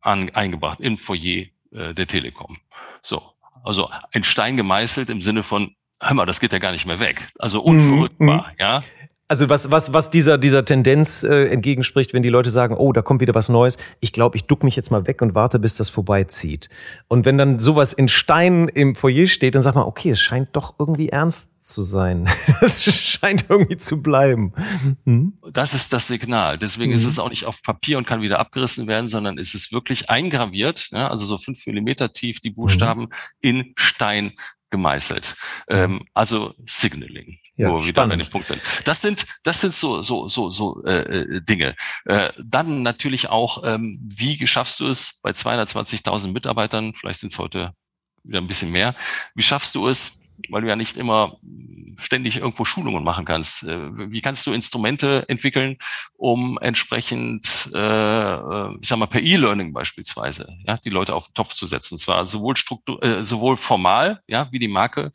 an, 0.00 0.30
eingebracht, 0.30 0.78
im 0.78 0.96
Foyer 0.96 1.46
äh, 1.72 1.92
der 1.92 2.06
Telekom. 2.06 2.58
So, 3.02 3.20
also 3.64 3.90
in 4.12 4.22
Stein 4.22 4.56
gemeißelt 4.56 5.10
im 5.10 5.22
Sinne 5.22 5.42
von, 5.42 5.74
hör 6.00 6.14
mal, 6.14 6.26
das 6.26 6.38
geht 6.38 6.52
ja 6.52 6.58
gar 6.58 6.70
nicht 6.70 6.86
mehr 6.86 7.00
weg. 7.00 7.32
Also 7.40 7.60
unverrückbar, 7.60 8.50
mhm. 8.50 8.56
ja. 8.60 8.84
Also 9.30 9.48
was, 9.48 9.70
was, 9.70 9.92
was 9.92 10.10
dieser, 10.10 10.38
dieser 10.38 10.64
Tendenz 10.64 11.22
äh, 11.22 11.46
entgegenspricht, 11.50 12.12
wenn 12.12 12.24
die 12.24 12.30
Leute 12.30 12.50
sagen, 12.50 12.74
oh, 12.76 12.92
da 12.92 13.00
kommt 13.00 13.20
wieder 13.20 13.32
was 13.32 13.48
Neues, 13.48 13.78
ich 14.00 14.10
glaube, 14.10 14.36
ich 14.36 14.46
duck 14.46 14.64
mich 14.64 14.74
jetzt 14.74 14.90
mal 14.90 15.06
weg 15.06 15.22
und 15.22 15.36
warte, 15.36 15.60
bis 15.60 15.76
das 15.76 15.88
vorbeizieht. 15.88 16.68
Und 17.06 17.26
wenn 17.26 17.38
dann 17.38 17.60
sowas 17.60 17.92
in 17.92 18.08
Stein 18.08 18.66
im 18.66 18.96
Foyer 18.96 19.28
steht, 19.28 19.54
dann 19.54 19.62
sagt 19.62 19.76
man, 19.76 19.84
okay, 19.84 20.10
es 20.10 20.18
scheint 20.18 20.48
doch 20.54 20.74
irgendwie 20.80 21.10
ernst 21.10 21.50
zu 21.60 21.84
sein. 21.84 22.28
es 22.60 22.82
scheint 22.82 23.44
irgendwie 23.48 23.76
zu 23.76 24.02
bleiben. 24.02 24.52
Hm? 25.04 25.34
Das 25.52 25.74
ist 25.74 25.92
das 25.92 26.08
Signal. 26.08 26.58
Deswegen 26.58 26.90
mhm. 26.90 26.96
ist 26.96 27.04
es 27.04 27.20
auch 27.20 27.30
nicht 27.30 27.44
auf 27.44 27.62
Papier 27.62 27.98
und 27.98 28.08
kann 28.08 28.22
wieder 28.22 28.40
abgerissen 28.40 28.88
werden, 28.88 29.08
sondern 29.08 29.38
ist 29.38 29.54
es 29.54 29.70
wirklich 29.70 30.10
eingraviert, 30.10 30.88
ja, 30.90 31.06
also 31.06 31.24
so 31.24 31.38
fünf 31.38 31.64
Millimeter 31.66 32.12
tief 32.12 32.40
die 32.40 32.50
Buchstaben 32.50 33.02
mhm. 33.02 33.08
in 33.42 33.72
Stein 33.76 34.32
gemeißelt. 34.70 35.36
Ähm, 35.68 36.06
also 36.14 36.54
Signaling 36.66 37.38
ja, 37.60 37.70
wo 37.70 37.78
wir 37.78 37.86
wieder 37.86 38.02
an 38.02 38.10
den 38.10 38.28
Punkt 38.28 38.46
sind. 38.46 38.60
Das 38.84 39.02
sind, 39.02 39.26
das 39.42 39.60
sind 39.60 39.74
so, 39.74 40.02
so, 40.02 40.28
so, 40.28 40.50
so 40.50 40.82
äh, 40.84 41.00
äh, 41.00 41.40
Dinge. 41.42 41.76
Äh, 42.06 42.32
dann 42.42 42.82
natürlich 42.82 43.28
auch, 43.28 43.62
ähm, 43.64 44.00
wie 44.02 44.46
schaffst 44.46 44.80
du 44.80 44.88
es 44.88 45.20
bei 45.22 45.30
220.000 45.30 46.32
Mitarbeitern, 46.32 46.94
vielleicht 46.94 47.20
sind 47.20 47.32
es 47.32 47.38
heute 47.38 47.74
wieder 48.22 48.40
ein 48.40 48.46
bisschen 48.46 48.72
mehr, 48.72 48.94
wie 49.34 49.42
schaffst 49.42 49.74
du 49.74 49.88
es, 49.88 50.19
weil 50.48 50.62
du 50.62 50.68
ja 50.68 50.76
nicht 50.76 50.96
immer 50.96 51.38
ständig 52.00 52.36
irgendwo 52.36 52.64
Schulungen 52.64 53.04
machen 53.04 53.24
kannst. 53.24 53.64
Äh, 53.64 54.10
wie 54.10 54.20
kannst 54.20 54.46
du 54.46 54.52
Instrumente 54.52 55.24
entwickeln, 55.28 55.76
um 56.16 56.58
entsprechend, 56.60 57.70
äh, 57.74 57.78
äh, 57.78 58.76
ich 58.80 58.88
sag 58.88 58.98
mal, 58.98 59.06
per 59.06 59.20
E-Learning 59.20 59.72
beispielsweise, 59.72 60.48
ja, 60.66 60.78
die 60.78 60.90
Leute 60.90 61.14
auf 61.14 61.26
den 61.26 61.34
Topf 61.34 61.54
zu 61.54 61.66
setzen. 61.66 61.94
Und 61.94 61.98
zwar 61.98 62.26
sowohl 62.26 62.56
struktur, 62.56 63.02
äh, 63.02 63.24
sowohl 63.24 63.56
formal, 63.56 64.22
ja, 64.26 64.48
wie 64.50 64.58
die 64.58 64.68
Marke 64.68 65.12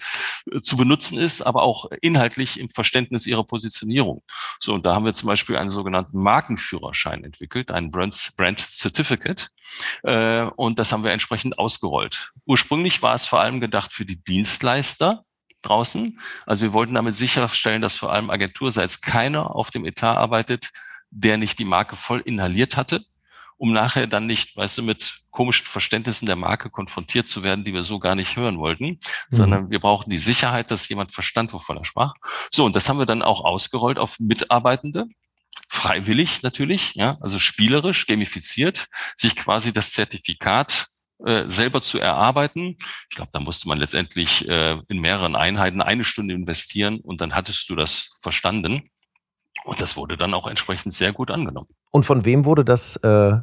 äh, 0.51 0.59
zu 0.59 0.77
benutzen 0.77 1.17
ist, 1.17 1.41
aber 1.41 1.63
auch 1.63 1.89
inhaltlich 2.01 2.59
im 2.59 2.69
Verständnis 2.69 3.25
ihrer 3.25 3.43
Positionierung. 3.43 4.23
So, 4.59 4.73
und 4.73 4.85
da 4.85 4.95
haben 4.95 5.05
wir 5.05 5.13
zum 5.13 5.27
Beispiel 5.27 5.57
einen 5.57 5.69
sogenannten 5.69 6.19
Markenführerschein 6.19 7.23
entwickelt, 7.23 7.71
einen 7.71 7.89
Brand, 7.89 8.31
Brand 8.37 8.59
Certificate. 8.59 9.49
Äh, 10.03 10.43
und 10.55 10.79
das 10.79 10.91
haben 10.91 11.03
wir 11.03 11.11
entsprechend 11.11 11.57
ausgerollt. 11.57 12.31
Ursprünglich 12.45 13.01
war 13.01 13.15
es 13.15 13.25
vor 13.25 13.39
allem 13.39 13.59
gedacht 13.59 13.91
für 13.91 14.05
die 14.05 14.23
Dienstleister, 14.23 15.14
draußen. 15.67 16.19
Also 16.45 16.61
wir 16.63 16.73
wollten 16.73 16.93
damit 16.93 17.15
sicherstellen, 17.15 17.81
dass 17.81 17.95
vor 17.95 18.11
allem 18.11 18.29
agenturseits 18.29 19.01
keiner 19.01 19.55
auf 19.55 19.71
dem 19.71 19.85
Etat 19.85 20.17
arbeitet, 20.17 20.71
der 21.11 21.37
nicht 21.37 21.59
die 21.59 21.65
Marke 21.65 21.95
voll 21.95 22.21
inhaliert 22.21 22.77
hatte, 22.77 23.05
um 23.57 23.71
nachher 23.71 24.07
dann 24.07 24.27
nicht, 24.27 24.55
weißt 24.57 24.79
du, 24.79 24.83
mit 24.83 25.21
komischen 25.31 25.65
Verständnissen 25.65 26.25
der 26.25 26.35
Marke 26.35 26.69
konfrontiert 26.69 27.27
zu 27.27 27.43
werden, 27.43 27.63
die 27.63 27.73
wir 27.73 27.83
so 27.83 27.99
gar 27.99 28.15
nicht 28.15 28.35
hören 28.35 28.57
wollten, 28.57 28.85
mhm. 28.85 28.99
sondern 29.29 29.69
wir 29.69 29.79
brauchten 29.79 30.09
die 30.09 30.17
Sicherheit, 30.17 30.71
dass 30.71 30.89
jemand 30.89 31.13
verstand, 31.13 31.53
wovon 31.53 31.77
er 31.77 31.85
sprach. 31.85 32.13
So, 32.51 32.65
und 32.65 32.75
das 32.75 32.89
haben 32.89 32.99
wir 32.99 33.05
dann 33.05 33.21
auch 33.21 33.43
ausgerollt 33.43 33.97
auf 33.97 34.19
Mitarbeitende, 34.19 35.05
freiwillig 35.67 36.41
natürlich, 36.43 36.95
ja, 36.95 37.17
also 37.21 37.39
spielerisch, 37.39 38.07
gamifiziert, 38.07 38.87
sich 39.15 39.35
quasi 39.35 39.71
das 39.71 39.93
Zertifikat 39.93 40.87
äh, 41.23 41.43
selber 41.47 41.81
zu 41.81 41.99
erarbeiten. 41.99 42.77
Ich 43.09 43.15
glaube, 43.15 43.31
da 43.31 43.39
musste 43.39 43.67
man 43.67 43.77
letztendlich 43.77 44.47
äh, 44.49 44.77
in 44.87 44.99
mehreren 44.99 45.35
Einheiten 45.35 45.81
eine 45.81 46.03
Stunde 46.03 46.33
investieren 46.33 46.99
und 46.99 47.21
dann 47.21 47.35
hattest 47.35 47.69
du 47.69 47.75
das 47.75 48.15
verstanden. 48.19 48.89
Und 49.63 49.81
das 49.81 49.95
wurde 49.95 50.17
dann 50.17 50.33
auch 50.33 50.47
entsprechend 50.47 50.93
sehr 50.93 51.13
gut 51.13 51.31
angenommen. 51.31 51.69
Und 51.91 52.05
von 52.05 52.25
wem 52.25 52.43
wurde 52.45 52.65
das 52.65 52.97
äh, 52.97 53.37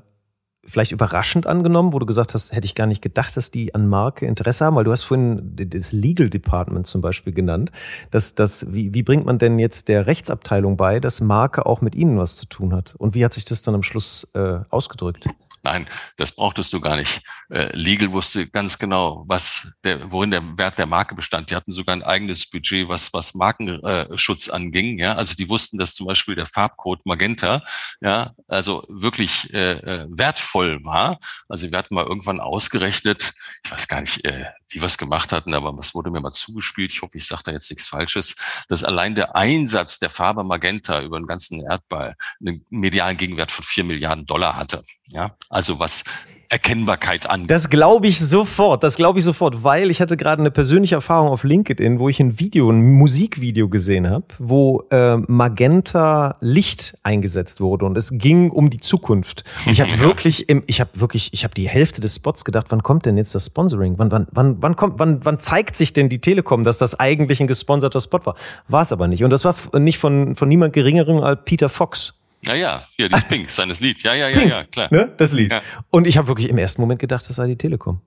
vielleicht 0.65 0.93
überraschend 0.93 1.47
angenommen, 1.47 1.93
wo 1.93 1.99
du 1.99 2.07
gesagt 2.07 2.35
hast, 2.35 2.53
hätte 2.53 2.67
ich 2.67 2.75
gar 2.75 2.87
nicht 2.87 3.03
gedacht, 3.03 3.37
dass 3.37 3.51
die 3.51 3.75
an 3.75 3.89
Marke 3.89 4.27
Interesse 4.27 4.65
haben, 4.65 4.77
weil 4.77 4.85
du 4.85 4.93
hast 4.93 5.03
vorhin 5.03 5.57
das 5.57 5.93
Legal 5.93 6.31
Department 6.31 6.87
zum 6.87 7.01
Beispiel 7.01 7.33
genannt. 7.33 7.73
Das, 8.11 8.35
das, 8.35 8.73
wie, 8.73 8.95
wie 8.95 9.03
bringt 9.03 9.27
man 9.27 9.39
denn 9.39 9.59
jetzt 9.59 9.89
der 9.89 10.07
Rechtsabteilung 10.07 10.77
bei, 10.77 11.01
dass 11.01 11.21
Marke 11.21 11.67
auch 11.67 11.81
mit 11.81 11.95
ihnen 11.95 12.19
was 12.19 12.37
zu 12.37 12.47
tun 12.47 12.75
hat? 12.75 12.95
Und 12.97 13.15
wie 13.15 13.25
hat 13.25 13.33
sich 13.33 13.45
das 13.45 13.63
dann 13.63 13.75
am 13.75 13.83
Schluss 13.83 14.29
äh, 14.35 14.61
ausgedrückt? 14.71 15.27
Nein, 15.65 15.89
das 16.17 16.33
brauchtest 16.33 16.73
du 16.73 16.81
gar 16.81 16.97
nicht. 16.97 17.23
Äh, 17.53 17.69
Legal 17.77 18.13
wusste 18.13 18.47
ganz 18.47 18.79
genau, 18.79 19.25
was 19.27 19.69
der, 19.85 20.11
worin 20.11 20.31
der 20.31 20.43
Wert 20.57 20.79
der 20.79 20.87
Marke 20.87 21.15
bestand. 21.15 21.51
Die 21.51 21.55
hatten 21.55 21.71
sogar 21.71 21.95
ein 21.95 22.03
eigenes 22.03 22.49
Budget, 22.49 22.89
was, 22.89 23.13
was 23.13 23.35
Markenschutz 23.35 24.49
äh, 24.49 24.53
anging. 24.53 24.99
Ja, 24.99 25.17
also 25.17 25.35
die 25.35 25.49
wussten, 25.49 25.77
dass 25.77 25.95
zum 25.95 26.07
Beispiel 26.07 26.35
der 26.35 26.47
Farbcode 26.47 27.05
Magenta, 27.05 27.63
ja, 28.01 28.33
also 28.49 28.85
wirklich 28.89 29.53
äh, 29.53 29.73
äh 29.73 30.07
wertvoll 30.09 30.53
voll 30.53 30.85
war. 30.85 31.19
Also 31.49 31.71
wir 31.71 31.79
hatten 31.79 31.95
mal 31.95 32.07
irgendwann 32.07 32.41
ausgerechnet, 32.41 33.33
ich 33.65 33.71
weiß 33.71 33.89
gar 33.89 34.01
nicht, 34.01 34.25
äh, 34.25 34.45
wie 34.75 34.81
wir 34.81 34.87
es 34.87 34.99
gemacht 34.99 35.33
hatten, 35.33 35.55
aber 35.55 35.77
was 35.77 35.95
wurde 35.95 36.11
mir 36.11 36.21
mal 36.21 36.31
zugespielt, 36.31 36.93
ich 36.93 37.03
hoffe, 37.03 37.17
ich 37.17 37.27
sage 37.27 37.43
da 37.47 37.53
jetzt 37.53 37.71
nichts 37.71 37.89
Falsches, 37.89 38.37
dass 38.69 38.85
allein 38.85 39.15
der 39.15 39.37
Einsatz 39.37 39.99
der 39.99 40.11
Farbe 40.11 40.45
Magenta 40.45 41.01
über 41.03 41.19
den 41.19 41.27
ganzen 41.27 41.61
Erdball 41.61 42.17
einen 42.41 42.65
medialen 42.71 43.17
Gegenwert 43.17 43.53
von 43.53 43.65
vier 43.65 43.85
Milliarden 43.85 44.27
Dollar 44.27 44.57
hatte. 44.57 44.85
Ja, 45.09 45.37
also 45.51 45.79
was 45.79 46.05
Erkennbarkeit 46.53 47.31
an. 47.31 47.47
Das 47.47 47.71
glaube 47.71 48.07
ich 48.07 48.21
sofort, 48.21 48.83
das 48.83 48.97
glaube 48.97 49.19
ich 49.19 49.25
sofort, 49.25 49.65
weil 49.65 49.91
ich 49.91 50.03
hatte 50.03 50.19
gerade 50.19 50.43
eine 50.43 50.51
persönliche 50.51 50.95
Erfahrung 50.95 51.29
auf 51.29 51.45
LinkedIn, 51.45 51.99
wo 51.99 52.11
ich 52.11 52.21
ein 52.21 52.39
Video, 52.39 52.71
ein 52.71 52.93
Musikvideo 52.93 53.71
gesehen 53.71 54.09
habe, 54.09 54.27
wo 54.39 54.85
äh, 54.91 55.17
Magenta 55.17 56.37
Licht 56.41 56.99
eingesetzt 57.03 57.63
wurde 57.63 57.87
und 57.87 57.97
es 57.97 58.11
ging 58.13 58.51
um 58.51 58.69
die 58.69 58.81
Zukunft. 58.81 59.45
Ich 59.65 59.81
habe 59.81 59.99
wirklich, 60.01 60.51
im, 60.51 60.63
ich 60.67 60.83
habe 60.83 60.91
wirklich, 61.01 61.33
ich 61.33 61.43
habe 61.45 61.55
die 61.55 61.71
Hälfte 61.71 62.03
des 62.03 62.17
Spots 62.17 62.45
gedacht, 62.45 62.67
wann 62.69 62.83
kommt 62.83 63.07
denn 63.07 63.17
jetzt 63.17 63.35
das 63.35 63.47
Sponsoring? 63.47 63.95
Wann, 63.97 64.13
wann, 64.13 64.27
wann, 64.31 64.61
wann 64.63 64.77
kommt, 64.77 64.99
wann, 64.99 65.25
wann 65.25 65.41
zeigt 65.41 65.77
sich 65.77 65.93
denn 65.93 66.09
die 66.09 66.21
Telekom, 66.21 66.65
dass 66.65 66.79
das 66.79 66.99
eigentlich 66.99 67.41
ein 67.41 67.47
gesponserter 67.47 68.01
Spot 68.01 68.21
war? 68.25 68.37
War 68.69 68.83
es 68.83 68.93
aber 68.93 69.09
nicht. 69.09 69.25
Und 69.25 69.31
das 69.31 69.45
war 69.45 69.55
nicht 69.79 69.99
von 69.99 70.37
von 70.37 70.49
niemand 70.49 70.73
Geringerem 70.73 71.19
als 71.19 71.41
Peter 71.45 71.69
Fox. 71.69 72.15
Ja, 72.45 72.55
ja, 72.55 72.87
hier, 72.97 73.09
das 73.09 73.25
Pink, 73.29 73.51
seines 73.51 73.81
Lied. 73.81 74.03
Ja, 74.03 74.15
ja, 74.15 74.29
ja, 74.29 74.39
Pink, 74.39 74.51
ja, 74.51 74.65
klar. 74.65 74.89
Ne? 74.91 75.13
Das 75.17 75.33
Lied. 75.33 75.53
Ja. 75.53 75.63
Und 75.91 76.07
ich 76.07 76.19
habe 76.19 76.29
wirklich 76.29 76.49
im 76.49 76.59
ersten 76.59 76.81
Moment 76.81 77.01
gedacht, 77.01 77.29
das 77.29 77.37
sei 77.37 77.47
die 77.47 77.57
Telekom. 77.57 78.01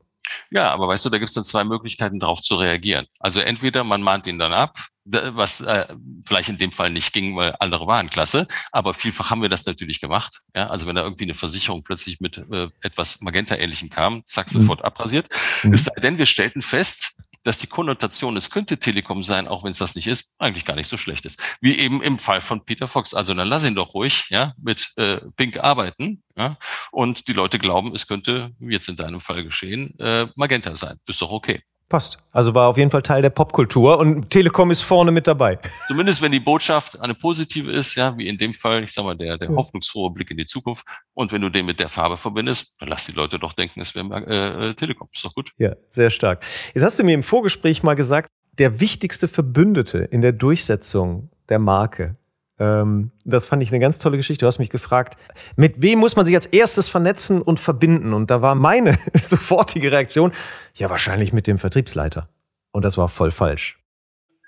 Ja, 0.52 0.72
aber 0.72 0.88
weißt 0.88 1.06
du, 1.06 1.10
da 1.10 1.18
gibt 1.18 1.30
es 1.30 1.36
dann 1.36 1.44
zwei 1.44 1.64
Möglichkeiten, 1.64 2.20
darauf 2.20 2.42
zu 2.42 2.56
reagieren. 2.56 3.08
Also 3.20 3.40
entweder 3.40 3.84
man 3.84 4.02
mahnt 4.02 4.28
ihn 4.28 4.40
dann 4.40 4.54
ab, 4.54 4.78
was 5.06 5.62
äh, 5.62 5.86
vielleicht 6.26 6.50
in 6.50 6.58
dem 6.58 6.72
Fall 6.72 6.90
nicht 6.90 7.14
ging, 7.14 7.36
weil 7.36 7.56
andere 7.60 7.86
waren 7.86 8.10
klasse, 8.10 8.48
aber 8.72 8.94
vielfach 8.94 9.30
haben 9.30 9.42
wir 9.42 9.50
das 9.50 9.66
natürlich 9.66 10.02
gemacht. 10.02 10.42
Ja, 10.56 10.68
also 10.68 10.88
wenn 10.88 10.96
da 10.96 11.04
irgendwie 11.04 11.26
eine 11.26 11.36
Versicherung 11.36 11.84
plötzlich 11.84 12.20
mit 12.22 12.38
äh, 12.38 12.70
etwas 12.82 13.22
Magenta-ähnlichem 13.22 13.90
kam, 13.90 14.26
zack, 14.26 14.48
mhm. 14.48 14.62
sofort 14.62 14.80
mhm. 14.80 14.86
abrasiert. 14.86 15.28
Es 15.72 15.84
sei 15.86 15.94
denn, 16.02 16.18
wir 16.18 16.26
stellten 16.26 16.64
fest, 16.64 17.16
dass 17.46 17.60
die 17.60 17.68
Konnotation, 17.68 18.36
es 18.36 18.50
könnte 18.50 18.80
Telekom 18.80 19.24
sein, 19.24 19.48
auch 19.48 19.64
wenn 19.64 19.72
es 19.72 19.78
das 19.78 19.96
nicht 19.96 20.08
ist, 20.08 20.36
eigentlich 20.40 20.66
gar 20.66 20.76
nicht 20.76 20.88
so 20.88 20.98
schlecht 20.98 21.26
ist. 21.26 21.42
Wie 21.62 21.78
eben 21.78 22.02
im 22.02 22.20
Fall 22.20 22.42
von 22.42 22.66
Peter 22.66 22.88
Fox. 22.88 23.14
Also 23.14 23.34
dann 23.34 23.48
lass 23.48 23.64
ihn 23.64 23.76
doch 23.76 23.94
ruhig, 23.94 24.28
ja, 24.30 24.54
mit 24.62 24.92
äh, 24.98 25.22
Pink 25.38 25.64
arbeiten, 25.64 26.24
ja, 26.36 26.58
und 26.92 27.28
die 27.28 27.34
Leute 27.34 27.60
glauben, 27.60 27.94
es 27.96 28.08
könnte, 28.08 28.52
wie 28.60 28.74
jetzt 28.74 28.90
in 28.90 28.96
deinem 28.96 29.22
Fall 29.22 29.44
geschehen, 29.44 29.98
äh, 30.00 30.28
Magenta 30.36 30.76
sein. 30.76 30.98
Ist 31.06 31.22
doch 31.22 31.32
okay. 31.32 31.62
Passt. 31.88 32.18
Also 32.32 32.56
war 32.56 32.68
auf 32.68 32.78
jeden 32.78 32.90
Fall 32.90 33.04
Teil 33.04 33.22
der 33.22 33.30
Popkultur 33.30 34.00
und 34.00 34.32
Telekom 34.32 34.72
ist 34.72 34.82
vorne 34.82 35.12
mit 35.12 35.28
dabei. 35.28 35.60
Zumindest 35.88 36.20
wenn 36.24 36.32
die 36.32 36.40
Botschaft 36.40 37.00
eine 37.00 37.14
positive 37.14 37.72
ist, 37.72 37.94
ja, 37.94 38.18
wie 38.18 38.28
in 38.28 38.40
dem 38.40 38.56
Fall, 38.56 38.84
ich 38.84 38.92
sag 38.92 39.06
mal, 39.06 39.16
der, 39.16 39.38
der 39.38 39.50
hoffnungsfrohe 39.50 40.10
Blick 40.12 40.32
in 40.32 40.38
die 40.38 40.48
Zukunft. 40.48 40.84
Und 41.14 41.32
wenn 41.32 41.42
du 41.42 41.50
den 41.50 41.68
mit 41.68 41.80
der 41.80 41.90
Farbe 41.90 42.18
verbindest, 42.18 42.76
dann 42.80 42.90
lass 42.90 43.06
die 43.06 43.12
Leute 43.12 43.38
doch 43.38 43.54
denken, 43.54 43.82
es 43.82 43.94
wäre 43.94 44.08
äh, 44.26 44.70
äh, 44.70 44.74
Telekom. 44.74 45.10
Ist 45.14 45.24
doch 45.24 45.36
gut. 45.36 45.52
Ja, 45.58 45.76
sehr 45.90 46.10
stark. 46.10 46.44
Jetzt 46.74 46.84
hast 46.84 46.98
du 46.98 47.04
mir 47.04 47.14
im 47.14 47.24
Vorgespräch 47.24 47.84
mal 47.84 47.96
gesagt, 47.96 48.32
der 48.58 48.80
wichtigste 48.80 49.28
Verbündete 49.28 50.00
in 50.00 50.22
der 50.22 50.32
Durchsetzung 50.32 51.30
der 51.50 51.60
Marke 51.60 52.16
ähm, 52.58 53.12
das 53.24 53.46
fand 53.46 53.62
ich 53.64 53.70
eine 53.70 53.80
ganz 53.80 54.00
tolle 54.00 54.18
Geschichte. 54.18 54.44
Du 54.44 54.48
hast 54.48 54.60
mich 54.60 54.70
gefragt, 54.70 55.18
mit 55.56 55.82
wem 55.82 56.00
muss 56.00 56.16
man 56.16 56.26
sich 56.26 56.36
als 56.36 56.46
erstes 56.46 56.90
vernetzen 56.90 57.42
und 57.42 57.60
verbinden? 57.60 58.14
Und 58.14 58.32
da 58.32 58.42
war 58.42 58.56
meine 58.56 58.98
sofortige 59.22 59.92
Reaktion, 59.92 60.32
ja, 60.74 60.90
wahrscheinlich 60.90 61.34
mit 61.34 61.48
dem 61.48 61.58
Vertriebsleiter. 61.58 62.30
Und 62.72 62.86
das 62.86 62.98
war 62.98 63.10
voll 63.10 63.32
falsch. 63.32 63.80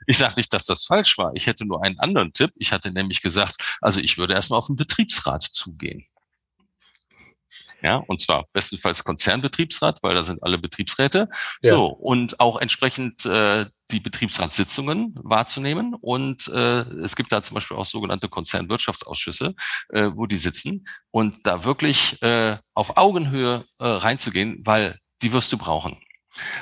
Ich 0.06 0.18
sage 0.18 0.36
nicht, 0.38 0.54
dass 0.54 0.66
das 0.66 0.86
falsch 0.86 1.18
war. 1.18 1.32
Ich 1.36 1.48
hätte 1.48 1.66
nur 1.66 1.84
einen 1.84 2.00
anderen 2.00 2.32
Tipp. 2.32 2.52
Ich 2.56 2.72
hatte 2.72 2.92
nämlich 2.92 3.22
gesagt, 3.22 3.78
also 3.82 4.00
ich 4.00 4.18
würde 4.18 4.34
erstmal 4.34 4.60
auf 4.60 4.68
den 4.68 4.78
Betriebsrat 4.78 5.44
zugehen. 5.44 6.06
Ja, 7.82 7.98
und 8.08 8.20
zwar 8.20 8.46
bestenfalls 8.54 9.04
Konzernbetriebsrat, 9.04 10.00
weil 10.02 10.16
da 10.16 10.24
sind 10.24 10.42
alle 10.44 10.58
Betriebsräte. 10.58 11.30
Ja. 11.62 11.70
So, 11.70 11.88
und 11.88 12.40
auch 12.40 12.60
entsprechend 12.60 13.26
äh, 13.26 13.66
die 13.92 14.00
Betriebsratssitzungen 14.00 15.14
wahrzunehmen. 15.16 15.94
Und 15.94 16.48
äh, 16.48 16.82
es 17.04 17.16
gibt 17.16 17.32
da 17.32 17.44
zum 17.44 17.56
Beispiel 17.56 17.78
auch 17.78 17.86
sogenannte 17.86 18.30
Konzernwirtschaftsausschüsse, 18.30 19.54
äh, 19.90 20.10
wo 20.14 20.26
die 20.26 20.38
sitzen 20.38 20.88
und 21.12 21.46
da 21.46 21.64
wirklich 21.64 22.22
äh, 22.22 22.58
auf 22.74 22.98
Augenhöhe 22.98 23.66
äh, 23.80 23.86
reinzugehen, 23.86 24.62
weil 24.66 25.00
die 25.22 25.32
wirst 25.32 25.52
du 25.52 25.58
brauchen. 25.58 25.98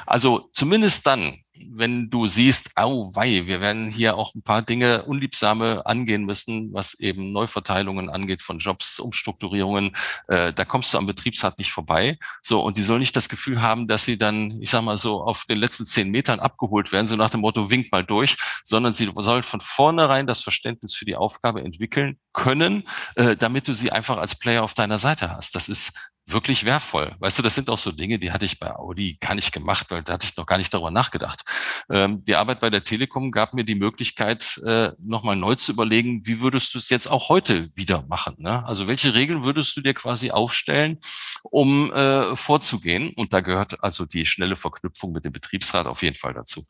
Also 0.06 0.50
zumindest 0.54 1.06
dann, 1.06 1.42
wenn 1.72 2.10
du 2.10 2.28
siehst, 2.28 2.72
au 2.76 3.16
wei, 3.16 3.46
wir 3.46 3.62
werden 3.62 3.90
hier 3.90 4.18
auch 4.18 4.36
ein 4.36 4.42
paar 4.42 4.62
Dinge 4.62 5.04
unliebsame 5.04 5.86
angehen 5.86 6.26
müssen, 6.26 6.74
was 6.74 6.94
eben 6.96 7.32
Neuverteilungen 7.32 8.10
angeht 8.10 8.42
von 8.42 8.60
Jobs, 8.60 9.00
Umstrukturierungen, 9.00 9.96
äh, 10.28 10.54
da 10.54 10.66
kommst 10.66 10.94
du 10.94 10.98
am 10.98 11.06
Betriebsrat 11.06 11.58
nicht 11.58 11.72
vorbei. 11.72 12.18
So, 12.42 12.62
und 12.62 12.78
die 12.78 12.82
soll 12.82 13.00
nicht 13.00 13.16
das 13.16 13.30
Gefühl 13.30 13.62
haben, 13.62 13.88
dass 13.88 14.06
sie 14.06 14.18
dann, 14.18 14.62
ich 14.62 14.70
sag 14.70 14.84
mal 14.84 14.98
so, 14.98 15.22
auf 15.22 15.46
den 15.46 15.58
letzten 15.58 15.86
zehn 15.86 16.10
Metern 16.10 16.40
abgeholt 16.40 16.92
werden, 16.92 17.08
so 17.08 17.16
nach 17.16 17.30
dem 17.30 17.42
Motto, 17.42 17.70
wink 17.70 17.92
mal 17.92 18.04
durch, 18.04 18.38
sondern 18.64 18.94
sie 18.94 19.12
soll 19.16 19.44
von 19.44 19.62
vornherein 19.62 20.28
das 20.28 20.42
Verständnis 20.42 20.94
für 20.94 21.06
die 21.06 21.16
Aufgabe 21.16 21.62
entwickeln 21.62 22.18
können, 22.34 22.88
äh, 23.16 23.36
damit 23.36 23.68
du 23.68 23.74
sie 23.74 23.92
einfach 23.92 24.18
als 24.18 24.36
Player 24.36 24.64
auf 24.64 24.74
deiner 24.74 24.98
Seite 24.98 25.32
hast. 25.32 25.56
Das 25.56 25.70
ist 25.70 25.94
wirklich 26.28 26.66
wertvoll. 26.66 27.16
Weißt 27.20 27.38
du, 27.38 27.44
das 27.44 27.56
sind 27.56 27.70
auch 27.70 27.78
so 27.78 27.92
Dinge, 27.92 28.18
die 28.18 28.32
hatte 28.32 28.46
ich 28.46 28.60
bei 28.60 28.76
Audi 28.76 29.18
gar 29.20 29.36
nicht 29.36 29.52
gemacht, 29.52 29.92
weil 29.92 30.04
da 30.04 30.14
hatte 30.14 30.26
ich 30.26 30.36
noch 30.38 30.46
gar 30.46 30.58
nicht 30.58 30.74
darüber 30.74 30.92
nachgedacht. 30.92 31.44
Ähm, 31.90 32.26
die 32.26 32.36
Arbeit 32.36 32.60
bei 32.60 32.70
der 32.70 32.84
Telekom 32.84 33.32
gab 33.32 33.54
mir 33.54 33.64
die 33.64 33.76
Möglichkeit, 33.76 34.60
äh, 34.66 34.92
nochmal 34.98 35.36
neu 35.36 35.56
zu 35.56 35.72
überlegen, 35.72 36.26
wie 36.26 36.42
würdest 36.42 36.74
du 36.74 36.80
es 36.80 36.90
jetzt 36.90 37.08
auch 37.08 37.30
heute 37.30 37.70
wieder 37.76 38.04
machen? 38.04 38.36
Ne? 38.40 38.66
Also 38.66 38.88
welche 38.88 39.14
Regeln 39.14 39.44
würdest 39.44 39.78
du 39.78 39.82
dir 39.82 39.94
quasi 39.94 40.32
aufstellen, 40.32 41.00
um 41.44 41.92
äh, 41.94 42.36
vorzugehen? 42.36 43.14
Und 43.16 43.32
da 43.34 43.42
gehört 43.42 43.84
also 43.84 44.06
die 44.06 44.26
schnelle 44.26 44.56
Verknüpfung 44.56 45.12
mit 45.12 45.26
dem 45.26 45.34
Betriebsrat 45.34 45.86
auf 45.86 46.02
jeden 46.02 46.16
Fall 46.16 46.34
dazu. 46.34 46.66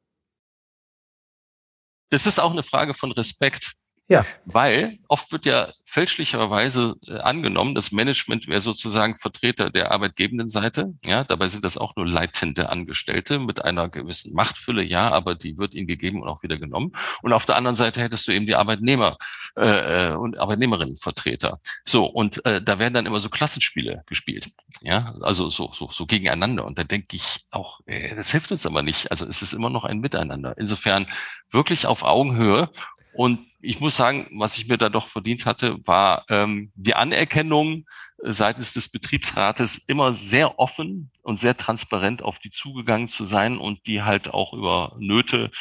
Das 2.10 2.26
ist 2.26 2.40
auch 2.40 2.52
eine 2.52 2.64
Frage 2.64 2.94
von 2.94 3.12
Respekt. 3.12 3.74
Ja. 4.08 4.26
Weil 4.46 5.00
oft 5.08 5.32
wird 5.32 5.46
ja 5.46 5.74
fälschlicherweise 5.96 6.98
äh, 7.08 7.20
angenommen, 7.20 7.74
das 7.74 7.94
Management 7.94 8.50
wäre 8.50 8.60
sozusagen 8.60 9.16
Vertreter 9.16 9.70
der 9.70 9.92
arbeitgebenden 9.92 10.50
Seite. 10.50 10.94
Ja, 11.06 11.24
dabei 11.24 11.48
sind 11.48 11.64
das 11.64 11.78
auch 11.78 11.96
nur 11.96 12.06
leitende 12.06 12.68
Angestellte 12.68 13.40
mit 13.40 13.64
einer 13.64 13.88
gewissen 13.88 14.34
Machtfülle, 14.34 14.84
ja, 14.84 15.10
aber 15.10 15.36
die 15.36 15.58
wird 15.58 15.74
ihnen 15.74 15.88
gegeben 15.88 16.22
und 16.22 16.28
auch 16.28 16.44
wieder 16.44 16.58
genommen. 16.58 16.92
Und 17.22 17.32
auf 17.32 17.46
der 17.46 17.56
anderen 17.56 17.78
Seite 17.78 18.02
hättest 18.02 18.28
du 18.28 18.34
eben 18.34 18.46
die 18.46 18.56
Arbeitnehmer 18.56 19.18
äh, 19.56 20.10
äh 20.10 20.16
und 20.16 20.38
Arbeitnehmerinnenvertreter. 20.38 21.62
So, 21.86 22.06
und 22.06 22.46
äh, 22.46 22.62
da 22.62 22.78
werden 22.78 22.94
dann 22.94 23.06
immer 23.06 23.22
so 23.22 23.30
Klassenspiele 23.30 24.04
gespielt. 24.06 24.50
Ja, 24.82 25.14
also 25.22 25.50
so, 25.50 25.72
so, 25.72 25.90
so 25.94 26.06
gegeneinander. 26.06 26.66
Und 26.66 26.78
da 26.78 26.84
denke 26.84 27.16
ich 27.16 27.46
auch, 27.52 27.80
äh, 27.86 28.14
das 28.14 28.32
hilft 28.32 28.52
uns 28.52 28.66
aber 28.66 28.82
nicht. 28.82 29.12
Also 29.12 29.26
es 29.26 29.42
ist 29.42 29.54
immer 29.54 29.70
noch 29.70 29.86
ein 29.86 30.00
Miteinander. 30.00 30.58
Insofern 30.58 31.08
wirklich 31.52 31.86
auf 31.86 32.04
Augenhöhe 32.04 32.70
und 33.14 33.40
ich 33.66 33.80
muss 33.80 33.98
sagen, 33.98 34.28
was 34.32 34.58
ich 34.58 34.68
mir 34.68 34.78
da 34.78 34.90
doch 34.90 35.08
verdient 35.08 35.46
hatte, 35.46 35.78
war 35.86 36.26
ähm, 36.30 36.72
die 36.76 36.94
Anerkennung 36.94 37.86
seitens 38.22 38.74
des 38.74 38.90
Betriebsrates 38.90 39.78
immer 39.88 40.14
sehr 40.14 40.58
offen 40.60 41.12
und 41.22 41.40
sehr 41.40 41.58
transparent 41.58 42.24
auf 42.24 42.40
die 42.40 42.50
zugegangen 42.50 43.08
zu 43.08 43.26
sein 43.26 43.58
und 43.58 43.88
die 43.88 44.04
halt 44.04 44.34
auch 44.34 44.54
über 44.54 44.96
Nöte, 45.00 45.52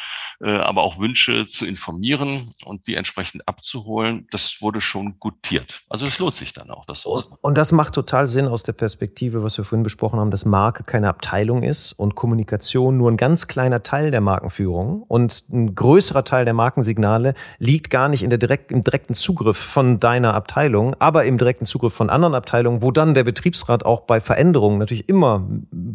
äh, 0.41 0.57
aber 0.57 0.83
auch 0.83 0.99
Wünsche 0.99 1.47
zu 1.47 1.65
informieren 1.65 2.53
und 2.63 2.87
die 2.87 2.95
entsprechend 2.95 3.47
abzuholen. 3.47 4.27
Das 4.31 4.61
wurde 4.61 4.79
schon 4.79 5.19
gutiert. 5.19 5.83
Also 5.89 6.05
es 6.05 6.19
lohnt 6.19 6.35
sich 6.35 6.53
dann 6.53 6.69
auch, 6.69 6.85
das 6.85 7.01
so 7.01 7.21
Und 7.41 7.57
das 7.57 7.71
macht 7.71 7.93
total 7.93 8.27
Sinn 8.27 8.47
aus 8.47 8.63
der 8.63 8.73
Perspektive, 8.73 9.43
was 9.43 9.57
wir 9.57 9.65
vorhin 9.65 9.83
besprochen 9.83 10.19
haben, 10.19 10.31
dass 10.31 10.45
Marke 10.45 10.83
keine 10.83 11.09
Abteilung 11.09 11.63
ist 11.63 11.93
und 11.93 12.15
Kommunikation 12.15 12.97
nur 12.97 13.11
ein 13.11 13.17
ganz 13.17 13.47
kleiner 13.47 13.83
Teil 13.83 14.11
der 14.11 14.21
Markenführung 14.21 15.03
und 15.03 15.45
ein 15.49 15.75
größerer 15.75 16.23
Teil 16.23 16.45
der 16.45 16.53
Markensignale 16.53 17.33
liegt 17.57 17.89
gar 17.95 18.09
nicht 18.09 18.23
in 18.23 18.29
der 18.29 18.37
direkt, 18.37 18.73
im 18.73 18.81
direkten 18.81 19.13
Zugriff 19.13 19.55
von 19.55 20.01
deiner 20.01 20.33
Abteilung, 20.33 20.97
aber 20.99 21.23
im 21.23 21.37
direkten 21.37 21.65
Zugriff 21.65 21.93
von 21.93 22.09
anderen 22.09 22.35
Abteilungen, 22.35 22.81
wo 22.81 22.91
dann 22.91 23.13
der 23.13 23.23
Betriebsrat 23.23 23.85
auch 23.85 24.01
bei 24.01 24.19
Veränderungen 24.19 24.79
natürlich 24.79 25.07
immer 25.07 25.47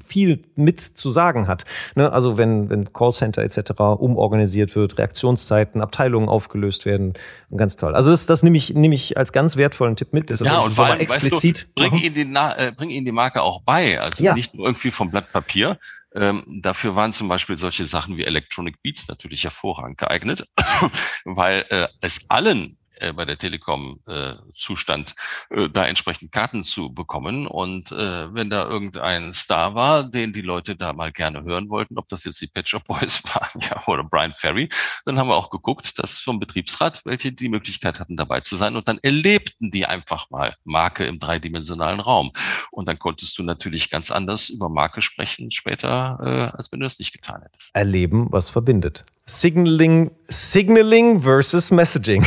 viel 0.07 0.43
mit 0.57 0.81
zu 0.81 1.11
sagen 1.11 1.47
hat. 1.47 1.67
Ne? 1.97 2.11
Also 2.11 2.39
wenn, 2.39 2.71
wenn 2.71 2.95
Callcenter 2.95 3.43
etc. 3.43 3.73
umorganisiert 3.99 4.75
wird, 4.77 4.97
Reaktionszeiten, 4.97 5.83
Abteilungen 5.83 6.31
aufgelöst 6.31 6.87
werden, 6.87 7.13
ganz 7.55 7.77
toll. 7.77 7.95
Also 7.95 8.13
das, 8.13 8.25
das 8.25 8.43
nehme 8.43 8.57
ich, 8.57 8.73
nehme 8.73 8.95
ich 8.95 9.19
als 9.19 9.31
ganz 9.35 9.59
wertvollen 9.59 9.95
Tipp 9.95 10.15
mit. 10.15 10.31
Das 10.31 10.41
ja, 10.41 10.61
und 10.61 10.73
vor 10.73 10.87
allem, 10.87 11.01
explizit. 11.01 11.69
Weißt 11.77 11.91
du, 11.91 11.91
bring, 11.91 12.03
ihnen 12.03 12.15
die, 12.15 12.35
äh, 12.35 12.73
bring 12.75 12.89
ihnen 12.89 13.05
die 13.05 13.13
Marke 13.13 13.43
auch 13.43 13.61
bei. 13.61 14.01
Also 14.01 14.25
ja. 14.25 14.33
nicht 14.33 14.55
nur 14.55 14.65
irgendwie 14.69 14.91
vom 14.91 15.11
Blatt 15.11 15.31
Papier. 15.31 15.77
Ähm, 16.15 16.45
dafür 16.63 16.97
waren 16.97 17.13
zum 17.13 17.29
Beispiel 17.29 17.57
solche 17.57 17.85
Sachen 17.85 18.17
wie 18.17 18.25
Electronic 18.25 18.83
Beats 18.83 19.07
natürlich 19.09 19.45
hervorragend 19.45 19.99
geeignet, 19.99 20.49
weil 21.25 21.65
äh, 21.69 21.89
es 22.01 22.29
allen 22.31 22.80
äh, 23.01 23.13
bei 23.13 23.25
der 23.25 23.39
Telekom 23.39 24.01
äh, 24.07 24.35
Zustand, 24.55 25.15
äh, 25.51 25.69
da 25.69 25.87
entsprechend 25.87 26.33
Karten 26.33 26.65
zu 26.65 26.93
bekommen. 26.93 27.47
Und 27.47 27.93
äh, 27.93 28.33
wenn 28.35 28.51
da 28.51 28.69
irgendein 28.69 29.33
Star 29.33 29.75
war, 29.75 30.05
den 30.05 30.33
die 30.33 30.43
Leute 30.43 30.77
da 30.77 30.93
mal 30.93 31.13
gerne 31.13 31.43
hören 31.43 31.69
wollten, 31.69 31.99
ob 31.99 32.09
das 32.09 32.25
jetzt 32.25 32.41
die 32.41 32.47
Pet 32.47 32.69
Shop 32.69 32.85
Boys 32.85 33.23
waren 33.35 33.61
ja, 33.61 33.83
oder 33.87 34.05
Brian 34.05 34.33
Ferry, 34.33 34.69
dann 35.05 35.19
haben 35.19 35.29
wir 35.29 35.37
auch 35.37 35.51
geguckt, 35.51 35.99
dass 35.99 36.19
vom 36.19 36.39
Betriebsrat 36.39 37.03
welche 37.05 37.33
die 37.33 37.49
Möglichkeit 37.49 38.01
hatten, 38.01 38.17
dabei 38.17 38.41
zu 38.41 38.57
sein. 38.57 38.77
Und 38.77 38.87
dann 38.87 38.99
erlebten 39.03 39.71
die 39.71 39.87
einfach 39.87 40.31
mal 40.31 40.57
Marke 40.65 41.05
im 41.05 41.19
dreidimensionalen 41.19 42.01
Raum. 42.01 42.33
Und 42.71 42.89
dann 42.89 42.99
konntest 42.99 43.39
du 43.39 43.43
natürlich 43.43 43.91
ganz 43.91 44.11
anders 44.11 44.49
über 44.49 44.69
Marke 44.69 45.03
sprechen 45.03 45.51
später, 45.51 46.19
äh, 46.23 46.57
als 46.57 46.71
wenn 46.73 46.81
du 46.81 46.87
es 46.87 46.99
nicht 46.99 47.13
getan 47.13 47.43
hättest. 47.43 47.75
Erleben, 47.75 48.29
was 48.31 48.51
verbindet. 48.51 49.05
Signaling, 49.31 50.11
Signaling 50.27 51.21
versus 51.23 51.71
Messaging. 51.71 52.27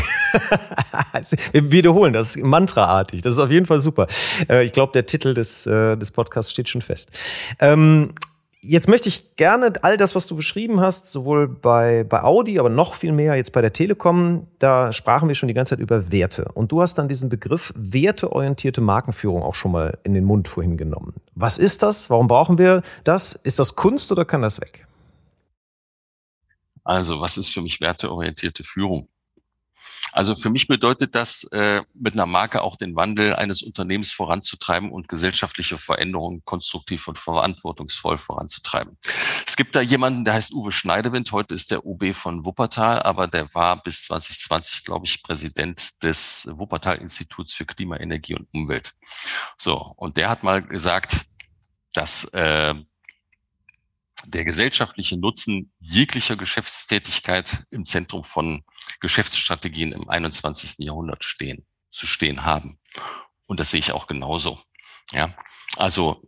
Wir 1.52 1.70
wiederholen 1.70 2.14
das 2.14 2.38
mantraartig. 2.38 3.22
Das 3.22 3.34
ist 3.34 3.40
auf 3.40 3.52
jeden 3.52 3.66
Fall 3.66 3.82
super. 3.82 4.08
Äh, 4.50 4.64
ich 4.64 4.72
glaube, 4.72 4.94
der 4.94 5.06
Titel 5.06 5.34
des, 5.34 5.68
äh, 5.68 5.98
des 5.98 6.12
Podcasts 6.12 6.50
steht 6.50 6.70
schon 6.70 6.82
fest. 6.82 7.12
Ähm, 7.60 8.14
jetzt 8.62 8.88
möchte 8.88 9.10
ich 9.10 9.36
gerne 9.36 9.74
all 9.82 9.98
das, 9.98 10.16
was 10.16 10.28
du 10.28 10.38
beschrieben 10.38 10.80
hast, 10.80 11.08
sowohl 11.08 11.50
bei, 11.50 12.06
bei 12.08 12.24
Audi, 12.24 12.58
aber 12.58 12.70
noch 12.70 12.96
viel 12.96 13.12
mehr 13.12 13.36
jetzt 13.36 13.52
bei 13.52 13.60
der 13.60 13.74
Telekom, 13.74 14.48
da 14.60 14.94
sprachen 14.94 15.28
wir 15.28 15.36
schon 15.36 15.48
die 15.48 15.54
ganze 15.54 15.72
Zeit 15.72 15.80
über 15.80 16.10
Werte. 16.10 16.46
Und 16.54 16.72
du 16.72 16.82
hast 16.82 16.96
dann 16.96 17.10
diesen 17.10 17.28
Begriff 17.28 17.74
werteorientierte 17.76 18.80
Markenführung 18.80 19.44
auch 19.44 19.56
schon 19.56 19.74
mal 19.74 19.98
in 20.04 20.14
den 20.14 20.24
Mund 20.24 20.48
vorhin 20.48 20.78
genommen. 20.78 21.16
Was 21.36 21.58
ist 21.58 21.84
das? 21.84 22.10
Warum 22.10 22.30
brauchen 22.30 22.58
wir 22.58 22.82
das? 23.04 23.34
Ist 23.34 23.60
das 23.60 23.76
Kunst 23.76 24.10
oder 24.14 24.24
kann 24.24 24.42
das 24.42 24.62
weg? 24.62 24.88
Also, 26.84 27.22
was 27.22 27.38
ist 27.38 27.50
für 27.50 27.62
mich 27.62 27.82
werteorientierte 27.82 28.64
Führung? 28.64 29.10
Also 30.14 30.36
für 30.36 30.52
mich 30.52 30.68
bedeutet 30.68 31.16
das, 31.16 31.44
äh, 31.52 31.82
mit 31.96 32.14
einer 32.14 32.28
Marke 32.28 32.62
auch 32.62 32.78
den 32.78 32.96
Wandel 32.96 33.36
eines 33.36 33.64
Unternehmens 33.64 34.12
voranzutreiben 34.12 34.92
und 34.92 35.10
gesellschaftliche 35.10 35.80
Veränderungen 35.80 36.44
konstruktiv 36.46 37.08
und 37.08 37.18
verantwortungsvoll 37.18 38.20
voranzutreiben. 38.20 38.98
Es 39.46 39.56
gibt 39.56 39.76
da 39.76 39.82
jemanden, 39.82 40.24
der 40.24 40.36
heißt 40.36 40.54
Uwe 40.54 40.72
Schneidewind. 40.72 41.32
Heute 41.32 41.56
ist 41.56 41.72
der 41.72 41.86
UB 41.86 42.14
von 42.14 42.46
Wuppertal, 42.46 43.02
aber 43.02 43.28
der 43.28 43.54
war 43.56 43.82
bis 43.82 44.04
2020, 44.06 44.86
glaube 44.86 45.08
ich, 45.08 45.24
Präsident 45.24 46.04
des 46.04 46.48
Wuppertal-Instituts 46.52 47.54
für 47.54 47.66
Klima, 47.66 47.98
Energie 47.98 48.36
und 48.36 48.48
Umwelt. 48.54 48.94
So, 49.58 49.94
und 49.98 50.18
der 50.18 50.30
hat 50.30 50.44
mal 50.44 50.62
gesagt, 50.62 51.26
dass 51.94 52.26
äh, 52.34 52.76
der 54.26 54.46
gesellschaftliche 54.46 55.18
Nutzen 55.18 55.72
jeglicher 55.80 56.36
Geschäftstätigkeit 56.36 57.66
im 57.70 57.86
Zentrum 57.86 58.24
von 58.24 58.64
Geschäftsstrategien 59.00 59.92
im 59.92 60.10
21. 60.10 60.86
Jahrhundert 60.86 61.24
stehen, 61.24 61.66
zu 61.92 62.08
stehen 62.08 62.46
haben. 62.46 62.80
Und 63.46 63.60
das 63.60 63.72
sehe 63.72 63.80
ich 63.80 63.92
auch 63.92 64.08
genauso. 64.08 64.60
Ja, 65.12 65.36
also, 65.78 66.22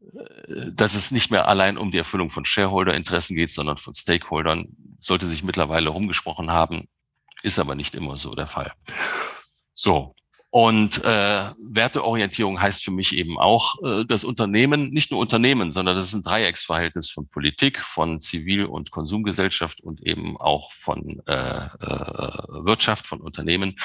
äh, 0.00 0.72
dass 0.72 0.94
es 0.94 1.10
nicht 1.10 1.30
mehr 1.30 1.48
allein 1.48 1.78
um 1.78 1.90
die 1.90 1.98
Erfüllung 1.98 2.30
von 2.30 2.44
Shareholder-Interessen 2.44 3.36
geht, 3.36 3.52
sondern 3.52 3.78
von 3.78 3.94
Stakeholdern, 3.94 4.68
sollte 5.00 5.26
sich 5.26 5.42
mittlerweile 5.42 5.90
rumgesprochen 5.90 6.50
haben, 6.50 6.88
ist 7.42 7.58
aber 7.58 7.74
nicht 7.74 7.94
immer 7.94 8.18
so 8.18 8.34
der 8.34 8.46
Fall. 8.46 8.74
So, 9.72 10.14
und 10.52 11.04
äh, 11.04 11.44
Werteorientierung 11.72 12.60
heißt 12.60 12.82
für 12.82 12.90
mich 12.90 13.16
eben 13.16 13.38
auch, 13.38 13.76
äh, 13.84 14.04
das 14.04 14.24
Unternehmen, 14.24 14.90
nicht 14.90 15.12
nur 15.12 15.20
Unternehmen, 15.20 15.70
sondern 15.70 15.94
das 15.94 16.06
ist 16.06 16.14
ein 16.14 16.24
Dreiecksverhältnis 16.24 17.08
von 17.08 17.28
Politik, 17.28 17.78
von 17.78 18.18
Zivil- 18.18 18.64
und 18.64 18.90
Konsumgesellschaft 18.90 19.80
und 19.80 20.04
eben 20.04 20.36
auch 20.36 20.72
von 20.72 21.22
äh, 21.26 21.34
äh, 21.34 22.64
Wirtschaft, 22.64 23.06
von 23.06 23.20
Unternehmen, 23.20 23.78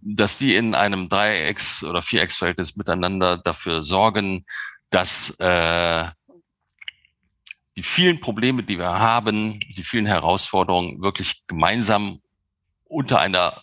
dass 0.00 0.38
sie 0.38 0.54
in 0.54 0.76
einem 0.76 1.08
Dreiecks- 1.08 1.82
oder 1.82 2.02
Vierecksverhältnis 2.02 2.76
miteinander 2.76 3.38
dafür 3.38 3.82
sorgen, 3.82 4.46
dass 4.90 5.30
äh, 5.40 6.06
die 7.76 7.82
vielen 7.82 8.20
Probleme, 8.20 8.62
die 8.62 8.78
wir 8.78 8.90
haben, 9.00 9.58
die 9.58 9.82
vielen 9.82 10.06
Herausforderungen 10.06 11.02
wirklich 11.02 11.44
gemeinsam 11.48 12.20
unter 12.84 13.18
einer, 13.18 13.62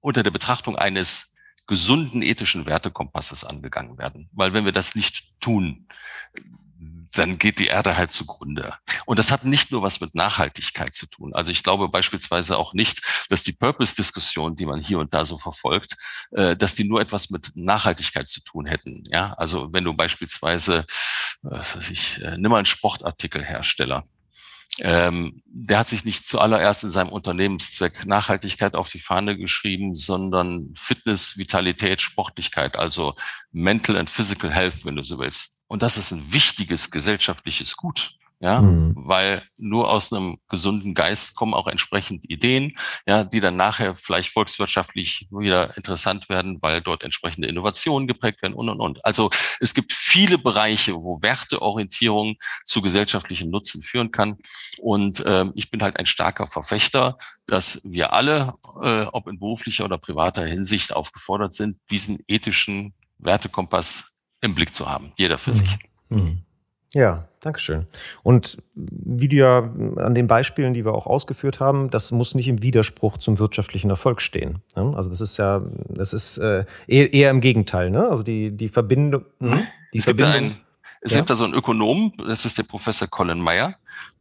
unter 0.00 0.24
der 0.24 0.32
Betrachtung 0.32 0.74
eines 0.74 1.33
gesunden 1.66 2.22
ethischen 2.22 2.66
Wertekompasses 2.66 3.44
angegangen 3.44 3.98
werden. 3.98 4.28
Weil 4.32 4.52
wenn 4.52 4.64
wir 4.64 4.72
das 4.72 4.94
nicht 4.94 5.40
tun, 5.40 5.86
dann 7.16 7.38
geht 7.38 7.58
die 7.58 7.66
Erde 7.66 7.96
halt 7.96 8.12
zugrunde. 8.12 8.74
Und 9.06 9.18
das 9.18 9.30
hat 9.30 9.44
nicht 9.44 9.70
nur 9.70 9.82
was 9.82 10.00
mit 10.00 10.14
Nachhaltigkeit 10.14 10.94
zu 10.94 11.06
tun. 11.06 11.34
Also 11.34 11.52
ich 11.52 11.62
glaube 11.62 11.88
beispielsweise 11.88 12.56
auch 12.58 12.74
nicht, 12.74 13.26
dass 13.28 13.42
die 13.42 13.52
Purpose-Diskussion, 13.52 14.56
die 14.56 14.66
man 14.66 14.80
hier 14.80 14.98
und 14.98 15.14
da 15.14 15.24
so 15.24 15.38
verfolgt, 15.38 15.96
äh, 16.32 16.56
dass 16.56 16.74
die 16.74 16.84
nur 16.84 17.00
etwas 17.00 17.30
mit 17.30 17.52
Nachhaltigkeit 17.54 18.28
zu 18.28 18.42
tun 18.42 18.66
hätten. 18.66 19.02
Ja, 19.06 19.34
also 19.34 19.72
wenn 19.72 19.84
du 19.84 19.94
beispielsweise, 19.94 20.86
äh, 21.48 21.60
ich, 21.90 22.20
äh, 22.20 22.36
nimm 22.36 22.50
mal 22.50 22.58
einen 22.58 22.66
Sportartikelhersteller 22.66 24.04
ähm, 24.80 25.42
der 25.46 25.78
hat 25.78 25.88
sich 25.88 26.04
nicht 26.04 26.26
zuallererst 26.26 26.84
in 26.84 26.90
seinem 26.90 27.10
Unternehmenszweck 27.10 28.06
Nachhaltigkeit 28.06 28.74
auf 28.74 28.90
die 28.90 28.98
Fahne 28.98 29.36
geschrieben, 29.36 29.94
sondern 29.94 30.74
Fitness, 30.76 31.38
Vitalität, 31.38 32.02
Sportlichkeit, 32.02 32.76
also 32.76 33.14
Mental 33.52 33.96
and 33.96 34.10
Physical 34.10 34.50
Health, 34.52 34.84
wenn 34.84 34.96
du 34.96 35.04
so 35.04 35.18
willst. 35.18 35.58
Und 35.68 35.82
das 35.82 35.96
ist 35.96 36.10
ein 36.10 36.32
wichtiges 36.32 36.90
gesellschaftliches 36.90 37.76
Gut 37.76 38.16
ja, 38.44 38.60
mhm. 38.60 38.92
weil 38.94 39.42
nur 39.56 39.90
aus 39.90 40.12
einem 40.12 40.36
gesunden 40.50 40.92
Geist 40.92 41.34
kommen 41.34 41.54
auch 41.54 41.66
entsprechend 41.66 42.28
Ideen, 42.28 42.76
ja, 43.06 43.24
die 43.24 43.40
dann 43.40 43.56
nachher 43.56 43.94
vielleicht 43.94 44.30
volkswirtschaftlich 44.32 45.28
wieder 45.30 45.74
interessant 45.78 46.28
werden, 46.28 46.58
weil 46.60 46.82
dort 46.82 47.04
entsprechende 47.04 47.48
Innovationen 47.48 48.06
geprägt 48.06 48.42
werden 48.42 48.52
und 48.52 48.68
und 48.68 48.80
und. 48.80 49.02
Also 49.02 49.30
es 49.60 49.72
gibt 49.72 49.94
viele 49.94 50.36
Bereiche, 50.36 50.94
wo 50.94 51.22
Werteorientierung 51.22 52.36
zu 52.64 52.82
gesellschaftlichem 52.82 53.48
Nutzen 53.48 53.80
führen 53.80 54.10
kann. 54.10 54.36
Und 54.78 55.24
äh, 55.24 55.46
ich 55.54 55.70
bin 55.70 55.82
halt 55.82 55.96
ein 55.96 56.04
starker 56.04 56.46
Verfechter, 56.46 57.16
dass 57.46 57.80
wir 57.82 58.12
alle, 58.12 58.52
äh, 58.82 59.04
ob 59.04 59.26
in 59.26 59.38
beruflicher 59.38 59.86
oder 59.86 59.96
privater 59.96 60.44
Hinsicht, 60.44 60.94
aufgefordert 60.94 61.54
sind, 61.54 61.78
diesen 61.90 62.18
ethischen 62.28 62.92
Wertekompass 63.16 64.14
im 64.42 64.54
Blick 64.54 64.74
zu 64.74 64.86
haben, 64.86 65.14
jeder 65.16 65.38
für 65.38 65.52
mhm. 65.52 65.54
sich. 65.54 65.78
Mhm. 66.10 66.44
Ja, 66.94 67.28
Dankeschön. 67.44 67.86
Und 68.22 68.56
wie 68.74 69.28
du 69.28 69.36
ja 69.36 69.70
an 69.96 70.14
den 70.14 70.26
Beispielen, 70.26 70.72
die 70.72 70.84
wir 70.84 70.94
auch 70.94 71.06
ausgeführt 71.06 71.60
haben, 71.60 71.90
das 71.90 72.10
muss 72.10 72.34
nicht 72.34 72.48
im 72.48 72.62
Widerspruch 72.62 73.18
zum 73.18 73.38
wirtschaftlichen 73.38 73.90
Erfolg 73.90 74.22
stehen. 74.22 74.60
Ne? 74.76 74.94
Also 74.96 75.10
das 75.10 75.20
ist 75.20 75.36
ja, 75.36 75.62
das 75.88 76.14
ist 76.14 76.38
äh, 76.38 76.64
eher, 76.86 77.12
eher 77.12 77.30
im 77.30 77.42
Gegenteil. 77.42 77.90
Ne? 77.90 78.08
Also 78.08 78.22
die, 78.22 78.50
die 78.50 78.68
Verbindung. 78.68 79.26
Hm? 79.40 79.66
Die 79.92 79.98
es 79.98 80.04
Verbindung, 80.04 80.32
gibt 80.32 80.44
ein, 80.52 80.60
es 81.04 81.12
ja? 81.12 81.18
gibt 81.18 81.28
da 81.28 81.36
so 81.36 81.44
einen 81.44 81.52
Ökonom, 81.52 82.14
das 82.16 82.46
ist 82.46 82.56
der 82.56 82.62
Professor 82.62 83.06
Colin 83.06 83.38
Meyer, 83.38 83.76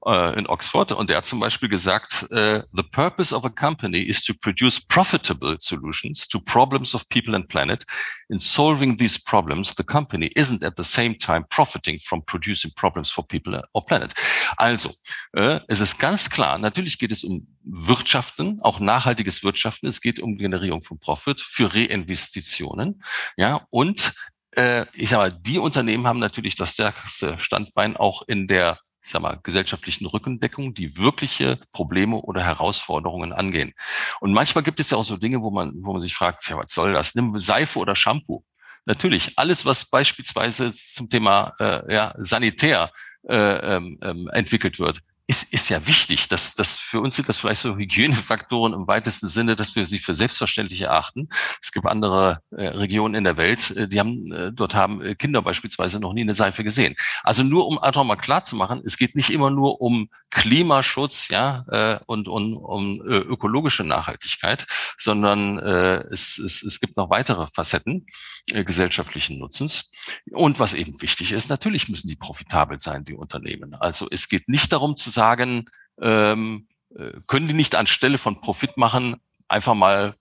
äh, 0.06 0.38
in 0.38 0.48
Oxford 0.48 0.92
und 0.92 1.10
der 1.10 1.18
hat 1.18 1.26
zum 1.26 1.40
Beispiel 1.40 1.70
gesagt, 1.70 2.28
äh, 2.32 2.62
the 2.74 2.84
purpose 2.84 3.34
of 3.34 3.46
a 3.46 3.50
company 3.50 4.00
is 4.00 4.22
to 4.22 4.34
produce 4.34 4.82
profitable 4.82 5.56
solutions 5.60 6.28
to 6.28 6.40
problems 6.42 6.94
of 6.94 7.08
people 7.08 7.36
and 7.36 7.48
planet. 7.48 7.86
In 8.28 8.40
solving 8.40 8.98
these 8.98 9.18
problems, 9.18 9.74
the 9.78 9.84
company 9.84 10.28
isn't 10.36 10.62
at 10.62 10.74
the 10.76 10.84
same 10.84 11.18
time 11.18 11.46
profiting 11.50 12.00
from 12.02 12.22
producing 12.26 12.72
problems 12.76 13.10
for 13.10 13.26
people 13.26 13.60
or 13.72 13.86
planet. 13.86 14.14
Also, 14.58 14.92
äh, 15.34 15.62
es 15.70 15.80
ist 15.80 15.98
ganz 16.00 16.30
klar, 16.30 16.58
natürlich 16.58 17.00
geht 17.00 17.14
es 17.14 17.24
um 17.24 17.48
Wirtschaften, 17.64 18.60
auch 18.62 18.82
nachhaltiges 18.82 19.42
Wirtschaften. 19.42 19.88
Es 19.88 20.02
geht 20.02 20.20
um 20.20 20.38
Generierung 20.38 20.82
von 20.82 21.00
Profit 21.00 21.40
für 21.40 21.74
Reinvestitionen, 21.74 23.02
ja, 23.38 23.66
und 23.70 24.14
äh, 24.56 24.86
ich 24.94 25.10
sag 25.10 25.18
mal, 25.18 25.32
die 25.32 25.60
Unternehmen 25.60 26.08
haben 26.08 26.20
natürlich 26.20 26.56
das 26.56 26.72
stärkste 26.74 27.38
Standbein 27.40 27.98
auch 27.98 28.24
in 28.28 28.48
der 28.48 28.80
ich 29.04 29.12
sag 29.12 29.22
mal, 29.22 29.38
gesellschaftlichen 29.44 30.06
Rückendeckung, 30.06 30.74
die 30.74 30.98
wirkliche 30.98 31.60
Probleme 31.74 32.16
oder 32.16 32.42
Herausforderungen 32.42 33.34
angehen. 33.34 33.74
Und 34.22 34.32
manchmal 34.32 34.64
gibt 34.64 34.80
es 34.80 34.92
ja 34.92 34.98
auch 34.98 35.04
so 35.04 35.18
Dinge, 35.18 35.42
wo 35.42 35.52
man, 35.52 35.74
wo 35.82 35.92
man 35.92 36.02
sich 36.02 36.16
fragt, 36.16 36.48
ja, 36.48 36.58
was 36.58 36.74
soll 36.74 36.94
das? 36.94 37.14
Nimm 37.14 37.38
Seife 37.38 37.80
oder 37.80 37.96
Shampoo. 37.96 38.46
Natürlich, 38.86 39.38
alles, 39.38 39.66
was 39.66 39.90
beispielsweise 39.90 40.74
zum 40.74 41.10
Thema 41.10 41.54
äh, 41.60 41.94
ja, 41.94 42.14
Sanitär 42.18 42.92
äh, 43.28 43.36
ähm, 43.76 44.00
ähm 44.02 44.30
entwickelt 44.32 44.80
wird, 44.80 45.00
ist, 45.28 45.54
ist 45.54 45.70
ja 45.70 45.86
wichtig. 45.88 46.28
dass 46.28 46.56
dass 46.56 46.76
für 46.76 47.00
uns 47.00 47.16
sind 47.16 47.30
das 47.30 47.38
vielleicht 47.38 47.62
so 47.62 47.78
Hygienefaktoren 47.78 48.74
im 48.74 48.88
weitesten 48.88 49.28
Sinne, 49.28 49.56
dass 49.56 49.76
wir 49.76 49.86
sie 49.86 50.00
für 50.00 50.16
selbstverständlich 50.16 50.82
erachten. 50.82 51.30
Es 51.62 51.72
gibt 51.72 51.86
andere 51.86 52.40
äh, 52.52 52.68
Regionen 52.68 53.16
in 53.16 53.24
der 53.24 53.38
Welt, 53.38 53.72
äh, 53.72 53.88
die 53.88 54.00
haben, 54.00 54.32
äh, 54.32 54.52
dort 54.52 54.76
haben 54.76 55.02
äh, 55.02 55.16
Kinder 55.16 55.42
beispielsweise 55.42 56.00
noch 56.00 56.14
nie 56.14 56.22
eine 56.22 56.34
Seife 56.34 56.64
gesehen. 56.64 56.96
Also 57.24 57.44
nur 57.44 57.68
um 57.68 57.80
einfach 57.80 58.04
mal 58.04 58.18
klar 58.18 58.44
zu 58.44 58.56
machen, 58.56 58.82
es 58.86 58.98
geht 58.98 59.16
nicht 59.16 59.30
immer 59.30 59.50
nur 59.50 59.82
um 59.82 60.10
Klimaschutz, 60.30 61.28
ja, 61.30 61.64
äh, 61.70 62.00
und, 62.06 62.28
und 62.28 62.56
um 62.56 63.02
äh, 63.02 63.18
ökologische 63.18 63.84
Nachhaltigkeit, 63.84 64.66
sondern 64.98 65.60
äh, 65.60 65.98
es, 66.12 66.40
es, 66.40 66.64
es 66.64 66.80
gibt 66.80 66.98
noch 66.98 67.10
weitere 67.10 67.48
Facetten 67.54 68.08
äh, 68.52 68.64
gesellschaftlichen 68.64 69.38
Nutzens. 69.38 69.92
Und 70.32 70.60
was 70.60 70.74
eben 70.74 71.00
wichtig 71.02 71.32
ist, 71.32 71.50
natürlich 71.50 71.88
müssen 71.88 72.08
die 72.08 72.16
profitabel 72.16 72.80
sein, 72.80 73.06
die 73.06 73.14
Unternehmen. 73.14 73.76
Also 73.76 74.08
es 74.10 74.28
geht 74.28 74.50
nicht 74.50 74.72
darum 74.72 74.98
zu 74.98 75.12
sagen, 75.14 75.70
ähm, 76.02 76.68
äh, 76.96 77.12
können 77.28 77.48
die 77.48 77.54
nicht 77.54 77.76
anstelle 77.76 78.18
von 78.18 78.40
Profit 78.40 78.78
machen, 78.78 79.18
einfach 79.48 79.74
mal 79.74 80.16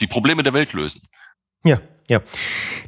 die 0.00 0.06
Probleme 0.06 0.42
der 0.42 0.52
Welt 0.52 0.72
lösen. 0.72 1.02
Ja, 1.64 1.80
ja. 2.10 2.20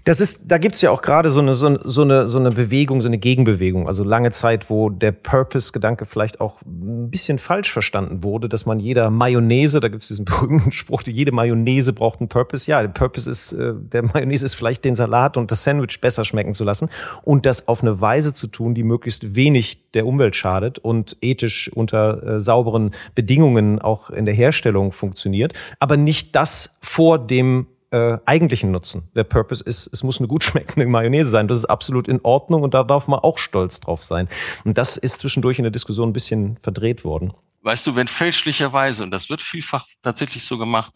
Das 0.05 0.21
ist, 0.21 0.51
da 0.51 0.59
gibt's 0.59 0.83
ja 0.83 0.91
auch 0.91 1.01
gerade 1.01 1.31
so 1.31 1.41
eine, 1.41 1.55
so, 1.55 1.67
eine, 1.69 2.29
so 2.29 2.39
eine 2.39 2.51
Bewegung, 2.51 3.01
so 3.01 3.09
eine 3.09 3.17
Gegenbewegung. 3.19 3.89
Also 3.89 4.05
lange 4.05 4.31
Zeit, 4.31 4.69
wo 4.69 4.91
der 4.91 5.13
Purpose-Gedanke 5.13 6.05
vielleicht 6.05 6.41
auch 6.41 6.61
ein 6.63 7.11
bisschen 7.11 7.39
falsch 7.39 7.73
verstanden 7.73 8.23
wurde, 8.23 8.49
dass 8.49 8.67
man 8.67 8.79
jeder 8.79 9.11
Mayonnaise, 9.11 9.81
da 9.81 9.89
gibt's 9.89 10.09
diesen 10.09 10.25
berühmten 10.27 10.71
Spruch, 10.71 11.03
jede 11.07 11.33
Mayonnaise 11.33 11.95
braucht 11.95 12.21
einen 12.21 12.29
Purpose. 12.29 12.71
Ja, 12.71 12.83
der 12.83 12.89
Purpose 12.89 13.29
ist, 13.29 13.53
äh, 13.53 13.73
der 13.75 14.03
Mayonnaise 14.03 14.45
ist 14.45 14.55
vielleicht 14.55 14.85
den 14.85 14.95
Salat 14.95 15.37
und 15.39 15.51
das 15.51 15.65
Sandwich 15.65 15.99
besser 16.01 16.25
schmecken 16.25 16.53
zu 16.53 16.65
lassen 16.65 16.91
und 17.23 17.47
das 17.47 17.69
auf 17.69 17.83
eine 17.83 18.01
Weise 18.01 18.35
zu 18.35 18.49
tun, 18.49 18.75
die 18.75 18.83
möglichst 18.83 19.35
wenig 19.35 19.91
der 19.93 20.07
Umwelt 20.07 20.37
schadet 20.37 20.79
und 20.79 21.17
ethisch 21.23 21.71
unter 21.73 22.23
äh, 22.23 22.41
sauberen 22.41 22.91
Bedingungen 23.15 23.81
auch 23.81 24.11
in 24.11 24.27
der 24.27 24.35
Herstellung 24.35 24.93
funktioniert, 24.93 25.55
aber 25.81 25.97
nicht 25.97 26.37
das 26.37 26.77
vor 26.83 27.19
dem 27.19 27.67
äh, 27.97 28.19
eigentlichen 28.27 28.71
Nutzen. 28.71 29.09
Der 29.15 29.25
Purpose 29.25 29.65
ist, 29.65 29.89
es 29.93 30.03
muss 30.03 30.19
eine 30.19 30.29
gut 30.29 30.45
schmeckende 30.45 30.87
Mayonnaise 30.87 31.31
sein. 31.31 31.49
Das 31.49 31.59
ist 31.59 31.65
absolut 31.65 32.09
in 32.09 32.21
Ordnung 32.23 32.63
und 32.63 32.75
da 32.75 32.85
darf 32.85 33.09
man 33.09 33.21
auch 33.21 33.39
stolz 33.39 33.81
drauf 33.81 34.05
sein. 34.05 34.29
Und 34.65 34.77
das 34.77 34.97
ist 34.97 35.21
zwischendurch 35.21 35.59
in 35.59 35.65
der 35.65 35.71
Diskussion 35.71 36.11
ein 36.11 36.13
bisschen 36.13 36.59
verdreht 36.63 37.05
worden. 37.05 37.33
Weißt 37.63 37.87
du, 37.87 37.97
wenn 37.97 38.07
fälschlicherweise, 38.07 39.03
und 39.03 39.11
das 39.11 39.31
wird 39.31 39.43
vielfach 39.43 39.87
tatsächlich 40.03 40.45
so 40.45 40.59
gemacht, 40.59 40.93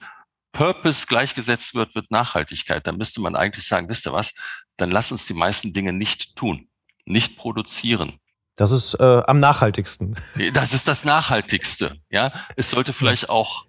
Purpose 0.52 1.06
gleichgesetzt 1.06 1.74
wird 1.74 1.94
mit 1.94 2.10
Nachhaltigkeit, 2.10 2.86
dann 2.86 2.96
müsste 2.96 3.20
man 3.20 3.36
eigentlich 3.36 3.66
sagen, 3.66 3.88
wisst 3.88 4.06
ihr 4.06 4.12
was, 4.12 4.34
dann 4.76 4.90
lass 4.90 5.12
uns 5.12 5.26
die 5.26 5.34
meisten 5.34 5.72
Dinge 5.72 5.92
nicht 5.92 6.36
tun, 6.36 6.68
nicht 7.04 7.36
produzieren. 7.36 8.18
Das 8.56 8.72
ist 8.72 8.94
äh, 8.94 9.22
am 9.26 9.40
nachhaltigsten. 9.40 10.16
Das 10.52 10.74
ist 10.74 10.86
das 10.86 11.04
Nachhaltigste. 11.04 11.96
Ja, 12.10 12.32
es 12.56 12.70
sollte 12.70 12.92
vielleicht 12.92 13.30
auch 13.30 13.64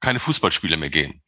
keine 0.00 0.18
Fußballspiele 0.18 0.76
mehr 0.76 0.90
gehen. 0.90 1.21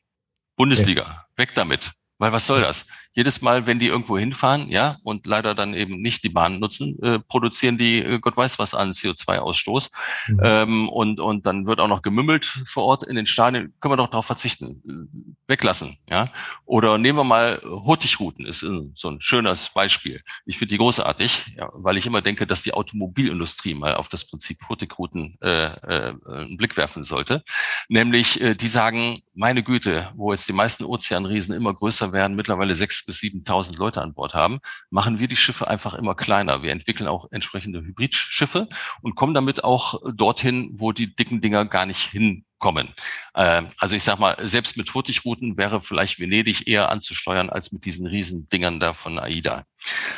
Bundesliga, 0.56 1.26
weg 1.36 1.54
damit. 1.54 1.90
Weil 2.18 2.32
was 2.32 2.46
soll 2.46 2.60
das? 2.60 2.86
Jedes 3.14 3.42
Mal, 3.42 3.66
wenn 3.66 3.78
die 3.78 3.86
irgendwo 3.86 4.18
hinfahren, 4.18 4.68
ja, 4.68 4.98
und 5.04 5.26
leider 5.26 5.54
dann 5.54 5.72
eben 5.72 6.02
nicht 6.02 6.24
die 6.24 6.28
Bahn 6.28 6.58
nutzen, 6.58 6.98
äh, 7.02 7.20
produzieren 7.20 7.78
die 7.78 8.00
äh, 8.00 8.18
Gott 8.18 8.36
weiß 8.36 8.58
was 8.58 8.74
an 8.74 8.90
CO2-Ausstoß. 8.90 9.90
Mhm. 10.28 10.40
Ähm, 10.42 10.88
und, 10.88 11.20
und 11.20 11.46
dann 11.46 11.66
wird 11.66 11.80
auch 11.80 11.88
noch 11.88 12.02
gemümmelt 12.02 12.46
vor 12.66 12.84
Ort 12.84 13.04
in 13.04 13.14
den 13.14 13.26
Stadien. 13.26 13.72
Können 13.80 13.92
wir 13.92 13.96
doch 13.96 14.10
darauf 14.10 14.26
verzichten, 14.26 15.38
weglassen, 15.46 15.96
ja. 16.10 16.30
Oder 16.64 16.98
nehmen 16.98 17.18
wir 17.18 17.24
mal 17.24 17.60
Hurtigrouten, 17.64 18.46
ist 18.46 18.66
so 18.94 19.08
ein 19.08 19.20
schönes 19.20 19.70
Beispiel. 19.70 20.20
Ich 20.44 20.58
finde 20.58 20.70
die 20.70 20.78
großartig, 20.78 21.54
ja, 21.56 21.68
weil 21.72 21.96
ich 21.96 22.06
immer 22.06 22.20
denke, 22.20 22.46
dass 22.46 22.62
die 22.62 22.74
Automobilindustrie 22.74 23.74
mal 23.74 23.94
auf 23.94 24.08
das 24.08 24.26
Prinzip 24.26 24.58
Hurtigrouten 24.68 25.36
äh, 25.40 25.66
äh, 25.66 26.14
einen 26.26 26.56
Blick 26.56 26.76
werfen 26.76 27.04
sollte. 27.04 27.44
Nämlich, 27.88 28.40
äh, 28.40 28.54
die 28.54 28.68
sagen, 28.68 29.22
meine 29.34 29.62
Güte, 29.62 30.10
wo 30.16 30.32
jetzt 30.32 30.48
die 30.48 30.52
meisten 30.52 30.84
Ozeanriesen 30.84 31.54
immer 31.54 31.72
größer 31.74 32.12
werden, 32.12 32.36
mittlerweile 32.36 32.74
sechs 32.74 33.03
bis 33.04 33.20
7.000 33.20 33.78
Leute 33.78 34.02
an 34.02 34.14
Bord 34.14 34.34
haben, 34.34 34.60
machen 34.90 35.18
wir 35.18 35.28
die 35.28 35.36
Schiffe 35.36 35.68
einfach 35.68 35.94
immer 35.94 36.14
kleiner. 36.14 36.62
Wir 36.62 36.72
entwickeln 36.72 37.08
auch 37.08 37.30
entsprechende 37.30 37.80
Hybridschiffe 37.80 38.68
und 39.02 39.14
kommen 39.14 39.34
damit 39.34 39.64
auch 39.64 40.00
dorthin, 40.12 40.70
wo 40.74 40.92
die 40.92 41.14
dicken 41.14 41.40
Dinger 41.40 41.64
gar 41.64 41.86
nicht 41.86 42.10
hinkommen. 42.10 42.94
Ähm, 43.34 43.70
also 43.78 43.96
ich 43.96 44.04
sag 44.04 44.18
mal, 44.18 44.36
selbst 44.40 44.76
mit 44.76 44.92
Hurtigrouten 44.94 45.56
wäre 45.56 45.82
vielleicht 45.82 46.18
Venedig 46.18 46.66
eher 46.66 46.90
anzusteuern 46.90 47.50
als 47.50 47.72
mit 47.72 47.84
diesen 47.84 48.06
riesen 48.06 48.48
Dingern 48.48 48.80
da 48.80 48.94
von 48.94 49.18
AIDA. 49.18 49.64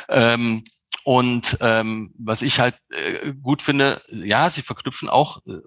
Ähm, 0.09 0.63
und 1.03 1.57
ähm, 1.61 2.13
was 2.17 2.41
ich 2.41 2.59
halt 2.59 2.75
äh, 2.89 3.33
gut 3.33 3.61
finde, 3.61 4.01
ja, 4.09 4.49
sie 4.49 4.61
verknüpfen 4.61 5.07
auch 5.07 5.37
äh, 5.45 5.61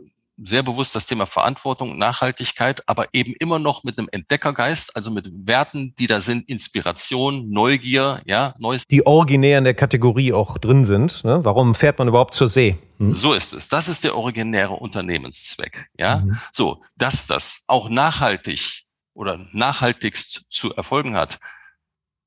sehr 0.45 0.63
bewusst 0.63 0.95
das 0.95 1.07
Thema 1.07 1.27
Verantwortung, 1.27 1.99
Nachhaltigkeit, 1.99 2.83
aber 2.89 3.07
eben 3.13 3.35
immer 3.39 3.59
noch 3.59 3.85
mit 3.85 3.99
einem 3.99 4.09
Entdeckergeist, 4.11 4.97
also 4.97 5.11
mit 5.11 5.31
Werten, 5.47 5.95
die 5.99 6.07
da 6.07 6.21
sind, 6.21 6.49
Inspiration, 6.49 7.49
Neugier, 7.49 8.21
ja, 8.27 8.55
Neues. 8.59 8.85
Die 8.87 9.07
originär 9.07 9.59
in 9.59 9.65
der 9.65 9.75
Kategorie 9.75 10.33
auch 10.33 10.59
drin 10.59 10.85
sind. 10.85 11.25
Ne? 11.25 11.41
Warum 11.45 11.75
fährt 11.75 11.99
man 11.99 12.09
überhaupt 12.09 12.35
zur 12.35 12.49
See? 12.49 12.79
Hm? 12.99 13.11
So 13.11 13.35
ist 13.35 13.53
es. 13.53 13.69
Das 13.69 13.89
ist 13.89 14.05
der 14.05 14.17
originäre 14.17 14.75
Unternehmenszweck. 14.75 15.89
Ja, 15.99 16.19
mhm. 16.19 16.39
so, 16.53 16.83
dass 16.97 17.27
das 17.27 17.63
auch 17.67 17.89
nachhaltig 17.89 18.85
oder 19.15 19.47
nachhaltigst 19.53 20.45
zu 20.49 20.75
erfolgen 20.75 21.17
hat, 21.17 21.39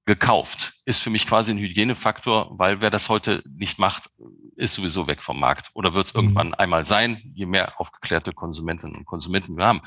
gekauft, 0.06 0.74
ist 0.86 1.00
für 1.02 1.10
mich 1.10 1.28
quasi 1.28 1.52
ein 1.52 1.58
Hygienefaktor, 1.58 2.52
weil 2.60 2.82
wer 2.82 2.90
das 2.90 3.08
heute 3.08 3.42
nicht 3.48 3.80
macht, 3.80 4.10
ist 4.58 4.74
sowieso 4.74 5.08
weg 5.08 5.24
vom 5.24 5.40
Markt 5.40 5.70
oder 5.74 5.94
wird 5.94 6.08
es 6.08 6.14
mhm. 6.14 6.20
irgendwann 6.20 6.54
einmal 6.54 6.86
sein, 6.86 7.22
je 7.34 7.46
mehr 7.46 7.80
aufgeklärte 7.80 8.34
Konsumentinnen 8.34 8.98
und 8.98 9.06
Konsumenten 9.06 9.56
wir 9.56 9.66
haben. 9.66 9.82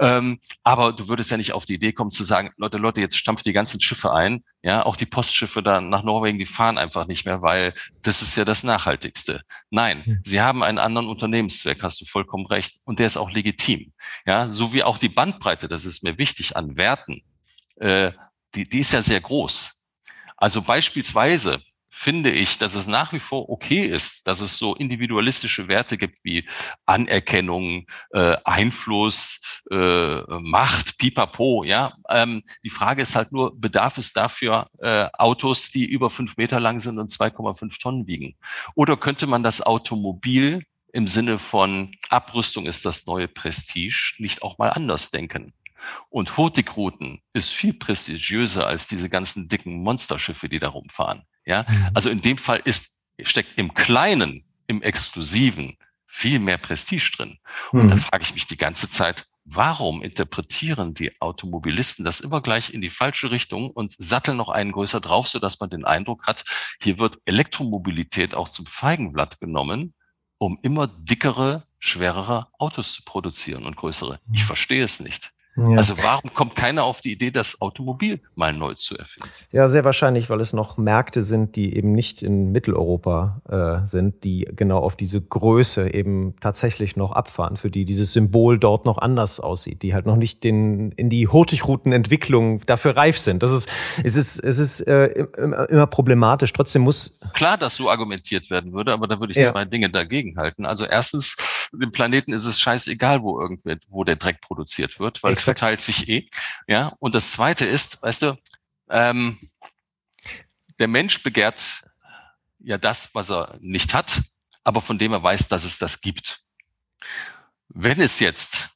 Ähm, 0.00 0.40
aber 0.62 0.94
du 0.94 1.08
würdest 1.08 1.30
ja 1.30 1.36
nicht 1.36 1.52
auf 1.52 1.66
die 1.66 1.74
Idee 1.74 1.92
kommen 1.92 2.10
zu 2.10 2.24
sagen, 2.24 2.50
Leute, 2.56 2.78
Leute, 2.78 3.02
jetzt 3.02 3.16
stampft 3.16 3.44
die 3.44 3.52
ganzen 3.52 3.80
Schiffe 3.80 4.12
ein, 4.12 4.42
ja, 4.62 4.84
auch 4.84 4.96
die 4.96 5.06
Postschiffe 5.06 5.62
da 5.62 5.80
nach 5.82 6.02
Norwegen, 6.02 6.38
die 6.38 6.46
fahren 6.46 6.78
einfach 6.78 7.06
nicht 7.06 7.26
mehr, 7.26 7.42
weil 7.42 7.74
das 8.00 8.22
ist 8.22 8.36
ja 8.36 8.46
das 8.46 8.64
Nachhaltigste. 8.64 9.42
Nein, 9.68 10.02
mhm. 10.06 10.20
sie 10.24 10.40
haben 10.40 10.62
einen 10.62 10.78
anderen 10.78 11.08
Unternehmenszweck, 11.08 11.82
hast 11.82 12.00
du 12.00 12.06
vollkommen 12.06 12.46
recht, 12.46 12.80
und 12.84 12.98
der 12.98 13.06
ist 13.06 13.18
auch 13.18 13.30
legitim. 13.30 13.92
Ja, 14.24 14.48
so 14.48 14.72
wie 14.72 14.84
auch 14.84 14.96
die 14.96 15.10
Bandbreite, 15.10 15.68
das 15.68 15.84
ist 15.84 16.02
mir 16.02 16.16
wichtig 16.16 16.56
an 16.56 16.76
Werten, 16.76 17.22
äh, 17.76 18.12
die, 18.54 18.64
die 18.64 18.80
ist 18.80 18.92
ja 18.92 19.02
sehr 19.02 19.20
groß. 19.20 19.82
Also 20.36 20.62
beispielsweise 20.62 21.62
finde 21.92 22.30
ich, 22.30 22.56
dass 22.56 22.76
es 22.76 22.86
nach 22.86 23.12
wie 23.12 23.18
vor 23.18 23.50
okay 23.50 23.84
ist, 23.84 24.26
dass 24.26 24.40
es 24.40 24.56
so 24.56 24.74
individualistische 24.74 25.68
Werte 25.68 25.98
gibt 25.98 26.18
wie 26.22 26.48
Anerkennung, 26.86 27.86
äh, 28.12 28.36
Einfluss, 28.44 29.40
äh, 29.70 30.20
Macht, 30.40 30.96
Pipapo. 30.96 31.62
Ja, 31.64 31.92
ähm, 32.08 32.42
die 32.64 32.70
Frage 32.70 33.02
ist 33.02 33.16
halt 33.16 33.32
nur, 33.32 33.58
bedarf 33.60 33.98
es 33.98 34.14
dafür 34.14 34.70
äh, 34.78 35.08
Autos, 35.12 35.70
die 35.70 35.84
über 35.84 36.08
fünf 36.08 36.38
Meter 36.38 36.58
lang 36.58 36.80
sind 36.80 36.98
und 36.98 37.10
2,5 37.10 37.78
Tonnen 37.78 38.06
wiegen? 38.06 38.36
Oder 38.74 38.96
könnte 38.96 39.26
man 39.26 39.42
das 39.42 39.60
Automobil 39.60 40.62
im 40.92 41.06
Sinne 41.06 41.38
von 41.38 41.94
Abrüstung 42.08 42.66
ist 42.66 42.86
das 42.86 43.06
neue 43.06 43.28
Prestige 43.28 44.14
nicht 44.18 44.42
auch 44.42 44.58
mal 44.58 44.70
anders 44.70 45.10
denken? 45.10 45.52
Und 46.08 46.36
Hurtigruten 46.36 47.20
ist 47.32 47.50
viel 47.50 47.74
prestigiöser 47.74 48.66
als 48.66 48.86
diese 48.86 49.08
ganzen 49.08 49.48
dicken 49.48 49.82
Monsterschiffe, 49.82 50.48
die 50.48 50.58
da 50.58 50.68
rumfahren. 50.68 51.24
Ja, 51.44 51.64
mhm. 51.68 51.90
also 51.94 52.10
in 52.10 52.20
dem 52.20 52.38
Fall 52.38 52.60
ist, 52.64 52.98
steckt 53.22 53.58
im 53.58 53.74
Kleinen, 53.74 54.44
im 54.66 54.82
Exklusiven 54.82 55.76
viel 56.06 56.38
mehr 56.38 56.58
Prestige 56.58 57.10
drin. 57.16 57.38
Und 57.72 57.84
mhm. 57.84 57.88
dann 57.88 57.98
frage 57.98 58.22
ich 58.22 58.34
mich 58.34 58.46
die 58.46 58.56
ganze 58.56 58.88
Zeit, 58.88 59.26
warum 59.44 60.02
interpretieren 60.02 60.94
die 60.94 61.20
Automobilisten 61.20 62.04
das 62.04 62.20
immer 62.20 62.40
gleich 62.40 62.72
in 62.72 62.80
die 62.80 62.90
falsche 62.90 63.30
Richtung 63.30 63.70
und 63.70 63.94
satteln 63.98 64.36
noch 64.36 64.48
einen 64.48 64.72
größer 64.72 65.00
drauf, 65.00 65.28
sodass 65.28 65.60
man 65.60 65.70
den 65.70 65.84
Eindruck 65.84 66.26
hat, 66.26 66.44
hier 66.80 66.98
wird 66.98 67.18
Elektromobilität 67.24 68.34
auch 68.34 68.48
zum 68.48 68.66
Feigenblatt 68.66 69.40
genommen, 69.40 69.94
um 70.38 70.58
immer 70.62 70.86
dickere, 70.86 71.66
schwerere 71.78 72.48
Autos 72.58 72.92
zu 72.92 73.04
produzieren 73.04 73.64
und 73.64 73.76
größere. 73.76 74.20
Ich 74.32 74.42
mhm. 74.42 74.46
verstehe 74.46 74.84
es 74.84 75.00
nicht. 75.00 75.32
Ja. 75.56 75.76
Also 75.76 75.94
warum 76.02 76.32
kommt 76.32 76.54
keiner 76.54 76.84
auf 76.84 77.00
die 77.00 77.12
Idee, 77.12 77.30
das 77.30 77.60
Automobil 77.60 78.20
mal 78.34 78.52
neu 78.52 78.74
zu 78.74 78.96
erfinden? 78.96 79.28
Ja, 79.50 79.68
sehr 79.68 79.84
wahrscheinlich, 79.84 80.30
weil 80.30 80.40
es 80.40 80.52
noch 80.52 80.76
Märkte 80.78 81.22
sind, 81.22 81.56
die 81.56 81.74
eben 81.76 81.92
nicht 81.92 82.22
in 82.22 82.52
Mitteleuropa 82.52 83.40
äh, 83.48 83.86
sind, 83.86 84.22
die 84.22 84.48
genau 84.54 84.78
auf 84.78 84.94
diese 84.96 85.20
Größe 85.20 85.92
eben 85.92 86.36
tatsächlich 86.40 86.96
noch 86.96 87.12
abfahren, 87.12 87.56
für 87.56 87.70
die 87.70 87.84
dieses 87.84 88.12
Symbol 88.12 88.58
dort 88.58 88.86
noch 88.86 88.98
anders 88.98 89.40
aussieht, 89.40 89.82
die 89.82 89.92
halt 89.92 90.06
noch 90.06 90.16
nicht 90.16 90.44
den, 90.44 90.92
in 90.92 91.10
die 91.10 91.26
Hurtigroutenentwicklung 91.26 92.64
dafür 92.66 92.96
reif 92.96 93.18
sind. 93.18 93.42
Das 93.42 93.50
ist, 93.50 93.68
es 94.04 94.16
ist, 94.16 94.38
es 94.38 94.58
ist 94.58 94.80
äh, 94.82 95.26
immer, 95.36 95.68
immer 95.68 95.86
problematisch. 95.88 96.52
Trotzdem 96.52 96.82
muss. 96.82 97.18
Klar, 97.34 97.58
dass 97.58 97.74
so 97.74 97.90
argumentiert 97.90 98.50
werden 98.50 98.72
würde, 98.72 98.92
aber 98.92 99.08
da 99.08 99.18
würde 99.18 99.32
ich 99.32 99.38
ja. 99.38 99.50
zwei 99.50 99.64
Dinge 99.64 99.90
dagegen 99.90 100.36
halten. 100.36 100.64
Also 100.64 100.84
erstens, 100.84 101.36
dem 101.72 101.92
Planeten 101.92 102.32
ist 102.32 102.46
es 102.46 102.60
scheißegal, 102.60 103.22
wo 103.22 103.40
irgendwer, 103.40 103.78
wo 103.88 104.04
der 104.04 104.16
Dreck 104.16 104.40
produziert 104.40 104.98
wird, 104.98 105.22
weil 105.22 105.32
Exakt. 105.32 105.40
es 105.40 105.44
verteilt 105.44 105.80
sich 105.82 106.08
eh. 106.08 106.28
Ja. 106.66 106.96
Und 106.98 107.14
das 107.14 107.32
zweite 107.32 107.64
ist, 107.64 108.02
weißt 108.02 108.22
du, 108.22 108.38
ähm, 108.88 109.50
der 110.78 110.88
Mensch 110.88 111.22
begehrt 111.22 111.84
ja 112.58 112.78
das, 112.78 113.14
was 113.14 113.30
er 113.30 113.56
nicht 113.60 113.94
hat, 113.94 114.22
aber 114.64 114.80
von 114.80 114.98
dem 114.98 115.12
er 115.12 115.22
weiß, 115.22 115.48
dass 115.48 115.64
es 115.64 115.78
das 115.78 116.00
gibt. 116.00 116.42
Wenn 117.68 118.00
es 118.00 118.18
jetzt 118.18 118.70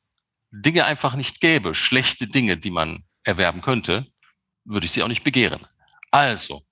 Dinge 0.50 0.84
einfach 0.84 1.14
nicht 1.14 1.40
gäbe, 1.40 1.74
schlechte 1.74 2.26
Dinge, 2.26 2.56
die 2.56 2.70
man 2.70 3.04
erwerben 3.24 3.60
könnte, 3.60 4.06
würde 4.64 4.86
ich 4.86 4.92
sie 4.92 5.02
auch 5.02 5.08
nicht 5.08 5.24
begehren. 5.24 5.66
Also, 6.10 6.62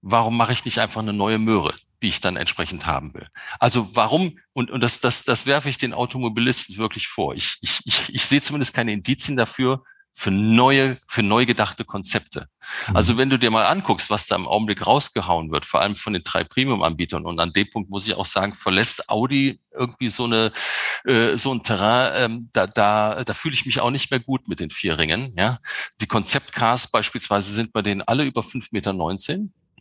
warum 0.00 0.36
mache 0.36 0.52
ich 0.52 0.64
nicht 0.64 0.78
einfach 0.78 1.02
eine 1.02 1.12
neue 1.12 1.38
Möhre? 1.38 1.74
Die 2.06 2.10
ich 2.10 2.20
dann 2.20 2.36
entsprechend 2.36 2.86
haben 2.86 3.14
will. 3.14 3.26
Also 3.58 3.96
warum, 3.96 4.38
und, 4.52 4.70
und 4.70 4.80
das, 4.80 5.00
das, 5.00 5.24
das 5.24 5.44
werfe 5.44 5.68
ich 5.68 5.76
den 5.76 5.92
Automobilisten 5.92 6.76
wirklich 6.76 7.08
vor. 7.08 7.34
Ich, 7.34 7.56
ich, 7.62 7.80
ich, 7.84 8.14
ich 8.14 8.24
sehe 8.24 8.40
zumindest 8.40 8.74
keine 8.74 8.92
Indizien 8.92 9.36
dafür, 9.36 9.82
für 10.12 10.30
neue, 10.30 10.98
für 11.08 11.24
neu 11.24 11.46
gedachte 11.46 11.84
Konzepte. 11.84 12.48
Mhm. 12.86 12.96
Also 12.96 13.16
wenn 13.16 13.28
du 13.28 13.40
dir 13.40 13.50
mal 13.50 13.66
anguckst, 13.66 14.08
was 14.08 14.28
da 14.28 14.36
im 14.36 14.46
Augenblick 14.46 14.86
rausgehauen 14.86 15.50
wird, 15.50 15.66
vor 15.66 15.80
allem 15.80 15.96
von 15.96 16.12
den 16.12 16.22
drei 16.22 16.44
Premium-Anbietern, 16.44 17.26
und 17.26 17.40
an 17.40 17.52
dem 17.52 17.68
Punkt 17.72 17.90
muss 17.90 18.06
ich 18.06 18.14
auch 18.14 18.24
sagen, 18.24 18.52
verlässt 18.52 19.10
Audi 19.10 19.60
irgendwie 19.72 20.08
so 20.08 20.24
eine 20.24 20.52
äh, 21.04 21.36
so 21.36 21.52
ein 21.52 21.64
Terrain, 21.64 22.12
ähm, 22.14 22.50
da 22.52 22.68
da 22.68 23.24
da 23.24 23.34
fühle 23.34 23.54
ich 23.54 23.66
mich 23.66 23.80
auch 23.80 23.90
nicht 23.90 24.12
mehr 24.12 24.20
gut 24.20 24.46
mit 24.46 24.60
den 24.60 24.70
vier 24.70 24.96
Ringen. 24.96 25.34
Ja, 25.36 25.58
die 26.00 26.06
Konzeptcars 26.06 26.86
beispielsweise 26.86 27.52
sind 27.52 27.72
bei 27.72 27.82
denen 27.82 28.02
alle 28.02 28.24
über 28.24 28.44
fünf 28.44 28.70
Meter. 28.70 28.94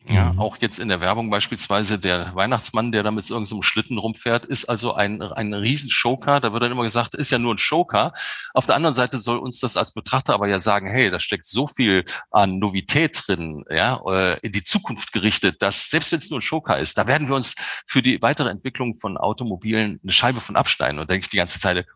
Ja, 0.08 0.34
mhm. 0.34 0.40
auch 0.40 0.58
jetzt 0.60 0.78
in 0.78 0.88
der 0.88 1.02
Werbung 1.02 1.32
beispielsweise 1.32 1.98
der 1.98 2.36
Weihnachtsmann, 2.36 2.92
der 2.92 3.02
da 3.02 3.10
mit 3.10 3.28
irgendeinem 3.28 3.58
so 3.58 3.62
Schlitten 3.64 3.98
rumfährt, 3.98 4.46
ist 4.46 4.66
also 4.66 4.94
ein, 4.94 5.22
ein 5.22 5.54
riesen 5.54 5.90
Showcar. 5.90 6.40
Da 6.42 6.54
wird 6.54 6.62
dann 6.62 6.72
immer 6.72 6.84
gesagt, 6.84 7.16
ist 7.16 7.32
ja 7.32 7.40
nur 7.40 7.56
ein 7.56 7.58
Showcar. 7.58 8.14
Auf 8.54 8.68
der 8.68 8.76
anderen 8.76 8.94
Seite 8.94 9.18
soll 9.18 9.40
uns 9.40 9.60
das 9.60 9.78
als 9.78 9.94
Betrachter 9.94 10.36
aber 10.36 10.48
ja 10.48 10.60
sagen, 10.60 10.88
hey, 10.88 11.10
da 11.10 11.20
steckt 11.20 11.46
so 11.46 11.66
viel 11.66 12.06
an 12.30 12.60
Novität 12.60 13.24
drin, 13.26 13.66
ja, 13.70 14.00
äh, 14.08 14.40
in 14.42 14.52
die 14.52 14.64
Zukunft 14.64 15.12
gerichtet, 15.12 15.62
dass 15.62 15.90
selbst 15.90 16.12
wenn 16.12 16.20
es 16.20 16.30
nur 16.30 16.40
ein 16.40 16.44
Showcar 16.44 16.78
ist, 16.78 16.98
da 16.98 17.08
werden 17.08 17.28
wir 17.28 17.36
uns 17.36 17.56
für 17.88 18.04
die 18.04 18.22
weitere 18.22 18.50
Entwicklung 18.50 18.96
von 19.00 19.18
Automobilen 19.18 20.00
eine 20.04 20.12
Scheibe 20.12 20.40
von 20.40 20.56
abschneiden. 20.56 21.00
Und 21.00 21.10
denke 21.10 21.24
ich 21.24 21.30
die 21.30 21.38
ganze 21.38 21.60
Zeit, 21.60 21.88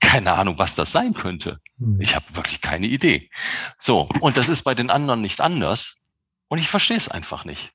keine 0.00 0.32
Ahnung, 0.32 0.58
was 0.58 0.74
das 0.74 0.92
sein 0.92 1.14
könnte. 1.14 1.58
Mhm. 1.78 2.00
Ich 2.00 2.14
habe 2.14 2.24
wirklich 2.32 2.60
keine 2.60 2.86
Idee. 2.86 3.30
So, 3.78 4.08
und 4.20 4.36
das 4.36 4.48
ist 4.48 4.62
bei 4.62 4.74
den 4.74 4.90
anderen 4.90 5.20
nicht 5.20 5.40
anders. 5.40 5.99
Und 6.50 6.58
ich 6.58 6.68
verstehe 6.68 6.96
es 6.96 7.08
einfach 7.08 7.44
nicht. 7.44 7.72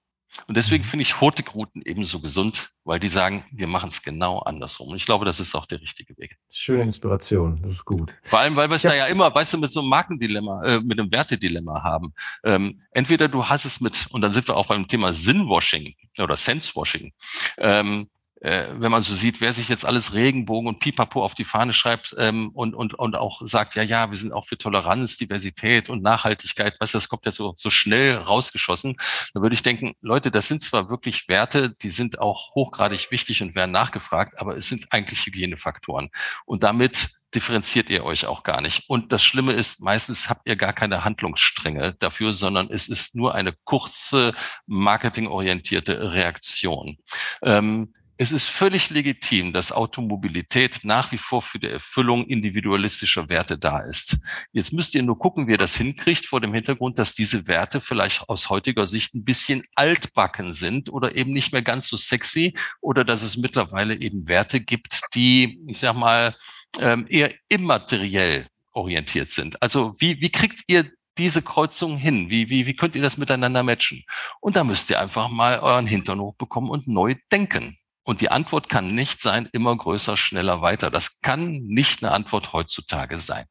Und 0.47 0.57
deswegen 0.57 0.83
mhm. 0.83 0.87
finde 0.87 1.03
ich 1.03 1.21
Hurtigruten 1.21 1.81
ebenso 1.85 2.19
gesund, 2.19 2.71
weil 2.83 2.99
die 2.99 3.07
sagen, 3.07 3.45
wir 3.51 3.67
machen 3.67 3.87
es 3.87 4.01
genau 4.01 4.39
andersrum. 4.39 4.89
Und 4.89 4.97
ich 4.97 5.05
glaube, 5.05 5.23
das 5.23 5.39
ist 5.39 5.55
auch 5.55 5.65
der 5.65 5.79
richtige 5.79 6.17
Weg. 6.17 6.37
Schöne 6.51 6.83
Inspiration, 6.83 7.61
das 7.61 7.71
ist 7.71 7.85
gut. 7.85 8.13
Vor 8.23 8.39
allem, 8.39 8.57
weil 8.57 8.69
wir 8.69 8.75
es 8.75 8.81
da 8.81 8.93
ja 8.93 9.05
immer, 9.05 9.33
weißt 9.33 9.53
du, 9.53 9.59
mit 9.59 9.71
so 9.71 9.79
einem 9.79 9.89
Markendilemma, 9.89 10.65
äh, 10.65 10.79
mit 10.81 10.99
einem 10.99 11.09
Wertedilemma 11.09 11.83
haben. 11.83 12.11
Ähm, 12.43 12.81
entweder 12.91 13.29
du 13.29 13.47
hast 13.47 13.63
es 13.63 13.79
mit, 13.79 14.07
und 14.11 14.21
dann 14.21 14.33
sind 14.33 14.45
wir 14.49 14.57
auch 14.57 14.67
beim 14.67 14.89
Thema 14.89 15.13
Sinnwashing 15.13 15.95
oder 16.19 16.35
Sensewashing. 16.35 17.13
Ähm, 17.57 18.09
äh, 18.41 18.67
wenn 18.77 18.91
man 18.91 19.01
so 19.01 19.15
sieht, 19.15 19.41
wer 19.41 19.53
sich 19.53 19.69
jetzt 19.69 19.85
alles 19.85 20.13
Regenbogen 20.13 20.67
und 20.67 20.79
Pipapo 20.79 21.23
auf 21.23 21.35
die 21.35 21.45
Fahne 21.45 21.73
schreibt 21.73 22.15
ähm, 22.17 22.49
und, 22.53 22.75
und, 22.75 22.93
und 22.93 23.15
auch 23.15 23.41
sagt, 23.43 23.75
ja, 23.75 23.83
ja, 23.83 24.11
wir 24.11 24.17
sind 24.17 24.33
auch 24.33 24.45
für 24.45 24.57
Toleranz, 24.57 25.17
Diversität 25.17 25.89
und 25.89 26.03
Nachhaltigkeit, 26.03 26.75
was 26.79 26.91
das 26.91 27.07
kommt 27.07 27.25
ja 27.25 27.31
so, 27.31 27.53
so 27.55 27.69
schnell 27.69 28.17
rausgeschossen, 28.17 28.97
dann 29.33 29.43
würde 29.43 29.53
ich 29.53 29.63
denken, 29.63 29.95
Leute, 30.01 30.31
das 30.31 30.47
sind 30.47 30.61
zwar 30.61 30.89
wirklich 30.89 31.27
Werte, 31.27 31.69
die 31.69 31.89
sind 31.89 32.19
auch 32.19 32.53
hochgradig 32.55 33.09
wichtig 33.11 33.41
und 33.41 33.55
werden 33.55 33.71
nachgefragt, 33.71 34.39
aber 34.39 34.57
es 34.57 34.67
sind 34.67 34.91
eigentlich 34.91 35.25
Hygienefaktoren. 35.25 36.09
Und 36.45 36.63
damit 36.63 37.09
differenziert 37.33 37.89
ihr 37.89 38.03
euch 38.03 38.25
auch 38.25 38.43
gar 38.43 38.61
nicht. 38.61 38.83
Und 38.87 39.11
das 39.11 39.23
Schlimme 39.23 39.53
ist, 39.53 39.81
meistens 39.81 40.29
habt 40.29 40.47
ihr 40.47 40.55
gar 40.55 40.73
keine 40.73 41.03
Handlungsstränge 41.03 41.93
dafür, 41.99 42.33
sondern 42.33 42.69
es 42.69 42.87
ist 42.87 43.15
nur 43.15 43.35
eine 43.35 43.53
kurze, 43.65 44.33
marketingorientierte 44.65 46.13
Reaktion. 46.13 46.97
Ähm, 47.41 47.93
es 48.17 48.31
ist 48.31 48.47
völlig 48.47 48.89
legitim, 48.89 49.51
dass 49.51 49.71
Automobilität 49.71 50.79
nach 50.83 51.11
wie 51.11 51.17
vor 51.17 51.41
für 51.41 51.59
die 51.59 51.67
Erfüllung 51.67 52.25
individualistischer 52.25 53.29
Werte 53.29 53.57
da 53.57 53.79
ist. 53.79 54.17
Jetzt 54.53 54.71
müsst 54.71 54.95
ihr 54.95 55.03
nur 55.03 55.19
gucken, 55.19 55.47
wie 55.47 55.51
ihr 55.51 55.57
das 55.57 55.75
hinkriegt, 55.75 56.25
vor 56.25 56.39
dem 56.39 56.53
Hintergrund, 56.53 56.97
dass 56.97 57.13
diese 57.13 57.47
Werte 57.47 57.81
vielleicht 57.81 58.29
aus 58.29 58.49
heutiger 58.49 58.85
Sicht 58.85 59.15
ein 59.15 59.25
bisschen 59.25 59.63
altbacken 59.75 60.53
sind 60.53 60.89
oder 60.89 61.15
eben 61.15 61.33
nicht 61.33 61.51
mehr 61.51 61.61
ganz 61.61 61.87
so 61.87 61.97
sexy 61.97 62.55
oder 62.81 63.03
dass 63.03 63.21
es 63.21 63.35
mittlerweile 63.35 63.95
eben 63.99 64.27
Werte 64.27 64.61
gibt, 64.61 65.01
die, 65.13 65.59
ich 65.67 65.79
sag 65.79 65.95
mal, 65.95 66.35
ähm, 66.79 67.05
eher 67.09 67.33
immateriell 67.49 68.47
orientiert 68.71 69.29
sind. 69.29 69.61
Also 69.61 69.93
wie, 69.99 70.21
wie 70.21 70.31
kriegt 70.31 70.61
ihr 70.67 70.89
diese 71.17 71.41
Kreuzung 71.41 71.97
hin? 71.97 72.29
Wie, 72.29 72.49
wie, 72.49 72.65
wie 72.65 72.75
könnt 72.75 72.95
ihr 72.95 73.01
das 73.01 73.17
miteinander 73.17 73.63
matchen? 73.63 74.03
Und 74.41 74.55
da 74.55 74.63
müsst 74.63 74.89
ihr 74.89 74.99
einfach 74.99 75.29
mal 75.29 75.59
euren 75.59 75.87
Hintern 75.87 76.19
hochbekommen 76.19 76.69
und 76.69 76.87
neu 76.87 77.15
denken. 77.31 77.77
Und 78.05 78.21
die 78.21 78.29
Antwort 78.29 78.69
kann 78.69 78.87
nicht 78.87 79.19
sein, 79.19 79.49
immer 79.51 79.75
größer, 79.75 80.15
schneller, 80.15 80.61
weiter. 80.61 80.91
Das 80.91 81.21
kann 81.21 81.63
nicht 81.63 82.03
eine 82.03 82.13
Antwort 82.13 82.53
heutzutage 82.53 83.19
sein. 83.19 83.45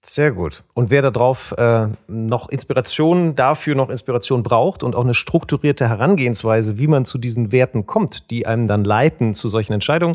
Sehr 0.00 0.30
gut. 0.30 0.62
Und 0.74 0.90
wer 0.90 1.02
darauf 1.02 1.52
äh, 1.58 1.88
noch 2.06 2.48
Inspiration 2.50 3.34
dafür 3.34 3.74
noch 3.74 3.90
Inspiration 3.90 4.44
braucht 4.44 4.84
und 4.84 4.94
auch 4.94 5.02
eine 5.02 5.12
strukturierte 5.12 5.88
Herangehensweise, 5.88 6.78
wie 6.78 6.86
man 6.86 7.04
zu 7.04 7.18
diesen 7.18 7.50
Werten 7.50 7.84
kommt, 7.84 8.30
die 8.30 8.46
einem 8.46 8.68
dann 8.68 8.84
leiten 8.84 9.34
zu 9.34 9.48
solchen 9.48 9.72
Entscheidungen, 9.72 10.14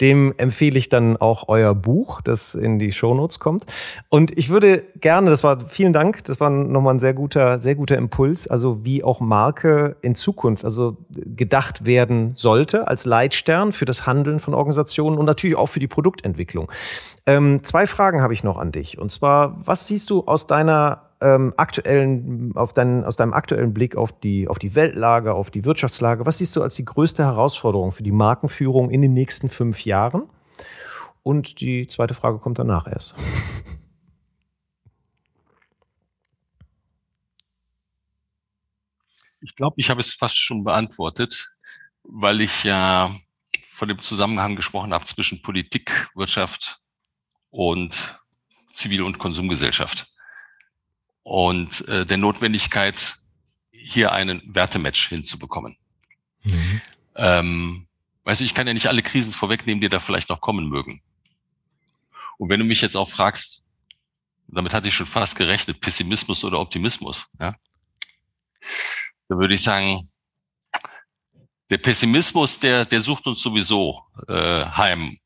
dem 0.00 0.32
empfehle 0.36 0.78
ich 0.78 0.88
dann 0.88 1.16
auch 1.16 1.48
euer 1.48 1.74
Buch, 1.74 2.20
das 2.20 2.54
in 2.54 2.78
die 2.78 2.92
Shownotes 2.92 3.40
kommt. 3.40 3.66
Und 4.08 4.38
ich 4.38 4.50
würde 4.50 4.84
gerne, 5.00 5.30
das 5.30 5.42
war 5.42 5.58
vielen 5.58 5.92
Dank, 5.92 6.22
das 6.24 6.38
war 6.38 6.48
nochmal 6.48 6.94
ein 6.94 7.00
sehr 7.00 7.12
guter, 7.12 7.60
sehr 7.60 7.74
guter 7.74 7.96
Impuls, 7.96 8.46
also 8.46 8.84
wie 8.84 9.02
auch 9.02 9.18
Marke 9.18 9.96
in 10.00 10.14
Zukunft, 10.14 10.64
also 10.64 10.96
gedacht 11.10 11.84
werden 11.84 12.34
sollte 12.36 12.86
als 12.86 13.04
Leitstern 13.04 13.72
für 13.72 13.84
das 13.84 14.06
Handeln 14.06 14.38
von 14.38 14.54
Organisationen 14.54 15.18
und 15.18 15.26
natürlich 15.26 15.56
auch 15.56 15.68
für 15.68 15.80
die 15.80 15.88
Produktentwicklung. 15.88 16.70
Ähm, 17.26 17.62
zwei 17.62 17.86
Fragen 17.86 18.20
habe 18.20 18.34
ich 18.34 18.44
noch 18.44 18.58
an 18.58 18.72
dich. 18.72 18.98
Und 18.98 19.10
zwar, 19.10 19.66
was 19.66 19.88
siehst 19.88 20.10
du 20.10 20.24
aus 20.26 20.46
deiner 20.46 21.10
ähm, 21.22 21.54
aktuellen, 21.56 22.54
auf 22.54 22.74
deinen, 22.74 23.04
aus 23.04 23.16
deinem 23.16 23.32
aktuellen 23.32 23.72
Blick 23.72 23.96
auf 23.96 24.12
die, 24.20 24.46
auf 24.46 24.58
die 24.58 24.74
Weltlage, 24.74 25.32
auf 25.32 25.50
die 25.50 25.64
Wirtschaftslage, 25.64 26.26
was 26.26 26.38
siehst 26.38 26.54
du 26.54 26.62
als 26.62 26.74
die 26.74 26.84
größte 26.84 27.24
Herausforderung 27.24 27.92
für 27.92 28.02
die 28.02 28.12
Markenführung 28.12 28.90
in 28.90 29.00
den 29.00 29.14
nächsten 29.14 29.48
fünf 29.48 29.84
Jahren? 29.86 30.24
Und 31.22 31.60
die 31.62 31.88
zweite 31.88 32.12
Frage 32.12 32.38
kommt 32.38 32.58
danach 32.58 32.86
erst. 32.86 33.14
Ich 39.40 39.56
glaube, 39.56 39.76
ich 39.78 39.88
habe 39.88 40.00
es 40.00 40.12
fast 40.12 40.38
schon 40.38 40.64
beantwortet, 40.64 41.54
weil 42.02 42.42
ich 42.42 42.64
ja 42.64 43.14
von 43.70 43.88
dem 43.88 43.98
Zusammenhang 43.98 44.56
gesprochen 44.56 44.92
habe 44.92 45.06
zwischen 45.06 45.42
Politik, 45.42 46.10
Wirtschaft 46.14 46.83
und 47.54 48.18
Zivil- 48.72 49.02
und 49.02 49.18
Konsumgesellschaft. 49.18 50.08
Und 51.22 51.86
äh, 51.86 52.04
der 52.04 52.16
Notwendigkeit, 52.16 53.14
hier 53.70 54.10
einen 54.10 54.42
Wertematch 54.52 55.08
hinzubekommen. 55.08 55.76
Mhm. 56.42 56.80
Ähm, 57.14 57.86
weißt 58.24 58.40
du, 58.40 58.44
ich 58.44 58.54
kann 58.54 58.66
ja 58.66 58.74
nicht 58.74 58.88
alle 58.88 59.02
Krisen 59.02 59.32
vorwegnehmen, 59.32 59.80
die 59.80 59.88
da 59.88 60.00
vielleicht 60.00 60.30
noch 60.30 60.40
kommen 60.40 60.68
mögen. 60.68 61.00
Und 62.38 62.48
wenn 62.48 62.58
du 62.58 62.66
mich 62.66 62.80
jetzt 62.80 62.96
auch 62.96 63.08
fragst, 63.08 63.64
damit 64.48 64.74
hatte 64.74 64.88
ich 64.88 64.94
schon 64.94 65.06
fast 65.06 65.36
gerechnet, 65.36 65.80
Pessimismus 65.80 66.42
oder 66.42 66.58
Optimismus, 66.58 67.28
ja, 67.38 67.54
dann 69.28 69.38
würde 69.38 69.54
ich 69.54 69.62
sagen, 69.62 70.10
der 71.70 71.78
Pessimismus, 71.78 72.58
der, 72.58 72.84
der 72.84 73.00
sucht 73.00 73.28
uns 73.28 73.40
sowieso 73.40 74.02
äh, 74.26 74.64
heim. 74.64 75.16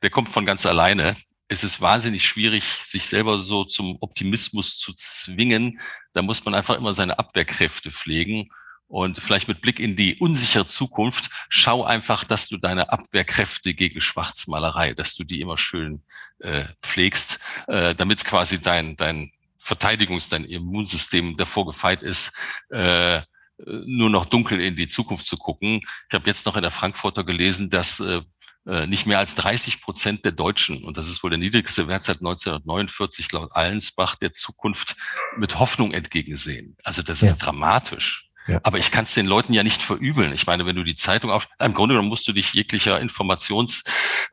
Der 0.00 0.10
kommt 0.10 0.28
von 0.28 0.46
ganz 0.46 0.64
alleine 0.64 1.16
es 1.52 1.62
ist 1.62 1.80
wahnsinnig 1.82 2.24
schwierig, 2.24 2.64
sich 2.64 3.04
selber 3.04 3.40
so 3.40 3.64
zum 3.64 3.98
Optimismus 4.00 4.78
zu 4.78 4.94
zwingen. 4.94 5.78
Da 6.14 6.22
muss 6.22 6.44
man 6.44 6.54
einfach 6.54 6.76
immer 6.76 6.94
seine 6.94 7.18
Abwehrkräfte 7.18 7.90
pflegen. 7.90 8.48
Und 8.88 9.22
vielleicht 9.22 9.48
mit 9.48 9.60
Blick 9.60 9.78
in 9.78 9.96
die 9.96 10.16
unsichere 10.16 10.66
Zukunft, 10.66 11.30
schau 11.48 11.84
einfach, 11.84 12.24
dass 12.24 12.48
du 12.48 12.56
deine 12.56 12.90
Abwehrkräfte 12.90 13.74
gegen 13.74 14.00
Schwarzmalerei, 14.00 14.94
dass 14.94 15.14
du 15.14 15.24
die 15.24 15.40
immer 15.40 15.56
schön 15.56 16.02
äh, 16.40 16.64
pflegst, 16.82 17.38
äh, 17.68 17.94
damit 17.94 18.24
quasi 18.24 18.60
dein, 18.60 18.96
dein 18.96 19.30
Verteidigungs-, 19.62 20.30
dein 20.30 20.44
Immunsystem 20.44 21.36
davor 21.36 21.66
gefeit 21.66 22.02
ist, 22.02 22.36
äh, 22.70 23.22
nur 23.66 24.10
noch 24.10 24.26
dunkel 24.26 24.60
in 24.60 24.76
die 24.76 24.88
Zukunft 24.88 25.26
zu 25.26 25.36
gucken. 25.36 25.80
Ich 26.08 26.14
habe 26.14 26.26
jetzt 26.26 26.46
noch 26.46 26.56
in 26.56 26.62
der 26.62 26.70
Frankfurter 26.70 27.24
gelesen, 27.24 27.70
dass 27.70 28.00
äh, 28.00 28.22
nicht 28.64 29.06
mehr 29.06 29.18
als 29.18 29.34
30 29.34 29.82
Prozent 29.82 30.24
der 30.24 30.32
Deutschen, 30.32 30.84
und 30.84 30.96
das 30.96 31.08
ist 31.08 31.22
wohl 31.24 31.30
der 31.30 31.38
niedrigste 31.38 31.88
Wert 31.88 32.04
seit 32.04 32.18
1949 32.18 33.32
laut 33.32 33.50
Allensbach, 33.52 34.14
der 34.14 34.32
Zukunft 34.32 34.96
mit 35.36 35.58
Hoffnung 35.58 35.92
entgegensehen. 35.92 36.76
Also 36.84 37.02
das 37.02 37.22
ja. 37.22 37.28
ist 37.28 37.38
dramatisch. 37.38 38.30
Ja. 38.48 38.60
Aber 38.62 38.78
ich 38.78 38.90
kann 38.90 39.04
es 39.04 39.14
den 39.14 39.26
Leuten 39.26 39.52
ja 39.52 39.62
nicht 39.62 39.82
verübeln. 39.82 40.32
Ich 40.32 40.46
meine, 40.46 40.66
wenn 40.66 40.76
du 40.76 40.82
die 40.82 40.94
Zeitung 40.94 41.30
auf, 41.30 41.48
im 41.60 41.74
Grunde 41.74 41.94
genommen 41.94 42.08
musst 42.08 42.26
du 42.26 42.32
dich 42.32 42.52
jeglicher 42.54 43.00
Informations, 43.00 43.84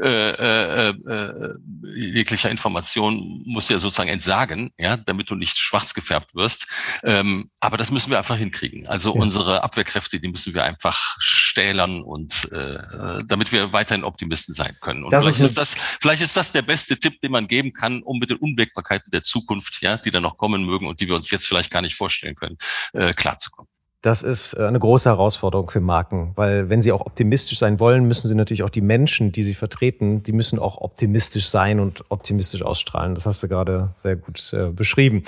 äh, 0.02 0.30
äh, 0.30 0.90
äh, 0.90 1.56
jeglicher 1.96 2.50
Information 2.50 3.44
musst 3.46 3.70
du 3.70 3.74
ja 3.74 3.80
sozusagen 3.80 4.10
entsagen, 4.10 4.72
ja, 4.78 4.98
damit 4.98 5.30
du 5.30 5.36
nicht 5.36 5.58
schwarz 5.58 5.94
gefärbt 5.94 6.34
wirst. 6.34 6.68
Ähm, 7.04 7.52
aber 7.60 7.78
das 7.78 7.92
müssen 7.92 8.10
wir 8.10 8.18
einfach 8.18 8.38
hinkriegen. 8.38 8.88
Also 8.88 9.14
ja. 9.14 9.22
unsere 9.22 9.64
Abwehrkräfte, 9.64 10.20
die 10.20 10.28
müssen 10.28 10.54
wir 10.54 10.64
einfach 10.64 11.00
stählern 11.20 12.02
und 12.02 12.52
äh, 12.52 13.24
damit 13.28 13.52
wir 13.52 13.74
weiterhin 13.74 14.04
Optimisten 14.04 14.54
sein 14.54 14.76
können. 14.82 15.04
Und 15.04 15.12
das 15.12 15.24
vielleicht 15.24 15.42
ist, 15.42 15.58
das, 15.58 15.76
vielleicht 16.02 16.22
ist 16.22 16.36
das 16.36 16.52
der 16.52 16.62
beste 16.62 16.98
Tipp, 16.98 17.22
den 17.22 17.32
man 17.32 17.48
geben 17.48 17.74
kann, 17.74 18.02
um 18.02 18.20
mit 18.20 18.30
den 18.30 18.38
Unwägbarkeiten 18.38 19.12
der 19.12 19.24
Zukunft, 19.24 19.82
ja, 19.82 19.98
die 19.98 20.12
dann 20.12 20.24
noch 20.24 20.38
kommen 20.38 20.64
mögen 20.66 20.88
und 20.88 21.00
die 21.02 21.08
wir 21.08 21.16
uns 21.16 21.30
jetzt 21.32 21.48
vielleicht 21.48 21.72
gar 21.72 21.82
nicht 21.82 21.96
vorstellen 21.96 22.36
können, 22.36 22.58
äh, 22.94 23.14
klarzukommen. 23.14 23.70
Das 24.02 24.24
ist 24.24 24.54
äh, 24.54 24.64
eine 24.64 24.80
große 24.80 25.10
Herausforderung 25.10 25.70
für 25.70 25.82
Marken, 25.82 26.32
weil 26.36 26.70
wenn 26.70 26.82
sie 26.82 26.94
auch 26.94 27.02
optimistisch 27.02 27.60
sein 27.60 27.80
wollen, 27.82 28.06
müssen 28.06 28.30
sie 28.30 28.36
natürlich 28.36 28.64
auch 28.64 28.70
die 28.70 28.82
Menschen, 28.82 29.34
die 29.34 29.44
sie 29.44 29.54
vertreten, 29.54 30.24
die 30.24 30.32
müssen 30.32 30.58
auch 30.58 30.78
optimistisch 30.80 31.50
sein 31.50 31.82
und 31.82 32.06
optimistisch 32.10 32.62
ausstrahlen. 32.62 33.16
Das 33.16 33.26
hast 33.26 33.44
du 33.44 33.50
gerade 33.50 33.90
sehr 33.96 34.16
gut 34.16 34.54
äh, 34.54 34.70
beschrieben. 34.70 35.24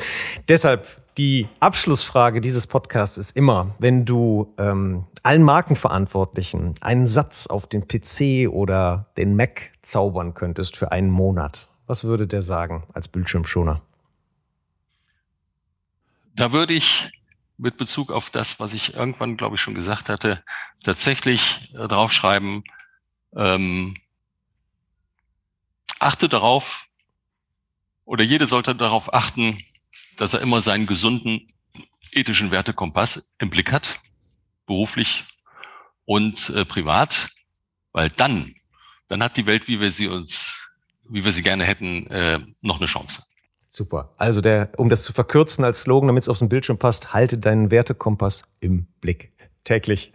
Deshalb 0.47 0.87
die 1.17 1.49
Abschlussfrage 1.59 2.39
dieses 2.39 2.67
Podcasts 2.67 3.17
ist 3.17 3.35
immer, 3.35 3.75
wenn 3.79 4.05
du 4.05 4.53
ähm, 4.57 5.03
allen 5.23 5.43
Markenverantwortlichen 5.43 6.75
einen 6.79 7.07
Satz 7.07 7.47
auf 7.47 7.67
den 7.67 7.87
PC 7.87 8.49
oder 8.49 9.07
den 9.17 9.35
Mac 9.35 9.71
zaubern 9.81 10.33
könntest 10.33 10.77
für 10.77 10.93
einen 10.93 11.09
Monat, 11.09 11.67
was 11.87 12.05
würde 12.05 12.25
der 12.25 12.41
sagen 12.41 12.83
als 12.93 13.09
Bildschirmschoner? 13.09 13.81
Da 16.37 16.53
würde 16.53 16.73
ich 16.73 17.11
mit 17.61 17.77
Bezug 17.77 18.11
auf 18.11 18.31
das, 18.31 18.59
was 18.59 18.73
ich 18.73 18.95
irgendwann, 18.95 19.37
glaube 19.37 19.55
ich, 19.55 19.61
schon 19.61 19.75
gesagt 19.75 20.09
hatte, 20.09 20.43
tatsächlich 20.83 21.71
äh, 21.75 21.87
draufschreiben, 21.87 22.63
ähm, 23.35 23.97
achte 25.99 26.27
darauf, 26.27 26.87
oder 28.03 28.23
jede 28.23 28.47
sollte 28.47 28.75
darauf 28.75 29.13
achten, 29.13 29.63
dass 30.17 30.33
er 30.33 30.41
immer 30.41 30.59
seinen 30.59 30.87
gesunden 30.87 31.53
ethischen 32.11 32.49
Wertekompass 32.49 33.31
im 33.37 33.51
Blick 33.51 33.71
hat, 33.71 33.99
beruflich 34.65 35.25
und 36.05 36.49
äh, 36.49 36.65
privat, 36.65 37.29
weil 37.91 38.09
dann, 38.09 38.55
dann 39.07 39.21
hat 39.21 39.37
die 39.37 39.45
Welt, 39.45 39.67
wie 39.67 39.79
wir 39.79 39.91
sie 39.91 40.07
uns, 40.07 40.67
wie 41.03 41.23
wir 41.23 41.31
sie 41.31 41.43
gerne 41.43 41.65
hätten, 41.65 42.07
äh, 42.07 42.39
noch 42.61 42.77
eine 42.77 42.87
Chance. 42.87 43.23
Super. 43.73 44.13
Also 44.17 44.41
der, 44.41 44.69
um 44.75 44.89
das 44.89 45.03
zu 45.03 45.13
verkürzen 45.13 45.63
als 45.63 45.83
Slogan, 45.83 46.07
damit 46.07 46.23
es 46.23 46.29
auf 46.29 46.39
den 46.39 46.49
Bildschirm 46.49 46.77
passt, 46.77 47.13
halte 47.13 47.37
deinen 47.37 47.71
Wertekompass 47.71 48.43
im 48.59 48.85
Blick. 48.99 49.31
Täglich. 49.63 50.11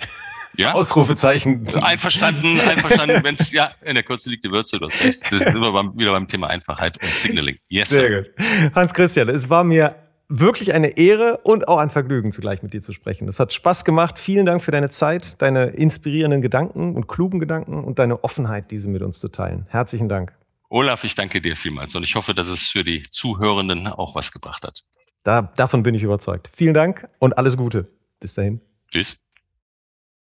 Ja. 0.56 0.72
Ausrufezeichen. 0.74 1.66
Einverstanden, 1.82 2.60
einverstanden. 2.60 3.24
Wenn 3.24 3.36
es, 3.36 3.52
ja, 3.52 3.70
in 3.80 3.94
der 3.94 4.04
Kürze 4.04 4.28
liegt 4.28 4.44
die 4.44 4.50
Würze, 4.50 4.78
du 4.78 4.84
hast 4.84 5.02
recht. 5.02 5.24
sind 5.24 5.54
wir 5.54 5.72
beim, 5.72 5.96
wieder 5.96 6.12
beim 6.12 6.28
Thema 6.28 6.48
Einfachheit 6.48 7.02
und 7.02 7.08
Signaling. 7.08 7.56
Yes. 7.68 7.88
Sehr 7.88 8.24
gut. 8.24 8.30
Hans 8.74 8.92
Christian, 8.92 9.30
es 9.30 9.48
war 9.48 9.64
mir 9.64 9.96
wirklich 10.28 10.74
eine 10.74 10.98
Ehre 10.98 11.38
und 11.38 11.66
auch 11.66 11.78
ein 11.78 11.88
Vergnügen, 11.88 12.32
zugleich 12.32 12.62
mit 12.62 12.74
dir 12.74 12.82
zu 12.82 12.92
sprechen. 12.92 13.26
Es 13.26 13.40
hat 13.40 13.54
Spaß 13.54 13.86
gemacht. 13.86 14.18
Vielen 14.18 14.44
Dank 14.44 14.62
für 14.62 14.70
deine 14.70 14.90
Zeit, 14.90 15.40
deine 15.40 15.68
inspirierenden 15.68 16.42
Gedanken 16.42 16.94
und 16.94 17.08
klugen 17.08 17.40
Gedanken 17.40 17.84
und 17.84 17.98
deine 17.98 18.22
Offenheit, 18.22 18.70
diese 18.70 18.88
mit 18.90 19.00
uns 19.00 19.18
zu 19.18 19.28
teilen. 19.28 19.64
Herzlichen 19.70 20.10
Dank. 20.10 20.34
Olaf, 20.68 21.04
ich 21.04 21.14
danke 21.14 21.40
dir 21.40 21.56
vielmals 21.56 21.94
und 21.94 22.02
ich 22.02 22.14
hoffe, 22.16 22.34
dass 22.34 22.48
es 22.48 22.68
für 22.68 22.82
die 22.82 23.04
Zuhörenden 23.08 23.86
auch 23.86 24.14
was 24.14 24.32
gebracht 24.32 24.64
hat. 24.64 24.82
Da, 25.22 25.42
davon 25.42 25.82
bin 25.82 25.94
ich 25.94 26.02
überzeugt. 26.02 26.50
Vielen 26.54 26.74
Dank 26.74 27.08
und 27.18 27.38
alles 27.38 27.56
Gute. 27.56 27.88
Bis 28.20 28.34
dahin. 28.34 28.60
Tschüss. 28.90 29.16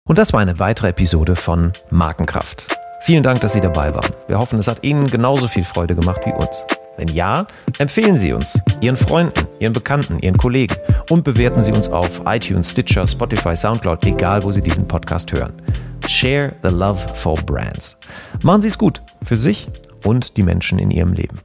Und 0.04 0.18
das 0.18 0.34
war 0.34 0.40
eine 0.40 0.60
weitere 0.60 0.90
Episode 0.90 1.36
von 1.36 1.74
Markenkraft. 1.92 2.68
Vielen 3.02 3.24
Dank, 3.24 3.42
dass 3.42 3.54
Sie 3.54 3.62
dabei 3.62 3.94
waren. 3.94 4.12
Wir 4.28 4.40
hoffen, 4.40 4.60
es 4.60 4.68
hat 4.68 4.84
Ihnen 4.84 5.10
genauso 5.10 5.48
viel 5.48 5.64
Freude 5.64 5.96
gemacht 5.96 6.22
wie 6.26 6.32
uns. 6.32 6.66
Wenn 6.98 7.08
ja, 7.08 7.48
empfehlen 7.78 8.18
Sie 8.18 8.34
uns, 8.34 8.60
Ihren 8.82 8.98
Freunden, 8.98 9.48
Ihren 9.60 9.72
Bekannten, 9.72 10.20
Ihren 10.20 10.38
Kollegen 10.38 10.76
und 11.10 11.24
bewerten 11.24 11.62
Sie 11.62 11.72
uns 11.72 11.88
auf 11.88 12.22
iTunes, 12.26 12.72
Stitcher, 12.72 13.08
Spotify, 13.08 13.56
Soundcloud, 13.56 14.04
egal 14.04 14.44
wo 14.44 14.52
Sie 14.52 14.62
diesen 14.62 14.88
Podcast 14.88 15.32
hören. 15.32 15.54
Share 16.08 16.56
the 16.62 16.70
love 16.70 17.16
for 17.16 17.36
brands. 17.36 17.98
Machen 18.42 18.62
Sie 18.62 18.68
es 18.68 18.78
gut 18.78 19.02
für 19.24 19.38
sich 19.38 19.70
und 20.04 20.38
die 20.38 20.44
Menschen 20.44 20.80
in 20.80 20.92
Ihrem 20.92 21.14
Leben. 21.14 21.40